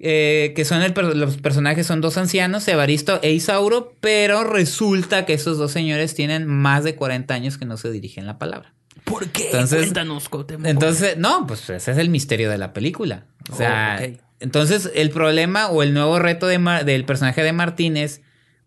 eh, 0.00 0.52
que 0.54 0.64
son 0.64 0.82
el 0.82 0.94
los 1.18 1.36
personajes 1.38 1.86
son 1.86 2.00
dos 2.00 2.16
ancianos, 2.18 2.66
Evaristo 2.68 3.18
e 3.22 3.32
Isauro, 3.32 3.94
pero 4.00 4.44
resulta 4.44 5.26
que 5.26 5.34
esos 5.34 5.58
dos 5.58 5.72
señores 5.72 6.14
tienen 6.14 6.46
más 6.46 6.84
de 6.84 6.94
40 6.94 7.34
años 7.34 7.58
que 7.58 7.64
no 7.64 7.76
se 7.76 7.90
dirigen 7.90 8.26
la 8.26 8.38
palabra. 8.38 8.72
¿Por 9.04 9.28
qué? 9.28 9.46
Entonces- 9.46 9.80
Cuéntanos, 9.80 10.28
Cuauhtémoc. 10.28 10.66
Entonces, 10.66 11.16
no, 11.16 11.46
pues 11.46 11.68
ese 11.70 11.90
es 11.92 11.98
el 11.98 12.10
misterio 12.10 12.50
de 12.50 12.58
la 12.58 12.72
película. 12.72 13.24
O 13.50 13.56
sea, 13.56 13.98
Oh, 14.02 14.06
entonces 14.40 14.90
el 14.94 15.10
problema 15.10 15.68
o 15.68 15.82
el 15.82 15.94
nuevo 15.94 16.18
reto 16.18 16.46
de 16.46 16.58
Mar- 16.58 16.84
del 16.84 17.04
personaje 17.04 17.42
de 17.42 17.52
Martín 17.52 17.96
es 17.96 18.20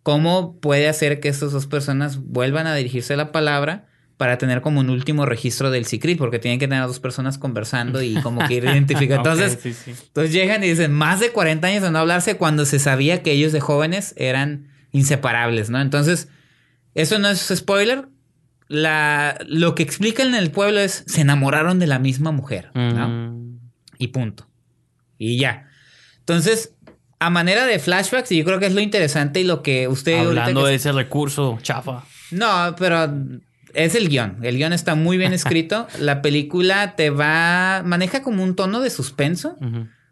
cómo 0.03 0.59
puede 0.59 0.89
hacer 0.89 1.19
que 1.19 1.29
estas 1.29 1.51
dos 1.51 1.67
personas 1.67 2.17
vuelvan 2.17 2.65
a 2.67 2.75
dirigirse 2.75 3.15
la 3.15 3.31
palabra 3.31 3.85
para 4.21 4.37
tener 4.37 4.61
como 4.61 4.81
un 4.81 4.91
último 4.91 5.25
registro 5.25 5.71
del 5.71 5.87
Cicril, 5.87 6.15
porque 6.15 6.37
tienen 6.37 6.59
que 6.59 6.67
tener 6.67 6.83
a 6.83 6.85
dos 6.85 6.99
personas 6.99 7.39
conversando 7.39 8.03
y 8.03 8.13
como 8.21 8.47
que 8.47 8.53
ir 8.53 8.65
identificando. 8.65 9.27
Ok, 9.31 9.35
Entonces, 9.39 9.59
sí, 9.63 9.73
sí. 9.73 9.99
entonces 9.99 10.31
llegan 10.31 10.63
y 10.63 10.67
dicen, 10.69 10.93
más 10.93 11.19
de 11.19 11.31
40 11.31 11.65
años 11.65 11.81
de 11.81 11.89
no 11.89 11.97
hablarse 11.97 12.37
cuando 12.37 12.65
se 12.67 12.77
sabía 12.77 13.23
que 13.23 13.31
ellos 13.31 13.51
de 13.51 13.61
jóvenes 13.61 14.13
eran 14.17 14.67
inseparables, 14.91 15.71
¿no? 15.71 15.81
Entonces, 15.81 16.27
eso 16.93 17.17
no 17.17 17.29
es 17.29 17.51
spoiler. 17.55 18.09
La, 18.67 19.39
lo 19.47 19.73
que 19.73 19.81
explican 19.81 20.27
en 20.27 20.35
el 20.35 20.51
pueblo 20.51 20.79
es, 20.81 21.03
se 21.07 21.21
enamoraron 21.21 21.79
de 21.79 21.87
la 21.87 21.97
misma 21.97 22.31
mujer, 22.31 22.69
¿no? 22.75 23.09
Mm. 23.09 23.59
Y 23.97 24.09
punto. 24.09 24.47
Y 25.17 25.39
ya. 25.39 25.67
Entonces, 26.19 26.75
a 27.17 27.31
manera 27.31 27.65
de 27.65 27.79
flashbacks, 27.79 28.31
y 28.31 28.37
yo 28.37 28.45
creo 28.45 28.59
que 28.59 28.67
es 28.67 28.75
lo 28.75 28.81
interesante 28.81 29.39
y 29.39 29.45
lo 29.45 29.63
que 29.63 29.87
usted... 29.87 30.19
Hablando 30.19 30.61
que- 30.65 30.69
de 30.69 30.75
ese 30.75 30.91
recurso, 30.91 31.57
chafa. 31.63 32.03
no, 32.29 32.75
pero 32.77 33.11
es 33.73 33.95
el 33.95 34.09
guion. 34.09 34.37
El 34.43 34.57
guion 34.57 34.73
está 34.73 34.95
muy 34.95 35.17
bien 35.17 35.33
escrito. 35.33 35.87
La 35.99 36.21
película 36.21 36.95
te 36.95 37.09
va... 37.09 37.83
Maneja 37.85 38.23
como 38.23 38.43
un 38.43 38.55
tono 38.55 38.79
de 38.81 38.89
suspenso. 38.89 39.57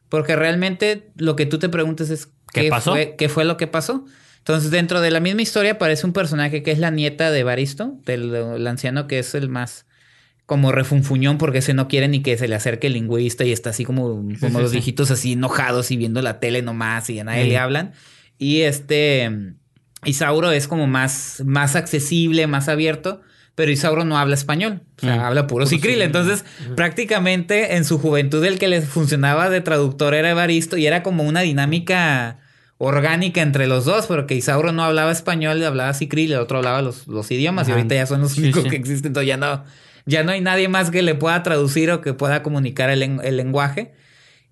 Porque 0.10 0.36
realmente 0.36 1.12
lo 1.16 1.36
que 1.36 1.46
tú 1.46 1.60
te 1.60 1.70
preguntas 1.70 2.10
es 2.10 2.30
¿Qué 2.52 2.70
pasó? 2.70 2.92
Fue, 2.92 3.16
¿Qué 3.18 3.30
fue 3.30 3.46
lo 3.46 3.58
que 3.58 3.68
pasó? 3.68 4.06
Entonces, 4.40 4.72
dentro 4.72 5.02
de 5.02 5.12
la 5.12 5.20
misma 5.20 5.42
historia 5.42 5.74
aparece 5.74 6.08
un 6.08 6.14
personaje 6.14 6.64
que 6.64 6.72
es 6.72 6.80
la 6.80 6.90
nieta 6.90 7.30
de 7.30 7.44
Baristo, 7.44 8.00
del 8.06 8.34
el 8.34 8.66
anciano 8.66 9.06
que 9.06 9.20
es 9.20 9.36
el 9.36 9.50
más 9.50 9.86
como 10.48 10.72
refunfuñón 10.72 11.38
porque 11.38 11.60
ese 11.60 11.76
no 11.76 11.88
quiere 11.88 12.08
ni 12.08 12.24
que 12.24 12.36
se 12.36 12.48
le 12.48 12.56
acerque 12.56 12.88
el 12.88 12.94
lingüista 12.94 13.46
y 13.46 13.52
está 13.52 13.70
así 13.70 13.86
como, 13.86 14.08
como 14.14 14.34
sí, 14.40 14.50
los 14.50 14.72
sí. 14.72 14.78
viejitos 14.78 15.12
así 15.12 15.34
enojados 15.34 15.92
y 15.92 15.98
viendo 15.98 16.24
la 16.24 16.40
tele 16.40 16.64
nomás 16.64 17.08
y 17.12 17.20
a 17.20 17.24
nadie 17.24 17.46
le 17.46 17.60
hablan. 17.60 17.94
Y 18.40 18.62
este 18.62 19.54
Isauro 20.06 20.52
es 20.52 20.68
como 20.68 20.88
más, 20.88 21.44
más 21.46 21.76
accesible, 21.76 22.48
más 22.48 22.68
abierto, 22.68 23.22
pero 23.60 23.74
Isauro 23.74 24.06
no 24.06 24.18
habla 24.18 24.36
español, 24.36 24.80
o 25.00 25.02
sea, 25.02 25.18
Mm. 25.18 25.20
habla 25.20 25.46
puro 25.48 25.66
cicril. 25.66 26.02
Entonces, 26.02 26.46
prácticamente 26.78 27.76
en 27.76 27.84
su 27.84 28.00
juventud 28.00 28.42
el 28.46 28.58
que 28.58 28.70
les 28.70 28.88
funcionaba 28.88 29.50
de 29.50 29.60
traductor 29.60 30.14
era 30.14 30.30
Evaristo 30.30 30.78
y 30.78 30.88
era 30.88 31.04
como 31.04 31.24
una 31.24 31.42
dinámica 31.42 32.40
orgánica 32.78 33.42
entre 33.42 33.68
los 33.68 33.84
dos, 33.84 34.08
porque 34.08 34.34
Isauro 34.36 34.72
no 34.72 34.82
hablaba 34.86 35.12
español, 35.12 35.62
hablaba 35.66 35.94
cicril, 35.94 36.32
el 36.32 36.40
otro 36.40 36.60
hablaba 36.60 36.82
los, 36.82 37.06
los 37.10 37.30
idiomas 37.32 37.68
y 37.68 37.74
ahorita 37.74 37.96
ya 37.96 38.06
son 38.06 38.22
los 38.22 38.32
Sí, 38.32 38.44
únicos 38.44 38.64
sí. 38.64 38.70
que 38.70 38.78
existen, 38.78 39.08
entonces 39.10 39.28
ya 39.28 39.36
no, 39.36 39.66
ya 40.06 40.24
no 40.24 40.32
hay 40.32 40.40
nadie 40.40 40.70
más 40.70 40.90
que 40.90 41.02
le 41.02 41.16
pueda 41.16 41.44
traducir 41.44 41.92
o 41.92 42.00
que 42.00 42.14
pueda 42.14 42.42
comunicar 42.44 42.90
el 42.90 43.00
lenguaje. 43.36 43.92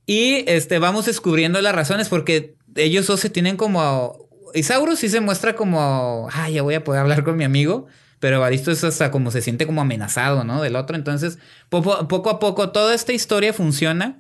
Y 0.05 0.43
este, 0.47 0.79
vamos 0.79 1.05
descubriendo 1.05 1.61
las 1.61 1.73
razones 1.73 2.09
porque 2.09 2.55
ellos 2.75 3.07
dos 3.07 3.21
se 3.21 3.29
tienen 3.29 3.55
como... 3.55 4.27
Isauro 4.53 4.97
sí 4.97 5.07
se 5.07 5.21
muestra 5.21 5.55
como, 5.55 6.27
ah, 6.33 6.49
ya 6.49 6.61
voy 6.61 6.75
a 6.75 6.83
poder 6.83 7.01
hablar 7.01 7.23
con 7.23 7.37
mi 7.37 7.43
amigo, 7.45 7.87
pero 8.19 8.37
Evaristo 8.37 8.71
es 8.71 8.83
hasta 8.83 9.11
como 9.11 9.31
se 9.31 9.41
siente 9.41 9.65
como 9.65 9.81
amenazado, 9.81 10.43
¿no? 10.43 10.61
Del 10.61 10.75
otro. 10.75 10.95
Entonces, 10.95 11.39
poco, 11.69 12.07
poco 12.07 12.29
a 12.29 12.39
poco, 12.39 12.69
toda 12.69 12.93
esta 12.93 13.13
historia 13.13 13.53
funciona 13.53 14.19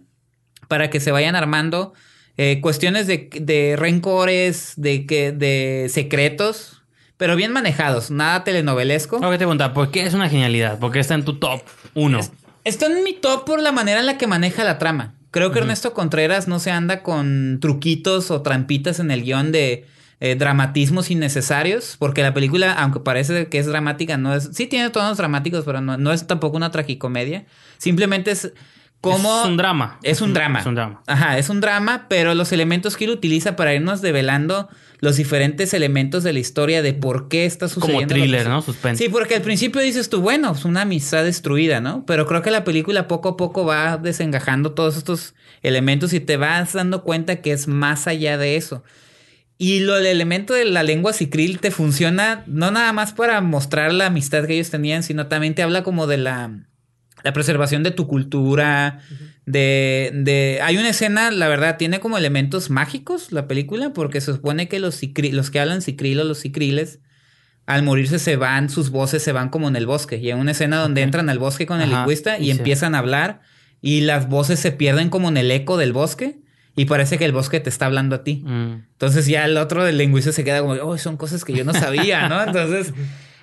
para 0.67 0.89
que 0.89 0.99
se 0.99 1.11
vayan 1.11 1.35
armando 1.35 1.93
eh, 2.37 2.59
cuestiones 2.61 3.07
de, 3.07 3.29
de 3.41 3.75
rencores, 3.77 4.73
de, 4.75 5.05
que, 5.05 5.31
de 5.31 5.87
secretos, 5.89 6.83
pero 7.17 7.35
bien 7.35 7.51
manejados, 7.51 8.11
nada 8.11 8.43
telenovelesco. 8.43 9.19
Que 9.19 9.25
te 9.25 9.37
preguntar, 9.37 9.73
¿por 9.73 9.89
qué 9.89 10.03
es 10.03 10.13
una 10.13 10.29
genialidad? 10.29 10.77
¿Por 10.77 10.91
qué 10.91 10.99
está 10.99 11.15
en 11.15 11.25
tu 11.25 11.39
top 11.39 11.61
1? 11.95 12.19
Está 12.63 12.85
en 12.85 13.03
mi 13.03 13.13
top 13.13 13.45
por 13.45 13.61
la 13.61 13.71
manera 13.71 13.99
en 13.99 14.05
la 14.05 14.19
que 14.19 14.27
maneja 14.27 14.63
la 14.63 14.77
trama. 14.77 15.15
Creo 15.31 15.51
que 15.51 15.59
Ernesto 15.59 15.93
Contreras 15.93 16.47
no 16.47 16.59
se 16.59 16.69
anda 16.69 17.01
con 17.01 17.59
truquitos 17.59 18.29
o 18.29 18.41
trampitas 18.43 18.99
en 18.99 19.09
el 19.09 19.23
guion 19.23 19.51
de 19.51 19.85
eh, 20.19 20.35
dramatismos 20.35 21.11
innecesarios, 21.11 21.95
porque 21.99 22.23
la 22.23 22.33
película, 22.33 22.73
aunque 22.73 22.99
parece 22.99 23.47
que 23.47 23.59
es 23.59 23.67
dramática, 23.67 24.17
no 24.17 24.33
es... 24.33 24.49
Sí 24.53 24.67
tiene 24.67 24.89
tonos 24.89 25.17
dramáticos, 25.17 25.63
pero 25.65 25.81
no, 25.81 25.97
no 25.97 26.11
es 26.11 26.25
tampoco 26.25 26.57
una 26.57 26.71
tragicomedia. 26.71 27.45
Simplemente 27.77 28.31
es 28.31 28.51
como... 28.99 29.41
Es 29.41 29.45
un 29.47 29.57
drama. 29.57 29.99
Es 30.01 30.21
un 30.21 30.33
drama. 30.33 30.59
Es 30.59 30.65
un 30.65 30.75
drama. 30.75 31.03
Ajá, 31.05 31.37
es 31.37 31.49
un 31.49 31.61
drama, 31.61 32.07
pero 32.09 32.33
los 32.33 32.51
elementos 32.51 32.97
que 32.97 33.05
él 33.05 33.11
utiliza 33.11 33.55
para 33.55 33.75
irnos 33.75 34.01
develando 34.01 34.69
los 34.99 35.17
diferentes 35.17 35.75
elementos 35.75 36.23
de 36.23 36.33
la 36.33 36.39
historia 36.39 36.81
de 36.81 36.93
por 36.93 37.27
qué 37.27 37.45
está 37.45 37.67
sucediendo. 37.67 38.15
Como 38.15 38.21
thriller, 38.21 38.49
¿no? 38.49 38.63
Suspense. 38.63 39.03
Sí, 39.03 39.09
porque 39.11 39.35
al 39.35 39.43
principio 39.43 39.81
dices 39.81 40.09
tú, 40.09 40.21
bueno, 40.21 40.51
es 40.53 40.65
una 40.65 40.81
amistad 40.81 41.23
destruida, 41.23 41.79
¿no? 41.79 42.03
Pero 42.07 42.25
creo 42.25 42.41
que 42.41 42.49
la 42.49 42.63
película 42.63 43.07
poco 43.07 43.29
a 43.29 43.37
poco 43.37 43.65
va 43.65 43.97
desengajando 43.97 44.71
todos 44.71 44.97
estos 44.97 45.35
elementos 45.61 46.13
y 46.13 46.19
te 46.19 46.37
vas 46.37 46.73
dando 46.73 47.03
cuenta 47.03 47.35
que 47.41 47.51
es 47.51 47.67
más 47.67 48.07
allá 48.07 48.39
de 48.39 48.55
eso. 48.55 48.83
Y 49.59 49.79
lo, 49.79 49.97
el 49.97 50.05
elemento 50.05 50.53
de 50.53 50.65
la 50.65 50.83
lengua 50.83 51.13
cicril 51.13 51.59
te 51.59 51.71
funciona 51.71 52.43
no 52.45 52.69
nada 52.69 52.93
más 52.93 53.13
para 53.13 53.41
mostrar 53.41 53.91
la 53.91 54.05
amistad 54.05 54.45
que 54.45 54.53
ellos 54.53 54.69
tenían, 54.69 55.01
sino 55.01 55.27
también 55.27 55.55
te 55.55 55.63
habla 55.63 55.81
como 55.81 56.05
de 56.05 56.17
la, 56.17 56.59
la 57.23 57.33
preservación 57.33 57.81
de 57.81 57.89
tu 57.89 58.07
cultura, 58.07 58.99
de, 59.47 60.11
de... 60.13 60.59
Hay 60.61 60.77
una 60.77 60.89
escena, 60.89 61.31
la 61.31 61.47
verdad, 61.47 61.77
tiene 61.77 61.99
como 61.99 62.19
elementos 62.19 62.69
mágicos 62.69 63.31
la 63.31 63.47
película, 63.47 63.93
porque 63.93 64.21
se 64.21 64.33
supone 64.33 64.67
que 64.67 64.79
los, 64.79 65.01
cicri- 65.01 65.31
los 65.31 65.49
que 65.49 65.59
hablan 65.59 65.81
cicril 65.81 66.19
o 66.19 66.23
los 66.23 66.39
cicriles, 66.39 66.99
al 67.65 67.81
morirse 67.81 68.19
se 68.19 68.35
van, 68.35 68.69
sus 68.69 68.91
voces 68.91 69.23
se 69.23 69.31
van 69.31 69.49
como 69.49 69.67
en 69.67 69.75
el 69.75 69.87
bosque. 69.87 70.17
Y 70.17 70.29
hay 70.29 70.39
una 70.39 70.51
escena 70.51 70.77
donde 70.77 71.01
entran 71.01 71.29
al 71.29 71.39
bosque 71.39 71.65
con 71.65 71.81
el 71.81 71.89
lingüista 71.89 72.37
y 72.39 72.51
empiezan 72.51 72.93
a 72.93 72.99
hablar 72.99 73.41
y 73.81 74.01
las 74.01 74.29
voces 74.29 74.59
se 74.59 74.71
pierden 74.71 75.09
como 75.09 75.29
en 75.29 75.37
el 75.37 75.49
eco 75.49 75.77
del 75.77 75.93
bosque 75.93 76.41
y 76.77 76.85
parece 76.85 77.17
que 77.17 77.25
el 77.25 77.31
bosque 77.31 77.59
te 77.59 77.69
está 77.69 77.87
hablando 77.87 78.15
a 78.15 78.23
ti. 78.23 78.43
Mm. 78.45 78.85
Entonces 78.91 79.25
ya 79.25 79.45
el 79.45 79.57
otro 79.57 79.83
del 79.83 79.97
lingüista 79.97 80.31
se 80.31 80.43
queda 80.43 80.61
como, 80.61 80.73
oh, 80.73 80.97
son 80.99 81.17
cosas 81.17 81.43
que 81.43 81.53
yo 81.53 81.65
no 81.65 81.73
sabía, 81.73 82.29
¿no? 82.29 82.41
Entonces, 82.43 82.93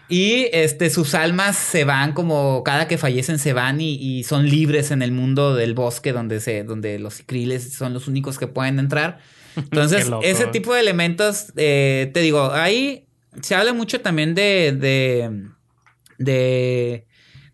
y 0.09 0.47
este, 0.53 0.89
sus 0.89 1.17
almas 1.17 1.57
se 1.57 1.83
van 1.83 2.13
como, 2.13 2.63
cada 2.63 2.87
que 2.87 2.97
fallecen 2.97 3.41
se 3.41 3.53
van 3.53 3.81
y, 3.81 3.95
y 3.95 4.23
son 4.23 4.49
libres 4.49 4.93
en 4.93 5.03
el 5.03 5.11
mundo 5.11 5.57
del 5.57 5.75
bosque 5.75 6.13
donde 6.13 6.39
se, 6.39 6.63
donde 6.63 7.01
los 7.01 7.15
cicriles 7.15 7.75
son 7.75 7.93
los 7.93 8.07
únicos 8.07 8.39
que 8.39 8.47
pueden 8.47 8.79
entrar. 8.79 9.19
Entonces, 9.57 10.09
loco. 10.09 10.25
ese 10.25 10.47
tipo 10.47 10.73
de 10.73 10.81
elementos, 10.81 11.53
eh, 11.57 12.13
te 12.15 12.21
digo, 12.21 12.53
hay, 12.53 13.09
se 13.43 13.57
habla 13.57 13.73
mucho 13.73 14.01
también 14.01 14.37
de, 14.37 14.77
de, 14.79 15.43
de 16.19 17.07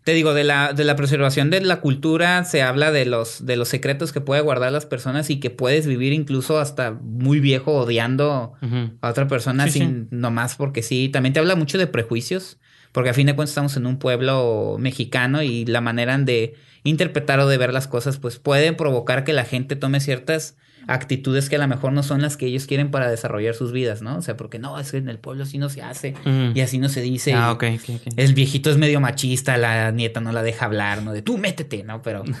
te 0.03 0.13
digo, 0.13 0.33
de 0.33 0.43
la, 0.43 0.73
de 0.73 0.83
la 0.83 0.95
preservación 0.95 1.51
de 1.51 1.61
la 1.61 1.79
cultura, 1.79 2.43
se 2.43 2.63
habla 2.63 2.91
de 2.91 3.05
los, 3.05 3.45
de 3.45 3.55
los 3.55 3.67
secretos 3.67 4.11
que 4.11 4.19
puede 4.19 4.41
guardar 4.41 4.71
las 4.71 4.87
personas 4.87 5.29
y 5.29 5.39
que 5.39 5.51
puedes 5.51 5.85
vivir 5.85 6.11
incluso 6.11 6.59
hasta 6.59 6.91
muy 6.91 7.39
viejo 7.39 7.73
odiando 7.73 8.53
a 9.01 9.09
otra 9.09 9.27
persona 9.27 9.67
Sí, 9.67 9.79
sin 9.79 10.07
nomás 10.09 10.55
porque 10.55 10.81
sí. 10.81 11.09
También 11.09 11.33
te 11.33 11.39
habla 11.39 11.55
mucho 11.55 11.77
de 11.77 11.85
prejuicios, 11.85 12.57
porque 12.91 13.11
a 13.11 13.13
fin 13.13 13.27
de 13.27 13.35
cuentas 13.35 13.51
estamos 13.51 13.77
en 13.77 13.85
un 13.85 13.99
pueblo 13.99 14.77
mexicano 14.79 15.43
y 15.43 15.65
la 15.65 15.81
manera 15.81 16.17
de 16.17 16.55
interpretar 16.83 17.39
o 17.39 17.47
de 17.47 17.57
ver 17.57 17.71
las 17.71 17.87
cosas, 17.87 18.17
pues 18.17 18.39
puede 18.39 18.73
provocar 18.73 19.23
que 19.23 19.33
la 19.33 19.45
gente 19.45 19.75
tome 19.75 19.99
ciertas 19.99 20.57
actitudes 20.87 21.49
que 21.49 21.55
a 21.55 21.59
lo 21.59 21.67
mejor 21.67 21.93
no 21.93 22.03
son 22.03 22.21
las 22.21 22.37
que 22.37 22.45
ellos 22.47 22.65
quieren 22.65 22.91
para 22.91 23.09
desarrollar 23.09 23.53
sus 23.55 23.71
vidas, 23.71 24.01
¿no? 24.01 24.17
O 24.17 24.21
sea, 24.21 24.35
porque 24.37 24.59
no, 24.59 24.79
es 24.79 24.91
que 24.91 24.97
en 24.97 25.09
el 25.09 25.19
pueblo 25.19 25.43
así 25.43 25.57
no 25.57 25.69
se 25.69 25.81
hace 25.81 26.15
y 26.53 26.59
así 26.61 26.77
no 26.79 26.89
se 26.89 27.01
dice. 27.01 27.33
Ah, 27.33 27.49
y- 27.49 27.53
ok, 27.53 27.63
ok, 27.81 27.89
ok. 28.07 28.13
el 28.17 28.33
viejito 28.33 28.69
es 28.71 28.77
medio 28.77 28.99
machista, 28.99 29.57
la 29.57 29.91
nieta 29.91 30.21
no 30.21 30.31
la 30.31 30.43
deja 30.43 30.65
hablar, 30.65 31.01
¿no? 31.03 31.13
De 31.13 31.21
tú 31.21 31.37
métete, 31.37 31.83
¿no? 31.83 32.01
Pero. 32.01 32.23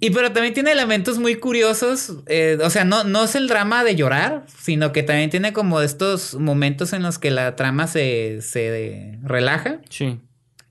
Y 0.00 0.10
pero 0.10 0.32
también 0.32 0.54
tiene 0.54 0.72
elementos 0.72 1.18
muy 1.18 1.36
curiosos. 1.36 2.12
eh, 2.26 2.58
o 2.62 2.70
sea, 2.70 2.84
no, 2.84 3.04
no 3.04 3.24
es 3.24 3.34
el 3.34 3.46
drama 3.48 3.84
de 3.84 3.94
llorar, 3.96 4.44
sino 4.60 4.92
que 4.92 5.02
también 5.02 5.30
tiene 5.30 5.52
como 5.52 5.80
estos 5.80 6.34
momentos 6.34 6.92
en 6.92 7.02
los 7.02 7.18
que 7.18 7.30
la 7.30 7.54
trama 7.56 7.86
se, 7.86 8.40
se 8.42 9.18
relaja 9.22 9.80
Sí. 9.90 10.18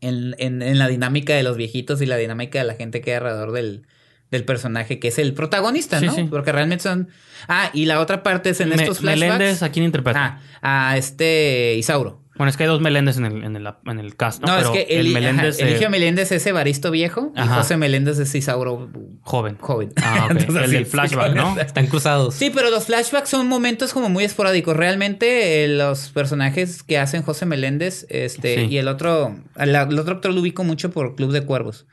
en, 0.01 0.35
en- 0.37 0.61
en 0.61 0.79
la 0.79 0.87
dinámica 0.87 1.33
de 1.33 1.43
los 1.43 1.57
viejitos 1.57 2.01
y 2.01 2.05
la 2.05 2.17
dinámica 2.17 2.59
de 2.59 2.65
la 2.65 2.73
gente 2.75 3.01
que 3.01 3.11
hay 3.11 3.17
alrededor 3.17 3.51
del, 3.51 3.83
del 4.31 4.45
personaje, 4.45 4.97
que 4.99 5.09
es 5.09 5.19
el 5.19 5.33
protagonista, 5.33 5.99
Sí, 5.99 6.05
¿no? 6.07 6.13
sí. 6.15 6.23
Porque 6.29 6.51
realmente 6.51 6.83
son. 6.83 7.09
Ah, 7.47 7.69
y 7.73 7.85
la 7.85 7.99
otra 7.99 8.23
parte 8.23 8.51
es 8.51 8.61
en 8.61 8.69
Me- 8.69 8.75
estos 8.75 8.99
flashbacks. 8.99 9.33
Meléndez, 9.37 9.61
¿a 9.63 9.71
quién 9.71 9.85
interpreta? 9.85 10.39
Ah, 10.61 10.89
a 10.91 10.97
este 10.97 11.75
Isauro. 11.77 12.19
Bueno, 12.37 12.49
es 12.49 12.57
que 12.57 12.63
hay 12.63 12.69
dos 12.69 12.81
Meléndez 12.81 13.17
en 13.17 13.25
el, 13.25 13.43
en 13.43 13.55
el, 13.57 13.67
en 13.85 13.99
el 13.99 14.15
cast, 14.15 14.41
¿no? 14.41 14.47
No, 14.47 14.55
es 14.57 14.61
Pero 14.61 14.73
que 14.73 14.81
el, 14.99 15.07
el 15.07 15.13
Meléndez 15.13 15.57
ajá, 15.59 15.67
Eligio 15.67 15.87
eh, 15.87 15.89
Meléndez 15.91 16.31
es 16.31 16.43
Evaristo 16.47 16.89
viejo 16.89 17.33
y. 17.35 17.47
José 17.47 17.77
Meléndez 17.77 18.17
es 18.19 18.33
Isauro 18.33 18.89
joven. 19.21 19.57
joven. 19.59 19.91
Ah. 19.97 20.27
Entonces, 20.31 20.55
el 20.63 20.69
sí, 20.69 20.75
del 20.77 20.85
sí, 20.85 20.91
flashback, 20.91 21.35
¿no? 21.35 21.59
Están 21.59 21.85
cruzados. 21.87 22.33
Sí, 22.33 22.49
pero 22.49 22.71
los 22.71 22.85
flashbacks 22.85 23.29
son 23.29 23.47
momentos 23.47 23.93
como 23.93 24.09
muy 24.09 24.23
esporádicos. 24.23 24.75
Realmente 24.75 25.65
eh, 25.65 25.67
los 25.67 26.09
personajes 26.09 26.81
que 26.83 26.97
hacen 26.97 27.21
José 27.21 27.45
Meléndez 27.45 28.07
este, 28.09 28.55
Sí. 28.55 28.61
y 28.71 28.77
el 28.77 28.87
otro, 28.87 29.35
el, 29.57 29.75
el 29.75 29.99
otro 29.99 30.13
actor 30.15 30.33
lo 30.33 30.39
ubico 30.41 30.63
mucho 30.63 30.89
por 30.89 31.15
Club 31.15 31.33
de 31.33 31.41
Cuervos. 31.45 31.85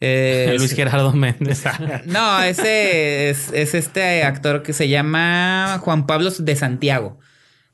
Eh, 0.00 0.54
Luis 0.58 0.70
es- 0.72 0.76
Gerardo 0.76 1.12
Méndez. 1.12 1.64
no, 2.06 2.42
ese 2.42 3.30
es, 3.30 3.50
es 3.52 3.74
este 3.74 4.22
actor 4.24 4.62
que 4.62 4.72
se 4.72 4.88
llama 4.88 5.78
Juan 5.82 6.06
Pablo 6.06 6.30
de 6.30 6.56
Santiago. 6.56 7.18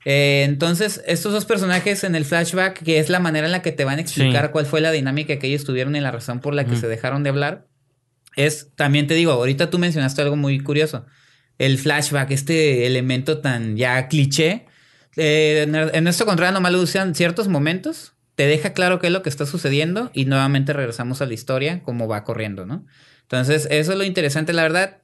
Eh, 0.05 0.43
entonces, 0.44 1.01
estos 1.07 1.32
dos 1.32 1.44
personajes 1.44 2.03
en 2.05 2.15
el 2.15 2.24
flashback, 2.24 2.82
que 2.82 2.99
es 2.99 3.09
la 3.09 3.20
manera 3.20 3.47
en 3.47 3.53
la 3.53 3.62
que 3.62 3.70
te 3.73 3.85
van 3.85 3.99
a 3.99 4.01
explicar 4.03 4.47
Sí. 4.47 4.51
cuál 4.53 4.66
fue 4.66 4.81
la 4.81 4.90
dinámica 4.90 5.39
que 5.39 5.47
ellos 5.47 5.65
tuvieron 5.65 5.94
y 5.97 6.01
la 6.01 6.11
razón 6.11 6.40
por 6.40 6.55
la 6.55 6.65
que 6.65 6.77
se 6.77 6.89
dejaron 6.89 7.23
de 7.23 7.31
hablar, 7.31 7.66
es, 8.35 8.69
también 8.77 9.07
te 9.07 9.15
digo, 9.15 9.32
ahorita 9.32 9.70
tú 9.70 9.78
mencionaste 9.78 10.23
algo 10.23 10.36
muy 10.36 10.59
curioso. 10.61 11.07
El 11.59 11.78
flashback, 11.78 12.31
este 12.32 12.86
elemento 12.86 13.39
tan 13.39 13.77
ya 13.77 14.09
cliché. 14.09 14.66
Eh, 15.16 15.62
en 15.69 15.74
Ernesto 15.74 16.24
Contreras 16.27 16.55
nomás 16.55 16.73
lo 16.73 16.81
usan 16.81 17.15
ciertos 17.15 17.47
momentos, 17.49 18.15
te 18.43 18.48
deja 18.48 18.73
claro 18.73 18.98
qué 18.98 19.06
es 19.06 19.12
lo 19.12 19.23
que 19.23 19.28
está 19.28 19.47
sucediendo 19.47 20.10
y 20.12 20.24
nuevamente 20.24 20.73
regresamos 20.73 21.23
a 21.23 21.27
la 21.27 21.32
historia, 21.35 21.81
cómo 21.85 22.09
va 22.09 22.24
corriendo, 22.24 22.66
¿no? 22.66 22.85
Entonces, 23.23 23.69
eso 23.70 23.93
es 23.93 23.98
lo 23.98 24.02
interesante, 24.02 24.52
la 24.52 24.62
verdad. 24.62 24.97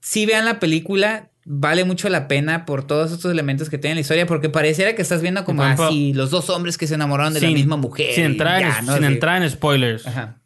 Si 0.00 0.26
vean 0.26 0.44
la 0.44 0.60
película, 0.60 1.30
vale 1.46 1.84
mucho 1.84 2.10
la 2.10 2.28
pena 2.28 2.66
por 2.66 2.86
todos 2.86 3.12
estos 3.12 3.32
elementos 3.32 3.70
que 3.70 3.78
tiene 3.78 3.94
la 3.94 4.02
historia, 4.02 4.26
porque 4.26 4.50
pareciera 4.50 4.94
que 4.94 5.00
estás 5.00 5.22
viendo 5.22 5.42
como 5.46 5.64
ejemplo, 5.64 5.86
así 5.86 6.12
los 6.12 6.30
dos 6.30 6.50
hombres 6.50 6.76
que 6.76 6.86
se 6.86 6.96
enamoraron 6.96 7.32
de 7.32 7.40
la 7.40 7.48
misma 7.48 7.76
mujer. 7.78 8.12
Sin 8.14 8.24
entrar, 8.24 8.60
ya, 8.60 8.78
en, 8.80 8.84
¿no? 8.84 8.94
sin 8.94 9.04
entrar 9.04 9.40
en 9.42 9.48
spoilers. 9.48 10.06
Ajá, 10.06 10.36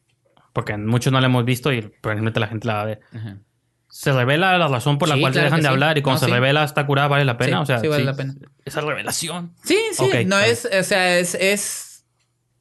Porque 0.53 0.77
muchos 0.77 1.12
no 1.12 1.20
la 1.20 1.27
hemos 1.27 1.45
visto 1.45 1.73
y 1.73 1.82
probablemente 1.82 2.39
la 2.39 2.47
gente 2.47 2.69
la 2.69 2.74
va 2.74 2.82
a 2.82 2.86
ver. 2.86 3.01
ajá. 3.12 3.39
Se 3.91 4.12
revela 4.12 4.57
la 4.59 4.66
razón 4.66 4.99
por 4.99 5.09
la 5.09 5.15
Sí, 5.15 5.20
cual 5.20 5.32
claro 5.32 5.43
se 5.43 5.51
dejan 5.51 5.61
de 5.61 5.69
sí. 5.69 5.73
hablar 5.73 5.99
y 5.99 6.03
cuando 6.03 6.20
No, 6.23 6.27
se 6.28 6.32
revela 6.35 6.65
está 6.65 6.85
curada, 6.86 7.07
vale 7.07 7.24
la 7.24 7.36
pena. 7.36 7.59
Sí, 7.59 7.62
o 7.62 7.66
sea, 7.66 7.78
sí 7.81 7.86
vale 7.86 8.03
la 8.05 8.15
pena. 8.15 8.35
Esa 8.65 8.81
revelación. 8.81 9.53
Sí, 9.62 9.78
sí, 9.93 10.24
no 10.27 10.41
es, 10.41 10.65
o 10.65 10.82
sea, 10.82 11.16
es, 11.19 11.36
es, 11.36 11.94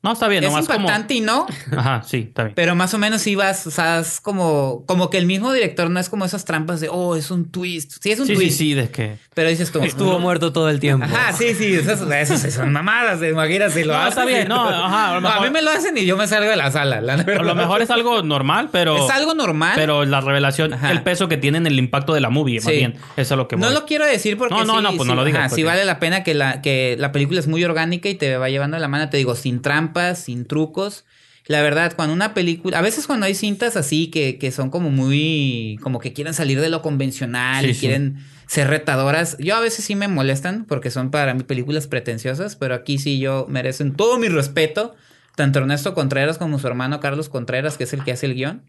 No, 0.04 0.12
está 0.12 0.28
bien, 0.28 0.44
es 0.44 0.50
nomás 0.50 0.66
como. 0.68 0.80
impactante 0.82 1.14
y 1.14 1.22
no, 1.22 1.48
Ajá, 1.78 2.04
sí, 2.06 2.26
está 2.28 2.44
bien. 2.44 2.54
pero 2.56 2.76
más 2.76 2.94
o 2.94 2.98
menos 2.98 3.22
sí 3.22 3.36
vas, 3.36 3.66
o 3.68 3.72
sea, 3.72 4.00
es 4.00 4.20
como, 4.20 4.84
como 4.86 5.10
que 5.10 5.18
el 5.18 5.26
mismo 5.26 5.54
director 5.54 5.90
no 5.90 5.98
es 6.00 6.10
como 6.10 6.26
esas 6.26 6.44
trampas 6.44 6.82
de, 6.82 6.90
oh, 6.92 7.16
es 7.16 7.32
un 7.32 7.50
twist. 7.50 7.94
Sí, 8.02 8.12
es 8.12 8.20
un 8.20 8.28
Sí, 8.28 8.34
sí, 8.34 8.40
twist. 8.42 8.58
sí, 8.58 8.74
de 8.74 8.90
que. 8.90 9.16
Pero 9.34 9.50
dices 9.50 9.72
tú. 9.72 9.80
Estuvo 9.80 10.20
muerto 10.20 10.52
todo 10.52 10.70
el 10.70 10.80
tiempo. 10.82 11.06
Ajá, 11.06 11.32
sí, 11.34 11.54
sí, 11.56 11.74
esas, 11.74 12.02
esas 12.02 12.54
son 12.54 12.74
mamadas, 12.74 13.22
imagínate, 13.24 13.86
lo 13.86 13.94
No, 13.94 14.00
hacen. 14.00 14.10
está 14.10 14.26
bien, 14.26 14.48
no, 14.50 14.62
ajá, 14.70 15.12
a 15.12 15.14
lo 15.16 15.22
No, 15.22 15.28
a 15.30 15.32
mejor- 15.36 15.48
mí 15.48 15.54
me 15.54 15.62
lo 15.62 15.72
hacen 15.72 15.98
y 15.98 16.06
yo 16.06 16.18
me 16.18 16.28
salgo 16.28 16.50
de 16.50 16.58
la 16.58 16.70
sala, 16.70 17.00
la 17.00 17.14
A 17.14 17.18
lo 17.42 17.56
mejor 17.56 17.82
es 17.82 17.90
algo 17.90 18.22
normal, 18.24 18.70
pero. 18.74 18.98
Es 19.06 19.10
algo 19.10 19.34
normal. 19.34 19.72
Pero 19.76 20.04
la 20.04 20.20
revelación, 20.20 20.74
Ajá. 20.74 20.92
el 20.92 21.02
peso 21.02 21.30
que 21.30 21.38
tiene 21.38 21.60
en 21.60 21.66
el 21.68 21.80
impacto 21.80 22.14
de 22.14 22.20
la 22.20 22.30
movie, 22.30 22.60
más 22.60 22.66
Sí. 22.66 22.78
bien. 22.78 22.96
Eso 23.16 23.36
es 23.36 23.38
lo 23.38 23.48
que 23.48 23.56
No 23.56 23.68
voy. 23.68 23.74
lo 23.74 23.86
quiero 23.86 24.06
decir 24.06 24.38
porque 24.38 24.54
No, 24.54 24.66
no, 24.66 24.78
sí, 24.78 24.84
no, 24.84 24.90
pues 24.98 25.08
no 25.08 25.14
sí, 25.14 25.18
lo 25.18 25.24
digas, 25.24 25.40
ajá, 25.46 25.50
sí 25.50 25.62
porque- 25.62 25.64
vale 25.66 25.86
la 25.86 26.00
pena 26.00 26.24
que 26.24 26.34
la, 26.34 26.62
que 26.62 26.98
la 27.00 27.14
película 27.14 27.40
es 27.40 27.48
muy 27.48 27.64
orgánica 27.64 28.10
y 28.10 28.16
te 28.16 28.36
va 28.38 28.50
llevando 28.50 28.76
de 28.76 28.82
la 28.82 28.90
mano, 28.90 29.10
te 29.10 29.16
digo, 29.18 29.36
sin 29.36 29.62
trampas, 29.94 30.20
sin 30.20 30.46
trucos. 30.46 31.06
La 31.46 31.62
verdad, 31.62 31.94
cuando 31.96 32.14
una 32.14 32.34
película, 32.34 32.80
a 32.80 32.82
veces 32.82 33.06
cuando 33.06 33.26
hay 33.26 33.36
cintas 33.36 33.76
así 33.76 34.08
que, 34.08 34.38
que 34.38 34.52
son 34.52 34.70
como 34.70 34.90
muy, 34.90 35.78
como 35.82 36.00
que 36.00 36.14
quieren 36.14 36.34
salir 36.34 36.62
de 36.62 36.70
lo 36.70 36.82
convencional 36.82 37.66
Sí, 37.66 37.72
y 37.72 37.74
sí. 37.74 37.80
quieren 37.82 38.18
ser 38.48 38.70
retadoras, 38.70 39.38
yo 39.40 39.56
a 39.56 39.60
veces 39.60 39.84
sí 39.84 39.96
me 39.96 40.08
molestan 40.08 40.66
porque 40.66 40.90
son 40.90 41.12
para 41.12 41.34
mí 41.34 41.44
películas 41.44 41.88
pretenciosas, 41.88 42.56
pero 42.56 42.76
aquí 42.76 42.98
sí 42.98 43.20
yo 43.20 43.46
merecen 43.50 43.94
todo 43.96 44.18
mi 44.18 44.30
respeto, 44.30 44.96
tanto 45.36 45.60
Ernesto 45.60 45.94
Contreras 45.94 46.38
como 46.38 46.60
su 46.60 46.68
hermano 46.68 47.00
Carlos 47.00 47.28
Contreras, 47.30 47.78
que 47.78 47.84
es 47.86 47.94
el 47.94 48.04
que 48.06 48.14
hace 48.14 48.28
el 48.28 48.36
guion. 48.36 48.64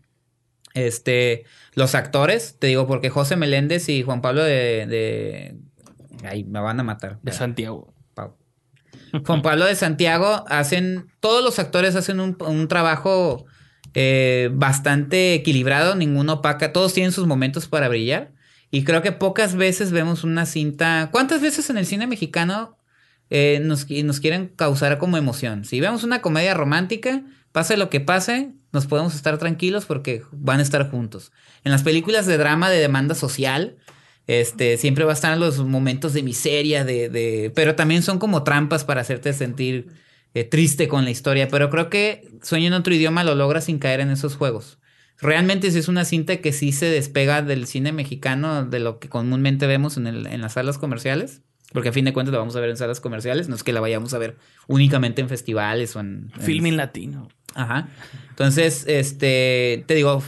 Este, 0.74 1.44
los 1.74 1.94
actores, 1.94 2.56
te 2.58 2.66
digo, 2.66 2.88
porque 2.88 3.08
José 3.08 3.36
Meléndez 3.36 3.88
y 3.88 4.02
Juan 4.02 4.20
Pablo 4.20 4.42
de. 4.42 4.86
de... 4.88 5.56
Ay, 6.26 6.42
me 6.42 6.58
van 6.58 6.80
a 6.80 6.82
matar. 6.82 7.20
De 7.22 7.30
Santiago. 7.30 7.93
Juan 9.24 9.42
Pablo 9.42 9.66
de 9.66 9.74
Santiago 9.76 10.44
hacen. 10.48 11.06
Todos 11.20 11.44
los 11.44 11.58
actores 11.58 11.96
hacen 11.96 12.20
un, 12.20 12.36
un 12.40 12.68
trabajo 12.68 13.46
eh, 13.94 14.50
bastante 14.52 15.34
equilibrado, 15.34 15.94
ninguno 15.94 16.34
opaca. 16.34 16.72
Todos 16.72 16.92
tienen 16.92 17.12
sus 17.12 17.26
momentos 17.26 17.68
para 17.68 17.88
brillar. 17.88 18.32
Y 18.70 18.82
creo 18.82 19.02
que 19.02 19.12
pocas 19.12 19.54
veces 19.54 19.92
vemos 19.92 20.24
una 20.24 20.46
cinta. 20.46 21.08
¿Cuántas 21.12 21.40
veces 21.40 21.70
en 21.70 21.78
el 21.78 21.86
cine 21.86 22.08
mexicano 22.08 22.76
eh, 23.30 23.60
nos, 23.62 23.88
nos 23.88 24.20
quieren 24.20 24.48
causar 24.48 24.98
como 24.98 25.16
emoción? 25.16 25.64
Si 25.64 25.80
vemos 25.80 26.02
una 26.02 26.20
comedia 26.20 26.54
romántica, 26.54 27.22
pase 27.52 27.76
lo 27.76 27.88
que 27.88 28.00
pase, 28.00 28.50
nos 28.72 28.86
podemos 28.86 29.14
estar 29.14 29.38
tranquilos 29.38 29.84
porque 29.84 30.22
van 30.32 30.58
a 30.58 30.62
estar 30.62 30.90
juntos. 30.90 31.30
En 31.62 31.70
las 31.70 31.84
películas 31.84 32.26
de 32.26 32.36
drama 32.36 32.68
de 32.68 32.80
demanda 32.80 33.14
social, 33.14 33.76
este, 34.26 34.76
siempre 34.76 35.04
va 35.04 35.10
a 35.12 35.14
estar 35.14 35.36
los 35.38 35.58
momentos 35.58 36.12
de 36.14 36.22
miseria, 36.22 36.84
de, 36.84 37.08
de, 37.08 37.52
pero 37.54 37.74
también 37.74 38.02
son 38.02 38.18
como 38.18 38.42
trampas 38.42 38.84
para 38.84 39.00
hacerte 39.02 39.32
sentir 39.32 39.88
eh, 40.34 40.44
triste 40.44 40.88
con 40.88 41.04
la 41.04 41.10
historia. 41.10 41.48
Pero 41.48 41.70
creo 41.70 41.90
que 41.90 42.28
Sueño 42.42 42.68
en 42.68 42.72
otro 42.74 42.94
idioma 42.94 43.22
lo 43.24 43.34
logra 43.34 43.60
sin 43.60 43.78
caer 43.78 44.00
en 44.00 44.10
esos 44.10 44.36
juegos. 44.36 44.78
Realmente 45.20 45.70
sí 45.70 45.78
es 45.78 45.88
una 45.88 46.04
cinta 46.04 46.38
que 46.38 46.52
sí 46.52 46.72
se 46.72 46.86
despega 46.86 47.40
del 47.42 47.66
cine 47.66 47.92
mexicano, 47.92 48.64
de 48.64 48.80
lo 48.80 48.98
que 48.98 49.08
comúnmente 49.08 49.66
vemos 49.66 49.96
en, 49.96 50.06
el- 50.06 50.26
en 50.26 50.40
las 50.40 50.54
salas 50.54 50.76
comerciales. 50.78 51.42
Porque 51.72 51.88
a 51.88 51.92
fin 51.92 52.04
de 52.04 52.12
cuentas 52.12 52.32
la 52.32 52.38
vamos 52.38 52.54
a 52.56 52.60
ver 52.60 52.70
en 52.70 52.76
salas 52.76 53.00
comerciales, 53.00 53.48
no 53.48 53.56
es 53.56 53.64
que 53.64 53.72
la 53.72 53.80
vayamos 53.80 54.14
a 54.14 54.18
ver 54.18 54.36
únicamente 54.68 55.22
en 55.22 55.28
festivales 55.28 55.96
o 55.96 56.00
en... 56.00 56.30
en- 56.36 56.40
Filming 56.42 56.76
latino. 56.76 57.28
Ajá. 57.54 57.88
Entonces, 58.30 58.84
este, 58.86 59.82
te 59.86 59.94
digo, 59.94 60.22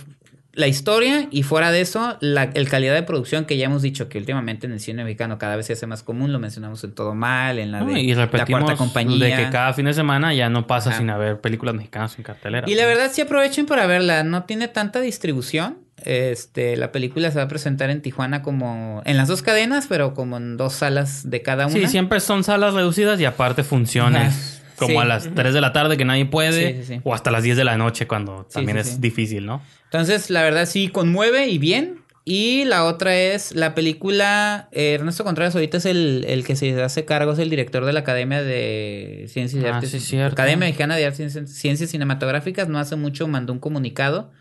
la 0.57 0.69
historia 0.69 1.29
y 1.31 1.43
fuera 1.43 1.71
de 1.71 1.83
eso, 1.83 2.17
la 2.21 2.45
el 2.55 2.71
calidad 2.71 2.95
de 2.95 3.03
producción 3.03 3.45
que 3.45 3.59
ya 3.59 3.67
hemos 3.67 3.83
dicho 3.83 4.09
que 4.09 4.17
últimamente 4.17 4.67
en 4.67 4.73
el 4.73 4.81
cine 4.81 5.05
mexicano 5.05 5.37
cada 5.37 5.55
vez 5.55 5.67
se 5.67 5.75
hace 5.75 5.87
más 5.87 6.03
común, 6.03 6.33
lo 6.33 6.39
mencionamos 6.39 6.83
en 6.83 6.95
Todo 6.95 7.15
Mal, 7.15 7.59
en 7.59 7.73
la 7.73 7.85
de 7.85 8.01
y 8.01 8.15
La 8.15 8.31
Cuarta 8.31 8.75
Compañía. 8.75 9.37
de 9.37 9.45
que 9.45 9.51
cada 9.51 9.75
fin 9.75 9.85
de 9.85 9.93
semana 9.93 10.33
ya 10.33 10.49
no 10.49 10.67
pasa 10.67 10.91
Ajá. 10.91 10.99
sin 10.99 11.11
haber 11.11 11.43
películas 11.43 11.75
mexicanas 11.75 12.17
en 12.17 12.25
cartelera. 12.25 12.69
Y 12.71 12.75
la 12.75 12.87
verdad 12.87 13.11
sí 13.13 13.21
aprovechen 13.21 13.67
para 13.67 13.87
verla, 13.87 14.25
no 14.25 14.45
tiene 14.45 14.67
tanta 14.69 15.01
distribución. 15.01 15.77
Este, 16.05 16.77
la 16.77 16.91
película 16.91 17.31
se 17.31 17.37
va 17.37 17.45
a 17.45 17.49
presentar 17.49 17.91
en 17.91 18.01
Tijuana 18.01 18.41
como 18.41 19.03
en 19.05 19.19
las 19.19 19.29
dos 19.29 19.43
cadenas, 19.43 19.87
pero 19.89 20.15
como 20.15 20.39
en 20.39 20.57
dos 20.57 20.73
salas 20.73 21.29
de 21.29 21.43
cada 21.43 21.67
una. 21.67 21.75
Sí, 21.75 21.87
siempre 21.87 22.21
son 22.21 22.45
salas 22.45 22.73
reducidas 22.73 23.21
y 23.21 23.27
aparte 23.27 23.63
funciones. 23.63 24.57
Ajá. 24.59 24.66
Como 24.79 24.91
Sí. 24.93 24.97
a 24.99 25.05
las 25.05 25.35
3 25.35 25.55
de 25.55 25.61
la 25.61 25.73
tarde 25.73 25.97
que 25.97 26.05
nadie 26.05 26.27
puede. 26.27 26.75
Sí, 26.75 26.83
sí, 26.83 26.95
sí. 26.97 27.01
O 27.05 27.15
hasta 27.15 27.31
las 27.31 27.43
10 27.43 27.57
de 27.57 27.65
la 27.65 27.77
noche 27.77 28.07
cuando 28.07 28.47
también 28.53 28.77
sí, 28.77 28.81
es 28.89 28.95
sí. 28.97 29.01
difícil, 29.01 29.47
¿no? 29.47 29.63
Entonces, 29.85 30.31
la 30.31 30.43
verdad 30.43 30.67
sí 30.67 30.89
conmueve 30.89 31.49
y 31.49 31.59
bien. 31.59 32.03
Y 32.29 32.65
la 32.65 32.85
otra 32.85 33.17
es 33.17 33.55
la 33.55 33.75
película. 33.77 34.69
eh, 34.73 34.95
Ernesto 34.95 35.23
Contreras 35.23 35.55
ahorita 35.55 35.77
es 35.77 35.87
el, 35.87 36.25
el 36.29 36.45
que 36.45 36.57
se 36.57 36.83
hace 36.83 37.05
cargo, 37.05 37.33
es 37.33 37.39
el 37.39 37.49
director 37.51 37.85
de 37.85 37.93
la 37.93 38.01
Academia 38.01 38.43
de 38.43 39.27
Ciencias 39.29 39.63
y 39.63 39.67
Ah, 39.67 39.77
Artes. 39.77 39.91
sí, 39.91 40.01
cierto. 40.01 40.33
Academia 40.33 40.67
Mexicana 40.67 40.97
de 40.97 41.07
Artes 41.07 41.37
y 41.37 41.47
Ciencias 41.47 41.89
Cinematográficas. 41.91 42.69
No 42.69 42.79
hace 42.81 42.97
mucho 42.97 43.29
mandó 43.29 43.53
un 43.53 43.61
comunicado. 43.61 44.33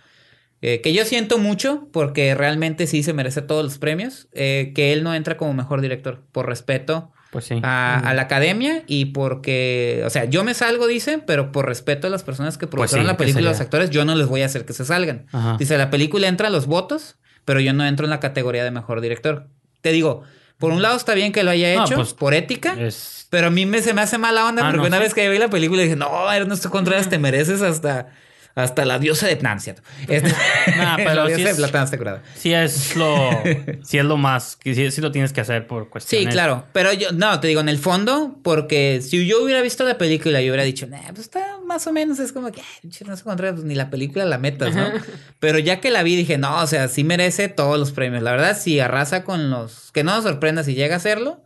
eh, 0.62 0.82
que 0.82 0.94
yo 0.94 1.06
siento 1.06 1.38
mucho 1.38 1.88
porque 1.91 2.34
realmente 2.34 2.88
sí 2.88 3.03
se 3.03 3.14
merece 3.14 3.44
todos 3.44 3.64
los 3.64 3.78
premios. 3.78 4.30
eh, 4.32 4.72
que 4.74 4.91
él 4.94 5.03
no 5.03 5.14
entra 5.14 5.38
como 5.38 5.53
mejor 5.53 5.82
director, 5.82 6.24
por 6.32 6.48
respeto 6.48 7.12
Pues 7.36 7.44
sí. 7.44 7.60
a, 7.64 7.99
a 7.99 8.14
la 8.14 8.22
academia 8.22 8.84
y 8.88 9.07
porque, 9.07 10.03
o 10.06 10.10
sea, 10.10 10.24
yo 10.24 10.45
me 10.45 10.53
salgo, 10.53 10.88
dice, 10.88 11.18
pero 11.28 11.52
por 11.52 11.66
respeto 11.66 12.07
a 12.07 12.10
las 12.10 12.24
personas 12.24 12.57
que 12.57 12.66
produjeron 12.66 13.03
sí, 13.03 13.07
la 13.07 13.18
película 13.18 13.41
y 13.41 13.49
los 13.49 13.60
actores, 13.60 13.90
yo 13.90 14.06
no 14.06 14.16
les 14.16 14.28
voy 14.28 14.41
a 14.41 14.45
hacer 14.45 14.64
que 14.64 14.72
se 14.72 14.86
salgan. 14.86 15.26
Ajá. 15.34 15.57
Dice, 15.60 15.78
la 15.78 15.90
película 15.90 16.30
entra 16.30 16.48
a 16.48 16.49
los 16.49 16.66
votos, 16.66 17.18
pero 17.44 17.60
yo 17.60 17.74
no 17.74 17.86
entro 17.86 18.06
en 18.06 18.12
la 18.12 18.22
categoría 18.22 18.64
de 18.64 18.72
mejor 18.72 19.02
director. 19.02 19.48
Te 19.82 19.91
digo, 19.91 20.24
por 20.60 20.72
un 20.72 20.82
lado 20.82 20.95
está 20.95 21.14
bien 21.14 21.34
que 21.34 21.44
lo 21.44 21.52
haya 21.52 21.76
No, 21.76 21.84
hecho, 21.84 21.95
pues, 21.95 22.14
por 22.14 22.34
ética, 22.34 22.74
Es... 22.80 23.28
pero 23.30 23.48
a 23.48 23.49
mí 23.49 23.66
me, 23.66 23.82
se 23.82 23.94
me 23.94 23.99
hace 23.99 24.18
mala 24.18 24.45
onda 24.48 24.62
Ah, 24.66 24.72
porque 24.72 24.84
no, 24.84 24.88
una 24.88 24.98
sí. 24.99 25.03
vez 25.03 25.14
que 25.14 25.28
vi 25.30 25.38
la 25.38 25.49
película 25.49 25.82
dije, 25.82 25.98
no, 25.98 26.32
Ernesto 26.32 26.70
Contreras, 26.70 27.10
te 27.10 27.20
mereces 27.20 27.62
hasta, 27.62 28.07
hasta 28.56 28.86
la 28.86 28.99
diosa 28.99 29.27
de... 29.27 29.36
No, 29.41 29.49
no 29.52 29.57
es 29.57 29.64
cierto. 29.64 29.82
Este, 30.07 30.30
Nah, 30.77 30.95
pero 30.98 31.14
la 31.15 31.27
sí 31.27 31.34
diosa 31.36 31.49
es- 31.52 31.57
de 31.57 31.61
Platán 31.61 31.84
está 31.84 31.98
curada. 31.98 32.23
Sí 32.36 32.53
es 32.53 32.95
lo... 32.95 33.30
sí 33.84 33.98
es 33.98 34.06
lo 34.06 34.15
más... 34.18 34.56
Que 34.56 34.73
sí, 34.73 34.90
sí 34.91 35.02
lo 35.02 35.11
tienes 35.11 35.34
que 35.34 35.41
hacer 35.41 35.68
por 35.68 35.84
Sí, 35.84 35.90
cuestiones... 35.90 36.34
claro. 36.34 36.64
Pero 36.72 36.94
yo, 36.94 37.11
no, 37.11 37.40
te 37.41 37.48
digo, 37.49 37.60
en 37.61 37.68
el 37.69 37.77
fondo, 37.77 38.40
porque 38.44 39.02
si 39.02 39.26
yo 39.27 39.44
hubiera 39.44 39.61
visto 39.61 39.84
la 39.84 39.98
película 39.98 40.41
y 40.41 40.49
hubiera 40.49 40.64
dicho, 40.64 40.88
nah, 40.88 41.02
pues 41.10 41.19
está 41.19 41.57
más 41.65 41.86
o 41.88 41.91
menos, 41.91 42.19
es 42.19 42.32
como 42.32 42.52
que, 42.52 42.61
pinche 42.82 43.03
Ernesto 43.03 43.26
Contreras, 43.26 43.56
pues 43.56 43.65
ni 43.65 43.76
la 43.76 43.90
película 43.90 44.23
la 44.26 44.38
metas, 44.38 44.73
¿no? 44.73 44.88
Pero 45.40 45.60
ya 45.60 45.82
que 45.82 45.91
la 45.91 46.02
vi, 46.03 46.15
dije, 46.15 46.38
no, 46.38 46.61
o 46.61 46.68
sea, 46.68 46.88
sí 46.88 47.03
merece 47.03 47.49
todos 47.49 47.77
los 47.77 47.91
premios. 47.91 48.23
La 48.23 48.32
verdad, 48.32 48.57
si 48.57 48.80
arrasa 48.80 49.23
con 49.26 49.49
los. 49.49 49.91
Que 49.91 50.03
no 50.03 50.15
nos 50.15 50.23
sorprenda 50.23 50.64
si 50.64 50.76
llega 50.76 50.94
a 50.95 50.98
hacerlo, 50.98 51.44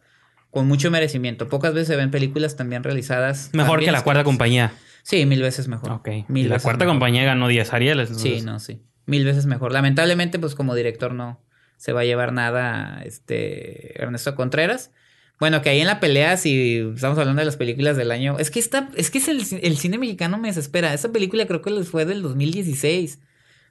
con 0.52 0.68
mucho 0.68 0.92
merecimiento. 0.92 1.48
Pocas 1.50 1.74
veces 1.74 1.88
se 1.88 1.96
ven 1.96 2.12
películas 2.12 2.56
también 2.56 2.84
realizadas. 2.84 3.50
Mejor 3.54 3.80
que 3.80 3.92
la 3.92 4.04
cuarta 4.04 4.24
compañía. 4.24 4.74
Sí, 5.04 5.26
mil 5.26 5.42
veces 5.42 5.68
mejor. 5.68 5.92
Ok. 5.92 6.10
Mil 6.28 6.46
y 6.46 6.50
la 6.50 6.56
veces 6.56 6.64
cuarta 6.64 6.86
mejor. 6.86 6.96
compañía 6.96 7.24
ganó 7.24 7.48
10 7.48 7.74
Arieles. 7.74 8.10
Sí, 8.16 8.42
no, 8.42 8.60
sí. 8.60 8.82
Mil 9.06 9.26
veces 9.26 9.46
mejor. 9.46 9.72
Lamentablemente, 9.72 10.40
pues 10.40 10.56
como 10.56 10.76
director 10.76 11.14
no 11.14 11.44
se 11.78 11.94
va 11.94 12.02
a 12.02 12.06
llevar 12.06 12.34
nada 12.34 13.02
este 13.04 14.02
Ernesto 14.02 14.36
Contreras. 14.36 14.92
Bueno, 15.40 15.62
que 15.62 15.70
ahí 15.70 15.80
en 15.80 15.88
la 15.88 16.02
pelea, 16.02 16.36
si 16.36 16.80
estamos 16.94 17.18
hablando 17.18 17.40
de 17.40 17.46
las 17.46 17.56
películas 17.56 17.96
del 17.96 18.12
año, 18.12 18.38
es 18.40 18.52
que 18.52 18.60
está, 18.60 18.90
es 18.96 19.10
que 19.10 19.20
es 19.20 19.30
el, 19.30 19.42
el 19.62 19.78
cine 19.78 19.98
mexicano 19.98 20.38
me 20.38 20.50
desespera. 20.50 20.94
Esa 20.94 21.14
película 21.14 21.48
creo 21.48 21.62
que 21.62 21.70
les 21.72 21.88
fue 21.88 22.06
del 22.06 22.22
2016, 22.22 23.20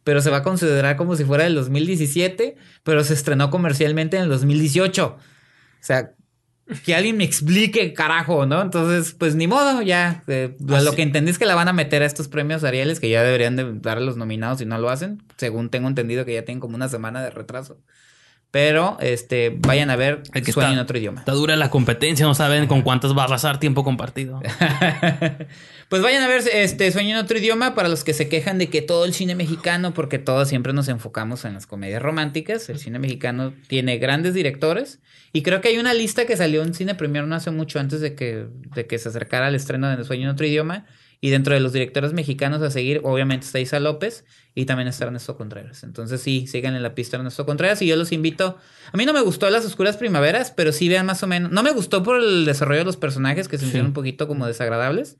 pero 0.03 0.23
se 0.23 0.31
va 0.31 0.39
a 0.39 0.43
considerar 0.43 0.97
como 0.97 1.15
si 1.15 1.25
fuera 1.25 1.45
del 1.45 1.55
2017, 1.55 2.57
pero 2.83 3.05
se 3.05 3.13
estrenó 3.13 3.51
comercialmente 3.51 4.17
en 4.17 4.23
el 4.23 4.29
2018. 4.31 5.07
O 5.07 5.19
sea, 5.81 6.15
que 6.85 6.95
alguien 6.95 7.17
me 7.17 7.25
explique, 7.25 7.93
carajo, 7.95 8.45
¿no? 8.47 8.61
Entonces, 8.63 9.15
pues 9.19 9.35
ni 9.35 9.47
modo, 9.47 9.81
ya. 9.83 10.23
eh, 10.27 10.55
lo- 10.61 10.93
que 10.95 11.03
entendí 11.03 11.31
es 11.31 11.39
que 11.39 11.47
la 11.47 11.55
van 11.55 11.69
a 11.69 11.73
meter 11.73 12.03
a 12.03 12.07
estos 12.07 12.29
premios 12.29 12.63
Arieles, 12.65 13.01
que 13.01 13.09
ya 13.09 13.23
deberían 13.23 13.57
de 13.57 13.73
dar 13.81 13.99
a 13.99 14.01
los 14.01 14.17
nominados 14.17 14.59
si 14.59 14.67
no 14.67 14.79
lo 14.79 14.91
hacen. 14.91 15.23
Según 15.37 15.71
tengo 15.71 15.89
entendido 15.89 16.25
que 16.25 16.35
ya 16.35 16.45
tienen 16.45 16.61
como 16.61 16.77
una 16.77 16.89
semana 16.89 17.23
de 17.23 17.31
retraso. 17.31 17.79
Pero, 18.51 18.97
este, 19.01 19.55
vayan 19.59 19.91
a 19.91 19.97
ver 19.97 20.23
El 20.33 20.43
que 20.43 20.53
Sueño 20.53 20.69
está- 20.69 20.79
en 20.79 20.83
otro 20.83 20.97
idioma. 20.99 21.21
Está 21.21 21.33
dura 21.33 21.55
la 21.57 21.69
competencia, 21.69 22.25
no 22.25 22.35
saben 22.35 22.67
con 22.67 22.81
cuántas 22.81 23.17
va 23.17 23.23
a 23.23 23.25
arrasar 23.27 23.61
tiempo 23.61 23.85
compartido. 23.85 24.41
pues 25.89 26.03
vayan 26.03 26.23
a 26.23 26.29
ver 26.29 26.43
este 26.53 26.91
Sueño 26.91 27.11
en 27.11 27.17
otro 27.25 27.39
idioma 27.39 27.75
para 27.75 27.89
los 27.89 28.05
que 28.05 28.15
se 28.15 28.29
quejan 28.29 28.59
de 28.59 28.69
que 28.69 28.83
todo 28.83 29.05
el 29.05 29.13
cine 29.13 29.35
mexicano, 29.35 29.93
porque 29.95 30.19
todos 30.19 30.49
siempre 30.49 30.73
nos 30.73 30.89
enfocamos 30.89 31.45
en 31.45 31.55
las 31.55 31.67
comedias 31.67 32.03
románticas, 32.03 32.69
el 32.69 32.79
cine 32.79 32.99
mexicano 32.99 33.53
tiene 33.67 33.99
grandes 33.99 34.35
directores 34.35 35.01
y 35.33 35.43
creo 35.43 35.61
que 35.61 35.69
hay 35.69 35.79
una 35.79 35.93
lista 35.95 36.25
que 36.27 36.37
salió 36.37 36.63
en 36.63 36.73
Cine 36.73 36.95
Premier 36.95 37.25
no 37.25 37.35
hace 37.35 37.51
mucho 37.51 37.79
antes 37.79 38.01
de 38.01 38.15
que, 38.15 38.47
de 38.75 38.87
que 38.87 38.99
se 38.99 39.11
acercara 39.11 39.49
al 39.49 39.55
estreno 39.55 39.95
de 39.95 40.03
Sueño 40.05 40.25
en 40.25 40.31
otro 40.31 40.47
idioma 40.47 40.87
y 41.21 41.31
dentro 41.31 41.55
de 41.55 41.61
los 41.61 41.73
directores 41.73 42.13
mexicanos 42.13 42.63
a 42.63 42.71
seguir 42.71 43.01
obviamente 43.03 43.47
está 43.47 43.59
Isa 43.59 43.81
López 43.81 44.25
y 44.55 44.67
también 44.67 44.89
está 44.89 45.05
Ernesto 45.07 45.37
Contreras. 45.37 45.83
Entonces 45.83 46.21
sí, 46.21 46.47
sigan 46.47 46.75
en 46.75 46.83
la 46.83 46.95
pista 46.95 47.17
Ernesto 47.17 47.45
Contreras 47.45 47.83
y 47.83 47.87
yo 47.87 47.97
los 47.97 48.13
invito. 48.13 48.57
A 48.93 48.97
mí 48.97 49.05
no 49.05 49.13
me 49.13 49.21
gustó 49.21 49.51
Las 49.51 49.65
Oscuras 49.65 49.97
Primaveras, 49.97 50.53
pero 50.53 50.73
sí 50.73 50.89
vean 50.89 51.07
más 51.07 51.23
o 51.23 51.27
menos. 51.27 51.51
No 51.51 51.63
me 51.63 51.73
gustó 51.73 52.03
por 52.03 52.21
el 52.21 52.45
desarrollo 52.45 52.81
de 52.81 52.85
los 52.85 52.97
personajes 52.97 53.49
que 53.49 53.59
se 53.59 53.65
sintieron 53.65 53.89
un 53.89 53.95
poquito 53.95 54.29
como 54.29 54.47
desagradables. 54.47 55.17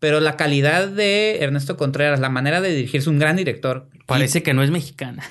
Pero 0.00 0.20
la 0.20 0.36
calidad 0.36 0.86
de 0.88 1.38
Ernesto 1.40 1.76
Contreras, 1.76 2.20
la 2.20 2.28
manera 2.28 2.60
de 2.60 2.72
dirigir, 2.74 3.00
es 3.00 3.06
un 3.08 3.18
gran 3.18 3.34
director. 3.34 3.86
Parece 4.06 4.42
que 4.44 4.54
no 4.54 4.62
es 4.62 4.70
mexicana. 4.70 5.22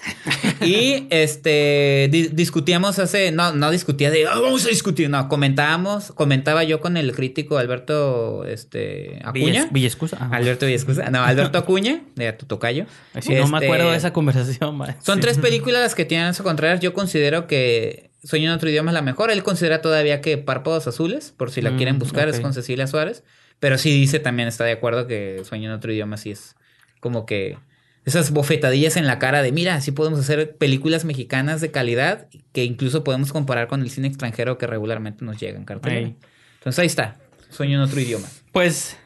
Y 0.62 1.08
este 1.10 2.10
di- 2.12 2.28
discutíamos 2.28 3.00
hace, 3.00 3.32
no, 3.32 3.54
no 3.54 3.72
discutía 3.72 4.12
de 4.12 4.28
"Ah, 4.28 4.40
vamos 4.40 4.66
a 4.66 4.70
discutir, 4.70 5.10
no, 5.10 5.30
comentábamos, 5.30 6.12
comentaba 6.12 6.64
yo 6.64 6.80
con 6.82 6.98
el 6.98 7.12
crítico 7.14 7.58
Alberto 7.58 8.46
este 8.46 9.20
Acuña. 9.24 9.68
Villescusa. 9.72 10.18
Ah, 10.20 10.30
Alberto 10.34 10.66
Villescusa, 10.66 11.10
no, 11.10 11.24
Alberto 11.24 11.58
Acuña, 11.58 12.02
de 12.16 12.34
tu 12.34 12.46
tocayo. 12.46 12.84
no 12.86 12.88
me 13.14 13.20
Este, 13.20 13.66
acuerdo 13.66 13.92
de 13.92 13.98
esa 13.98 14.14
conversación. 14.14 14.76
ma. 14.78 14.96
Son 15.02 15.16
Sí. 15.16 15.22
tres 15.22 15.38
películas 15.38 15.82
las 15.82 15.96
que 15.96 16.06
tienen 16.06 16.26
Ernesto 16.28 16.44
Contreras. 16.44 16.80
Yo 16.82 16.94
considero 16.94 17.48
que 17.48 18.12
Sueño 18.24 18.50
en 18.50 18.56
otro 18.56 18.70
idioma 18.70 18.92
es 18.92 18.96
la 18.96 19.02
mejor. 19.04 19.32
Él 19.32 19.44
considera 19.44 19.82
todavía 19.82 20.20
que 20.22 20.38
Párpados 20.38 20.88
Azules, 20.88 21.34
por 21.38 21.52
si 21.52 21.62
la 21.62 21.72
Mm, 21.72 21.78
quieren 21.78 22.00
buscar, 22.00 22.28
es 22.28 22.40
con 22.42 22.54
Cecilia 22.54 22.86
Suárez. 22.88 23.24
Pero 23.60 23.78
sí 23.78 23.92
dice 23.92 24.20
también, 24.20 24.48
está 24.48 24.64
de 24.64 24.74
acuerdo 24.74 25.08
que 25.08 25.42
Sueño 25.44 25.70
en 25.70 25.76
otro 25.76 25.92
idioma 25.92 26.18
sí 26.18 26.32
es 26.32 26.56
como 27.00 27.26
que 27.26 27.58
esas 28.06 28.32
bofetadillas 28.32 28.96
en 28.96 29.06
la 29.06 29.20
cara 29.20 29.42
de, 29.42 29.52
mira, 29.52 29.82
sí 29.82 29.92
podemos 29.92 30.20
hacer 30.20 30.56
películas 30.56 31.04
mexicanas 31.04 31.60
de 31.60 31.72
calidad 31.72 32.28
que 32.54 32.64
incluso 32.64 33.04
podemos 33.04 33.34
comparar 33.34 33.68
con 33.68 33.82
el 33.82 33.90
cine 33.90 34.08
extranjero 34.08 34.58
que 34.58 34.66
regularmente 34.66 35.26
nos 35.26 35.40
llega 35.40 35.58
en 35.58 35.66
cartelera. 35.66 36.08
Ey. 36.08 36.16
Entonces 36.60 36.80
ahí 36.80 36.88
está, 36.88 37.18
Sueño 37.50 37.78
en 37.78 37.82
otro 37.82 38.00
idioma. 38.00 38.28
Pues 38.52 38.98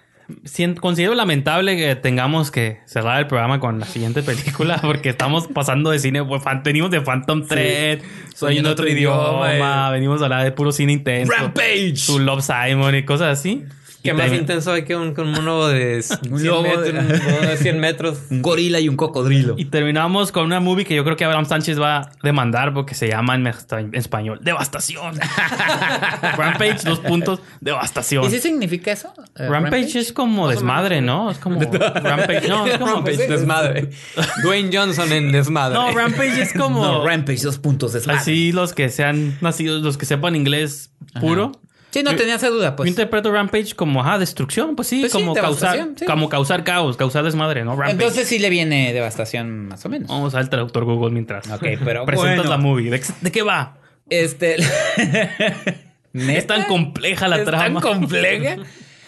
considero 0.80 1.15
lamentable 1.15 1.76
que 1.78 1.95
tengamos 1.95 2.52
que 2.52 2.80
cerrar 2.86 3.19
el 3.19 3.28
programa 3.28 3.60
con 3.60 3.80
la 3.80 3.86
siguiente 3.86 4.23
película 4.23 4.78
porque 4.82 5.10
estamos 5.10 5.48
pasando 5.48 5.90
de 5.90 5.99
cine, 5.99 6.23
pues, 6.23 6.41
venimos 6.64 6.91
de 6.91 7.02
Phantom 7.02 7.48
Thread, 7.48 8.02
Soy 8.36 8.57
en 8.57 8.65
otro 8.65 8.88
idioma, 8.88 9.90
venimos 9.91 10.22
a 10.22 10.26
hablar 10.26 10.44
de 10.44 10.52
puro 10.52 10.72
cine 10.72 10.94
intenso, 10.94 11.34
Rampage. 11.34 11.95
su 11.95 12.19
Love 12.19 12.44
Simon 12.44 12.95
y 12.95 13.03
cosas 13.03 13.40
así. 13.40 13.65
¿Qué 14.03 14.14
más 14.14 14.23
también- 14.23 14.41
intenso 14.41 14.72
hay 14.73 14.84
que 14.84 14.95
un, 14.95 15.14
que 15.14 15.22
un 15.22 15.32
mono 15.32 15.68
de 15.68 16.02
100 16.03 16.45
lobo 16.45 16.64
de- 16.64 16.94
metros? 16.94 17.19
Un 17.22 17.32
lobo 17.34 17.41
de 17.48 17.57
100 17.57 17.80
metros. 17.80 18.18
Un 18.30 18.41
gorila 18.41 18.80
y 18.80 18.90
un 18.90 18.95
cocodrilo. 18.95 19.56
Y 19.57 19.65
terminamos 19.65 20.32
con 20.32 20.45
una 20.45 20.60
movie 20.60 20.86
que 20.86 20.95
yo 20.95 21.03
creo 21.03 21.15
que 21.15 21.26
Abraham 21.26 21.45
Sánchez 21.45 21.80
va 21.80 21.98
a 21.98 22.11
demandar 22.23 22.73
porque 22.73 22.95
se 22.95 23.07
llama 23.07 23.36
en, 23.36 23.45
en 23.48 23.95
español 23.95 24.40
Devastación. 24.41 25.19
Rampage, 26.38 26.80
dos 26.86 26.99
puntos, 26.99 27.40
Devastación. 27.60 28.26
¿Y 28.26 28.30
si 28.30 28.40
significa 28.40 28.91
eso? 28.91 29.14
Eh, 29.36 29.48
Rampage, 29.48 29.99
es 29.99 30.14
como 30.14 30.48
desmadre, 30.49 31.02
¿no? 31.02 31.32
Es 31.32 31.38
como 31.38 31.60
Rampage, 31.72 32.48
no, 32.48 32.65
es 32.68 32.78
como 32.78 32.94
Rampage, 32.95 33.28
desmadre. 33.28 33.90
Dwayne 34.44 34.69
Johnson 34.76 35.11
en 35.11 35.32
desmadre. 35.32 35.76
No, 35.76 35.91
Rampage 35.91 36.41
es 36.41 36.53
como 36.53 36.84
No, 36.84 37.06
Rampage, 37.06 37.41
dos 37.44 37.57
puntos. 37.60 37.95
Es 37.95 38.07
así 38.07 38.52
los 38.52 38.73
que 38.73 38.90
sean 38.90 39.38
nacidos, 39.41 39.82
los 39.82 39.98
que 39.98 40.06
sepan 40.06 40.36
inglés 40.36 40.91
puro. 41.19 41.52
Sí, 41.91 42.03
no 42.03 42.11
Yo- 42.11 42.18
tenía 42.18 42.35
esa 42.35 42.49
duda, 42.49 42.76
pues. 42.76 42.88
Yo 42.88 42.91
interpreto 42.91 43.31
Rampage 43.31 43.76
como, 43.76 44.01
ajá, 44.01 44.18
destrucción, 44.18 44.76
pues 44.76 44.88
sí, 44.88 45.01
Pues 45.01 45.11
sí, 45.11 45.18
como 45.19 45.34
causar, 45.35 45.89
sí. 45.97 46.05
como 46.05 46.30
causar 46.30 46.63
caos, 46.63 46.95
causar 46.97 47.23
desmadre, 47.23 47.63
¿no? 47.65 47.72
Rampage. 47.72 47.91
Entonces 47.91 48.27
sí 48.27 48.39
le 48.39 48.49
viene 48.49 48.93
devastación 48.93 49.68
más 49.68 49.85
o 49.85 49.89
menos. 49.89 50.07
Vamos 50.09 50.34
al 50.35 50.49
traductor 50.49 50.85
Google 50.85 51.11
mientras 51.11 51.47
Ok, 51.49 51.65
pero 51.84 52.05
presentas 52.05 52.38
bueno. 52.38 52.49
la 52.49 52.57
movie. 52.57 52.89
¿De, 52.89 53.01
de 53.22 53.31
qué 53.31 53.41
va? 53.43 53.77
Este. 54.09 54.55
Es 56.13 56.45
tan 56.47 56.63
compleja 56.65 57.27
la 57.30 57.38
¿Es 57.39 57.45
trama. 57.45 57.80
tan 57.81 57.93
compleja. 57.99 58.57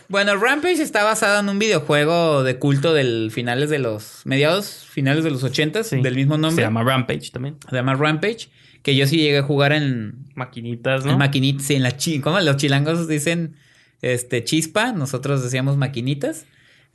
Bueno, 0.09 0.35
Rampage 0.35 0.81
está 0.81 1.03
basada 1.03 1.39
en 1.39 1.49
un 1.49 1.57
videojuego 1.57 2.43
de 2.43 2.59
culto 2.59 2.93
del 2.93 3.31
finales 3.33 3.69
de 3.71 3.79
los 3.79 4.21
mediados 4.25 4.85
finales 4.91 5.23
de 5.23 5.31
los 5.31 5.43
ochentas 5.43 5.87
Sí. 5.87 6.01
del 6.01 6.15
mismo 6.15 6.37
nombre. 6.37 6.57
Se 6.63 6.67
llama 6.67 6.83
Rampage 6.83 7.31
también. 7.31 7.55
Se 7.67 7.75
llama 7.75 7.95
Rampage, 7.95 8.49
que 8.83 8.95
yo 8.95 9.07
sí 9.07 9.17
llegué 9.17 9.39
a 9.39 9.43
jugar 9.43 9.71
en, 9.71 10.27
Maquinitas, 10.35 11.05
¿no? 11.05 11.13
en 11.13 11.17
maquinitas, 11.17 11.65
sí, 11.65 11.75
en 11.75 11.83
la 11.83 11.97
chi, 11.97 12.19
¿cómo 12.19 12.39
los 12.39 12.57
chilangos 12.57 13.07
dicen 13.07 13.55
este 14.01 14.43
chispa? 14.43 14.91
Nosotros 14.91 15.41
decíamos 15.41 15.77
maquinitas. 15.77 16.45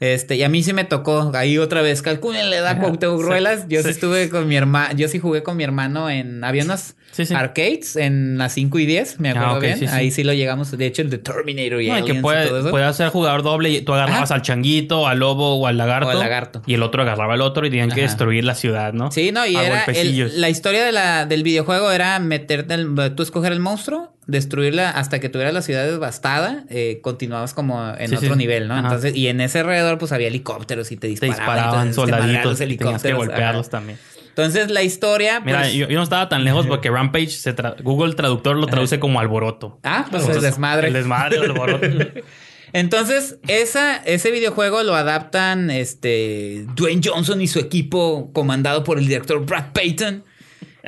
Este, 0.00 0.36
y 0.36 0.44
a 0.44 0.48
mí 0.48 0.62
sí 0.62 0.72
me 0.72 0.84
tocó 0.84 1.32
ahí 1.34 1.58
otra 1.58 1.82
vez, 1.82 2.02
Ajá, 2.06 2.80
Cuauhtémoc 2.80 3.18
sí, 3.20 3.26
Ruelas. 3.26 3.66
Yo 3.68 3.82
sí 3.82 3.88
estuve 3.88 4.28
con 4.30 4.46
mi 4.46 4.54
hermano, 4.56 4.94
yo 4.96 5.08
sí 5.08 5.18
jugué 5.18 5.42
con 5.42 5.56
mi 5.56 5.64
hermano 5.64 6.08
en 6.08 6.44
había 6.44 6.64
Sí, 7.10 7.26
sí. 7.26 7.34
arcades 7.34 7.96
en 7.96 8.38
las 8.38 8.52
5 8.52 8.78
y 8.78 8.86
10, 8.86 9.18
me 9.18 9.30
Ah, 9.30 9.32
acuerdo 9.32 9.56
ok, 9.56 9.62
bien. 9.62 9.78
sí, 9.78 9.88
sí. 9.88 9.92
Ahí 9.94 10.10
sí 10.12 10.22
lo 10.22 10.32
llegamos, 10.34 10.70
de 10.70 10.86
hecho 10.86 11.02
el 11.02 11.10
de 11.10 11.18
Terminator 11.18 11.82
y, 11.82 11.88
No, 11.88 11.94
que 11.96 12.00
Aliens 12.00 12.10
y 12.10 12.12
todo 12.12 12.22
puede, 12.22 12.58
eso. 12.60 12.70
puede 12.70 12.92
ser 12.94 13.08
jugador 13.08 13.42
doble 13.42 13.70
y 13.70 13.80
tú 13.80 13.92
agarrabas 13.92 14.30
Ajá. 14.30 14.34
al 14.36 14.42
changuito, 14.42 15.08
al 15.08 15.18
lobo 15.18 15.56
o 15.56 15.66
al 15.66 15.76
lagarto. 15.76 16.06
O 16.06 16.10
al 16.12 16.20
lagarto. 16.20 16.62
Y 16.66 16.74
el 16.74 16.82
otro 16.84 17.02
agarraba 17.02 17.34
al 17.34 17.40
otro 17.40 17.66
y 17.66 17.70
tenían 17.70 17.90
que 17.90 18.02
destruir 18.02 18.44
la 18.44 18.54
ciudad, 18.54 18.92
¿no? 18.92 19.10
Sí, 19.10 19.32
no, 19.32 19.44
y 19.46 19.56
A 19.56 19.66
era 19.66 19.84
el- 19.86 20.40
la 20.40 20.48
historia 20.48 20.84
de 20.84 20.92
la, 20.92 21.26
del 21.26 21.42
videojuego 21.42 21.90
era 21.90 22.20
meterte, 22.20 22.74
el- 22.74 22.94
tú 23.16 23.24
escoger 23.24 23.50
el 23.52 23.58
monstruo, 23.58 24.14
destruirla 24.28 24.90
hasta 24.90 25.18
que 25.18 25.28
tuviera 25.28 25.50
la 25.50 25.62
ciudad 25.62 25.84
devastada, 25.84 26.64
eh, 26.68 27.00
continuabas 27.02 27.54
como 27.54 27.92
en 27.98 28.10
Sí, 28.10 28.14
otro 28.16 28.34
sí. 28.34 28.38
nivel, 28.38 28.68
¿no? 28.68 28.74
Ajá. 28.74 28.82
Entonces, 28.86 29.16
y 29.16 29.26
en 29.26 29.40
ese 29.40 29.58
alrededor 29.60 29.98
pues 29.98 30.12
había 30.12 30.28
helicópteros 30.28 30.92
y 30.92 30.96
te 30.96 31.08
disparaban. 31.08 31.38
disparaban 31.38 31.88
entonces, 31.88 31.94
te 32.04 32.10
madreaban 32.12 32.42
soldaditos 32.44 32.68
los 32.68 32.78
tenías 32.78 33.02
que 33.02 33.12
golpearlos 33.14 33.66
ajá. 33.68 33.70
también. 33.78 33.98
Entonces 34.28 34.70
la 34.70 34.84
historia, 34.84 35.40
Mira, 35.40 35.62
pues, 35.62 35.72
yo, 35.72 35.88
yo 35.88 35.96
no 35.96 36.02
estaba 36.04 36.28
tan 36.28 36.44
lejos 36.44 36.66
porque 36.68 36.90
Rampage, 36.90 37.30
se 37.30 37.56
tra- 37.56 37.82
Google 37.82 38.14
Traductor 38.14 38.56
lo 38.56 38.66
traduce 38.68 39.00
como 39.00 39.18
alboroto. 39.18 39.80
ah, 39.82 40.06
pues 40.10 40.22
Entonces, 40.22 40.36
es 40.44 40.50
desmadre. 40.52 40.88
El 40.88 40.92
desmadre, 40.94 41.38
el 41.38 41.42
alboroto. 41.50 41.86
Entonces, 42.74 43.38
esa, 43.48 43.96
ese 43.96 44.30
videojuego 44.30 44.82
lo 44.82 44.94
adaptan 44.94 45.70
este 45.70 46.66
Dwayne 46.76 47.00
Johnson 47.02 47.40
y 47.40 47.46
su 47.48 47.58
equipo, 47.58 48.30
comandado 48.34 48.84
por 48.84 48.98
el 48.98 49.06
director 49.08 49.44
Brad 49.44 49.72
Payton, 49.72 50.22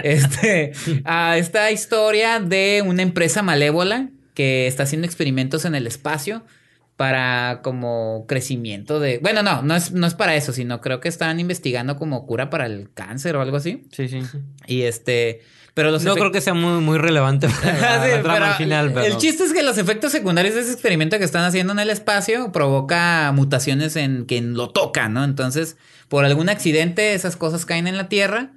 este, 0.04 0.72
a 1.04 1.38
esta 1.38 1.70
historia 1.70 2.40
de 2.40 2.82
una 2.86 3.02
empresa 3.02 3.42
malévola 3.42 4.08
que 4.34 4.66
está 4.66 4.84
haciendo 4.84 5.06
experimentos 5.06 5.64
en 5.64 5.74
el 5.74 5.86
espacio 5.86 6.44
para 7.00 7.60
como 7.62 8.26
crecimiento 8.28 9.00
de... 9.00 9.20
Bueno, 9.22 9.42
no, 9.42 9.62
no 9.62 9.74
es, 9.74 9.92
no 9.92 10.06
es 10.06 10.12
para 10.12 10.36
eso, 10.36 10.52
sino 10.52 10.82
creo 10.82 11.00
que 11.00 11.08
están 11.08 11.40
investigando 11.40 11.96
como 11.96 12.26
cura 12.26 12.50
para 12.50 12.66
el 12.66 12.90
cáncer 12.92 13.36
o 13.36 13.40
algo 13.40 13.56
así. 13.56 13.86
Sí, 13.90 14.06
sí. 14.06 14.20
Y 14.66 14.82
este... 14.82 15.40
Pero 15.72 15.90
los 15.90 16.04
No 16.04 16.14
creo 16.14 16.30
que 16.30 16.42
sea 16.42 16.52
muy, 16.52 16.82
muy 16.82 16.98
relevante 16.98 17.48
para 17.62 17.96
la 17.98 18.04
Sí, 18.04 18.10
trama 18.22 18.34
pero 18.34 18.44
al 18.44 18.54
final, 18.56 18.92
pero... 18.92 19.06
El 19.06 19.16
chiste 19.16 19.44
es 19.44 19.54
que 19.54 19.62
los 19.62 19.78
efectos 19.78 20.12
secundarios 20.12 20.54
de 20.54 20.60
ese 20.60 20.72
experimento 20.72 21.16
que 21.16 21.24
están 21.24 21.44
haciendo 21.44 21.72
en 21.72 21.78
el 21.78 21.88
espacio 21.88 22.52
provoca 22.52 23.32
mutaciones 23.34 23.96
en 23.96 24.26
quien 24.26 24.52
lo 24.52 24.68
toca, 24.68 25.08
¿no? 25.08 25.24
Entonces, 25.24 25.78
por 26.08 26.26
algún 26.26 26.50
accidente, 26.50 27.14
esas 27.14 27.36
cosas 27.36 27.64
caen 27.64 27.86
en 27.86 27.96
la 27.96 28.10
Tierra. 28.10 28.50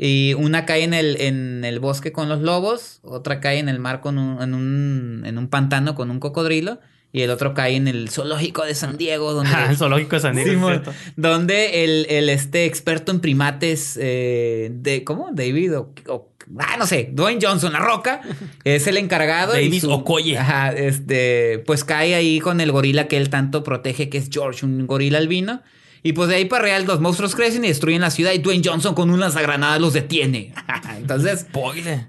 Y 0.00 0.34
una 0.34 0.64
cae 0.64 0.84
en 0.84 0.94
el, 0.94 1.20
en 1.20 1.64
el 1.64 1.80
bosque 1.80 2.12
con 2.12 2.28
los 2.28 2.40
lobos, 2.40 3.00
otra 3.02 3.40
cae 3.40 3.58
en 3.58 3.68
el 3.68 3.80
mar 3.80 4.00
con 4.00 4.16
un, 4.16 4.40
en, 4.40 4.54
un, 4.54 5.22
en 5.26 5.38
un 5.38 5.48
pantano 5.48 5.96
con 5.96 6.12
un 6.12 6.20
cocodrilo, 6.20 6.78
y 7.12 7.22
el 7.22 7.30
otro 7.30 7.52
cae 7.52 7.74
en 7.74 7.88
el 7.88 8.08
zoológico 8.08 8.64
de 8.64 8.76
San 8.76 8.96
Diego, 8.96 9.32
donde 9.32 9.50
Ah, 9.52 9.66
el 9.70 9.76
zoológico 9.76 10.14
de 10.14 10.20
San 10.22 10.36
Diego. 10.36 10.70
donde 11.16 11.82
el, 11.84 12.06
el, 12.10 12.28
este 12.28 12.64
experto 12.66 13.10
en 13.10 13.18
primates 13.20 13.98
eh, 14.00 14.70
de 14.72 15.02
¿cómo? 15.02 15.30
David 15.32 15.76
o, 15.78 15.92
o- 16.08 16.28
ah 16.60 16.76
no 16.78 16.86
sé 16.86 17.10
Dwayne 17.12 17.40
Johnson 17.44 17.72
la 17.72 17.78
Roca 17.80 18.22
es 18.64 18.86
el 18.86 18.96
encargado 18.98 19.52
Davis 19.52 19.84
Okoye. 19.84 20.38
ajá, 20.38 20.72
este 20.72 21.58
pues 21.66 21.82
cae 21.84 22.14
ahí 22.14 22.40
con 22.40 22.60
el 22.60 22.72
gorila 22.72 23.06
que 23.08 23.16
él 23.18 23.28
tanto 23.30 23.62
protege 23.64 24.08
que 24.08 24.16
es 24.18 24.28
George 24.32 24.64
un 24.64 24.86
gorila 24.86 25.18
albino 25.18 25.60
y 26.02 26.12
pues 26.12 26.28
de 26.28 26.36
ahí 26.36 26.44
para 26.44 26.62
real 26.64 26.84
los 26.86 27.00
monstruos 27.00 27.34
crecen 27.34 27.64
y 27.64 27.68
destruyen 27.68 28.00
la 28.00 28.10
ciudad 28.10 28.32
y 28.32 28.38
Dwayne 28.38 28.62
Johnson 28.64 28.94
con 28.94 29.10
un 29.10 29.20
lanzagranadas 29.20 29.80
los 29.80 29.92
detiene 29.92 30.54
entonces 30.96 31.40
Spoiler. 31.40 32.08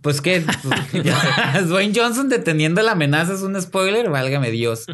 pues 0.00 0.20
qué 0.20 0.44
Dwayne 1.66 1.92
Johnson 1.94 2.28
deteniendo 2.28 2.82
la 2.82 2.92
amenaza 2.92 3.34
es 3.34 3.42
un 3.42 3.60
spoiler 3.60 4.10
válgame 4.10 4.50
Dios 4.50 4.86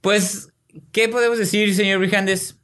pues 0.00 0.48
qué 0.92 1.08
podemos 1.08 1.38
decir 1.38 1.74
señor 1.74 1.98
Brijandes 1.98 2.58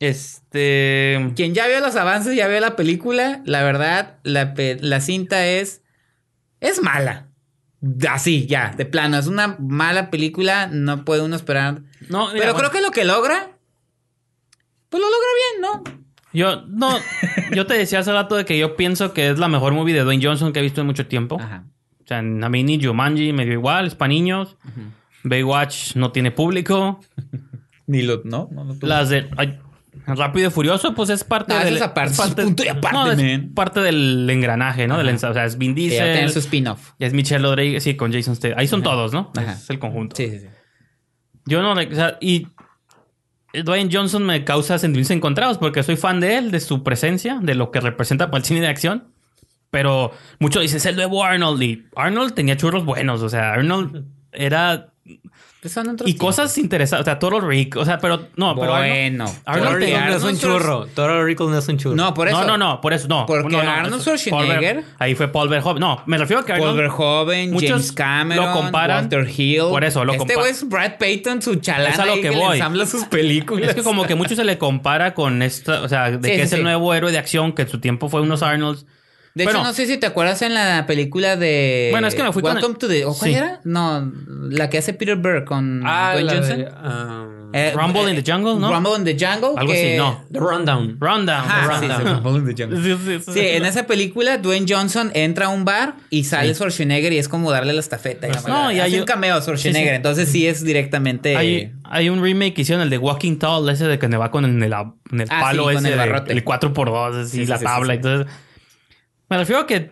Este. 0.00 1.32
quien 1.36 1.54
ya 1.54 1.66
vio 1.66 1.80
los 1.80 1.96
avances, 1.96 2.36
ya 2.36 2.48
vio 2.48 2.60
la 2.60 2.76
película, 2.76 3.42
la 3.46 3.62
verdad, 3.62 4.18
la, 4.22 4.54
pe- 4.54 4.78
la 4.80 5.00
cinta 5.00 5.46
es. 5.46 5.82
Es 6.60 6.82
mala. 6.82 7.28
Así, 8.08 8.46
ya, 8.46 8.74
de 8.76 8.86
plano. 8.86 9.18
Es 9.18 9.26
una 9.26 9.56
mala 9.60 10.10
película, 10.10 10.66
no 10.66 11.04
puede 11.04 11.22
uno 11.22 11.36
esperar. 11.36 11.82
No, 12.08 12.28
mira, 12.28 12.40
Pero 12.40 12.52
bueno, 12.54 12.70
creo 12.70 12.70
que 12.70 12.80
lo 12.86 12.90
que 12.90 13.04
logra. 13.04 13.53
Pues 14.94 15.02
lo 15.02 15.10
logra 15.10 15.28
bien, 15.42 15.60
¿no? 15.60 16.00
Yo, 16.32 16.66
no, 16.68 16.96
yo 17.52 17.66
te 17.66 17.74
decía 17.74 17.98
hace 17.98 18.12
rato 18.12 18.36
de 18.36 18.44
que 18.44 18.56
yo 18.56 18.76
pienso 18.76 19.12
que 19.12 19.28
es 19.28 19.40
la 19.40 19.48
mejor 19.48 19.72
movie 19.72 19.92
de 19.92 20.04
Dwayne 20.04 20.24
Johnson 20.24 20.52
que 20.52 20.60
he 20.60 20.62
visto 20.62 20.82
en 20.82 20.86
mucho 20.86 21.08
tiempo. 21.08 21.36
Ajá. 21.40 21.64
O 22.00 22.06
sea, 22.06 22.18
a 22.18 22.22
mí 22.22 22.62
ni 22.62 22.80
Jumanji 22.80 23.32
me 23.32 23.44
dio 23.44 23.54
igual, 23.54 23.88
es 23.88 23.96
para 23.96 24.10
niños. 24.10 24.56
Baywatch 25.24 25.96
no 25.96 26.12
tiene 26.12 26.30
público. 26.30 27.00
Ni 27.88 28.02
lo. 28.02 28.22
No, 28.22 28.48
no, 28.52 28.62
no. 28.62 28.76
Las 28.82 29.08
de 29.08 29.28
ay, 29.36 29.58
Rápido 30.06 30.46
y 30.46 30.50
Furioso, 30.52 30.94
pues 30.94 31.10
es 31.10 31.24
parte 31.24 31.52
No, 31.52 31.58
eso 31.58 31.64
del. 31.64 31.76
es 31.78 31.82
aparte, 31.82 32.12
eso 32.12 32.24
es 32.26 32.34
punto 32.36 32.64
y 32.64 32.68
aparte, 32.68 32.92
no, 32.96 33.10
es 33.10 33.18
man. 33.40 33.52
parte 33.52 33.80
del 33.80 34.30
engranaje, 34.30 34.86
¿no? 34.86 34.96
Del 34.96 35.12
o 35.12 35.18
sea, 35.18 35.44
es 35.44 35.58
Vin 35.58 35.74
Que 35.74 35.88
ya 35.88 36.04
tiene 36.04 36.28
su 36.28 36.34
Diesel, 36.34 36.42
spin-off. 36.42 36.92
es 37.00 37.12
Michelle 37.14 37.42
Rodríguez, 37.42 37.82
sí, 37.82 37.96
con 37.96 38.12
Jason 38.12 38.36
Statham. 38.36 38.60
Ahí 38.60 38.68
son 38.68 38.82
Ajá. 38.82 38.90
todos, 38.90 39.12
¿no? 39.12 39.32
Ajá. 39.36 39.54
Es 39.54 39.68
el 39.70 39.80
conjunto. 39.80 40.14
Sí, 40.14 40.30
sí, 40.30 40.38
sí. 40.38 40.46
Yo 41.46 41.62
no, 41.62 41.72
o 41.72 41.94
sea, 41.94 42.16
y 42.20 42.46
Dwayne 43.62 43.90
Johnson 43.92 44.24
me 44.24 44.44
causa 44.44 44.78
sentimientos 44.78 45.10
encontrados 45.10 45.58
porque 45.58 45.82
soy 45.82 45.96
fan 45.96 46.20
de 46.20 46.36
él, 46.36 46.50
de 46.50 46.60
su 46.60 46.82
presencia, 46.82 47.38
de 47.40 47.54
lo 47.54 47.70
que 47.70 47.80
representa 47.80 48.30
para 48.30 48.38
el 48.38 48.44
cine 48.44 48.60
de 48.60 48.68
acción. 48.68 49.04
Pero 49.70 50.12
muchos 50.38 50.62
dicen, 50.62 50.78
es 50.78 50.86
el 50.86 50.96
nuevo 50.96 51.24
Arnold. 51.24 51.62
Y 51.62 51.86
Arnold 51.96 52.34
tenía 52.34 52.56
churros 52.56 52.84
buenos, 52.84 53.22
o 53.22 53.28
sea, 53.28 53.52
Arnold 53.52 54.04
era... 54.32 54.92
Pues 55.64 55.72
son 55.72 55.88
otros 55.88 56.06
Y 56.06 56.12
tiempos. 56.12 56.36
cosas 56.36 56.58
interesantes, 56.58 57.00
o 57.00 57.04
sea, 57.06 57.18
Toro 57.18 57.40
Rick, 57.40 57.76
o 57.76 57.86
sea, 57.86 57.96
pero 57.98 58.26
no, 58.36 58.54
pero 58.54 58.72
Bueno. 58.72 59.24
Arnold 59.46 59.76
Rickle 59.78 59.98
no 60.10 60.14
es 60.16 60.22
un 60.22 60.38
churro. 60.38 60.86
Toro 60.94 61.24
Rickle 61.24 61.46
no 61.46 61.56
es 61.56 61.66
un 61.68 61.78
churro. 61.78 61.96
No, 61.96 62.12
por 62.12 62.28
eso. 62.28 62.38
No, 62.42 62.46
no, 62.46 62.58
no, 62.58 62.80
por 62.82 62.92
eso 62.92 63.08
no. 63.08 63.24
Porque 63.24 63.56
No, 63.56 63.62
no, 63.62 63.70
Arnold 63.70 64.02
Schwarzenegger- 64.02 64.60
Ver- 64.60 64.84
ahí 64.98 65.14
fue 65.14 65.28
Paul 65.28 65.48
Verhoeven. 65.48 65.80
No, 65.80 66.02
me 66.04 66.18
refiero 66.18 66.42
a 66.42 66.44
que 66.44 66.52
Paul 66.52 66.68
Arnold... 66.68 66.76
Verhoeven, 66.80 67.50
muchos 67.52 67.70
James 67.70 67.92
Cameron, 67.92 68.44
lo 68.44 68.52
comparan- 68.52 69.04
Walter 69.10 69.26
Hill. 69.34 69.62
Por 69.70 69.84
eso, 69.84 70.04
lo 70.04 70.12
Este 70.12 70.34
güey 70.34 70.50
es 70.50 70.68
Brad 70.68 70.98
Payton, 70.98 71.40
su 71.40 71.54
chalán 71.54 71.92
Es 71.94 71.98
a 71.98 72.04
lo 72.04 72.20
que 72.20 72.28
voy. 72.28 72.58
ensambla 72.58 72.84
sus 72.84 73.06
películas. 73.06 73.70
Es 73.70 73.74
que 73.74 73.82
como 73.84 74.06
que 74.06 74.14
mucho 74.14 74.36
se 74.36 74.44
le 74.44 74.58
compara 74.58 75.14
con 75.14 75.40
esta, 75.40 75.80
o 75.80 75.88
sea, 75.88 76.10
de 76.10 76.16
Sí, 76.28 76.34
que 76.34 76.36
sí, 76.36 76.42
es 76.42 76.52
el 76.52 76.62
nuevo 76.62 76.92
héroe 76.92 77.10
de 77.10 77.16
acción, 77.16 77.54
que 77.54 77.62
en 77.62 77.68
su 77.70 77.80
tiempo 77.80 78.10
fue 78.10 78.20
unos 78.20 78.42
Arnolds. 78.42 78.84
De 79.34 79.44
Bueno. 79.44 79.58
hecho, 79.60 79.66
no 79.68 79.74
sé 79.74 79.86
si 79.86 79.96
te 79.98 80.06
acuerdas 80.06 80.42
en 80.42 80.54
la 80.54 80.84
película 80.86 81.36
de. 81.36 81.88
Bueno, 81.90 82.06
es 82.06 82.14
que 82.14 82.22
me 82.22 82.32
fui 82.32 82.40
con 82.40 82.52
Welcome 82.52 82.76
to 82.76 82.86
the. 82.86 83.04
¿o 83.04 83.14
¿Cuál 83.14 83.30
Sí. 83.30 83.36
era? 83.36 83.60
No, 83.64 84.12
la 84.48 84.70
que 84.70 84.78
hace 84.78 84.94
Peter 84.94 85.16
Berg 85.16 85.44
con 85.44 85.82
Ah, 85.84 86.10
Dwayne 86.12 86.26
la 86.26 86.32
Johnson. 86.34 86.58
de, 86.58 86.64
um, 86.68 87.34
Eh, 87.56 87.72
Rumble 87.72 88.10
in 88.12 88.20
the 88.20 88.32
Jungle, 88.32 88.56
¿no? 88.58 88.68
Rumble 88.72 88.96
in 88.98 89.04
the 89.04 89.12
Jungle. 89.26 89.50
Algo 89.56 89.72
que- 89.72 89.90
así, 89.90 89.96
no. 89.96 90.24
The 90.32 90.40
Rundown. 90.40 90.96
Rundown. 91.00 91.28
Ajá, 91.48 91.78
Rundown. 91.80 92.00
sí, 92.02 92.08
Rumble 92.24 92.32
in 92.50 92.54
the 92.56 92.62
Jungle. 92.64 92.82
Sí, 92.82 92.98
sí, 93.06 93.18
sí. 93.24 93.32
Sí, 93.32 93.40
en 93.46 93.64
esa 93.64 93.86
película 93.86 94.38
Dwayne 94.38 94.66
Johnson 94.68 95.12
entra 95.14 95.46
a 95.46 95.48
un 95.50 95.64
bar 95.64 95.94
y 96.10 96.24
sale 96.24 96.48
Sí. 96.48 96.54
Schwarzenegger 96.56 97.12
y 97.12 97.18
es 97.18 97.28
como 97.28 97.52
darle 97.52 97.72
la 97.72 97.78
estafeta. 97.80 98.26
y 98.26 98.30
No, 98.48 98.72
y 98.72 98.80
hace 98.80 98.82
hay- 98.94 98.98
un 98.98 99.04
cameo 99.04 99.36
a 99.36 99.40
Schwarzenegger, 99.40 99.82
Sí, 99.84 99.88
sí. 99.90 99.94
entonces 99.94 100.28
sí 100.28 100.46
es 100.48 100.64
directamente... 100.64 101.36
Hay, 101.36 101.72
hay 101.84 102.08
un 102.08 102.20
remake 102.22 102.54
que 102.54 102.62
hicieron, 102.62 102.82
el 102.82 102.90
de 102.90 102.98
Walking 102.98 103.36
Tall, 103.38 103.68
ese 103.68 103.86
de 103.86 104.00
que 104.00 104.08
me 104.08 104.16
va 104.16 104.32
con 104.32 104.44
el, 104.44 104.50
en 104.50 104.62
el, 104.64 104.72
en 105.12 105.20
el 105.20 105.28
Ah, 105.30 105.40
palo 105.40 105.68
sí, 105.68 105.74
con 105.74 105.86
ese, 105.86 105.94
el 105.94 106.24
de- 106.24 106.32
el 106.32 106.44
4x2, 106.44 107.14
así, 107.20 107.30
Sí, 107.30 107.38
sí, 107.44 107.46
la 107.46 107.58
sí, 107.58 107.64
tabla. 107.64 107.94
sí, 107.94 108.00
sí. 108.02 108.06
Entonces, 108.08 108.34
me 109.28 109.38
refiero 109.38 109.62
a 109.62 109.66
que 109.66 109.90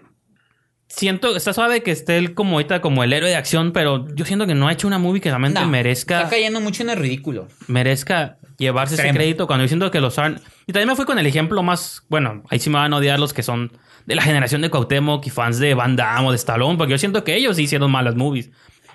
siento, 0.89 1.35
está 1.37 1.53
suave 1.53 1.83
que 1.83 1.91
esté 1.91 2.19
él 2.19 2.35
como 2.35 2.53
ahorita 2.57 2.81
como 2.81 3.03
el 3.03 3.13
héroe 3.13 3.31
de 3.31 3.37
acción, 3.37 3.73
pero 3.73 4.07
yo 4.15 4.25
siento 4.25 4.47
que 4.47 4.55
no 4.55 4.69
ha 4.69 4.73
hecho 4.73 4.87
una 4.87 4.99
movie 4.99 5.21
que 5.21 5.31
realmente 5.31 5.61
No, 5.61 5.67
merezca, 5.69 6.19
Está 6.19 6.31
cayendo 6.31 6.61
mucho 6.61 6.83
en 6.83 6.91
el 6.91 6.99
ridículo. 6.99 7.49
merezca 7.67 8.39
llevarse 8.59 8.95
ese 8.95 9.03
Extremo. 9.03 9.17
crédito 9.19 9.47
cuando 9.47 9.65
yo 9.65 9.69
siento 9.69 9.91
que 9.91 10.01
los 10.01 10.19
Arn... 10.19 10.41
Y 10.67 10.73
también 10.73 10.89
me 10.89 10.97
fui 10.97 11.05
con 11.05 11.19
el 11.19 11.27
ejemplo 11.27 11.63
más, 11.63 12.03
bueno, 12.09 12.43
ahí 12.51 12.59
sí 12.59 12.71
me 12.71 12.77
van 12.77 12.93
a 12.93 12.99
odiar 12.99 13.19
los 13.19 13.33
que 13.33 13.43
son 13.43 13.73
de 14.07 14.15
la 14.15 14.23
generación 14.23 14.61
de 14.63 14.71
Cuauhtémoc 14.71 15.27
y 15.27 15.31
fans 15.31 15.59
de 15.59 15.75
Van 15.75 15.97
Damme 15.97 16.29
o 16.29 16.31
de 16.31 16.37
Stallone, 16.37 16.77
porque 16.77 16.93
yo 16.93 16.99
siento 16.99 17.25
que 17.25 17.37
ellos 17.37 17.57
sí 17.57 17.63
hicieron 17.65 17.91
malas 17.91 18.15
movies. 18.15 18.51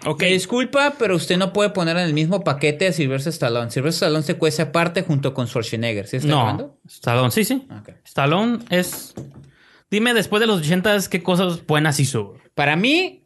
Ok, 0.06 0.22
Me 0.22 0.32
disculpa, 0.32 0.94
pero 1.00 1.16
usted 1.16 1.38
no 1.38 1.52
puede 1.54 1.72
poner 1.72 1.98
en 1.98 2.04
el 2.04 2.14
mismo 2.14 2.44
paquete 2.44 2.88
a 2.88 2.94
Sylvester 2.94 3.34
Stallone. 3.34 3.72
Sylvester 3.72 4.08
Stallone 4.08 4.24
se 4.24 4.36
cuece 4.36 4.62
aparte 4.62 5.02
junto 5.02 5.34
con 5.34 5.48
Schwarzenegger. 5.48 6.06
¿Sí 6.08 6.18
está 6.18 6.30
no, 6.30 6.42
hablando? 6.42 6.78
Stallone, 6.88 7.32
sí, 7.32 7.44
sí. 7.44 7.68
Stallone 8.06 8.60
es... 8.70 9.16
Dime, 9.90 10.14
después 10.14 10.42
de 10.42 10.48
los 10.48 10.60
80 10.62 10.98
qué 11.10 11.24
cosas 11.24 11.66
buenas 11.66 12.00
hizo. 12.00 12.36
Para 12.56 12.76
mí, 12.76 13.24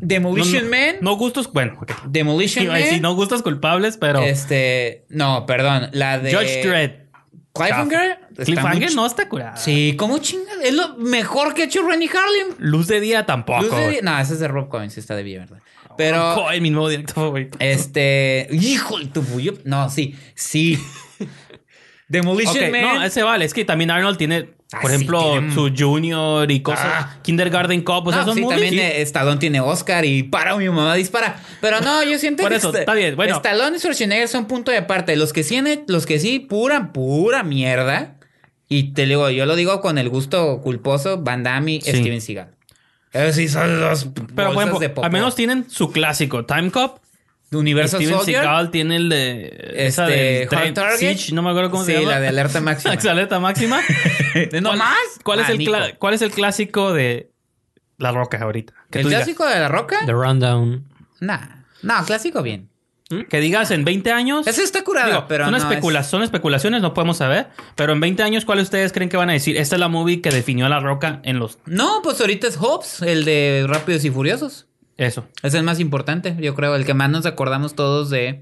Demolition 0.00 0.64
no, 0.64 0.70
Man... 0.70 0.96
No 1.00 1.16
gustos, 1.16 1.52
bueno, 1.52 1.78
ok. 1.80 1.92
Demolition 2.06 2.66
Man... 2.66 2.76
decir, 2.76 3.00
no 3.00 3.14
gustos 3.14 3.42
culpables, 3.42 3.96
pero... 3.96 4.20
Este... 4.20 5.06
No, 5.08 5.46
perdón. 5.46 5.88
La 5.92 6.18
de... 6.18 6.34
Judge 6.34 6.66
Dredd. 6.66 7.06
Cliffhanger. 7.54 8.18
Cliffhanger 8.44 8.94
no 8.94 9.06
está 9.06 9.28
curada. 9.28 9.56
Sí, 9.56 9.94
¿cómo 9.96 10.18
chinga? 10.18 10.52
Es 10.62 10.74
lo 10.74 10.96
mejor 10.98 11.54
que 11.54 11.62
ha 11.62 11.64
hecho 11.64 11.86
Rennie 11.86 12.10
Harlem. 12.10 12.56
Luz 12.58 12.86
de 12.86 13.00
día 13.00 13.24
tampoco. 13.24 13.62
Luz 13.62 13.76
de 13.76 13.90
día- 13.90 14.00
No, 14.02 14.18
ese 14.18 14.34
es 14.34 14.40
de 14.40 14.48
Rob 14.48 14.68
Cohen, 14.68 14.90
sí 14.90 15.00
está 15.00 15.16
de 15.16 15.22
bien, 15.22 15.40
¿verdad? 15.40 15.62
Pero... 15.96 16.34
Cohen, 16.34 16.62
mi 16.62 16.70
nuevo 16.70 16.88
director 16.90 17.14
favorito. 17.14 17.56
Este... 17.60 18.48
Híjole, 18.50 19.06
tu 19.06 19.22
bullo. 19.22 19.54
No, 19.64 19.88
sí. 19.88 20.14
Sí. 20.34 20.78
Demolition 22.08 22.64
Ok, 22.64 22.70
Man... 22.70 22.82
no, 22.82 23.02
ese 23.02 23.22
vale. 23.22 23.46
Es 23.46 23.54
que 23.54 23.64
también 23.64 23.90
Arnold 23.90 24.18
tiene, 24.18 24.50
Ah, 24.76 24.80
por 24.82 24.90
sí, 24.90 24.96
ejemplo, 24.96 25.42
su 25.54 25.72
Junior 25.76 26.50
y 26.50 26.60
cosas. 26.60 26.86
Ah. 26.86 27.16
Kindergarten 27.22 27.82
Cop. 27.82 28.06
O 28.06 28.10
sea, 28.10 28.20
No, 28.20 28.26
son 28.26 28.34
sí, 28.36 28.40
movies, 28.42 28.60
también 28.62 28.92
sí. 28.94 29.00
Stallone 29.02 29.38
tiene 29.38 29.60
Oscar 29.60 30.04
y 30.04 30.22
para 30.24 30.56
mi 30.56 30.68
mamá 30.68 30.94
dispara. 30.94 31.40
Pero 31.60 31.80
no, 31.80 32.02
yo 32.04 32.18
siento 32.18 32.42
Por 32.42 32.52
que 32.52 32.58
eso, 32.58 32.68
este- 32.68 32.80
está 32.80 32.94
bien, 32.94 33.16
bueno. 33.16 33.36
Stallone 33.36 33.76
y 33.76 33.80
Schwarzenegger 33.80 34.28
son 34.28 34.46
punto 34.46 34.70
de 34.70 34.78
aparte. 34.78 35.16
Los 35.16 35.32
que 35.32 35.42
sí, 35.42 35.60
los 35.88 36.06
que 36.06 36.18
sí, 36.18 36.38
pura, 36.40 36.92
pura 36.92 37.42
mierda. 37.42 38.16
Y 38.68 38.92
te 38.94 39.06
digo, 39.06 39.30
yo 39.30 39.46
lo 39.46 39.54
digo 39.56 39.80
con 39.80 39.96
el 39.96 40.08
gusto 40.08 40.60
culposo, 40.60 41.18
Van 41.22 41.42
Damme. 41.42 41.80
Steven 41.80 42.20
Seagal. 42.20 42.48
Esos 43.12 43.36
sí 43.36 43.48
son 43.48 43.80
los 43.80 44.08
Pero, 44.34 44.52
de 44.78 44.88
popó. 44.90 45.04
al 45.04 45.10
menos 45.12 45.34
tienen 45.34 45.70
su 45.70 45.90
clásico. 45.90 46.44
Time 46.44 46.70
Cop. 46.70 46.98
Universal 47.52 48.00
Steven 48.00 48.18
Soldier. 48.18 48.40
Seagal 48.42 48.70
tiene 48.70 48.96
el 48.96 49.08
de... 49.08 49.72
esa 49.76 50.08
Este, 50.08 50.16
del 50.20 50.48
Hard 50.50 50.66
tren- 50.68 50.74
Target. 50.74 50.98
Siege, 50.98 51.32
no 51.34 51.42
me 51.42 51.50
acuerdo 51.50 51.70
cómo 51.70 51.84
sí, 51.84 51.92
se 51.92 51.98
llama. 52.00 52.10
la 52.12 52.20
de 52.20 52.28
alerta 52.28 52.60
máxima. 52.60 52.92
Alerta 53.10 53.40
máxima. 53.40 53.80
¿No 54.60 54.68
¿Cuál- 54.70 54.78
más? 54.78 54.96
¿Cuál, 55.22 55.40
es 55.40 55.48
el 55.50 55.58
Nico. 55.58 55.72
cla- 55.72 55.96
¿Cuál 55.98 56.14
es 56.14 56.22
el 56.22 56.30
clásico 56.32 56.92
de 56.92 57.30
La 57.98 58.10
Roca 58.12 58.38
ahorita? 58.42 58.74
¿El 58.92 59.02
tú 59.02 59.08
digas, 59.08 59.22
clásico 59.24 59.46
de 59.46 59.58
la 59.60 59.68
roca? 59.68 59.98
The 60.06 60.12
Rundown. 60.12 60.84
Nah. 61.20 61.38
No, 61.82 62.04
clásico 62.04 62.42
bien. 62.42 62.68
que 63.30 63.38
digas 63.38 63.70
en 63.70 63.84
20 63.84 64.10
años... 64.10 64.46
Ese 64.48 64.64
está 64.64 64.82
curado, 64.82 65.08
Digo, 65.08 65.24
pero 65.28 65.44
son, 65.44 65.52
no 65.52 65.58
especula- 65.58 66.00
es- 66.00 66.06
son 66.08 66.22
especulaciones, 66.24 66.82
no 66.82 66.92
podemos 66.94 67.18
saber. 67.18 67.46
Pero 67.76 67.92
en 67.92 68.00
20 68.00 68.22
años, 68.24 68.44
¿cuál 68.44 68.58
ustedes 68.58 68.92
creen 68.92 69.08
que 69.08 69.16
van 69.16 69.30
a 69.30 69.34
decir? 69.34 69.56
Esta 69.56 69.76
es 69.76 69.80
la 69.80 69.86
movie 69.88 70.20
que 70.20 70.30
definió 70.30 70.66
a 70.66 70.68
La 70.68 70.80
Roca 70.80 71.20
en 71.22 71.38
los... 71.38 71.58
No, 71.66 72.00
pues 72.02 72.20
ahorita 72.20 72.48
es 72.48 72.56
Hobbs, 72.56 73.02
el 73.02 73.24
de 73.24 73.64
Rápidos 73.68 74.04
y 74.04 74.10
Furiosos. 74.10 74.66
Eso. 74.98 75.26
Es 75.42 75.54
el 75.54 75.62
más 75.62 75.78
importante, 75.80 76.36
yo 76.40 76.54
creo, 76.54 76.74
el 76.74 76.84
que 76.84 76.94
más 76.94 77.10
nos 77.10 77.26
acordamos 77.26 77.74
todos 77.74 78.10
de 78.10 78.40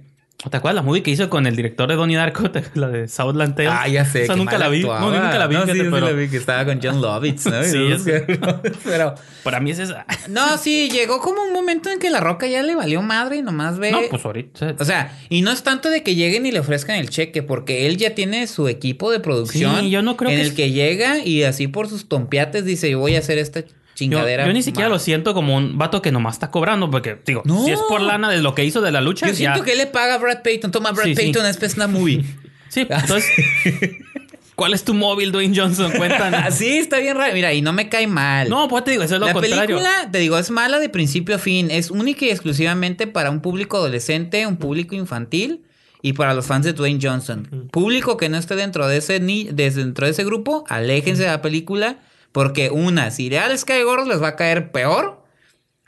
¿Te 0.51 0.59
acuerdas 0.59 0.75
la 0.75 0.83
movie 0.83 1.03
que 1.03 1.11
hizo 1.11 1.31
con 1.31 1.47
el 1.47 1.57
director 1.57 1.89
de 1.89 1.95
Donnie 1.95 2.17
Darko? 2.19 2.51
¿Te- 2.53 2.65
La 2.75 2.89
de 2.89 3.09
Southland 3.09 3.55
Tales. 3.55 3.73
Ah, 3.75 3.89
ya 3.89 4.05
sé. 4.05 4.25
O 4.25 4.27
sea, 4.27 4.37
nunca 4.37 4.59
la 4.59 4.69
vi. 4.69 4.81
actuaba. 4.81 5.01
No, 5.01 5.15
yo 5.15 5.23
nunca 5.23 5.39
la 5.39 5.47
vi. 5.47 5.55
No, 5.55 5.63
sí, 5.65 5.73
la 5.83 6.11
vi, 6.13 6.29
que 6.29 6.37
estaba 6.37 6.67
con 6.67 6.81
John 6.83 7.01
Lovitz, 7.01 7.47
¿no? 7.47 7.63
Sí, 7.65 7.99
sé. 7.99 8.27
Pero... 8.85 9.15
para 9.43 9.61
mí 9.61 9.71
es 9.71 9.79
esa. 9.79 10.05
No, 10.29 10.59
sí, 10.59 10.91
llegó 10.91 11.21
como 11.21 11.41
un 11.45 11.53
momento 11.55 11.89
en 11.89 11.99
que 11.99 12.11
la 12.11 12.21
roca 12.21 12.47
ya 12.47 12.63
le 12.63 12.75
valió 12.75 13.01
madre 13.01 13.37
y 13.37 13.43
nomás 13.43 13.79
ve... 13.79 13.91
No, 13.93 14.01
pues 14.11 14.23
ahorita. 14.23 14.75
O 14.79 14.85
sea, 14.85 15.17
y 15.31 15.41
no 15.41 15.51
es 15.51 15.63
tanto 15.63 15.89
de 15.89 16.03
que 16.03 16.15
lleguen 16.15 16.45
y 16.45 16.53
le 16.53 16.61
ofrezcan 16.61 16.97
el 16.97 17.09
cheque, 17.09 17.43
porque 17.43 17.87
él 17.87 17.97
ya 17.97 18.15
tiene 18.15 18.47
su 18.47 18.69
equipo 18.69 19.11
de 19.11 19.21
producción 19.21 19.81
Sí, 19.81 19.89
yo 19.91 20.03
no 20.03 20.19
creo 20.19 20.31
en 20.31 20.37
que 20.37 20.43
el 20.43 20.49
es- 20.49 20.55
que 20.55 20.73
llega 20.73 21.25
y 21.25 21.45
así 21.45 21.69
por 21.69 21.89
sus 21.89 22.07
tompiates 22.07 22.67
dice, 22.67 22.91
yo 22.91 22.99
voy 22.99 23.17
a 23.17 23.21
hacer 23.21 23.39
esta 23.39 23.65
chingadera. 23.95 24.47
yo 24.47 24.53
ni 24.53 24.63
siquiera 24.63 24.89
lo 24.89 24.99
siento 24.99 25.35
como 25.35 25.57
un 25.57 25.79
vato 25.79 26.03
que 26.03 26.11
nomás 26.13 26.35
está 26.35 26.51
cobrando, 26.51 26.91
porque, 26.91 27.19
digo, 27.27 27.43
No. 27.45 27.65
si 27.65 27.71
es 27.71 27.81
por 27.89 28.01
lana 28.01 28.29
de 28.31 28.43
lo 28.43 28.55
que 28.55 28.65
hizo 28.65 28.81
de 28.81 28.91
la 28.93 29.01
lucha, 29.01 29.27
Yo 29.27 29.33
ya- 29.33 29.37
siento 29.39 29.63
que 29.65 29.73
él 29.73 29.79
le 29.79 29.87
paga 29.87 30.15
a 30.15 30.19
Brad 30.19 30.43
Payton. 30.43 30.71
Toma, 30.71 30.93
Brad 30.93 31.05
Sí, 31.05 31.15
sí. 31.15 31.23
Payton, 31.23 31.47
es 31.47 31.57
pues 31.57 31.75
una 31.77 31.87
movie. 31.87 32.25
Sí, 32.69 32.81
entonces, 32.91 33.25
¿cuál 34.57 34.75
es 34.75 34.85
tu 34.85 34.95
móvil, 34.95 35.31
Dwayne 35.33 35.57
Johnson? 35.57 35.93
Cuéntanos. 35.93 36.41
Así 36.45 36.77
está 36.79 36.99
bien 36.99 37.17
raro. 37.17 37.33
Mira, 37.35 37.53
y 37.53 37.63
no 37.63 37.73
me 37.73 37.89
cae 37.89 38.07
mal. 38.09 38.49
No, 38.49 38.67
pues 38.69 38.83
te 38.85 38.91
digo, 38.93 39.03
eso 39.05 39.15
es 39.15 39.21
lo 39.21 39.27
la 39.27 39.33
contrario. 39.33 39.77
película, 39.79 40.09
te 40.11 40.19
digo, 40.19 40.39
es 40.39 40.51
mala 40.51 40.81
de 40.81 40.89
principio 40.89 41.37
a 41.37 41.39
fin. 41.39 41.71
Es 41.71 41.91
única 41.91 42.25
y 42.25 42.31
exclusivamente 42.31 43.07
para 43.07 43.31
un 43.31 43.41
público 43.41 43.77
adolescente, 43.77 44.47
un 44.47 44.57
público 44.57 44.95
infantil 44.97 45.63
y 46.03 46.15
para 46.15 46.35
los 46.35 46.47
fans 46.47 46.65
de 46.67 46.73
Dwayne 46.73 46.99
Johnson. 47.01 47.69
Público 47.71 48.17
que 48.17 48.29
no 48.29 48.37
esté 48.39 48.57
dentro 48.57 48.87
de 48.89 48.97
ese 48.97 49.21
ni 49.21 49.45
de- 49.45 49.71
dentro 49.71 50.07
de 50.07 50.13
ese 50.13 50.25
grupo, 50.25 50.65
aléjense 50.69 51.23
de 51.23 51.29
la 51.29 51.43
película 51.43 51.99
porque 52.35 52.69
una, 52.71 53.13
si 53.13 53.31
les 53.31 53.65
cae 53.65 53.85
gordo 53.85 54.07
les 54.07 54.21
va 54.21 54.29
a 54.29 54.37
caer 54.37 54.73
peor. 54.73 55.23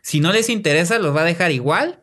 Si 0.00 0.20
no 0.20 0.32
les 0.32 0.48
interesa, 0.48 1.00
los 1.00 1.14
va 1.14 1.22
a 1.22 1.24
dejar 1.24 1.50
igual. 1.50 1.98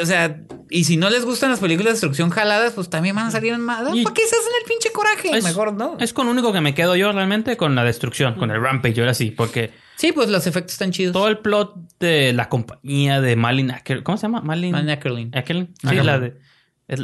O 0.00 0.06
sea, 0.06 0.40
y 0.70 0.84
si 0.84 0.96
no 0.96 1.10
les 1.10 1.24
gustan 1.24 1.50
las 1.50 1.58
películas 1.58 1.86
de 1.86 1.92
destrucción 1.94 2.30
jaladas, 2.30 2.72
pues 2.74 2.88
también 2.90 3.16
van 3.16 3.26
a 3.26 3.30
salir 3.32 3.52
en 3.52 3.60
más. 3.60 3.82
¿Para 3.82 3.92
qué 3.92 4.22
se 4.26 4.36
hacen 4.36 4.52
el 4.62 4.68
pinche 4.68 4.90
coraje? 4.92 5.36
Es- 5.36 5.42
Mejor 5.44 5.72
no. 5.72 5.96
Es 5.98 6.12
con 6.12 6.26
lo 6.26 6.32
único 6.32 6.52
que 6.52 6.60
me 6.60 6.74
quedo 6.74 6.94
yo 6.94 7.10
realmente 7.10 7.56
con 7.56 7.74
la 7.74 7.82
destrucción, 7.82 8.34
con 8.36 8.52
el 8.52 8.60
Rampage, 8.62 9.00
ahora 9.00 9.14
sí, 9.14 9.32
porque 9.32 9.70
Sí, 9.96 10.12
pues 10.12 10.28
los 10.28 10.46
efectos 10.46 10.72
están 10.74 10.92
chidos. 10.92 11.12
todo 11.12 11.26
el 11.28 11.38
plot 11.38 11.74
de 12.00 12.32
la 12.32 12.48
compañía 12.48 13.20
de 13.20 13.34
Malin 13.36 13.70
Acker, 13.72 14.02
¿cómo 14.04 14.16
se 14.18 14.22
llama? 14.22 14.40
Malin 14.40 14.72
Malin 14.72 14.90
Ackerlin. 14.90 15.30
Ackerlin. 15.36 15.74
Sí, 15.80 15.94
la 15.96 16.18
de 16.20 16.36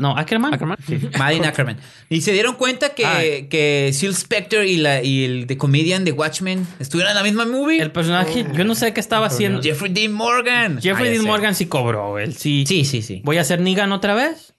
no, 0.01 0.17
Ackerman. 0.17 0.53
Ackerman. 0.55 0.77
Sí. 0.87 0.99
Malin 1.19 1.45
Ackerman. 1.45 1.79
Y 2.09 2.21
se 2.21 2.33
dieron 2.33 2.55
cuenta 2.57 2.91
que, 2.95 3.05
Ah. 3.07 3.21
que 3.49 3.91
Seal 3.95 4.15
Spectre 4.15 4.69
y, 4.69 4.77
la, 4.77 5.03
y 5.03 5.25
el 5.25 5.47
de 5.47 5.57
Comedian 5.57 6.05
de 6.05 6.13
Watchmen 6.13 6.67
estuvieron 6.79 7.11
en 7.13 7.17
la 7.17 7.23
misma 7.23 7.47
movie. 7.47 7.81
El 7.81 7.91
personaje, 7.93 8.47
yo 8.55 8.65
no 8.65 8.75
sé 8.75 8.93
qué 8.93 9.01
estaba 9.01 9.27
haciendo. 9.27 9.63
Jeffrey 9.63 9.93
Dean 9.93 10.13
Morgan. 10.13 10.81
Jeffrey 10.81 11.09
Ah, 11.09 11.11
Dean 11.13 11.23
sé. 11.23 11.29
Morgan 11.29 11.55
sí 11.55 11.67
cobró, 11.67 12.19
él 12.19 12.35
sí. 12.35 12.65
Sí, 12.67 12.85
sí, 12.85 13.03
sí. 13.03 13.23
Voy 13.25 13.39
a 13.39 13.41
hacer 13.41 13.61
Negan 13.61 13.93
otra 13.93 14.15
vez. 14.15 14.55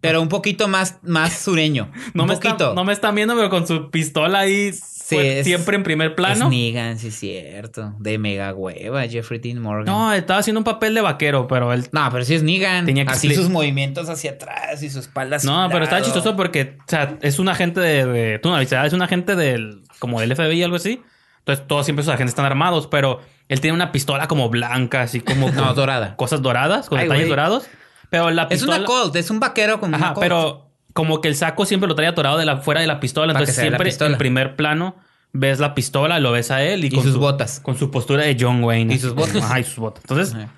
Pero 0.00 0.20
un 0.20 0.28
poquito 0.28 0.68
más, 0.68 0.98
más 1.02 1.32
sureño. 1.38 1.90
No 2.14 2.24
un 2.24 2.28
me, 2.28 2.34
poquito. 2.36 2.74
no 2.74 2.84
me 2.84 2.92
están 2.92 3.14
viendo, 3.14 3.34
pero 3.34 3.48
con 3.48 3.66
su 3.66 3.90
pistola 3.90 4.40
ahí 4.40 4.70
fue 5.06 5.40
es- 5.40 5.46
siempre 5.46 5.76
en 5.76 5.82
primer 5.82 6.14
plano. 6.14 6.46
Es 6.46 6.50
Negan, 6.50 6.98
sí, 6.98 7.10
cierto. 7.10 7.94
De 7.98 8.18
mega 8.18 8.54
hueva, 8.54 9.06
Jeffrey 9.06 9.38
Dean 9.38 9.60
Morgan. 9.60 9.84
No, 9.86 10.12
estaba 10.12 10.40
haciendo 10.40 10.60
un 10.60 10.64
papel 10.64 10.94
de 10.94 11.00
vaquero, 11.00 11.46
pero 11.46 11.72
él. 11.72 11.86
No, 11.92 12.08
pero 12.10 12.24
sí 12.24 12.34
es 12.34 12.42
Negan. 12.42 12.86
Tenía 12.86 13.04
que 13.04 13.12
Así 13.12 13.34
sus 13.34 13.48
movimientos 13.50 14.08
hacia 14.08 14.32
atrás 14.32 14.82
y 14.82 14.90
su 14.90 14.98
espalda 15.00 15.36
hacia 15.36 15.50
No, 15.50 15.68
pero 15.70 15.84
está 15.84 16.00
chistoso 16.02 16.34
porque, 16.36 16.76
o 16.80 16.84
sea, 16.88 17.16
es 17.22 17.38
un 17.38 17.48
agente 17.48 17.80
de. 17.80 18.06
de- 18.06 18.38
tú 18.38 18.48
no 18.48 18.58
es 18.58 18.92
un 18.92 19.02
agente 19.02 19.36
del. 19.36 19.82
como 19.98 20.20
del 20.20 20.32
FBI 20.34 20.62
o 20.62 20.64
algo 20.66 20.76
así. 20.76 21.02
Entonces, 21.40 21.66
todos 21.66 21.84
siempre 21.84 22.02
sus 22.04 22.12
agentes 22.14 22.30
están 22.32 22.46
armados, 22.46 22.86
pero 22.86 23.20
él 23.48 23.60
tiene 23.60 23.74
una 23.74 23.92
pistola 23.92 24.28
como 24.28 24.48
blanca, 24.48 25.02
así 25.02 25.20
como. 25.20 25.50
No, 25.52 25.74
dorada. 25.74 26.16
Cosas 26.16 26.40
doradas, 26.40 26.88
con 26.88 26.98
Ay, 26.98 27.04
detalles 27.04 27.28
dorados. 27.28 27.66
Pero 28.08 28.30
la 28.30 28.42
Es 28.44 28.48
pistola. 28.48 28.76
una 28.78 28.86
Colt, 28.86 29.16
es 29.16 29.30
un 29.30 29.40
vaquero 29.40 29.80
con 29.80 29.88
una 29.90 29.98
Ajá, 29.98 30.14
Colt. 30.14 30.24
pero 30.24 30.70
como 30.94 31.20
que 31.20 31.28
el 31.28 31.36
saco 31.36 31.66
siempre 31.66 31.86
lo 31.88 31.94
trae 31.94 32.06
atorado 32.08 32.38
de 32.38 32.46
la, 32.46 32.56
fuera 32.56 32.80
de 32.80 32.86
la 32.86 32.98
pistola. 33.00 33.34
Para 33.34 33.42
Entonces 33.44 33.60
siempre 33.62 33.84
pistola. 33.84 34.12
en 34.12 34.18
primer 34.18 34.56
plano 34.56 34.96
ves 35.32 35.58
la 35.58 35.74
pistola, 35.74 36.18
lo 36.20 36.32
ves 36.32 36.50
a 36.50 36.62
él 36.62 36.84
y, 36.84 36.86
Y 36.86 36.90
con 36.92 37.02
sus 37.02 37.12
su- 37.14 37.18
botas. 37.20 37.60
Con 37.60 37.76
su 37.76 37.90
postura 37.90 38.22
de 38.22 38.36
John 38.40 38.64
Wayne. 38.64 38.94
Y 38.94 38.98
sus 38.98 39.14
botas. 39.14 39.36
Ajá, 39.42 39.60
y 39.60 39.64
sus 39.64 39.76
botas. 39.76 40.02
Entonces, 40.04 40.34
Ajá. 40.34 40.48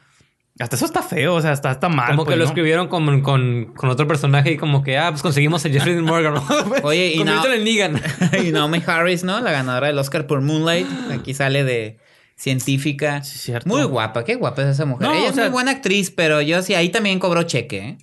hasta 0.61 0.77
eso 0.77 0.85
está 0.85 1.03
feo, 1.03 1.35
o 1.35 1.41
sea, 1.41 1.53
está, 1.53 1.71
está 1.73 1.89
mal. 1.89 2.11
Como 2.11 2.25
que 2.25 2.29
pues, 2.33 2.39
lo 2.39 2.45
escribieron 2.45 2.89
con, 2.89 3.23
con, 3.23 3.73
con 3.75 3.89
otro 3.89 4.07
personaje 4.07 4.53
y 4.53 4.57
como 4.59 4.83
que, 4.83 4.99
ah, 4.99 5.09
pues 5.11 5.23
conseguimos 5.23 5.65
a 5.65 5.71
Jeffrey 5.71 5.97
Morgan. 5.97 6.35
¿no? 6.35 6.45
Oye, 6.83 7.13
y 7.15 7.19
no- 7.25 7.33
Conviértelo 7.43 7.55
en 7.55 7.65
Negan. 7.65 8.03
y 8.47 8.53
Naomi 8.53 8.83
Harris, 8.87 9.25
¿no? 9.25 9.41
La 9.41 9.51
ganadora 9.53 9.87
del 9.87 9.99
Oscar 9.99 10.27
por 10.27 10.43
Moonlight. 10.43 10.87
Aquí 11.11 11.33
sale 11.33 11.65
de 11.65 11.97
científica. 12.37 13.23
Sí, 13.25 13.39
cierto. 13.39 13.69
Muy 13.69 13.83
guapa, 13.85 14.25
qué 14.25 14.35
guapa 14.35 14.63
es 14.63 14.69
esa 14.69 14.85
mujer. 14.85 15.09
No, 15.09 15.15
Ella 15.15 15.27
o 15.27 15.31
es 15.31 15.37
muy 15.37 15.49
buena 15.49 15.71
actriz, 15.71 16.11
pero 16.11 16.43
yo 16.43 16.63
sí, 16.63 16.75
ahí 16.75 16.91
también 16.91 17.19
cobró 17.19 17.43
cheque, 17.45 17.79
¿eh? 17.79 17.99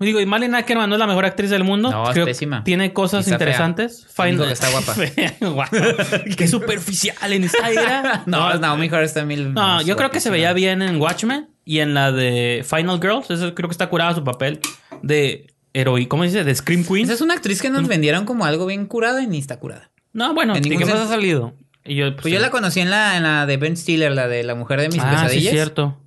Digo, 0.00 0.20
y 0.20 0.26
Malin 0.26 0.54
Ackerman 0.54 0.88
no 0.88 0.94
es 0.94 1.00
la 1.00 1.06
mejor 1.08 1.24
actriz 1.24 1.50
del 1.50 1.64
mundo. 1.64 1.90
No, 1.90 2.04
es 2.04 2.10
Creo- 2.14 2.24
pésima. 2.26 2.62
Tiene 2.62 2.92
cosas 2.92 3.24
está 3.26 3.34
interesantes. 3.34 4.06
Digo 4.30 4.44
que 4.46 4.52
está 4.52 4.70
guapa. 4.70 4.94
Qué 6.36 6.46
superficial 6.48 7.32
en 7.32 7.44
esta 7.44 7.70
era. 7.70 8.22
No, 8.26 8.54
Naomi 8.58 8.88
Harris 8.92 9.14
también. 9.14 9.54
No, 9.54 9.82
yo 9.82 9.96
creo 9.96 10.10
que 10.10 10.20
se 10.20 10.30
veía 10.30 10.52
bien 10.52 10.82
en 10.82 11.00
Watchmen 11.00 11.48
y 11.64 11.80
en 11.80 11.94
la 11.94 12.12
de 12.12 12.64
Final 12.68 13.00
Girls. 13.00 13.30
Eso 13.30 13.54
creo 13.54 13.68
que 13.68 13.72
está 13.72 13.88
curada 13.88 14.14
su 14.14 14.22
papel 14.24 14.60
de 15.02 15.48
heroí. 15.74 16.06
¿Cómo 16.06 16.22
se 16.24 16.28
dice? 16.28 16.44
De 16.44 16.54
Scream 16.54 16.84
Queen. 16.84 17.04
Esa 17.04 17.14
es 17.14 17.20
una 17.20 17.34
actriz 17.34 17.60
que 17.60 17.70
nos 17.70 17.86
vendieron 17.88 18.24
como 18.24 18.44
algo 18.44 18.66
bien 18.66 18.86
curada 18.86 19.22
y 19.22 19.26
ni 19.26 19.38
está 19.38 19.58
curada. 19.58 19.90
No, 20.12 20.32
bueno. 20.34 20.54
En 20.56 20.64
¿y 20.64 20.70
ningún 20.70 20.86
qué 20.86 20.92
más 20.94 21.02
ha 21.02 21.08
salido? 21.08 21.54
Y 21.84 21.96
yo, 21.96 22.10
pues, 22.12 22.22
Pues 22.22 22.34
yo 22.34 22.40
la 22.40 22.50
conocí 22.50 22.80
en 22.80 22.90
la, 22.90 23.16
en 23.16 23.22
la 23.22 23.46
de 23.46 23.56
Ben 23.56 23.76
Stiller, 23.76 24.12
la 24.12 24.28
de 24.28 24.42
la 24.44 24.54
mujer 24.54 24.80
de 24.80 24.88
mis 24.88 24.98
Ah, 25.00 25.10
sí, 25.10 25.24
pesadillas. 25.24 25.52
cierto. 25.52 25.98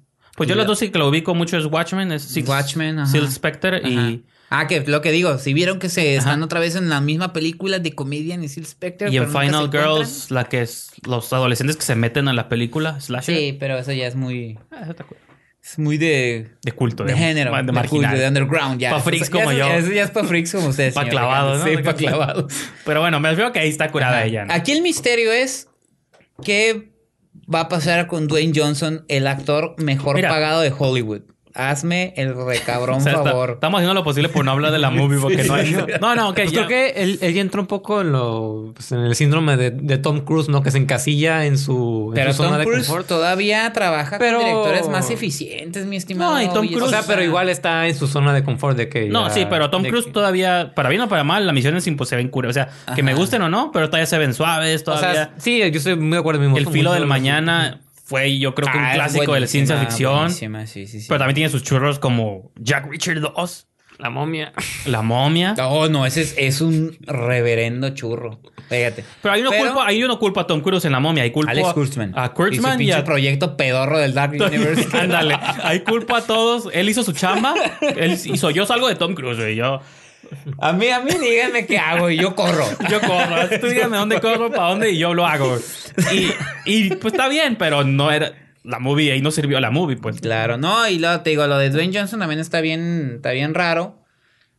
Pues 0.47 0.49
yo 0.49 0.55
la- 0.55 0.65
dos 0.65 0.79
sí 0.79 0.89
que 0.89 0.99
lo 0.99 1.07
ubico 1.07 1.33
mucho 1.35 1.57
es 1.57 1.65
Watchmen. 1.65 2.11
Es 2.11 2.23
Six- 2.23 2.47
Watchmen, 2.47 2.99
ajá. 2.99 3.11
Seal 3.11 3.31
Spectre 3.31 3.77
Ajá. 3.77 3.87
y, 3.89 4.23
Ah, 4.53 4.67
que 4.67 4.81
lo 4.81 4.99
que 5.01 5.11
digo, 5.11 5.37
si 5.37 5.53
vieron 5.53 5.79
que 5.79 5.87
se 5.87 6.01
Ajá. 6.01 6.17
están 6.17 6.43
otra 6.43 6.59
vez 6.59 6.75
en 6.75 6.89
la 6.89 6.99
misma 6.99 7.31
película 7.31 7.79
de 7.79 7.93
Comedian 7.95 8.43
y 8.43 8.49
Seal 8.49 8.65
Spectre. 8.65 9.09
y 9.09 9.15
en 9.17 9.29
Final. 9.31 9.69
Girls, 9.71 10.29
la 10.29 10.43
que 10.43 10.61
es 10.61 10.91
los 11.07 11.31
adolescentes 11.31 11.77
que 11.77 11.83
se 11.83 11.95
meten 11.95 12.27
a 12.27 12.33
la 12.33 12.49
película, 12.49 12.99
Slasher. 12.99 13.33
Sí, 13.37 13.57
pero 13.57 13.77
eso 13.77 13.93
ya 13.93 14.07
es 14.07 14.15
muy. 14.15 14.59
Ah, 14.71 14.79
eso 14.81 14.91
está 14.91 15.05
cool. 15.05 15.17
Es 15.63 15.79
muy 15.79 15.97
de. 15.97 16.49
De 16.63 16.71
culto, 16.73 17.05
De 17.05 17.15
género, 17.15 17.55
De 17.55 17.63
de, 17.63 17.71
marginal. 17.71 18.09
culto, 18.09 18.21
de 18.21 18.27
underground, 18.27 18.77
ya. 18.81 18.89
Pa' 18.91 18.99
freaks 18.99 19.29
como 19.29 19.53
yo. 19.53 19.67
Eso 19.67 19.91
ya 19.91 20.03
es 20.03 20.11
para 20.11 20.27
freaks 20.27 20.51
como 20.51 20.67
ustedes. 20.67 20.93
Pa' 20.95 21.05
clavados. 21.07 21.59
¿no? 21.59 21.65
Sí, 21.67 21.77
para 21.77 21.95
clavados. 21.95 22.51
Pero 22.83 22.99
bueno, 22.99 23.19
me 23.21 23.29
refiero 23.29 23.53
que 23.53 23.59
ahí 23.59 23.69
está 23.69 23.89
curada 23.89 24.25
ella. 24.25 24.43
¿no? 24.45 24.53
Aquí 24.53 24.73
el 24.73 24.81
misterio 24.81 25.31
es 25.31 25.69
qué 26.43 26.90
va 27.33 27.61
a 27.61 27.69
pasar 27.69 28.07
con 28.07 28.27
Dwayne 28.27 28.53
Johnson, 28.55 29.05
el 29.07 29.27
actor 29.27 29.75
mejor 29.77 30.15
Mira. 30.15 30.29
pagado 30.29 30.61
de 30.61 30.73
Hollywood. 30.77 31.21
Hazme 31.55 32.13
el 32.17 32.33
recabrón 32.35 32.97
O 32.97 33.01
sea, 33.01 33.13
está- 33.13 33.23
favor. 33.31 33.51
estamos 33.55 33.79
haciendo 33.79 33.93
lo 33.93 34.03
posible 34.03 34.29
por 34.29 34.45
no 34.45 34.51
hablar 34.51 34.71
de 34.71 34.79
la 34.79 34.89
movie 34.91 35.19
porque 35.19 35.43
no 35.43 35.53
hay... 35.55 35.75
No, 36.01 36.15
no, 36.15 36.29
ok. 36.29 36.35
Pues 36.35 36.51
ya. 36.51 36.65
creo 36.65 36.67
que 36.67 37.01
él, 37.03 37.19
él 37.21 37.33
ya 37.33 37.41
entró 37.41 37.61
un 37.61 37.67
poco 37.67 38.01
en 38.01 38.11
lo 38.11 38.71
pues, 38.75 38.91
en 38.91 38.99
el 38.99 39.15
síndrome 39.15 39.57
de, 39.57 39.71
de 39.71 39.97
Tom 39.97 40.21
Cruise, 40.21 40.49
¿no? 40.49 40.63
Que 40.63 40.71
se 40.71 40.77
encasilla 40.77 41.45
en 41.45 41.57
su, 41.57 42.07
en 42.09 42.15
Pero 42.15 42.31
su 42.33 42.37
zona 42.37 42.49
Tom 42.51 42.59
de 42.59 42.65
Cruise 42.65 42.87
confort. 42.87 43.07
todavía 43.07 43.71
trabaja 43.73 44.17
Pero- 44.19 44.37
con 44.39 44.47
directores 44.47 44.89
más 44.89 45.09
eficientes, 45.09 45.85
mi 45.85 45.95
estimado. 45.97 46.33
No, 46.33 46.41
y 46.41 46.47
Tom 46.49 46.67
Cruise- 46.67 46.83
O 46.83 46.89
sea, 46.89 47.03
pero 47.07 47.23
igual 47.23 47.49
está 47.49 47.87
en 47.87 47.95
su 47.95 48.07
zona 48.07 48.33
de 48.33 48.43
confort 48.43 48.77
de 48.77 48.89
que 48.89 49.09
No, 49.09 49.27
ya- 49.27 49.33
sí, 49.33 49.47
pero 49.49 49.69
Tom 49.69 49.83
de 49.83 49.89
Cruise 49.89 50.05
que- 50.05 50.11
todavía, 50.11 50.73
para 50.75 50.89
bien 50.89 51.01
o 51.01 51.09
para 51.09 51.23
mal, 51.23 51.45
la 51.47 51.53
misión 51.53 51.75
es 51.75 51.87
imposible 51.87 52.21
en 52.21 52.29
cura. 52.29 52.49
O 52.49 52.53
sea, 52.53 52.69
que 52.95 53.03
me 53.03 53.13
gusten 53.13 53.41
o 53.41 53.49
no, 53.49 53.71
pero 53.71 53.87
todavía 53.87 54.05
se 54.07 54.17
ven 54.17 54.33
suaves, 54.33 54.81
O 54.81 54.85
todavía. 54.85 55.13
sea, 55.13 55.33
sí, 55.37 55.59
yo 55.59 55.65
estoy 55.65 55.95
muy 55.95 56.11
de 56.11 56.17
acuerdo. 56.17 56.39
mismo. 56.41 56.57
el 56.57 56.67
filo 56.67 56.93
del 56.93 57.05
mañana 57.05 57.79
fue, 58.03 58.37
yo 58.39 58.53
creo 58.55 58.71
que 58.71 58.77
un 58.77 58.83
Ah, 58.83 58.91
clásico 58.93 59.33
de 59.33 59.39
la 59.41 59.47
ciencia 59.47 59.77
ficción. 59.77 60.31
sí, 60.31 60.47
sí, 60.67 60.87
sí. 60.87 61.05
Pero 61.07 61.19
también 61.19 61.35
tiene 61.35 61.49
sus 61.49 61.63
churros 61.63 61.99
como 61.99 62.51
Jack 62.59 62.87
Richard 62.89 63.19
2, 63.21 63.67
La 63.99 64.09
momia. 64.09 64.51
La 64.87 65.01
momia. 65.03 65.53
No, 65.57 65.87
no, 65.89 66.05
ese 66.07 66.21
es, 66.21 66.33
es 66.37 66.61
un 66.61 66.97
reverendo 67.01 67.89
churro. 67.91 68.39
Fíjate. 68.67 69.03
Pero 69.21 69.33
ahí 69.33 69.41
no, 69.43 69.49
Pero- 69.51 69.65
culpo, 69.65 69.81
ahí 69.81 69.99
yo 69.99 70.07
no 70.07 70.17
culpo 70.17 70.39
a 70.39 70.47
Tom 70.47 70.61
Cruise 70.61 70.85
en 70.85 70.91
La 70.93 70.99
momia. 70.99 71.23
Ahí 71.23 71.31
culpo 71.31 71.51
Alex 71.51 71.67
a- 71.69 71.73
Kurtzman. 71.73 72.13
A 72.17 72.33
Kurtzman 72.33 72.81
y 72.81 72.85
y, 72.89 72.91
su 72.93 72.97
a 72.97 73.03
proyecto 73.03 73.55
pedorro 73.57 73.99
del 73.99 74.13
Dark 74.13 74.31
Universe. 74.41 74.87
Ándale, 74.97 75.37
ahí 75.63 75.81
culpo 75.81 76.15
a 76.15 76.21
todos. 76.21 76.69
Él 76.73 76.89
hizo 76.89 77.03
su 77.03 77.11
chamba. 77.11 77.53
Él 77.81 78.13
hizo, 78.25 78.49
yo 78.49 78.65
salgo 78.65 78.87
de 78.87 78.95
Tom 78.95 79.13
Cruise, 79.13 79.37
güey. 79.37 79.55
Yo, 79.55 79.81
A 80.59 80.73
mí, 80.73 80.87
a 80.89 80.99
mí 81.01 81.11
díganme 81.19 81.65
qué 81.65 81.77
hago 81.77 82.09
y 82.09 82.17
yo 82.17 82.35
corro. 82.35 82.65
yo 82.89 83.01
corro. 83.01 83.49
Tú 83.59 83.67
dígame 83.67 83.97
dónde 83.97 84.19
corro, 84.19 84.49
para 84.49 84.69
dónde 84.69 84.91
y 84.91 84.97
yo 84.97 85.13
lo 85.13 85.25
hago. 85.25 85.57
Y, 86.11 86.31
y 86.65 86.95
pues 86.95 87.13
está 87.13 87.27
bien, 87.27 87.57
pero 87.57 87.83
no 87.83 88.11
era 88.11 88.33
la 88.63 88.79
movie. 88.79 89.11
Ahí 89.11 89.21
no 89.21 89.31
sirvió 89.31 89.59
la 89.59 89.71
movie, 89.71 89.97
pues. 89.97 90.21
Claro, 90.21 90.57
no, 90.57 90.87
y 90.87 90.99
luego 90.99 91.21
te 91.21 91.31
digo, 91.31 91.45
lo 91.47 91.57
de 91.57 91.69
Dwayne 91.69 91.97
Johnson 91.97 92.19
también 92.19 92.39
está 92.39 92.61
bien, 92.61 93.13
está 93.15 93.31
bien 93.31 93.53
raro. 93.53 94.03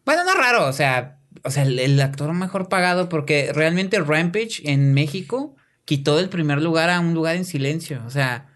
Bueno, 0.04 0.24
no 0.24 0.34
raro, 0.34 0.66
o 0.66 0.72
sea, 0.72 1.18
o 1.44 1.50
sea, 1.50 1.62
el, 1.62 1.78
el 1.78 2.00
actor 2.00 2.32
mejor 2.32 2.68
pagado, 2.68 3.08
porque 3.08 3.50
realmente 3.54 4.00
Rampage 4.00 4.62
en 4.64 4.94
México 4.94 5.56
quitó 5.84 6.16
del 6.16 6.28
primer 6.28 6.60
lugar 6.60 6.90
a 6.90 7.00
un 7.00 7.14
lugar 7.14 7.36
en 7.36 7.44
silencio. 7.44 8.02
O 8.06 8.10
sea, 8.10 8.48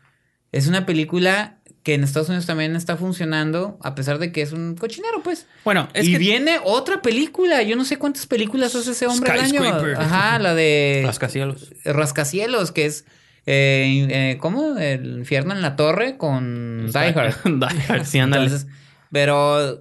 es 0.52 0.66
una 0.66 0.86
película 0.86 1.58
que 1.86 1.94
en 1.94 2.02
Estados 2.02 2.28
Unidos 2.28 2.46
también 2.46 2.74
está 2.74 2.96
funcionando, 2.96 3.78
a 3.80 3.94
pesar 3.94 4.18
de 4.18 4.32
que 4.32 4.42
es 4.42 4.50
un 4.50 4.74
cochinero, 4.74 5.22
pues. 5.22 5.46
Bueno, 5.62 5.88
es 5.94 6.08
y 6.08 6.10
que 6.10 6.18
viene 6.18 6.58
otra 6.64 7.00
película. 7.00 7.62
Yo 7.62 7.76
no 7.76 7.84
sé 7.84 7.96
cuántas 7.96 8.26
películas 8.26 8.74
hace 8.74 8.90
ese 8.90 9.06
hombre 9.06 9.30
al 9.30 9.38
año. 9.38 9.62
Ajá, 9.96 10.40
la 10.40 10.56
de 10.56 11.04
rascacielos. 11.06 11.72
Rascacielos, 11.84 12.72
que 12.72 12.86
es. 12.86 13.04
Eh, 13.46 14.08
eh, 14.10 14.36
¿Cómo? 14.40 14.76
El 14.76 15.18
infierno 15.18 15.54
en 15.54 15.62
la 15.62 15.76
torre 15.76 16.16
con 16.16 16.90
Die 16.90 16.98
Hard. 16.98 17.36
Die 17.44 17.82
Hard, 17.88 18.04
sí, 18.04 18.18
ándale. 18.18 18.46
Entonces, 18.46 18.66
pero 19.12 19.80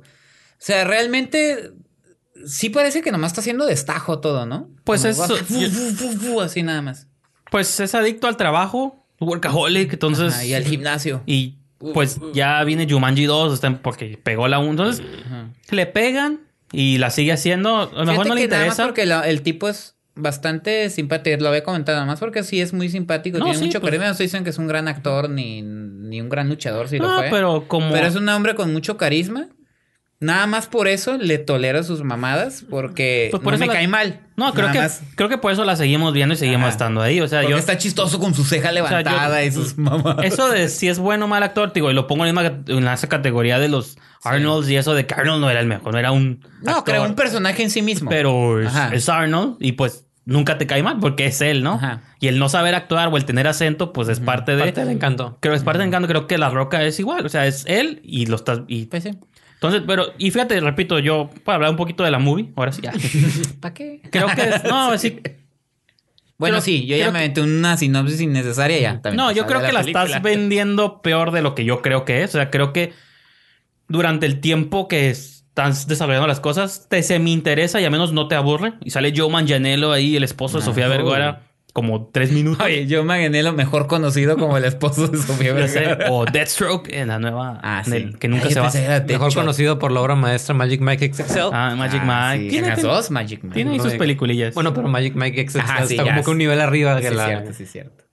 sea, 0.60 0.84
realmente 0.84 1.72
sí 2.46 2.70
parece 2.70 3.02
que 3.02 3.12
nomás 3.12 3.32
está 3.32 3.42
haciendo 3.42 3.66
destajo 3.66 4.20
todo, 4.20 4.46
¿no? 4.46 4.70
Pues 4.84 5.02
Como 5.02 5.12
eso- 5.12 5.34
va, 5.34 5.40
fu, 5.40 5.56
fu, 5.56 5.96
fu, 5.96 6.20
fu, 6.20 6.42
así 6.42 6.62
nada 6.62 6.84
más. 6.84 7.08
Pues 7.50 7.80
es 7.80 7.96
adicto 7.96 8.28
al 8.28 8.38
trabajo, 8.38 9.08
workaholic, 9.20 9.94
entonces... 9.94 10.34
Ajá, 10.36 10.46
y 10.46 10.54
al 10.54 10.66
gimnasio. 10.66 11.24
Y 11.26 11.65
pues 11.94 12.20
ya 12.34 12.64
viene 12.64 12.88
Jumanji 12.90 13.26
2, 13.26 13.54
está- 13.54 13.78
porque 13.82 14.20
pegó 14.22 14.48
la 14.48 14.60
1. 14.60 14.70
Entonces 14.72 15.06
Ajá. 15.26 15.50
le 15.72 15.86
pegan 15.86 16.42
y 16.72 16.98
la 16.98 17.10
sigue 17.10 17.32
haciendo. 17.32 17.78
A 17.78 17.86
lo 17.86 18.06
mejor 18.06 18.26
Fíjate 18.26 18.30
no 18.30 18.36
le 18.36 18.42
que 18.42 18.48
nada 18.48 18.66
más 18.66 18.74
interesa. 18.74 18.84
porque 18.86 19.06
la- 19.06 19.28
el 19.28 19.42
tipo 19.42 19.70
es 19.70 19.96
bastante 20.18 20.90
simpático, 20.90 21.42
lo 21.42 21.50
había 21.50 21.64
comentado, 21.64 21.98
nada 21.98 22.08
más 22.08 22.20
porque 22.22 22.44
sí 22.44 22.62
es 22.62 22.72
muy 22.74 22.88
simpático, 22.90 23.38
No, 23.38 23.46
tiene 23.46 23.60
sí, 23.60 23.66
mucho 23.66 23.82
pues- 23.82 23.90
carisma, 23.90 24.06
no 24.06 24.12
estoy 24.12 24.28
diciendo 24.28 24.46
que 24.46 24.50
es 24.52 24.58
un 24.58 24.68
gran 24.68 24.88
actor 24.88 25.30
ni, 25.30 25.62
ni 25.62 26.22
un 26.22 26.30
gran 26.30 26.48
luchador, 26.48 26.88
si 26.88 26.98
lo 27.00 27.08
No, 27.10 27.18
fue. 27.18 27.28
pero 27.30 27.68
como. 27.68 27.92
Pero 27.92 28.08
es 28.08 28.16
un 28.16 28.28
hombre 28.30 28.56
con 28.56 28.72
mucho 28.72 28.96
carisma. 28.98 29.48
Nada 30.26 30.48
más 30.48 30.68
por 30.68 30.88
eso 30.88 31.18
le 31.18 31.38
tolero 31.38 31.84
sus 31.84 32.04
mamadas, 32.04 32.66
porque 32.70 33.28
Pues 33.32 33.44
por 33.44 33.54
no 33.54 33.56
eso 33.58 33.62
me 33.62 33.68
la- 33.68 33.74
cae 33.74 33.88
mal. 33.88 34.22
No, 34.38 34.52
creo 34.54 34.64
Nada 34.68 34.74
que, 34.74 34.80
más 34.80 35.02
creo 35.16 35.30
que 35.30 35.38
por 35.38 35.52
eso 35.52 35.64
la 35.64 35.76
seguimos 35.76 36.14
viendo 36.14 36.34
y 36.34 36.38
seguimos 36.38 36.64
Ajá. 36.64 36.70
estando 36.72 37.02
ahí. 37.02 37.22
O 37.22 37.28
sea, 37.28 37.40
porque 37.42 37.52
yo. 37.52 37.58
está 37.58 37.78
chistoso 37.78 38.20
con 38.20 38.34
su 38.34 38.44
ceja 38.44 38.72
sea, 38.72 38.80
yo- 38.80 38.88
levantada 38.88 39.44
y 39.44 39.52
sus 39.52 39.78
mamadas. 39.78 40.26
Eso 40.26 40.50
de 40.50 40.68
si 40.70 40.88
es 40.90 41.00
bueno 41.00 41.26
o 41.26 41.28
mal 41.28 41.44
actor, 41.44 41.72
digo, 41.74 41.90
y 41.92 41.94
lo 41.94 42.08
pongo 42.08 42.26
en, 42.26 42.36
la 42.36 42.42
misma- 42.42 42.64
en 42.68 42.88
esa 42.88 43.08
categoría 43.08 43.60
de 43.60 43.70
los 43.70 43.98
Arnolds 44.24 44.68
y 44.70 44.76
eso 44.76 44.94
de 44.94 45.06
que 45.06 45.14
Arnold 45.14 45.40
no 45.42 45.50
era 45.50 45.60
el 45.60 45.68
mejor, 45.68 45.94
no 45.94 46.00
era 46.00 46.12
un. 46.12 46.40
No, 46.62 46.72
actor, 46.78 46.84
creo 46.86 47.04
un 47.04 47.16
personaje 47.16 47.62
en 47.64 47.70
sí 47.70 47.82
mismo. 47.82 48.10
Pero 48.10 48.60
es, 48.62 49.08
Arnold 49.08 49.58
y 49.60 49.74
pues 49.74 50.06
nunca 50.26 50.58
te 50.58 50.66
cae 50.66 50.82
mal 50.82 50.98
porque 51.00 51.28
es 51.28 51.40
él, 51.42 51.62
¿no? 51.64 51.74
Ajá. 51.76 52.02
Y 52.20 52.28
el 52.28 52.40
no 52.40 52.50
saber 52.50 52.74
actuar 52.74 53.10
o 53.10 53.18
el 53.18 53.26
tener 53.26 53.48
acento, 53.48 53.94
pues 53.94 54.10
es 54.10 54.20
parte 54.20 54.56
de. 54.56 54.64
Parte 54.64 54.80
del 54.82 54.90
encanto. 54.90 55.38
Creo 55.40 55.54
que 55.54 55.58
es 55.58 55.64
parte 55.64 55.78
del 55.80 55.88
encanto. 55.90 56.08
Creo 56.08 56.26
que 56.26 56.38
La 56.40 56.50
Roca 56.50 56.82
es 56.84 57.00
igual. 57.00 57.26
O 57.26 57.30
sea, 57.30 57.46
es 57.46 57.64
él 57.68 58.02
y 58.04 58.26
lo 58.26 58.36
estás. 58.38 58.62
Y, 58.68 58.86
Pues 58.88 59.04
sí. 59.04 59.12
Entonces, 59.68 59.84
pero. 59.88 60.14
Y 60.18 60.32
fíjate, 60.32 60.60
repito, 60.60 61.00
yo. 61.00 61.30
Para 61.44 61.56
hablar 61.58 61.72
un 61.72 61.78
poquito 61.78 62.04
de 62.04 62.12
la 62.12 62.20
movie. 62.20 62.52
Ahora 62.56 62.72
sí, 62.72 62.82
ya. 62.82 62.94
¿Para 63.60 63.74
qué? 63.74 64.02
Creo 64.12 64.28
que 64.28 64.42
es. 64.50 64.64
No, 64.66 64.98
sí. 64.98 65.20
Bueno, 66.38 66.56
Creo- 66.56 66.62
sí, 66.62 66.86
yo 66.86 66.98
ya 66.98 67.12
me 67.12 67.20
aventé 67.20 67.42
una 67.42 67.78
sinopsis 67.78 68.20
innecesaria 68.22 68.78
ya. 68.80 69.02
también 69.02 69.16
No, 69.18 69.26
pasé 69.28 69.38
yo 69.38 69.46
creo 69.46 69.62
que 69.62 69.72
la 69.72 69.80
película. 69.82 70.04
estás 70.06 70.22
vendiendo 70.22 71.02
peor 71.02 71.32
de 71.32 71.42
lo 71.42 71.56
que 71.56 71.64
yo 71.64 71.82
creo 71.82 72.04
que 72.04 72.24
es. 72.24 72.32
O 72.32 72.38
sea, 72.38 72.50
creo 72.52 72.74
que 72.74 72.92
durante 73.88 74.26
el 74.26 74.42
tiempo 74.42 74.88
que 74.90 75.10
estás 75.10 75.88
desarrollando 75.88 76.28
las 76.28 76.42
cosas, 76.42 76.88
te 76.90 77.02
se 77.04 77.20
me 77.20 77.30
interesa 77.30 77.80
y 77.80 77.86
a 77.86 77.90
menos 77.90 78.12
no 78.12 78.28
te 78.28 78.36
aburre. 78.36 78.74
Y 78.84 78.90
sale 78.90 79.14
Joe 79.16 79.30
Manganiello 79.30 79.94
ahí, 79.94 80.18
el 80.18 80.26
esposo 80.26 80.58
de 80.58 80.64
Ah, 80.64 80.66
Sofía 80.66 80.86
uy. 80.90 80.98
Vergara, 80.98 81.44
como 81.76 82.08
tres 82.08 82.32
minutos. 82.32 82.66
Oye, 82.66 82.88
yo 82.88 83.04
Maganelo, 83.04 83.52
mejor 83.52 83.88
conocido 83.88 84.38
como 84.38 84.56
el 84.56 84.64
esposo 84.64 85.10
de 85.10 85.18
Sofía. 85.18 85.52
Vergara. 85.54 86.10
O 86.10 86.24
Deathstroke 86.24 86.88
en 86.94 87.10
la 87.10 87.20
nueva. 87.20 87.60
Ah, 87.64 87.84
sí. 87.84 87.92
el- 87.98 88.18
que 88.18 88.30
nunca 88.30 88.46
Ay, 88.46 88.54
se 88.54 88.88
va. 88.88 89.02
Mejor 89.06 89.34
conocido 89.34 89.78
por 89.78 89.92
la 89.92 90.00
obra 90.00 90.16
maestra 90.16 90.56
Magic 90.56 90.80
Mike 90.80 91.12
XXL. 91.14 91.40
Ah, 91.52 91.76
Magic 91.78 92.02
Ah, 92.06 92.30
Mike. 92.32 92.44
sí, 92.46 92.50
Tiene, 92.52 92.68
en 92.68 92.72
las 92.72 92.80
tiene- 92.80 92.96
dos 92.96 93.12
Magic 93.12 93.44
Mike. 93.44 93.54
tiene 93.56 93.72
ahí 93.72 93.80
sus 93.82 93.94
peliculillas. 93.96 94.54
Bueno, 94.56 94.74
pero 94.74 94.88
Magic 94.88 95.16
Mike 95.16 95.48
XXL 95.50 95.60
Ajá, 95.60 95.86
sí, 95.86 95.96
está 95.96 96.04
como 96.10 96.24
que 96.24 96.30
un 96.32 96.38
nivel 96.38 96.62
arriba 96.62 96.96
Sí, 96.96 97.02
que 97.02 97.08
es 97.10 97.14
la... 97.16 97.26
cierto, 97.26 97.52
sí, 97.54 97.64
es 97.64 97.72
cierto. 97.74 98.06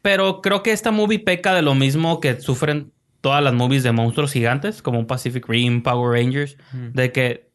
Pero 0.00 0.40
creo 0.40 0.62
que 0.62 0.72
esta 0.72 0.90
movie 0.90 1.18
peca 1.18 1.52
de 1.54 1.60
lo 1.60 1.74
mismo 1.74 2.20
que 2.20 2.40
sufren 2.40 2.92
todas 3.20 3.42
las 3.44 3.52
movies 3.52 3.82
de 3.82 3.92
monstruos 3.92 4.32
gigantes, 4.32 4.80
como 4.80 5.06
Pacific 5.06 5.46
Rim, 5.46 5.82
Power 5.82 6.18
Rangers, 6.18 6.56
de 6.72 7.12
que 7.12 7.50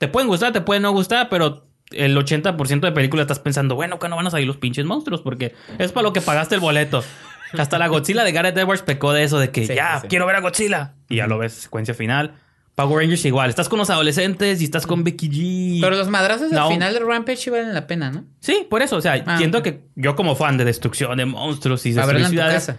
te 0.00 0.08
pueden 0.08 0.26
gustar, 0.28 0.52
te 0.52 0.60
pueden 0.62 0.82
no 0.82 0.90
gustar, 0.90 1.28
pero 1.28 1.68
el 1.94 2.16
80% 2.16 2.80
de 2.80 2.92
película 2.92 3.22
estás 3.22 3.38
pensando, 3.38 3.74
bueno, 3.74 3.98
que 3.98 4.08
no 4.08 4.16
van 4.16 4.26
a 4.26 4.30
salir 4.30 4.46
los 4.46 4.56
pinches 4.56 4.84
monstruos, 4.84 5.20
porque 5.22 5.54
es 5.78 5.92
para 5.92 6.04
lo 6.04 6.12
que 6.12 6.20
pagaste 6.20 6.54
el 6.54 6.60
boleto. 6.60 7.02
Hasta 7.58 7.78
la 7.78 7.86
Godzilla 7.88 8.24
de 8.24 8.32
Gareth 8.32 8.56
Edwards 8.56 8.82
pecó 8.82 9.12
de 9.12 9.24
eso, 9.24 9.38
de 9.38 9.50
que 9.50 9.66
Sí, 9.66 9.74
ya, 9.74 10.00
sí. 10.00 10.08
quiero 10.08 10.24
ver 10.26 10.36
a 10.36 10.40
Godzilla. 10.40 10.94
Y 11.08 11.16
ya 11.16 11.26
lo 11.26 11.38
ves, 11.38 11.52
secuencia 11.52 11.92
final. 11.94 12.34
Power 12.74 13.00
Rangers 13.02 13.22
igual, 13.26 13.50
estás 13.50 13.68
con 13.68 13.78
los 13.78 13.90
adolescentes 13.90 14.62
y 14.62 14.64
estás 14.64 14.86
con 14.86 15.04
Becky 15.04 15.28
G. 15.28 15.80
Pero 15.82 15.94
los 15.96 16.08
madrazos 16.08 16.50
No. 16.50 16.62
al 16.68 16.72
final 16.72 16.94
de 16.94 17.00
Rampage 17.00 17.36
sí 17.36 17.50
valen 17.50 17.74
la 17.74 17.86
pena, 17.86 18.10
¿no? 18.10 18.24
Sí, 18.40 18.66
por 18.70 18.80
eso, 18.80 18.96
o 18.96 19.00
sea, 19.02 19.22
Ah, 19.26 19.36
siento 19.36 19.62
que 19.62 19.82
yo 19.94 20.16
como 20.16 20.34
fan 20.36 20.56
de 20.56 20.64
destrucción 20.64 21.18
de 21.18 21.26
monstruos 21.26 21.84
y 21.84 21.92
de 21.92 22.02
ciudades. 22.28 22.72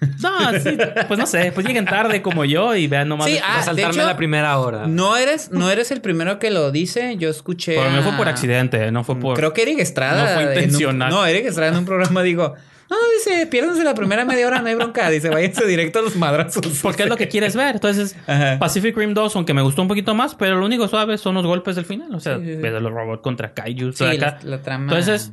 no, 0.22 0.58
sí, 0.60 0.76
pues 1.08 1.18
no 1.18 1.26
sé, 1.26 1.52
pues 1.52 1.66
lleguen 1.66 1.84
tarde 1.84 2.22
como 2.22 2.44
yo 2.44 2.74
y 2.74 2.86
vean 2.86 3.08
nomás. 3.08 3.26
Sí, 3.26 3.34
de- 3.34 3.40
ah, 3.40 3.58
a 3.58 3.62
saltarme 3.62 3.92
de 3.94 3.98
hecho, 4.00 4.06
la 4.06 4.16
primera 4.16 4.58
hora. 4.58 4.86
No 4.86 5.16
eres, 5.16 5.50
no 5.50 5.70
eres 5.70 5.90
el 5.90 6.00
primero 6.00 6.38
que 6.38 6.50
lo 6.50 6.70
dice. 6.70 7.16
Yo 7.18 7.28
escuché. 7.28 7.74
Pero 7.76 7.90
no 7.90 8.02
fue 8.02 8.12
por 8.12 8.28
accidente, 8.28 8.90
no 8.92 9.04
fue 9.04 9.16
por. 9.18 9.36
Creo 9.36 9.52
que 9.52 9.62
Eric 9.62 9.78
Estrada. 9.80 10.22
No 10.24 10.34
fue 10.34 10.42
en 10.42 10.48
un- 10.48 10.54
intencional. 10.54 11.10
no, 11.10 11.26
Eric 11.26 11.46
Estrada 11.46 11.70
en 11.72 11.76
un 11.78 11.84
programa 11.84 12.22
dijo: 12.22 12.54
No, 12.88 12.96
dice, 13.18 13.46
piérdense 13.46 13.84
la 13.84 13.94
primera 13.94 14.24
media 14.24 14.46
hora, 14.46 14.60
no 14.62 14.68
hay 14.68 14.74
bronca. 14.74 15.10
Dice, 15.10 15.28
váyanse 15.28 15.66
directo 15.66 15.98
a 15.98 16.02
los 16.02 16.16
madrazos. 16.16 16.66
Porque 16.82 17.02
es 17.02 17.08
lo 17.08 17.16
que 17.16 17.28
quieres 17.28 17.54
ver. 17.54 17.74
Entonces, 17.74 18.16
Ajá. 18.26 18.58
Pacific 18.58 18.96
Rim 18.96 19.12
2, 19.14 19.36
aunque 19.36 19.52
me 19.54 19.60
gustó 19.62 19.82
un 19.82 19.88
poquito 19.88 20.14
más, 20.14 20.34
pero 20.34 20.56
lo 20.58 20.64
único 20.66 20.88
suave 20.88 21.18
son 21.18 21.34
los 21.34 21.44
golpes 21.46 21.76
del 21.76 21.84
final. 21.84 22.14
O 22.14 22.20
sea, 22.20 22.38
Sí, 22.38 22.44
sí, 22.46 22.54
sí. 22.54 22.60
los 22.68 22.90
robots 22.92 23.22
contra 23.22 23.52
Kaiju. 23.52 23.92
Sí, 23.92 24.04
acá. 24.04 24.38
la, 24.42 24.50
la 24.56 24.62
trama. 24.62 24.84
Entonces, 24.84 25.32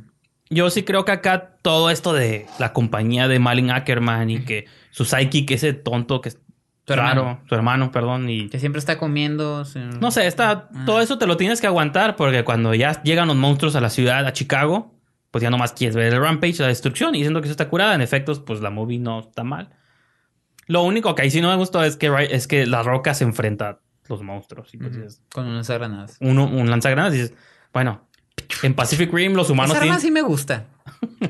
yo 0.50 0.70
sí 0.70 0.82
creo 0.82 1.04
que 1.04 1.12
acá 1.12 1.56
todo 1.62 1.90
esto 1.90 2.12
de 2.12 2.46
la 2.58 2.72
compañía 2.72 3.28
de 3.28 3.38
Malin 3.38 3.70
Ackerman 3.70 4.30
y 4.30 4.44
que 4.44 4.66
su 4.90 5.04
psychic, 5.04 5.50
ese 5.50 5.72
tonto 5.74 6.20
que 6.20 6.30
es 6.30 6.38
raro, 6.86 7.20
hermano. 7.20 7.40
su 7.48 7.54
hermano, 7.54 7.92
perdón, 7.92 8.30
y 8.30 8.48
Que 8.48 8.58
siempre 8.58 8.78
está 8.78 8.98
comiendo. 8.98 9.64
No 10.00 10.10
sé, 10.10 10.26
está, 10.26 10.68
Ah. 10.74 10.82
todo 10.86 11.00
eso 11.00 11.18
te 11.18 11.26
lo 11.26 11.36
tienes 11.36 11.60
que 11.60 11.66
aguantar 11.66 12.16
porque 12.16 12.44
cuando 12.44 12.74
ya 12.74 13.02
llegan 13.02 13.28
los 13.28 13.36
monstruos 13.36 13.76
a 13.76 13.80
la 13.80 13.90
ciudad, 13.90 14.26
a 14.26 14.32
Chicago, 14.32 14.94
pues 15.30 15.42
ya 15.42 15.50
nomás 15.50 15.72
quieres 15.74 15.94
ver 15.96 16.14
el 16.14 16.20
rampage, 16.20 16.56
la 16.60 16.68
destrucción 16.68 17.14
y 17.14 17.18
diciendo 17.18 17.40
que 17.42 17.46
eso 17.48 17.52
está 17.52 17.68
curada. 17.68 17.94
En 17.94 18.00
efectos, 18.00 18.40
pues 18.40 18.60
la 18.62 18.70
movie 18.70 18.98
no 18.98 19.20
está 19.20 19.44
mal. 19.44 19.68
Lo 20.66 20.82
único 20.82 21.14
que 21.14 21.22
ahí 21.22 21.30
sí 21.30 21.40
no 21.42 21.50
me 21.50 21.56
gustó 21.56 21.82
es 21.84 21.96
que, 21.96 22.10
es 22.30 22.46
que 22.46 22.66
la 22.66 22.82
roca 22.82 23.12
se 23.14 23.24
enfrenta 23.24 23.68
a 23.68 23.78
los 24.08 24.22
monstruos. 24.22 24.72
Y 24.74 24.78
pues 24.78 25.20
Con 25.30 25.46
unas 25.46 25.68
granadas. 25.68 26.16
uno, 26.20 26.44
un 26.44 26.70
lanzagranadas 26.70 27.14
y 27.14 27.18
dices, 27.18 27.34
bueno, 27.74 28.07
en 28.62 28.74
Pacific 28.74 29.12
Rim 29.12 29.34
los 29.34 29.50
humanos 29.50 29.70
Esa 29.76 29.82
arma 29.84 29.98
tienen... 29.98 30.00
sí 30.00 30.10
me 30.10 30.22
gusta. 30.22 30.64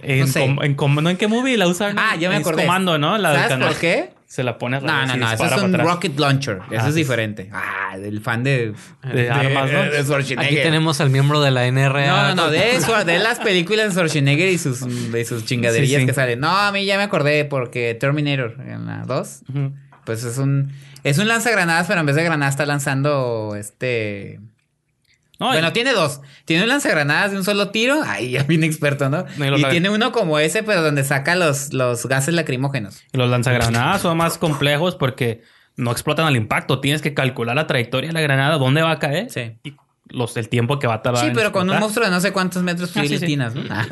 En, 0.00 0.20
no 0.20 0.26
sé. 0.26 0.40
com- 0.40 0.62
en 0.62 0.74
com- 0.74 0.94
¿no? 1.02 1.08
¿En 1.08 1.16
qué 1.16 1.28
movie 1.28 1.56
la 1.56 1.66
usan? 1.66 1.96
Ah, 1.98 2.16
ya 2.16 2.28
me 2.28 2.34
Es 2.36 2.40
acordé. 2.42 2.62
comando, 2.64 2.98
¿no? 2.98 3.16
La 3.18 3.30
del 3.30 3.38
¿Sabes 3.38 3.48
canal. 3.52 3.68
por 3.68 3.78
qué? 3.78 4.10
Se 4.26 4.42
la 4.42 4.58
pone 4.58 4.76
al 4.78 4.84
No, 4.84 5.06
no, 5.06 5.16
no. 5.16 5.30
Eso 5.32 5.44
es 5.44 5.62
un 5.62 5.74
rocket 5.78 6.18
launcher. 6.18 6.58
Eso 6.70 6.84
Ah, 6.86 6.88
es 6.88 6.94
diferente. 6.94 7.50
Ah, 7.52 7.96
del 7.98 8.20
fan 8.20 8.42
de... 8.42 8.72
De 9.12 9.30
armas, 9.30 9.70
¿no? 9.70 9.82
de 9.84 10.02
Schwarzenegger. 10.02 10.44
Aquí 10.52 10.62
tenemos 10.62 11.00
al 11.00 11.10
miembro 11.10 11.40
de 11.40 11.50
la 11.50 11.66
NRA. 11.70 12.06
No, 12.06 12.28
no, 12.28 12.34
no, 12.34 12.50
de 12.50 12.76
eso, 12.76 13.04
de 13.04 13.18
las 13.18 13.38
películas 13.40 13.86
de 13.86 13.92
Schwarzenegger 13.92 14.48
y 14.48 14.58
sus, 14.58 15.12
de 15.12 15.24
sus 15.24 15.44
chingaderías 15.44 15.90
Sí, 15.90 16.00
sí. 16.00 16.06
que 16.06 16.14
salen. 16.14 16.40
No, 16.40 16.50
a 16.50 16.72
mí 16.72 16.84
ya 16.84 16.96
me 16.96 17.04
acordé 17.04 17.44
porque 17.44 17.94
Terminator 17.94 18.56
en 18.66 18.86
la 18.86 19.04
2, 19.06 19.42
Ujú. 19.50 19.72
pues 20.04 20.24
es 20.24 20.38
un 20.38 20.72
es 21.04 21.18
un 21.18 21.28
lanzagranadas, 21.28 21.86
pero 21.86 22.00
en 22.00 22.06
vez 22.06 22.16
de 22.16 22.24
granadas 22.24 22.54
está 22.54 22.64
lanzando 22.66 23.54
este 23.58 24.40
No, 25.42 25.48
bueno, 25.48 25.68
y- 25.68 25.72
tiene 25.72 25.92
dos. 25.92 26.20
Tiene 26.44 26.62
un 26.62 26.68
lanzagranadas 26.68 27.32
de 27.32 27.36
un 27.38 27.44
solo 27.44 27.70
tiro. 27.70 28.02
Ahí 28.04 28.30
ya 28.32 28.42
bien 28.44 28.64
experto, 28.64 29.08
¿no? 29.10 29.24
No, 29.36 29.58
y 29.58 29.64
tiene 29.64 29.90
uno 29.90 30.12
como 30.12 30.38
ese, 30.38 30.62
pero 30.62 30.82
donde 30.82 31.04
saca 31.04 31.34
los, 31.34 31.72
los 31.72 32.06
gases 32.06 32.34
lacrimógenos. 32.34 33.02
Y 33.12 33.18
Los 33.18 33.28
lanzagranadas 33.30 34.00
son 34.02 34.16
más 34.16 34.38
complejos 34.38 34.94
porque 34.96 35.42
no 35.76 35.90
explotan 35.92 36.26
al 36.26 36.36
impacto. 36.36 36.80
Tienes 36.80 37.02
que 37.02 37.14
calcular 37.14 37.56
la 37.56 37.66
trayectoria 37.66 38.08
de 38.08 38.14
la 38.14 38.20
granada, 38.20 38.58
dónde 38.58 38.82
va 38.82 38.92
a 38.92 38.98
caer 38.98 39.30
Sí. 39.30 39.52
y 39.62 39.74
los, 40.12 40.36
el 40.36 40.48
tiempo 40.48 40.78
que 40.78 40.86
va 40.86 40.94
a 40.94 41.02
tardar. 41.02 41.24
Sí, 41.24 41.32
pero 41.34 41.52
con 41.52 41.68
un 41.68 41.78
monstruo 41.78 42.04
de 42.04 42.10
no 42.10 42.20
sé 42.20 42.32
cuántos 42.32 42.62
metros 42.62 42.90
Ah, 42.96 43.02
sí 43.06 43.18
sí, 43.18 43.36
¿no? 43.36 43.46
Una 43.52 43.86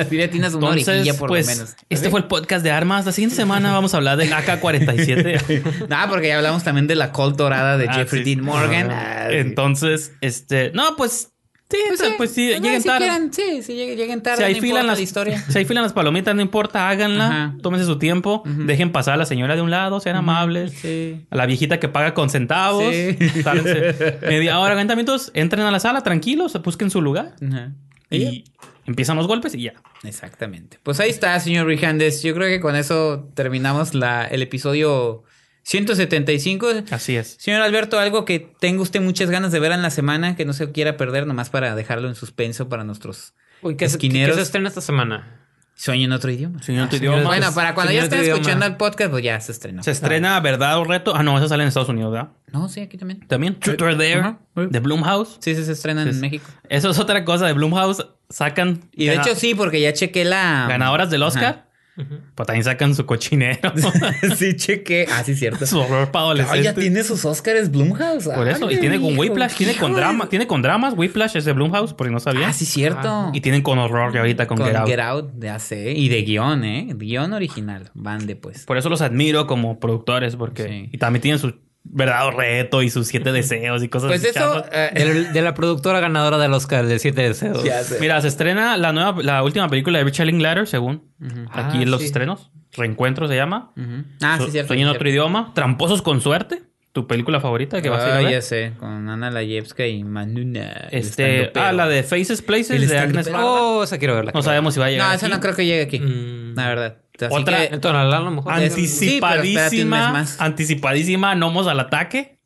orejilla 0.00 0.24
Entonces, 0.24 1.14
por 1.16 1.28
pues, 1.28 1.46
lo 1.46 1.52
menos. 1.54 1.76
este 1.88 2.10
fue 2.10 2.20
el 2.20 2.26
podcast 2.26 2.62
de 2.64 2.70
armas. 2.70 3.04
La 3.06 3.12
siguiente 3.12 3.36
semana 3.36 3.72
vamos 3.72 3.92
a 3.94 3.98
hablar 3.98 4.16
del 4.16 4.32
AK-47. 4.32 5.88
No, 5.88 5.96
porque 6.08 6.28
ya 6.28 6.36
hablamos 6.36 6.64
también 6.64 6.86
de 6.86 6.94
la 6.94 7.12
Colt 7.12 7.36
dorada 7.36 7.76
de 7.76 7.88
Ah, 7.88 7.94
Jeffrey. 7.94 8.24
Dean 8.24 8.40
Morgan. 8.44 8.90
Ah. 8.90 9.28
Entonces, 9.30 10.12
este... 10.20 10.70
No, 10.74 10.96
pues... 10.96 11.32
Sí, 11.68 11.78
Pues 11.88 11.98
sí, 12.00 12.06
pues 12.16 12.30
sí, 12.30 12.48
pues, 12.52 12.62
lleguen 12.62 12.82
si 12.82 12.88
tarde. 12.88 13.08
quieren, 13.08 13.32
sí, 13.32 13.62
si 13.62 13.74
lleguen, 13.74 14.22
tarde, 14.22 14.36
Si 14.38 14.42
ahí 14.44 14.54
no 14.54 14.60
filan 14.60 14.86
las 14.86 14.98
la 14.98 15.02
historia. 15.02 15.44
Si 15.48 15.58
ahí 15.58 15.64
filan 15.64 15.82
las 15.82 15.92
palomitas, 15.92 16.34
no 16.34 16.40
importa, 16.40 16.88
háganla. 16.88 17.26
Ajá. 17.26 17.56
Tómense 17.60 17.86
su 17.86 17.98
tiempo. 17.98 18.44
Dejen 18.44 18.92
pasar 18.92 19.14
a 19.14 19.16
la 19.16 19.26
señora 19.26 19.56
de 19.56 19.62
un 19.62 19.70
lado, 19.70 19.98
sean 19.98 20.14
amables. 20.16 20.72
Sí. 20.72 21.26
A 21.28 21.34
la 21.36 21.46
viejita 21.46 21.80
que 21.80 21.88
paga 21.88 22.14
con 22.14 22.30
centavos. 22.30 22.94
Sí. 22.94 23.16
Media 24.22 24.60
hora, 24.60 24.74
aventamientos. 24.74 25.32
Entren 25.34 25.64
a 25.66 25.70
la 25.72 25.80
sala 25.80 26.02
tranquilos, 26.02 26.60
busquen 26.62 26.90
su 26.90 27.02
lugar. 27.02 27.34
Ajá. 27.44 27.72
Y 28.10 28.44
empiezan 28.86 29.16
los 29.16 29.26
golpes 29.26 29.54
y 29.56 29.62
ya. 29.62 29.74
Exactamente. 30.04 30.78
Pues 30.84 31.00
ahí 31.00 31.10
está, 31.10 31.38
señor 31.40 31.66
Rijandes. 31.66 32.22
Yo 32.22 32.32
creo 32.34 32.48
que 32.48 32.60
con 32.60 32.76
eso 32.76 33.28
terminamos 33.34 33.94
la, 33.94 34.24
el 34.24 34.42
episodio 34.42 35.24
175. 35.66 36.68
Así 36.92 37.16
es. 37.16 37.36
Señor 37.40 37.60
Alberto, 37.60 37.98
algo 37.98 38.24
que 38.24 38.38
tenga 38.38 38.82
usted 38.82 39.00
muchas 39.00 39.30
ganas 39.30 39.50
de 39.50 39.58
ver 39.58 39.72
en 39.72 39.82
la 39.82 39.90
semana, 39.90 40.36
que 40.36 40.44
no 40.44 40.52
se 40.52 40.70
quiera 40.70 40.96
perder, 40.96 41.26
nomás 41.26 41.50
para 41.50 41.74
dejarlo 41.74 42.06
en 42.06 42.14
suspenso 42.14 42.68
para 42.68 42.84
nuestros 42.84 43.34
Uy, 43.62 43.76
¿qué, 43.76 43.86
esquineros. 43.86 44.36
qué 44.36 44.42
se 44.42 44.46
estrena 44.46 44.68
esta 44.68 44.80
semana? 44.80 45.42
Sueño 45.74 46.04
en 46.04 46.12
otro 46.12 46.30
idioma. 46.30 46.60
Ah, 46.62 46.88
idioma. 46.92 47.24
Bueno, 47.24 47.52
para 47.52 47.74
cuando 47.74 47.92
ya 47.92 48.04
estén 48.04 48.20
escuchando 48.20 48.64
el 48.64 48.76
podcast, 48.76 49.10
pues 49.10 49.24
ya 49.24 49.40
se 49.40 49.50
estrenó. 49.50 49.82
Se 49.82 49.90
estrena 49.90 50.38
Verdad 50.38 50.78
o 50.78 50.84
Reto. 50.84 51.14
Ah, 51.16 51.24
no, 51.24 51.36
esa 51.36 51.48
sale 51.48 51.64
en 51.64 51.68
Estados 51.68 51.88
Unidos, 51.88 52.12
¿verdad? 52.12 52.28
No, 52.52 52.68
sí, 52.68 52.80
aquí 52.80 52.96
también. 52.96 53.26
También 53.26 53.58
Truth 53.58 53.82
or 53.82 53.98
Dare 53.98 54.36
de 54.54 54.80
Blumhouse. 54.80 55.36
Sí, 55.40 55.56
sí, 55.56 55.64
se 55.64 55.72
estrena 55.72 56.04
Sí, 56.04 56.10
en. 56.10 56.20
México. 56.20 56.46
Eso 56.68 56.90
es 56.90 56.98
otra 57.00 57.24
cosa 57.24 57.46
de 57.46 57.54
Blumhouse. 57.54 58.06
Sacan 58.30 58.88
Y 58.92 59.06
de 59.06 59.16
hecho 59.16 59.34
sí, 59.34 59.54
porque 59.54 59.80
ya 59.80 59.92
chequé 59.92 60.24
la... 60.24 60.66
ganadoras 60.68 61.10
del 61.10 61.24
Oscar. 61.24 61.44
Ajá. 61.44 61.65
Pero 61.96 62.46
también 62.46 62.62
sacan 62.64 62.94
su 62.94 63.06
cochinero. 63.06 63.72
sí, 64.36 64.54
cheque. 64.54 65.06
Ah, 65.10 65.22
sí, 65.24 65.34
cierto. 65.34 65.66
su 65.66 65.78
horror 65.80 66.10
para 66.10 66.24
Ah, 66.24 66.28
adolescentes. 66.28 66.64
ya 66.64 66.74
tiene 66.74 67.02
sus 67.02 67.24
Oscars 67.24 67.70
Blumhouse. 67.70 68.24
Por 68.28 68.46
eso. 68.48 68.70
Y 68.70 68.78
tiene 68.78 69.00
con 69.00 69.16
Whiplash, 69.18 69.54
tiene 69.54 69.74
con 69.76 69.92
de- 69.92 69.98
drama, 70.00 70.28
tiene 70.28 70.46
con 70.46 70.60
dramas. 70.62 70.94
Whiplash 70.96 71.36
es 71.36 71.44
de 71.46 71.52
Blumhouse, 71.52 71.94
por 71.94 72.06
si 72.06 72.12
no 72.12 72.20
sabía. 72.20 72.48
Ah, 72.48 72.52
sí, 72.52 72.66
cierto. 72.66 73.30
Y 73.32 73.40
tienen 73.40 73.62
con 73.62 73.78
horror 73.78 74.14
y 74.14 74.18
ahorita 74.18 74.46
con, 74.46 74.58
con 74.58 74.66
Get 74.86 75.00
Out. 75.00 75.32
ya 75.38 75.58
sé. 75.58 75.92
Y 75.92 76.08
de 76.08 76.22
guion, 76.22 76.64
¿eh? 76.64 76.88
Guión 76.94 77.32
original. 77.32 77.90
Van 77.94 78.26
de 78.26 78.36
pues. 78.36 78.64
Por 78.66 78.76
eso 78.76 78.88
los 78.88 79.00
admiro 79.00 79.46
como 79.46 79.80
productores, 79.80 80.36
porque. 80.36 80.64
Sí. 80.68 80.88
Y 80.92 80.98
también 80.98 81.22
tienen 81.22 81.38
su 81.38 81.54
verdadero 81.88 82.36
reto 82.36 82.82
y 82.82 82.90
sus 82.90 83.06
siete 83.08 83.32
deseos 83.32 83.82
y 83.82 83.88
cosas 83.88 84.08
Pues 84.08 84.20
así 84.20 84.30
eso. 84.30 84.64
eh, 84.72 84.90
Del- 84.94 85.32
de 85.32 85.42
la 85.42 85.54
productora 85.54 86.00
ganadora 86.00 86.38
del 86.38 86.52
Oscar 86.52 86.86
de 86.86 86.98
Siete 86.98 87.22
Deseos. 87.22 87.62
ya 87.64 87.82
sé. 87.82 87.98
Mira, 88.00 88.20
se 88.20 88.28
estrena 88.28 88.76
la 88.76 88.92
nueva, 88.92 89.22
la 89.22 89.42
última 89.42 89.68
película 89.68 89.98
de 89.98 90.04
Richard 90.04 90.26
Linklater, 90.26 90.66
según 90.66 91.10
aquí 91.52 91.78
Ah, 91.78 91.82
en 91.82 91.90
los 91.90 92.00
sí. 92.00 92.06
estrenos. 92.06 92.50
Reencuentro 92.72 93.26
se 93.28 93.36
llama. 93.36 93.72
Ujú. 93.76 94.04
Ah, 94.22 94.38
sí, 94.44 94.50
cierto. 94.50 94.68
Sueño 94.68 94.88
en 94.90 94.94
otro 94.94 95.08
idioma. 95.08 95.52
Tramposos 95.54 96.02
con 96.02 96.20
suerte. 96.20 96.62
Tu 96.92 97.06
película 97.06 97.40
favorita 97.40 97.82
que 97.82 97.90
vas 97.90 98.02
a 98.02 98.06
ir 98.06 98.12
a 98.12 98.16
Ah, 98.16 98.22
ver. 98.22 98.32
ya 98.32 98.40
sé, 98.42 98.72
con 98.78 99.06
Ana 99.10 99.30
Layevska 99.30 99.86
y 99.86 100.02
Manuna. 100.02 100.88
el 100.90 100.98
Este, 100.98 101.52
ah, 101.54 101.70
la 101.72 101.86
de 101.88 102.02
Faces 102.02 102.40
Places 102.40 102.70
El 102.70 102.88
de 102.88 102.98
Agnes. 102.98 103.30
Oh, 103.34 103.82
esa 103.84 103.98
quiero 103.98 104.14
verla. 104.14 104.32
No 104.34 104.40
sabemos 104.42 104.72
si 104.72 104.80
va 104.80 104.86
a 104.86 104.90
llegar. 104.90 105.08
No, 105.08 105.14
esa 105.14 105.26
aquí. 105.26 105.34
no 105.34 105.40
creo 105.42 105.54
que 105.54 105.66
llegue 105.66 105.82
aquí. 105.82 106.00
Mm. 106.00 106.54
La 106.56 106.68
verdad. 106.68 106.96
Así 107.20 107.34
Otra- 107.34 107.58
que- 107.68 107.74
El 107.74 107.80
tonalá 107.80 108.18
a 108.18 108.20
lo 108.20 108.30
mejor. 108.30 108.52
Antes- 108.52 108.74
Sí, 108.74 108.80
Anticipadísima, 109.22 110.24
anticipadísima, 110.38 111.34
Nomos 111.34 111.66
al 111.66 111.80
ataque. 111.80 112.38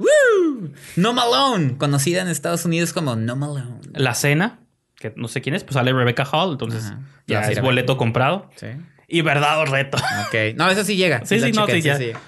No 0.97 1.12
Malone, 1.12 1.76
conocida 1.78 2.22
en 2.22 2.28
Estados 2.28 2.64
Unidos 2.64 2.92
como 2.92 3.16
No 3.16 3.34
Malone. 3.36 3.80
La 3.94 4.14
cena, 4.14 4.60
que 4.97 5.12
no 5.16 5.26
sé 5.28 5.40
quién 5.40 5.55
es, 5.55 5.64
pues 5.64 5.74
sale 5.74 5.92
Rebecca 5.92 6.24
Hall, 6.30 6.52
entonces 6.52 6.84
Ajá. 6.84 7.01
ya 7.26 7.40
es 7.51 7.60
boleto 7.60 7.97
comprado. 7.97 8.51
Sí. 8.56 8.66
Y 9.09 9.22
verdad 9.22 9.59
o 9.60 9.64
reto. 9.64 9.97
Ok. 9.98 10.55
No, 10.56 10.68
eso 10.70 10.84
sí 10.84 10.97
llega. 10.97 11.20
Sí, 11.24 11.40
sí, 11.40 11.52
no, 11.52 11.66
chequé, 11.66 11.97
sí, 11.97 12.06
ya. 12.12 12.20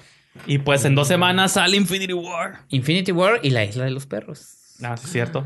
Y 0.47 0.57
pues 0.57 0.83
en 0.85 0.95
dos 0.95 1.07
semanas 1.07 1.53
sale 1.53 1.77
Infinity 1.77 2.13
War. 2.13 2.61
Infinity 2.69 3.11
War 3.11 3.39
y 3.43 3.51
la 3.51 3.63
isla 3.63 3.85
de 3.85 3.91
los 3.91 4.07
perros. 4.07 4.75
Ah, 4.83 4.97
sí, 4.97 5.05
es 5.05 5.11
cierto. 5.11 5.45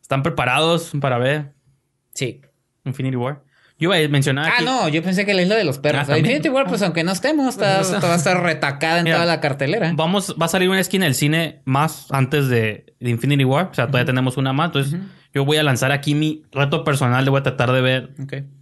¿Están 0.00 0.22
preparados 0.22 0.92
para 1.00 1.16
ver 1.18 1.54
Sí. 2.14 2.42
Infinity 2.84 3.16
War? 3.16 3.42
Yo 3.82 3.92
iba 3.92 4.06
a 4.06 4.08
mencionar 4.08 4.46
Ah, 4.48 4.52
aquí- 4.58 4.64
no, 4.64 4.88
yo 4.88 5.02
pensé 5.02 5.26
que 5.26 5.34
la 5.34 5.42
isla 5.42 5.56
de 5.56 5.64
los 5.64 5.78
perros. 5.78 6.08
Ah. 6.08 6.16
Infinity 6.16 6.48
War, 6.48 6.66
pues 6.68 6.82
aunque 6.82 7.02
no 7.02 7.10
estemos, 7.10 7.48
está, 7.56 7.82
va 8.06 8.12
a 8.12 8.16
estar 8.16 8.40
retacada 8.40 8.98
en 8.98 9.04
Mira, 9.04 9.16
toda 9.16 9.26
la 9.26 9.40
cartelera. 9.40 9.90
Vamos, 9.96 10.36
va 10.40 10.46
a 10.46 10.48
salir 10.48 10.68
una 10.68 10.78
esquina 10.78 11.06
del 11.06 11.16
cine 11.16 11.62
más 11.64 12.06
antes 12.12 12.48
de, 12.48 12.94
de 13.00 13.10
Infinity 13.10 13.44
War. 13.44 13.70
O 13.72 13.74
sea, 13.74 13.88
todavía 13.88 14.06
tenemos 14.06 14.36
una 14.36 14.52
más. 14.52 14.66
Entonces, 14.66 15.00
yo 15.34 15.44
voy 15.44 15.56
a 15.56 15.64
lanzar 15.64 15.90
aquí 15.90 16.14
mi 16.14 16.44
reto 16.52 16.84
personal. 16.84 17.24
Le 17.24 17.30
voy 17.30 17.40
a 17.40 17.42
tratar 17.42 17.72
de 17.72 17.80
ver 17.80 18.10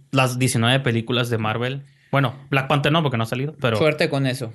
las 0.09 0.39
19 0.39 0.79
películas 0.79 1.29
de 1.29 1.37
Marvel. 1.37 1.83
Bueno, 2.11 2.33
Black 2.49 2.67
Panther 2.67 2.91
no, 2.91 3.03
porque 3.03 3.17
no 3.17 3.23
ha 3.23 3.27
salido. 3.27 3.55
Pero 3.61 3.77
Suerte 3.77 4.09
con 4.09 4.25
eso. 4.25 4.51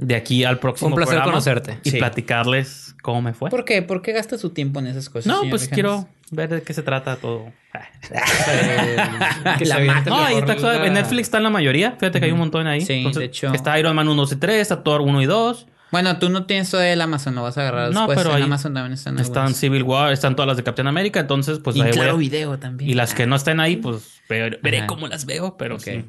De 0.00 0.14
aquí 0.16 0.44
al 0.44 0.58
próximo 0.58 0.88
Un 0.90 0.94
placer 0.96 1.14
programa 1.14 1.32
conocerte. 1.32 1.78
Y 1.84 1.90
Sí. 1.90 1.98
platicarles 1.98 2.94
cómo 3.02 3.22
me 3.22 3.34
fue. 3.34 3.50
¿Por 3.50 3.64
qué? 3.64 3.82
¿Por 3.82 4.02
qué 4.02 4.12
gasta 4.12 4.38
su 4.38 4.50
tiempo 4.50 4.80
en 4.80 4.86
esas 4.88 5.08
cosas? 5.10 5.26
No, 5.26 5.42
pues 5.50 5.68
quiero 5.68 6.08
ver 6.30 6.48
de 6.48 6.62
qué 6.62 6.72
se 6.72 6.82
trata 6.82 7.16
todo. 7.16 7.52
que 9.58 9.64
La 9.66 9.76
aviente 9.76 10.10
No, 10.10 10.16
ahí 10.24 10.36
está, 10.38 10.54
la- 10.56 10.86
en 10.86 10.92
Netflix 10.94 11.22
está 11.28 11.36
en 11.38 11.42
la 11.44 11.50
mayoría. 11.50 11.92
Fíjate 11.98 12.18
que 12.20 12.26
hay 12.26 12.32
un 12.32 12.38
montón 12.38 12.66
ahí. 12.66 12.80
Sí, 12.80 13.04
de 13.14 13.24
hecho. 13.24 13.52
Está 13.52 13.78
Iron 13.78 13.94
Man 13.94 14.08
1, 14.08 14.22
2 14.22 14.32
y 14.32 14.36
3, 14.36 14.60
está 14.60 14.82
Thor 14.82 15.00
1 15.02 15.22
y 15.22 15.26
2. 15.26 15.66
Bueno, 15.92 16.18
tú 16.18 16.28
no 16.30 16.46
tienes 16.46 16.68
todavía 16.70 16.92
el 16.94 17.00
Amazon, 17.00 17.36
lo 17.36 17.42
vas 17.44 17.56
a 17.58 17.60
agarrar 17.60 17.92
No, 17.92 18.00
después. 18.00 18.18
pero 18.18 18.30
en 18.30 18.36
ahí 18.36 18.42
Amazon 18.42 18.74
también 18.74 18.92
están 18.92 19.18
Están 19.20 19.42
algunas. 19.44 19.58
Civil 19.60 19.82
War, 19.84 20.12
están 20.12 20.34
todas 20.34 20.48
las 20.48 20.56
de 20.56 20.64
Capitán 20.64 20.88
América. 20.88 21.20
Entonces, 21.20 21.60
pues 21.60 21.76
y 21.76 21.80
ahí 21.80 21.90
voy 21.90 21.98
a- 21.98 22.02
claro 22.02 22.16
video 22.18 22.58
también. 22.58 22.90
Y 22.90 22.94
las 22.94 23.14
que 23.14 23.26
no 23.26 23.36
estén 23.36 23.60
ahí, 23.60 23.76
pues 23.76 24.20
ver- 24.28 24.58
veré 24.62 24.78
Ajá. 24.78 24.86
cómo 24.88 25.06
las 25.06 25.26
veo, 25.26 25.56
pero 25.56 25.76
Ok. 25.76 25.82
sí. 25.82 26.04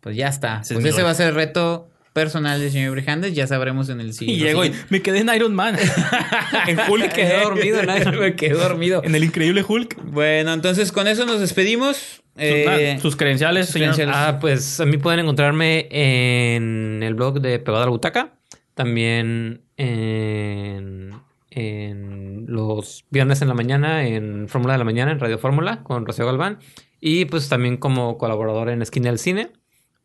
Pues 0.00 0.16
ya 0.16 0.26
está. 0.26 0.62
Pues 0.68 0.84
ese 0.84 1.02
va 1.04 1.10
a 1.10 1.14
ser 1.14 1.28
el 1.28 1.34
reto 1.36 1.88
personal 2.12 2.60
del 2.60 2.70
señor 2.70 2.92
Brijandes. 2.92 3.34
Ya 3.34 3.46
sabremos 3.46 3.88
en 3.88 4.00
el 4.00 4.12
siguiente. 4.12 4.42
Y 4.44 4.46
llego 4.46 4.64
y 4.64 4.72
me 4.90 5.00
quedé 5.02 5.20
en 5.20 5.30
Iron 5.34 5.54
Man. 5.54 5.76
en 6.66 6.78
Hulk. 6.88 7.12
Quedé 7.12 7.40
dormido 7.42 7.80
en 7.80 7.90
Iron 7.96 8.14
Man. 8.16 8.20
Me 8.20 8.36
quedé 8.36 8.54
dormido. 8.54 9.02
En 9.04 9.14
el 9.14 9.24
increíble 9.24 9.64
Hulk. 9.66 9.96
Bueno, 10.04 10.52
entonces 10.52 10.92
con 10.92 11.06
eso 11.08 11.24
nos 11.26 11.40
despedimos. 11.40 11.96
Sus- 11.96 12.22
Eh, 12.38 12.98
sus 13.02 13.14
credenciales, 13.16 13.66
sus 13.66 13.74
señor. 13.74 13.94
credenciales. 13.94 14.14
Ah, 14.16 14.38
pues 14.40 14.80
a 14.80 14.86
mí 14.86 14.96
pueden 14.96 15.20
encontrarme 15.20 15.86
en 15.90 17.02
el 17.02 17.14
blog 17.14 17.40
de 17.40 17.58
Pegado 17.58 17.82
a 17.82 17.86
la 17.86 17.90
Butaca. 17.90 18.34
También 18.74 19.60
en, 19.76 21.12
en 21.50 22.44
los 22.48 23.04
viernes 23.10 23.42
en 23.42 23.48
la 23.48 23.54
mañana 23.54 24.06
en 24.06 24.48
Fórmula 24.48 24.72
de 24.74 24.78
la 24.78 24.84
Mañana, 24.84 25.12
en 25.12 25.20
Radio 25.20 25.38
Fórmula, 25.38 25.82
con 25.82 26.06
Rocío 26.06 26.24
Galván. 26.26 26.58
Y 27.00 27.26
pues 27.26 27.48
también 27.48 27.76
como 27.76 28.16
colaborador 28.16 28.70
en 28.70 28.80
Esquina 28.80 29.10
del 29.10 29.18
Cine. 29.18 29.50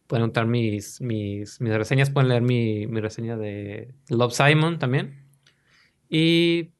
Pueden 0.07 0.23
encontrar 0.23 0.47
mis, 0.47 1.01
mis, 1.01 1.59
mis 1.59 1.73
reseñas, 1.73 2.09
pueden 2.09 2.29
leer 2.29 2.41
mi, 2.41 2.87
mi 2.87 3.01
reseña 3.01 3.35
de 3.37 3.93
Love 4.09 4.33
Simon 4.33 4.79
también. 4.79 5.25
Y 6.09 6.71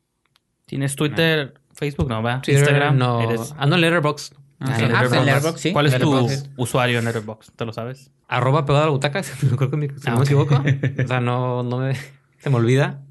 ¿Tienes 0.66 0.96
Twitter, 0.96 1.54
Facebook? 1.74 2.10
No, 2.10 2.22
va. 2.24 2.42
Twitter, 2.42 2.62
Instagram. 2.62 2.98
no. 2.98 3.22
Eres- 3.22 3.54
Ah, 3.58 3.66
no, 3.66 3.78
Letterboxd. 3.78 4.34
Ah, 4.60 4.66
Ah, 4.70 4.76
sí. 4.78 4.84
Ah, 4.84 4.88
Letterboxd. 4.88 5.16
en 5.16 5.26
Letterboxd, 5.26 5.58
sí. 5.60 5.72
¿Cuál 5.74 5.86
es 5.88 6.00
tu 6.00 6.28
usuario 6.58 7.00
en 7.00 7.06
Letterboxd? 7.06 7.54
¿Te 7.56 7.66
lo 7.66 7.74
sabes? 7.74 8.12
Arroba 8.28 8.66
pegado 8.66 8.84
a 8.84 8.88
la 8.88 8.92
butaca, 8.92 9.22
creo 9.58 9.70
que 9.72 9.78
me- 9.78 9.88
si 9.90 9.94
Ah, 10.08 10.12
no 10.12 10.18
me 10.20 10.24
equivoco. 10.26 10.56
O 11.04 11.08
sea, 11.08 11.22
no, 11.22 11.64
no 11.64 11.78
me, 11.80 11.96
se 12.40 12.50
me 12.50 12.56
olvida. 12.56 13.02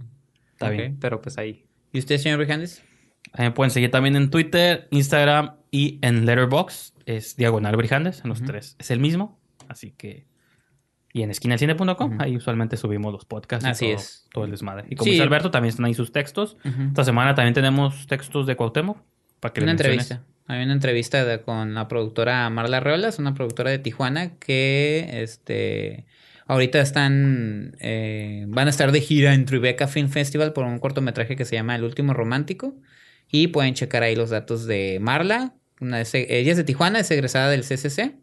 Está 0.52 0.70
bien. 0.70 0.96
Pero 1.00 1.20
pues 1.22 1.38
ahí. 1.38 1.66
¿Y 1.92 1.98
usted, 1.98 2.18
señor 2.18 2.38
Brijandes? 2.38 2.82
Me 3.38 3.50
pueden 3.50 3.70
seguir 3.70 3.90
también 3.90 4.16
en 4.16 4.30
Twitter, 4.30 4.88
Instagram 4.90 5.56
y 5.70 5.98
en 6.02 6.24
Letterboxd. 6.26 6.94
Es 7.06 7.36
Diagonal 7.36 7.76
Brijandes, 7.76 8.22
en 8.24 8.30
los 8.30 8.42
tres. 8.42 8.76
Es 8.78 8.90
el 8.90 8.98
mismo. 9.00 9.35
Así 9.68 9.92
que... 9.92 10.26
Y 11.12 11.22
en 11.22 11.30
esquinalcine.com, 11.30 12.18
ahí 12.20 12.36
usualmente 12.36 12.76
subimos 12.76 13.10
los 13.12 13.24
podcasts. 13.24 13.64
y 13.66 13.70
Así 13.70 13.84
todo, 13.86 13.94
es. 13.96 14.26
Todo 14.32 14.44
el 14.44 14.50
desmadre. 14.50 14.84
Y 14.90 14.96
como 14.96 15.04
Sí. 15.06 15.10
dice 15.12 15.22
Alberto, 15.22 15.50
también 15.50 15.70
están 15.70 15.86
ahí 15.86 15.94
sus 15.94 16.12
textos. 16.12 16.58
Esta 16.88 17.04
semana 17.04 17.34
también 17.34 17.54
tenemos 17.54 18.06
textos 18.06 18.46
de 18.46 18.54
Cuauhtémoc. 18.56 18.98
Para 19.40 19.54
que 19.54 19.62
Una 19.62 19.70
entrevista. 19.72 20.22
Hay 20.46 20.62
una 20.62 20.74
entrevista 20.74 21.24
de- 21.24 21.40
con 21.40 21.74
la 21.74 21.88
productora 21.88 22.48
Marla 22.50 22.80
Reolas, 22.80 23.18
una 23.18 23.34
productora 23.34 23.70
de 23.70 23.78
Tijuana 23.78 24.36
que 24.38 25.08
este 25.22 26.06
ahorita 26.46 26.80
están 26.80 27.76
eh, 27.80 28.44
van 28.48 28.66
a 28.68 28.70
estar 28.70 28.92
de 28.92 29.00
gira 29.00 29.34
en 29.34 29.44
Tribeca 29.46 29.88
Film 29.88 30.08
Festival 30.08 30.52
por 30.52 30.64
un 30.64 30.78
cortometraje 30.78 31.34
que 31.34 31.44
se 31.44 31.56
llama 31.56 31.74
El 31.74 31.82
último 31.84 32.12
romántico 32.14 32.76
y 33.30 33.48
pueden 33.48 33.74
checar 33.74 34.02
ahí 34.04 34.14
los 34.14 34.30
datos 34.30 34.66
de 34.66 34.98
Marla. 35.00 35.54
Una 35.80 36.00
ella 36.00 36.50
es 36.52 36.56
de 36.56 36.64
Tijuana, 36.64 37.00
es 37.00 37.10
egresada 37.10 37.50
del 37.50 37.62
CCC 37.64 38.14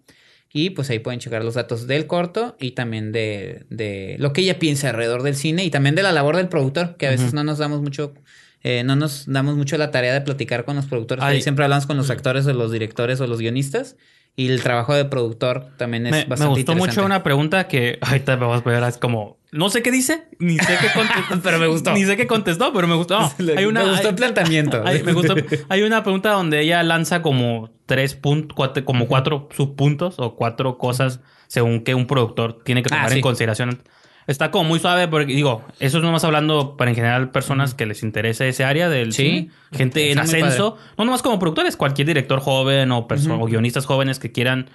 y 0.56 0.70
pues 0.70 0.90
ahí 0.92 1.00
pueden 1.00 1.20
checar 1.20 1.44
los 1.44 1.56
datos 1.56 1.88
del 1.88 2.06
corto 2.08 2.56
y 2.60 2.72
también 2.72 3.12
de, 3.12 3.66
de 3.70 4.16
lo 4.20 4.32
que 4.34 4.42
ella 4.42 4.60
piensa 4.60 4.90
alrededor 4.92 5.24
del 5.24 5.36
cine 5.36 5.64
y 5.66 5.72
también 5.72 5.96
de 5.96 6.04
la 6.04 6.12
labor 6.12 6.38
del 6.38 6.48
productor, 6.48 6.96
que 6.96 7.08
a 7.08 7.10
veces 7.10 7.28
Ujú. 7.28 7.38
no 7.38 7.44
nos 7.44 7.58
damos 7.58 7.82
mucho, 7.82 8.14
eh, 8.62 8.84
no 8.86 8.96
nos 8.96 9.26
damos 9.26 9.56
mucho 9.58 9.78
la 9.78 9.90
tarea 9.90 10.14
de 10.14 10.22
platicar 10.22 10.64
con 10.64 10.76
los 10.76 10.86
productores. 10.86 11.24
Ahí 11.24 11.42
siempre 11.42 11.66
hablamos 11.66 11.88
con 11.88 11.98
los 11.98 12.10
actores 12.12 12.46
o 12.46 12.54
los 12.54 12.72
directores 12.72 13.20
o 13.20 13.26
los 13.28 13.40
guionistas. 13.40 13.98
Y 14.36 14.48
el 14.50 14.64
trabajo 14.64 14.96
de 14.96 15.06
productor 15.06 15.68
también 15.78 16.08
es 16.08 16.12
Me, 16.12 16.18
me 16.24 16.26
bastante 16.26 16.50
gustó 16.50 16.72
interesante. 16.72 16.96
mucho 16.96 17.06
una 17.06 17.22
pregunta 17.22 17.68
que 17.68 18.00
ahorita 18.02 18.36
me 18.38 18.48
vas 18.48 18.62
a 18.66 18.68
ver, 18.68 18.82
es 18.82 18.98
como, 18.98 19.38
no 19.52 19.70
sé 19.70 19.84
qué 19.84 19.92
dice, 19.92 20.24
ni 20.40 20.58
sé 20.58 20.76
qué 20.82 20.88
contestó, 20.92 21.40
Pero 21.44 21.60
me 21.60 21.68
gustó. 21.68 21.94
Ni 21.94 22.04
sé 22.04 22.18
qué 22.18 22.26
contestó, 22.26 22.74
pero 22.74 22.88
me 22.88 22.96
gustó. 22.96 23.20
No, 23.38 23.54
hay 23.56 23.66
una, 23.66 23.84
me 23.84 23.90
gustó 23.92 24.08
hay- 24.08 24.10
el 24.10 24.16
planteamiento. 24.16 24.82
hay- 24.88 25.04
me 25.04 25.14
gustó. 25.14 25.36
Hay 25.70 25.84
una 25.84 26.02
pregunta 26.02 26.32
donde 26.32 26.62
ella 26.62 26.82
lanza 26.82 27.22
como 27.22 27.70
tres 27.94 28.16
puntos, 28.16 28.56
cuatro, 28.56 28.84
como 28.86 29.08
cuatro 29.08 29.48
subpuntos 29.56 30.16
o 30.18 30.36
cuatro 30.36 30.78
cosas 30.80 31.20
según 31.48 31.84
que 31.84 31.94
un 31.94 32.08
productor 32.08 32.64
tiene 32.64 32.82
que 32.82 32.90
Ah, 32.92 32.98
tomar 32.98 33.10
sí. 33.12 33.16
en 33.18 33.22
consideración. 33.22 33.84
Está 34.26 34.50
como 34.52 34.64
muy 34.70 34.80
suave 34.80 35.08
porque 35.10 35.34
digo, 35.34 35.64
eso 35.80 35.98
es 35.98 36.04
nomás 36.04 36.24
hablando 36.24 36.76
para 36.78 36.90
en 36.90 36.96
general 36.96 37.30
personas 37.32 37.74
que 37.74 37.86
les 37.86 38.02
interese 38.04 38.48
ese 38.48 38.64
área 38.64 38.90
del 38.90 39.12
Sí. 39.14 39.24
cine, 39.24 39.50
gente 39.72 40.12
en 40.12 40.18
ascenso, 40.20 40.78
no 40.98 41.06
nomás 41.06 41.22
como 41.22 41.38
productores, 41.40 41.76
cualquier 41.78 42.08
director 42.08 42.40
joven 42.40 42.92
o, 42.92 43.08
perso- 43.08 43.38
o 43.40 43.46
guionistas 43.46 43.86
jóvenes 43.86 44.20
que 44.20 44.32
quieran 44.32 44.70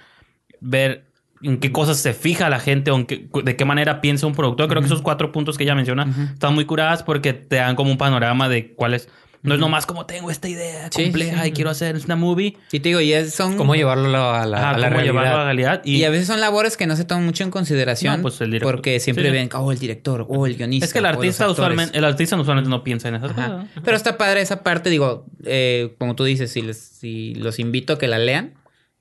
ver 0.61 1.05
en 1.41 1.57
qué 1.59 1.71
cosas 1.71 1.97
se 1.97 2.13
fija 2.13 2.49
la 2.49 2.59
gente 2.59 2.91
o 2.91 2.95
en 2.97 3.05
qué- 3.05 3.27
de 3.43 3.55
qué 3.55 3.65
manera 3.65 4.01
piensa 4.01 4.27
un 4.27 4.35
productor. 4.35 4.67
Creo 4.67 4.81
que 4.81 4.85
esos 4.87 5.01
cuatro 5.01 5.31
puntos 5.31 5.57
que 5.57 5.63
ella 5.63 5.73
menciona 5.75 6.05
están 6.33 6.53
muy 6.53 6.65
curadas 6.65 7.01
porque 7.03 7.33
te 7.33 7.55
dan 7.57 7.75
como 7.75 7.91
un 7.91 7.97
panorama 7.97 8.49
de 8.49 8.73
cuáles. 8.73 9.09
No 9.41 9.53
es 9.53 9.59
nomás 9.61 9.85
como 9.85 10.05
tengo 10.05 10.29
esta 10.31 10.49
idea 10.49 10.89
Sí, 10.91 11.03
compleja 11.03 11.43
sí. 11.43 11.49
y 11.49 11.51
quiero 11.53 11.69
hacer 11.69 11.95
una 12.03 12.17
movie. 12.17 12.57
Y 12.73 12.79
te 12.81 12.89
digo, 12.89 12.99
y 12.99 13.13
es- 13.13 13.33
son... 13.33 13.55
¿Cómo 13.55 13.73
llevarlo 13.75 14.33
a 14.33 14.45
la, 14.45 14.57
Ajá, 14.57 14.69
a 14.71 14.77
la 14.77 14.87
cómo 14.89 14.97
realidad? 14.97 15.03
llevarlo 15.05 15.31
a 15.33 15.37
la 15.37 15.43
realidad. 15.45 15.81
Y, 15.85 15.95
Y 15.97 16.03
a 16.03 16.09
veces 16.09 16.27
son 16.27 16.41
labores 16.41 16.75
que 16.75 16.87
no 16.87 16.95
se 16.97 17.05
toman 17.05 17.25
mucho 17.25 17.43
en 17.45 17.51
consideración. 17.51 18.17
No, 18.17 18.21
pues 18.23 18.41
el 18.41 18.51
director. 18.51 18.75
Porque 18.75 18.99
siempre 18.99 19.25
Sí, 19.25 19.31
ven, 19.31 19.49
oh, 19.53 19.71
el 19.71 19.79
director, 19.79 20.25
oh, 20.27 20.45
el 20.45 20.57
guionista. 20.57 20.85
es 20.85 20.91
que 20.93 20.99
el 20.99 21.05
o 21.05 21.07
los 21.07 21.17
artista 21.17 21.43
actores". 21.45 21.59
usualmente, 21.59 21.97
el 21.97 22.03
artista 22.03 22.35
usualmente 22.37 22.69
no 22.69 22.83
piensa 22.83 23.07
en 23.07 23.15
esas 23.15 23.31
Ajá. 23.31 23.47
cosas. 23.47 23.65
Pero 23.83 23.95
está 23.95 24.17
padre 24.17 24.41
esa 24.41 24.61
parte, 24.61 24.89
digo, 24.89 25.25
eh, 25.45 25.95
como 25.97 26.15
tú 26.15 26.25
dices, 26.25 26.51
si, 26.51 26.61
les, 26.61 26.77
si 26.77 27.33
los 27.35 27.59
invito 27.59 27.93
a 27.93 27.97
que 27.97 28.07
la 28.09 28.17
lean, 28.19 28.55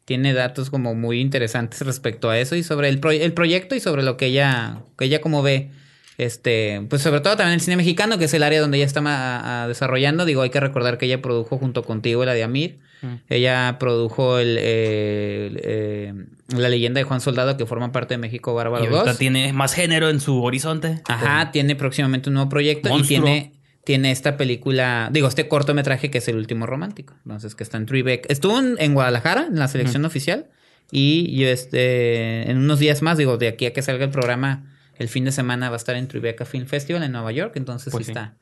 tiene 0.05 0.33
datos 0.35 0.71
como 0.71 0.95
muy 0.95 1.21
interesantes 1.21 1.81
respecto 1.83 2.31
a 2.31 2.39
eso 2.39 2.55
y 2.57 2.63
sobre 2.63 2.89
el, 2.89 3.01
pro- 3.01 3.11
el 3.11 3.33
proyecto 3.33 3.75
y 3.75 3.81
sobre 3.81 4.03
lo 4.05 4.17
que 4.17 4.27
ella, 4.27 4.79
que 4.97 5.05
ella 5.07 5.21
como 5.21 5.43
ve 5.43 5.71
Este, 6.19 6.85
pues 6.91 7.01
sobre 7.03 7.21
todo 7.21 7.37
también 7.37 7.55
el 7.55 7.61
cine 7.61 7.77
mexicano, 7.77 8.19
que 8.19 8.25
es 8.25 8.35
el 8.35 8.43
área 8.43 8.61
donde 8.61 8.77
ella 8.79 8.87
está 8.87 9.01
a- 9.05 9.69
desarrollando. 9.69 10.25
Digo, 10.25 10.43
hay 10.43 10.51
que 10.51 10.59
recordar 10.61 10.99
que 10.99 11.07
ella 11.07 11.23
produjo 11.23 11.59
junto 11.59 11.85
contigo 11.85 12.25
la 12.25 12.35
de 12.35 12.43
Amir. 12.43 12.81
Mm. 13.03 13.15
Ella 13.29 13.77
produjo 13.79 14.41
el, 14.41 14.57
eh, 14.61 15.47
el, 15.47 15.61
eh, 15.63 16.15
La 16.59 16.69
leyenda 16.69 16.99
de 16.99 17.05
Juan 17.05 17.21
Soldado, 17.21 17.57
que 17.57 17.67
forma 17.67 17.93
parte 17.93 18.15
de 18.15 18.19
México 18.19 18.53
Bárbaro 18.53 18.83
Y 18.85 18.89
ahorita 18.89 19.11
2. 19.11 19.19
tiene 19.19 19.53
más 19.53 19.75
género 19.75 20.11
en 20.11 20.21
su 20.21 20.43
horizonte. 20.43 21.01
Ajá, 21.07 21.53
tiene 21.53 21.77
próximamente 21.77 22.31
un 22.31 22.35
nuevo 22.35 22.49
proyecto 22.49 22.89
Monstruo. 22.89 23.19
y 23.19 23.23
tiene, 23.23 23.53
tiene 23.85 24.11
esta 24.11 24.37
película, 24.37 25.11
digo, 25.13 25.29
este 25.29 25.47
cortometraje 25.47 26.11
que 26.11 26.19
es 26.19 26.27
El 26.27 26.37
último 26.37 26.67
romántico. 26.67 27.15
Entonces, 27.25 27.55
que 27.55 27.63
está 27.63 27.77
en 27.77 27.87
Tribeca. 27.87 28.27
Estuvo 28.33 28.59
en, 28.59 28.75
en 28.81 28.93
Guadalajara, 28.95 29.47
en 29.49 29.57
la 29.59 29.69
selección 29.69 30.05
oficial. 30.05 30.47
Y 30.91 31.37
yo, 31.39 31.47
este, 31.47 32.51
en 32.51 32.57
unos 32.59 32.81
días 32.81 33.03
más, 33.03 33.19
digo, 33.19 33.37
de 33.37 33.47
aquí 33.47 33.67
a 33.67 33.73
que 33.73 33.83
salga 33.83 34.05
el 34.05 34.11
programa, 34.11 34.65
el 34.99 35.09
fin 35.09 35.25
de 35.25 35.33
semana 35.33 35.69
va 35.71 35.77
a 35.77 35.79
estar 35.79 35.97
en 35.97 36.09
Tribeca 36.09 36.45
Film 36.45 36.67
Festival 36.67 37.03
en 37.03 37.13
Nueva 37.13 37.33
York. 37.33 37.53
Entonces, 37.57 37.91
Pues 37.93 38.07
sí 38.07 38.13
sí. 38.13 38.19
está. 38.19 38.37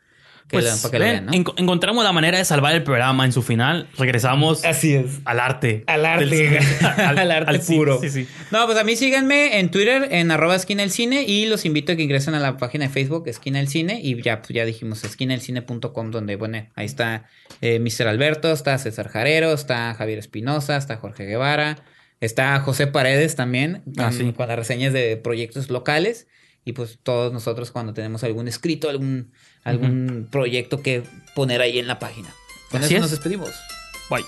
Que 0.49 0.59
Pues, 0.59 0.65
la- 0.85 0.91
que 0.93 0.99
lo 1.01 1.05
ven, 1.05 1.13
vean, 1.13 1.27
¿no? 1.27 1.33
enco- 1.33 1.55
encontramos 1.57 2.05
la 2.05 2.13
manera 2.13 2.39
de 2.39 2.45
salvar 2.45 2.73
el 2.77 2.85
programa 2.85 3.25
en 3.25 3.33
su 3.33 3.43
final. 3.43 3.89
Regresamos 3.99 4.65
Así 4.65 4.95
es. 4.95 5.19
al 5.25 5.41
arte. 5.41 5.83
Al 5.89 6.07
arte. 6.07 6.25
Del- 6.27 6.59
al, 7.19 7.33
arte 7.33 7.59
sí, 7.61 7.75
puro. 7.75 8.01
Sí, 8.01 8.11
sí. 8.11 8.29
No, 8.53 8.65
pues 8.67 8.79
a 8.79 8.85
mí 8.85 8.95
síganme 8.95 9.59
en 9.59 9.73
Twitter, 9.73 10.07
en 10.13 10.31
arroba 10.31 10.55
esquina 10.55 10.85
el 10.85 10.93
cine, 10.93 11.25
y 11.25 11.47
los 11.47 11.65
invito 11.65 11.91
a 11.91 11.97
que 11.97 12.05
ingresen 12.05 12.35
a 12.35 12.39
la 12.39 12.59
página 12.59 12.87
de 12.87 12.93
Facebook, 12.93 13.27
esquina 13.27 13.59
el 13.59 13.67
cine, 13.67 13.99
y 14.01 14.23
ya, 14.23 14.39
pues 14.41 14.51
ya 14.51 14.65
dijimos, 14.65 15.03
esquinaelcine.com, 15.03 16.11
donde, 16.13 16.37
bueno, 16.37 16.65
ahí 16.77 16.87
está 16.87 17.25
eh, 17.61 17.81
Mr. 17.81 18.07
Alberto, 18.07 18.53
está 18.53 18.79
César 18.79 19.09
Jarero, 19.09 19.53
está 19.53 19.95
Javier 19.95 20.19
Espinosa, 20.21 20.77
está 20.77 20.97
Jorge 20.97 21.25
Guevara, 21.25 21.79
está 22.21 22.59
José 22.61 22.87
Paredes 22.87 23.35
también, 23.35 23.83
Ah, 23.99 24.05
con, 24.05 24.13
sí. 24.13 24.33
con 24.33 24.47
las 24.47 24.57
reseñas 24.57 24.93
de 24.93 25.17
proyectos 25.17 25.71
locales, 25.71 26.29
y 26.67 26.73
pues 26.73 26.99
todos 27.01 27.33
nosotros 27.33 27.71
cuando 27.71 27.95
tenemos 27.95 28.25
algún 28.25 28.49
escrito, 28.49 28.91
algún, 28.91 29.31
algún 29.63 30.29
proyecto 30.31 30.83
que 30.83 31.05
poner 31.35 31.61
ahí 31.63 31.79
en 31.79 31.87
la 31.87 32.01
página. 32.01 32.29
Con 32.71 32.83
Así 32.83 32.95
eso 32.95 32.97
es. 32.97 33.01
nos 33.03 33.11
despedimos. 33.13 33.53
Bye. 34.11 34.25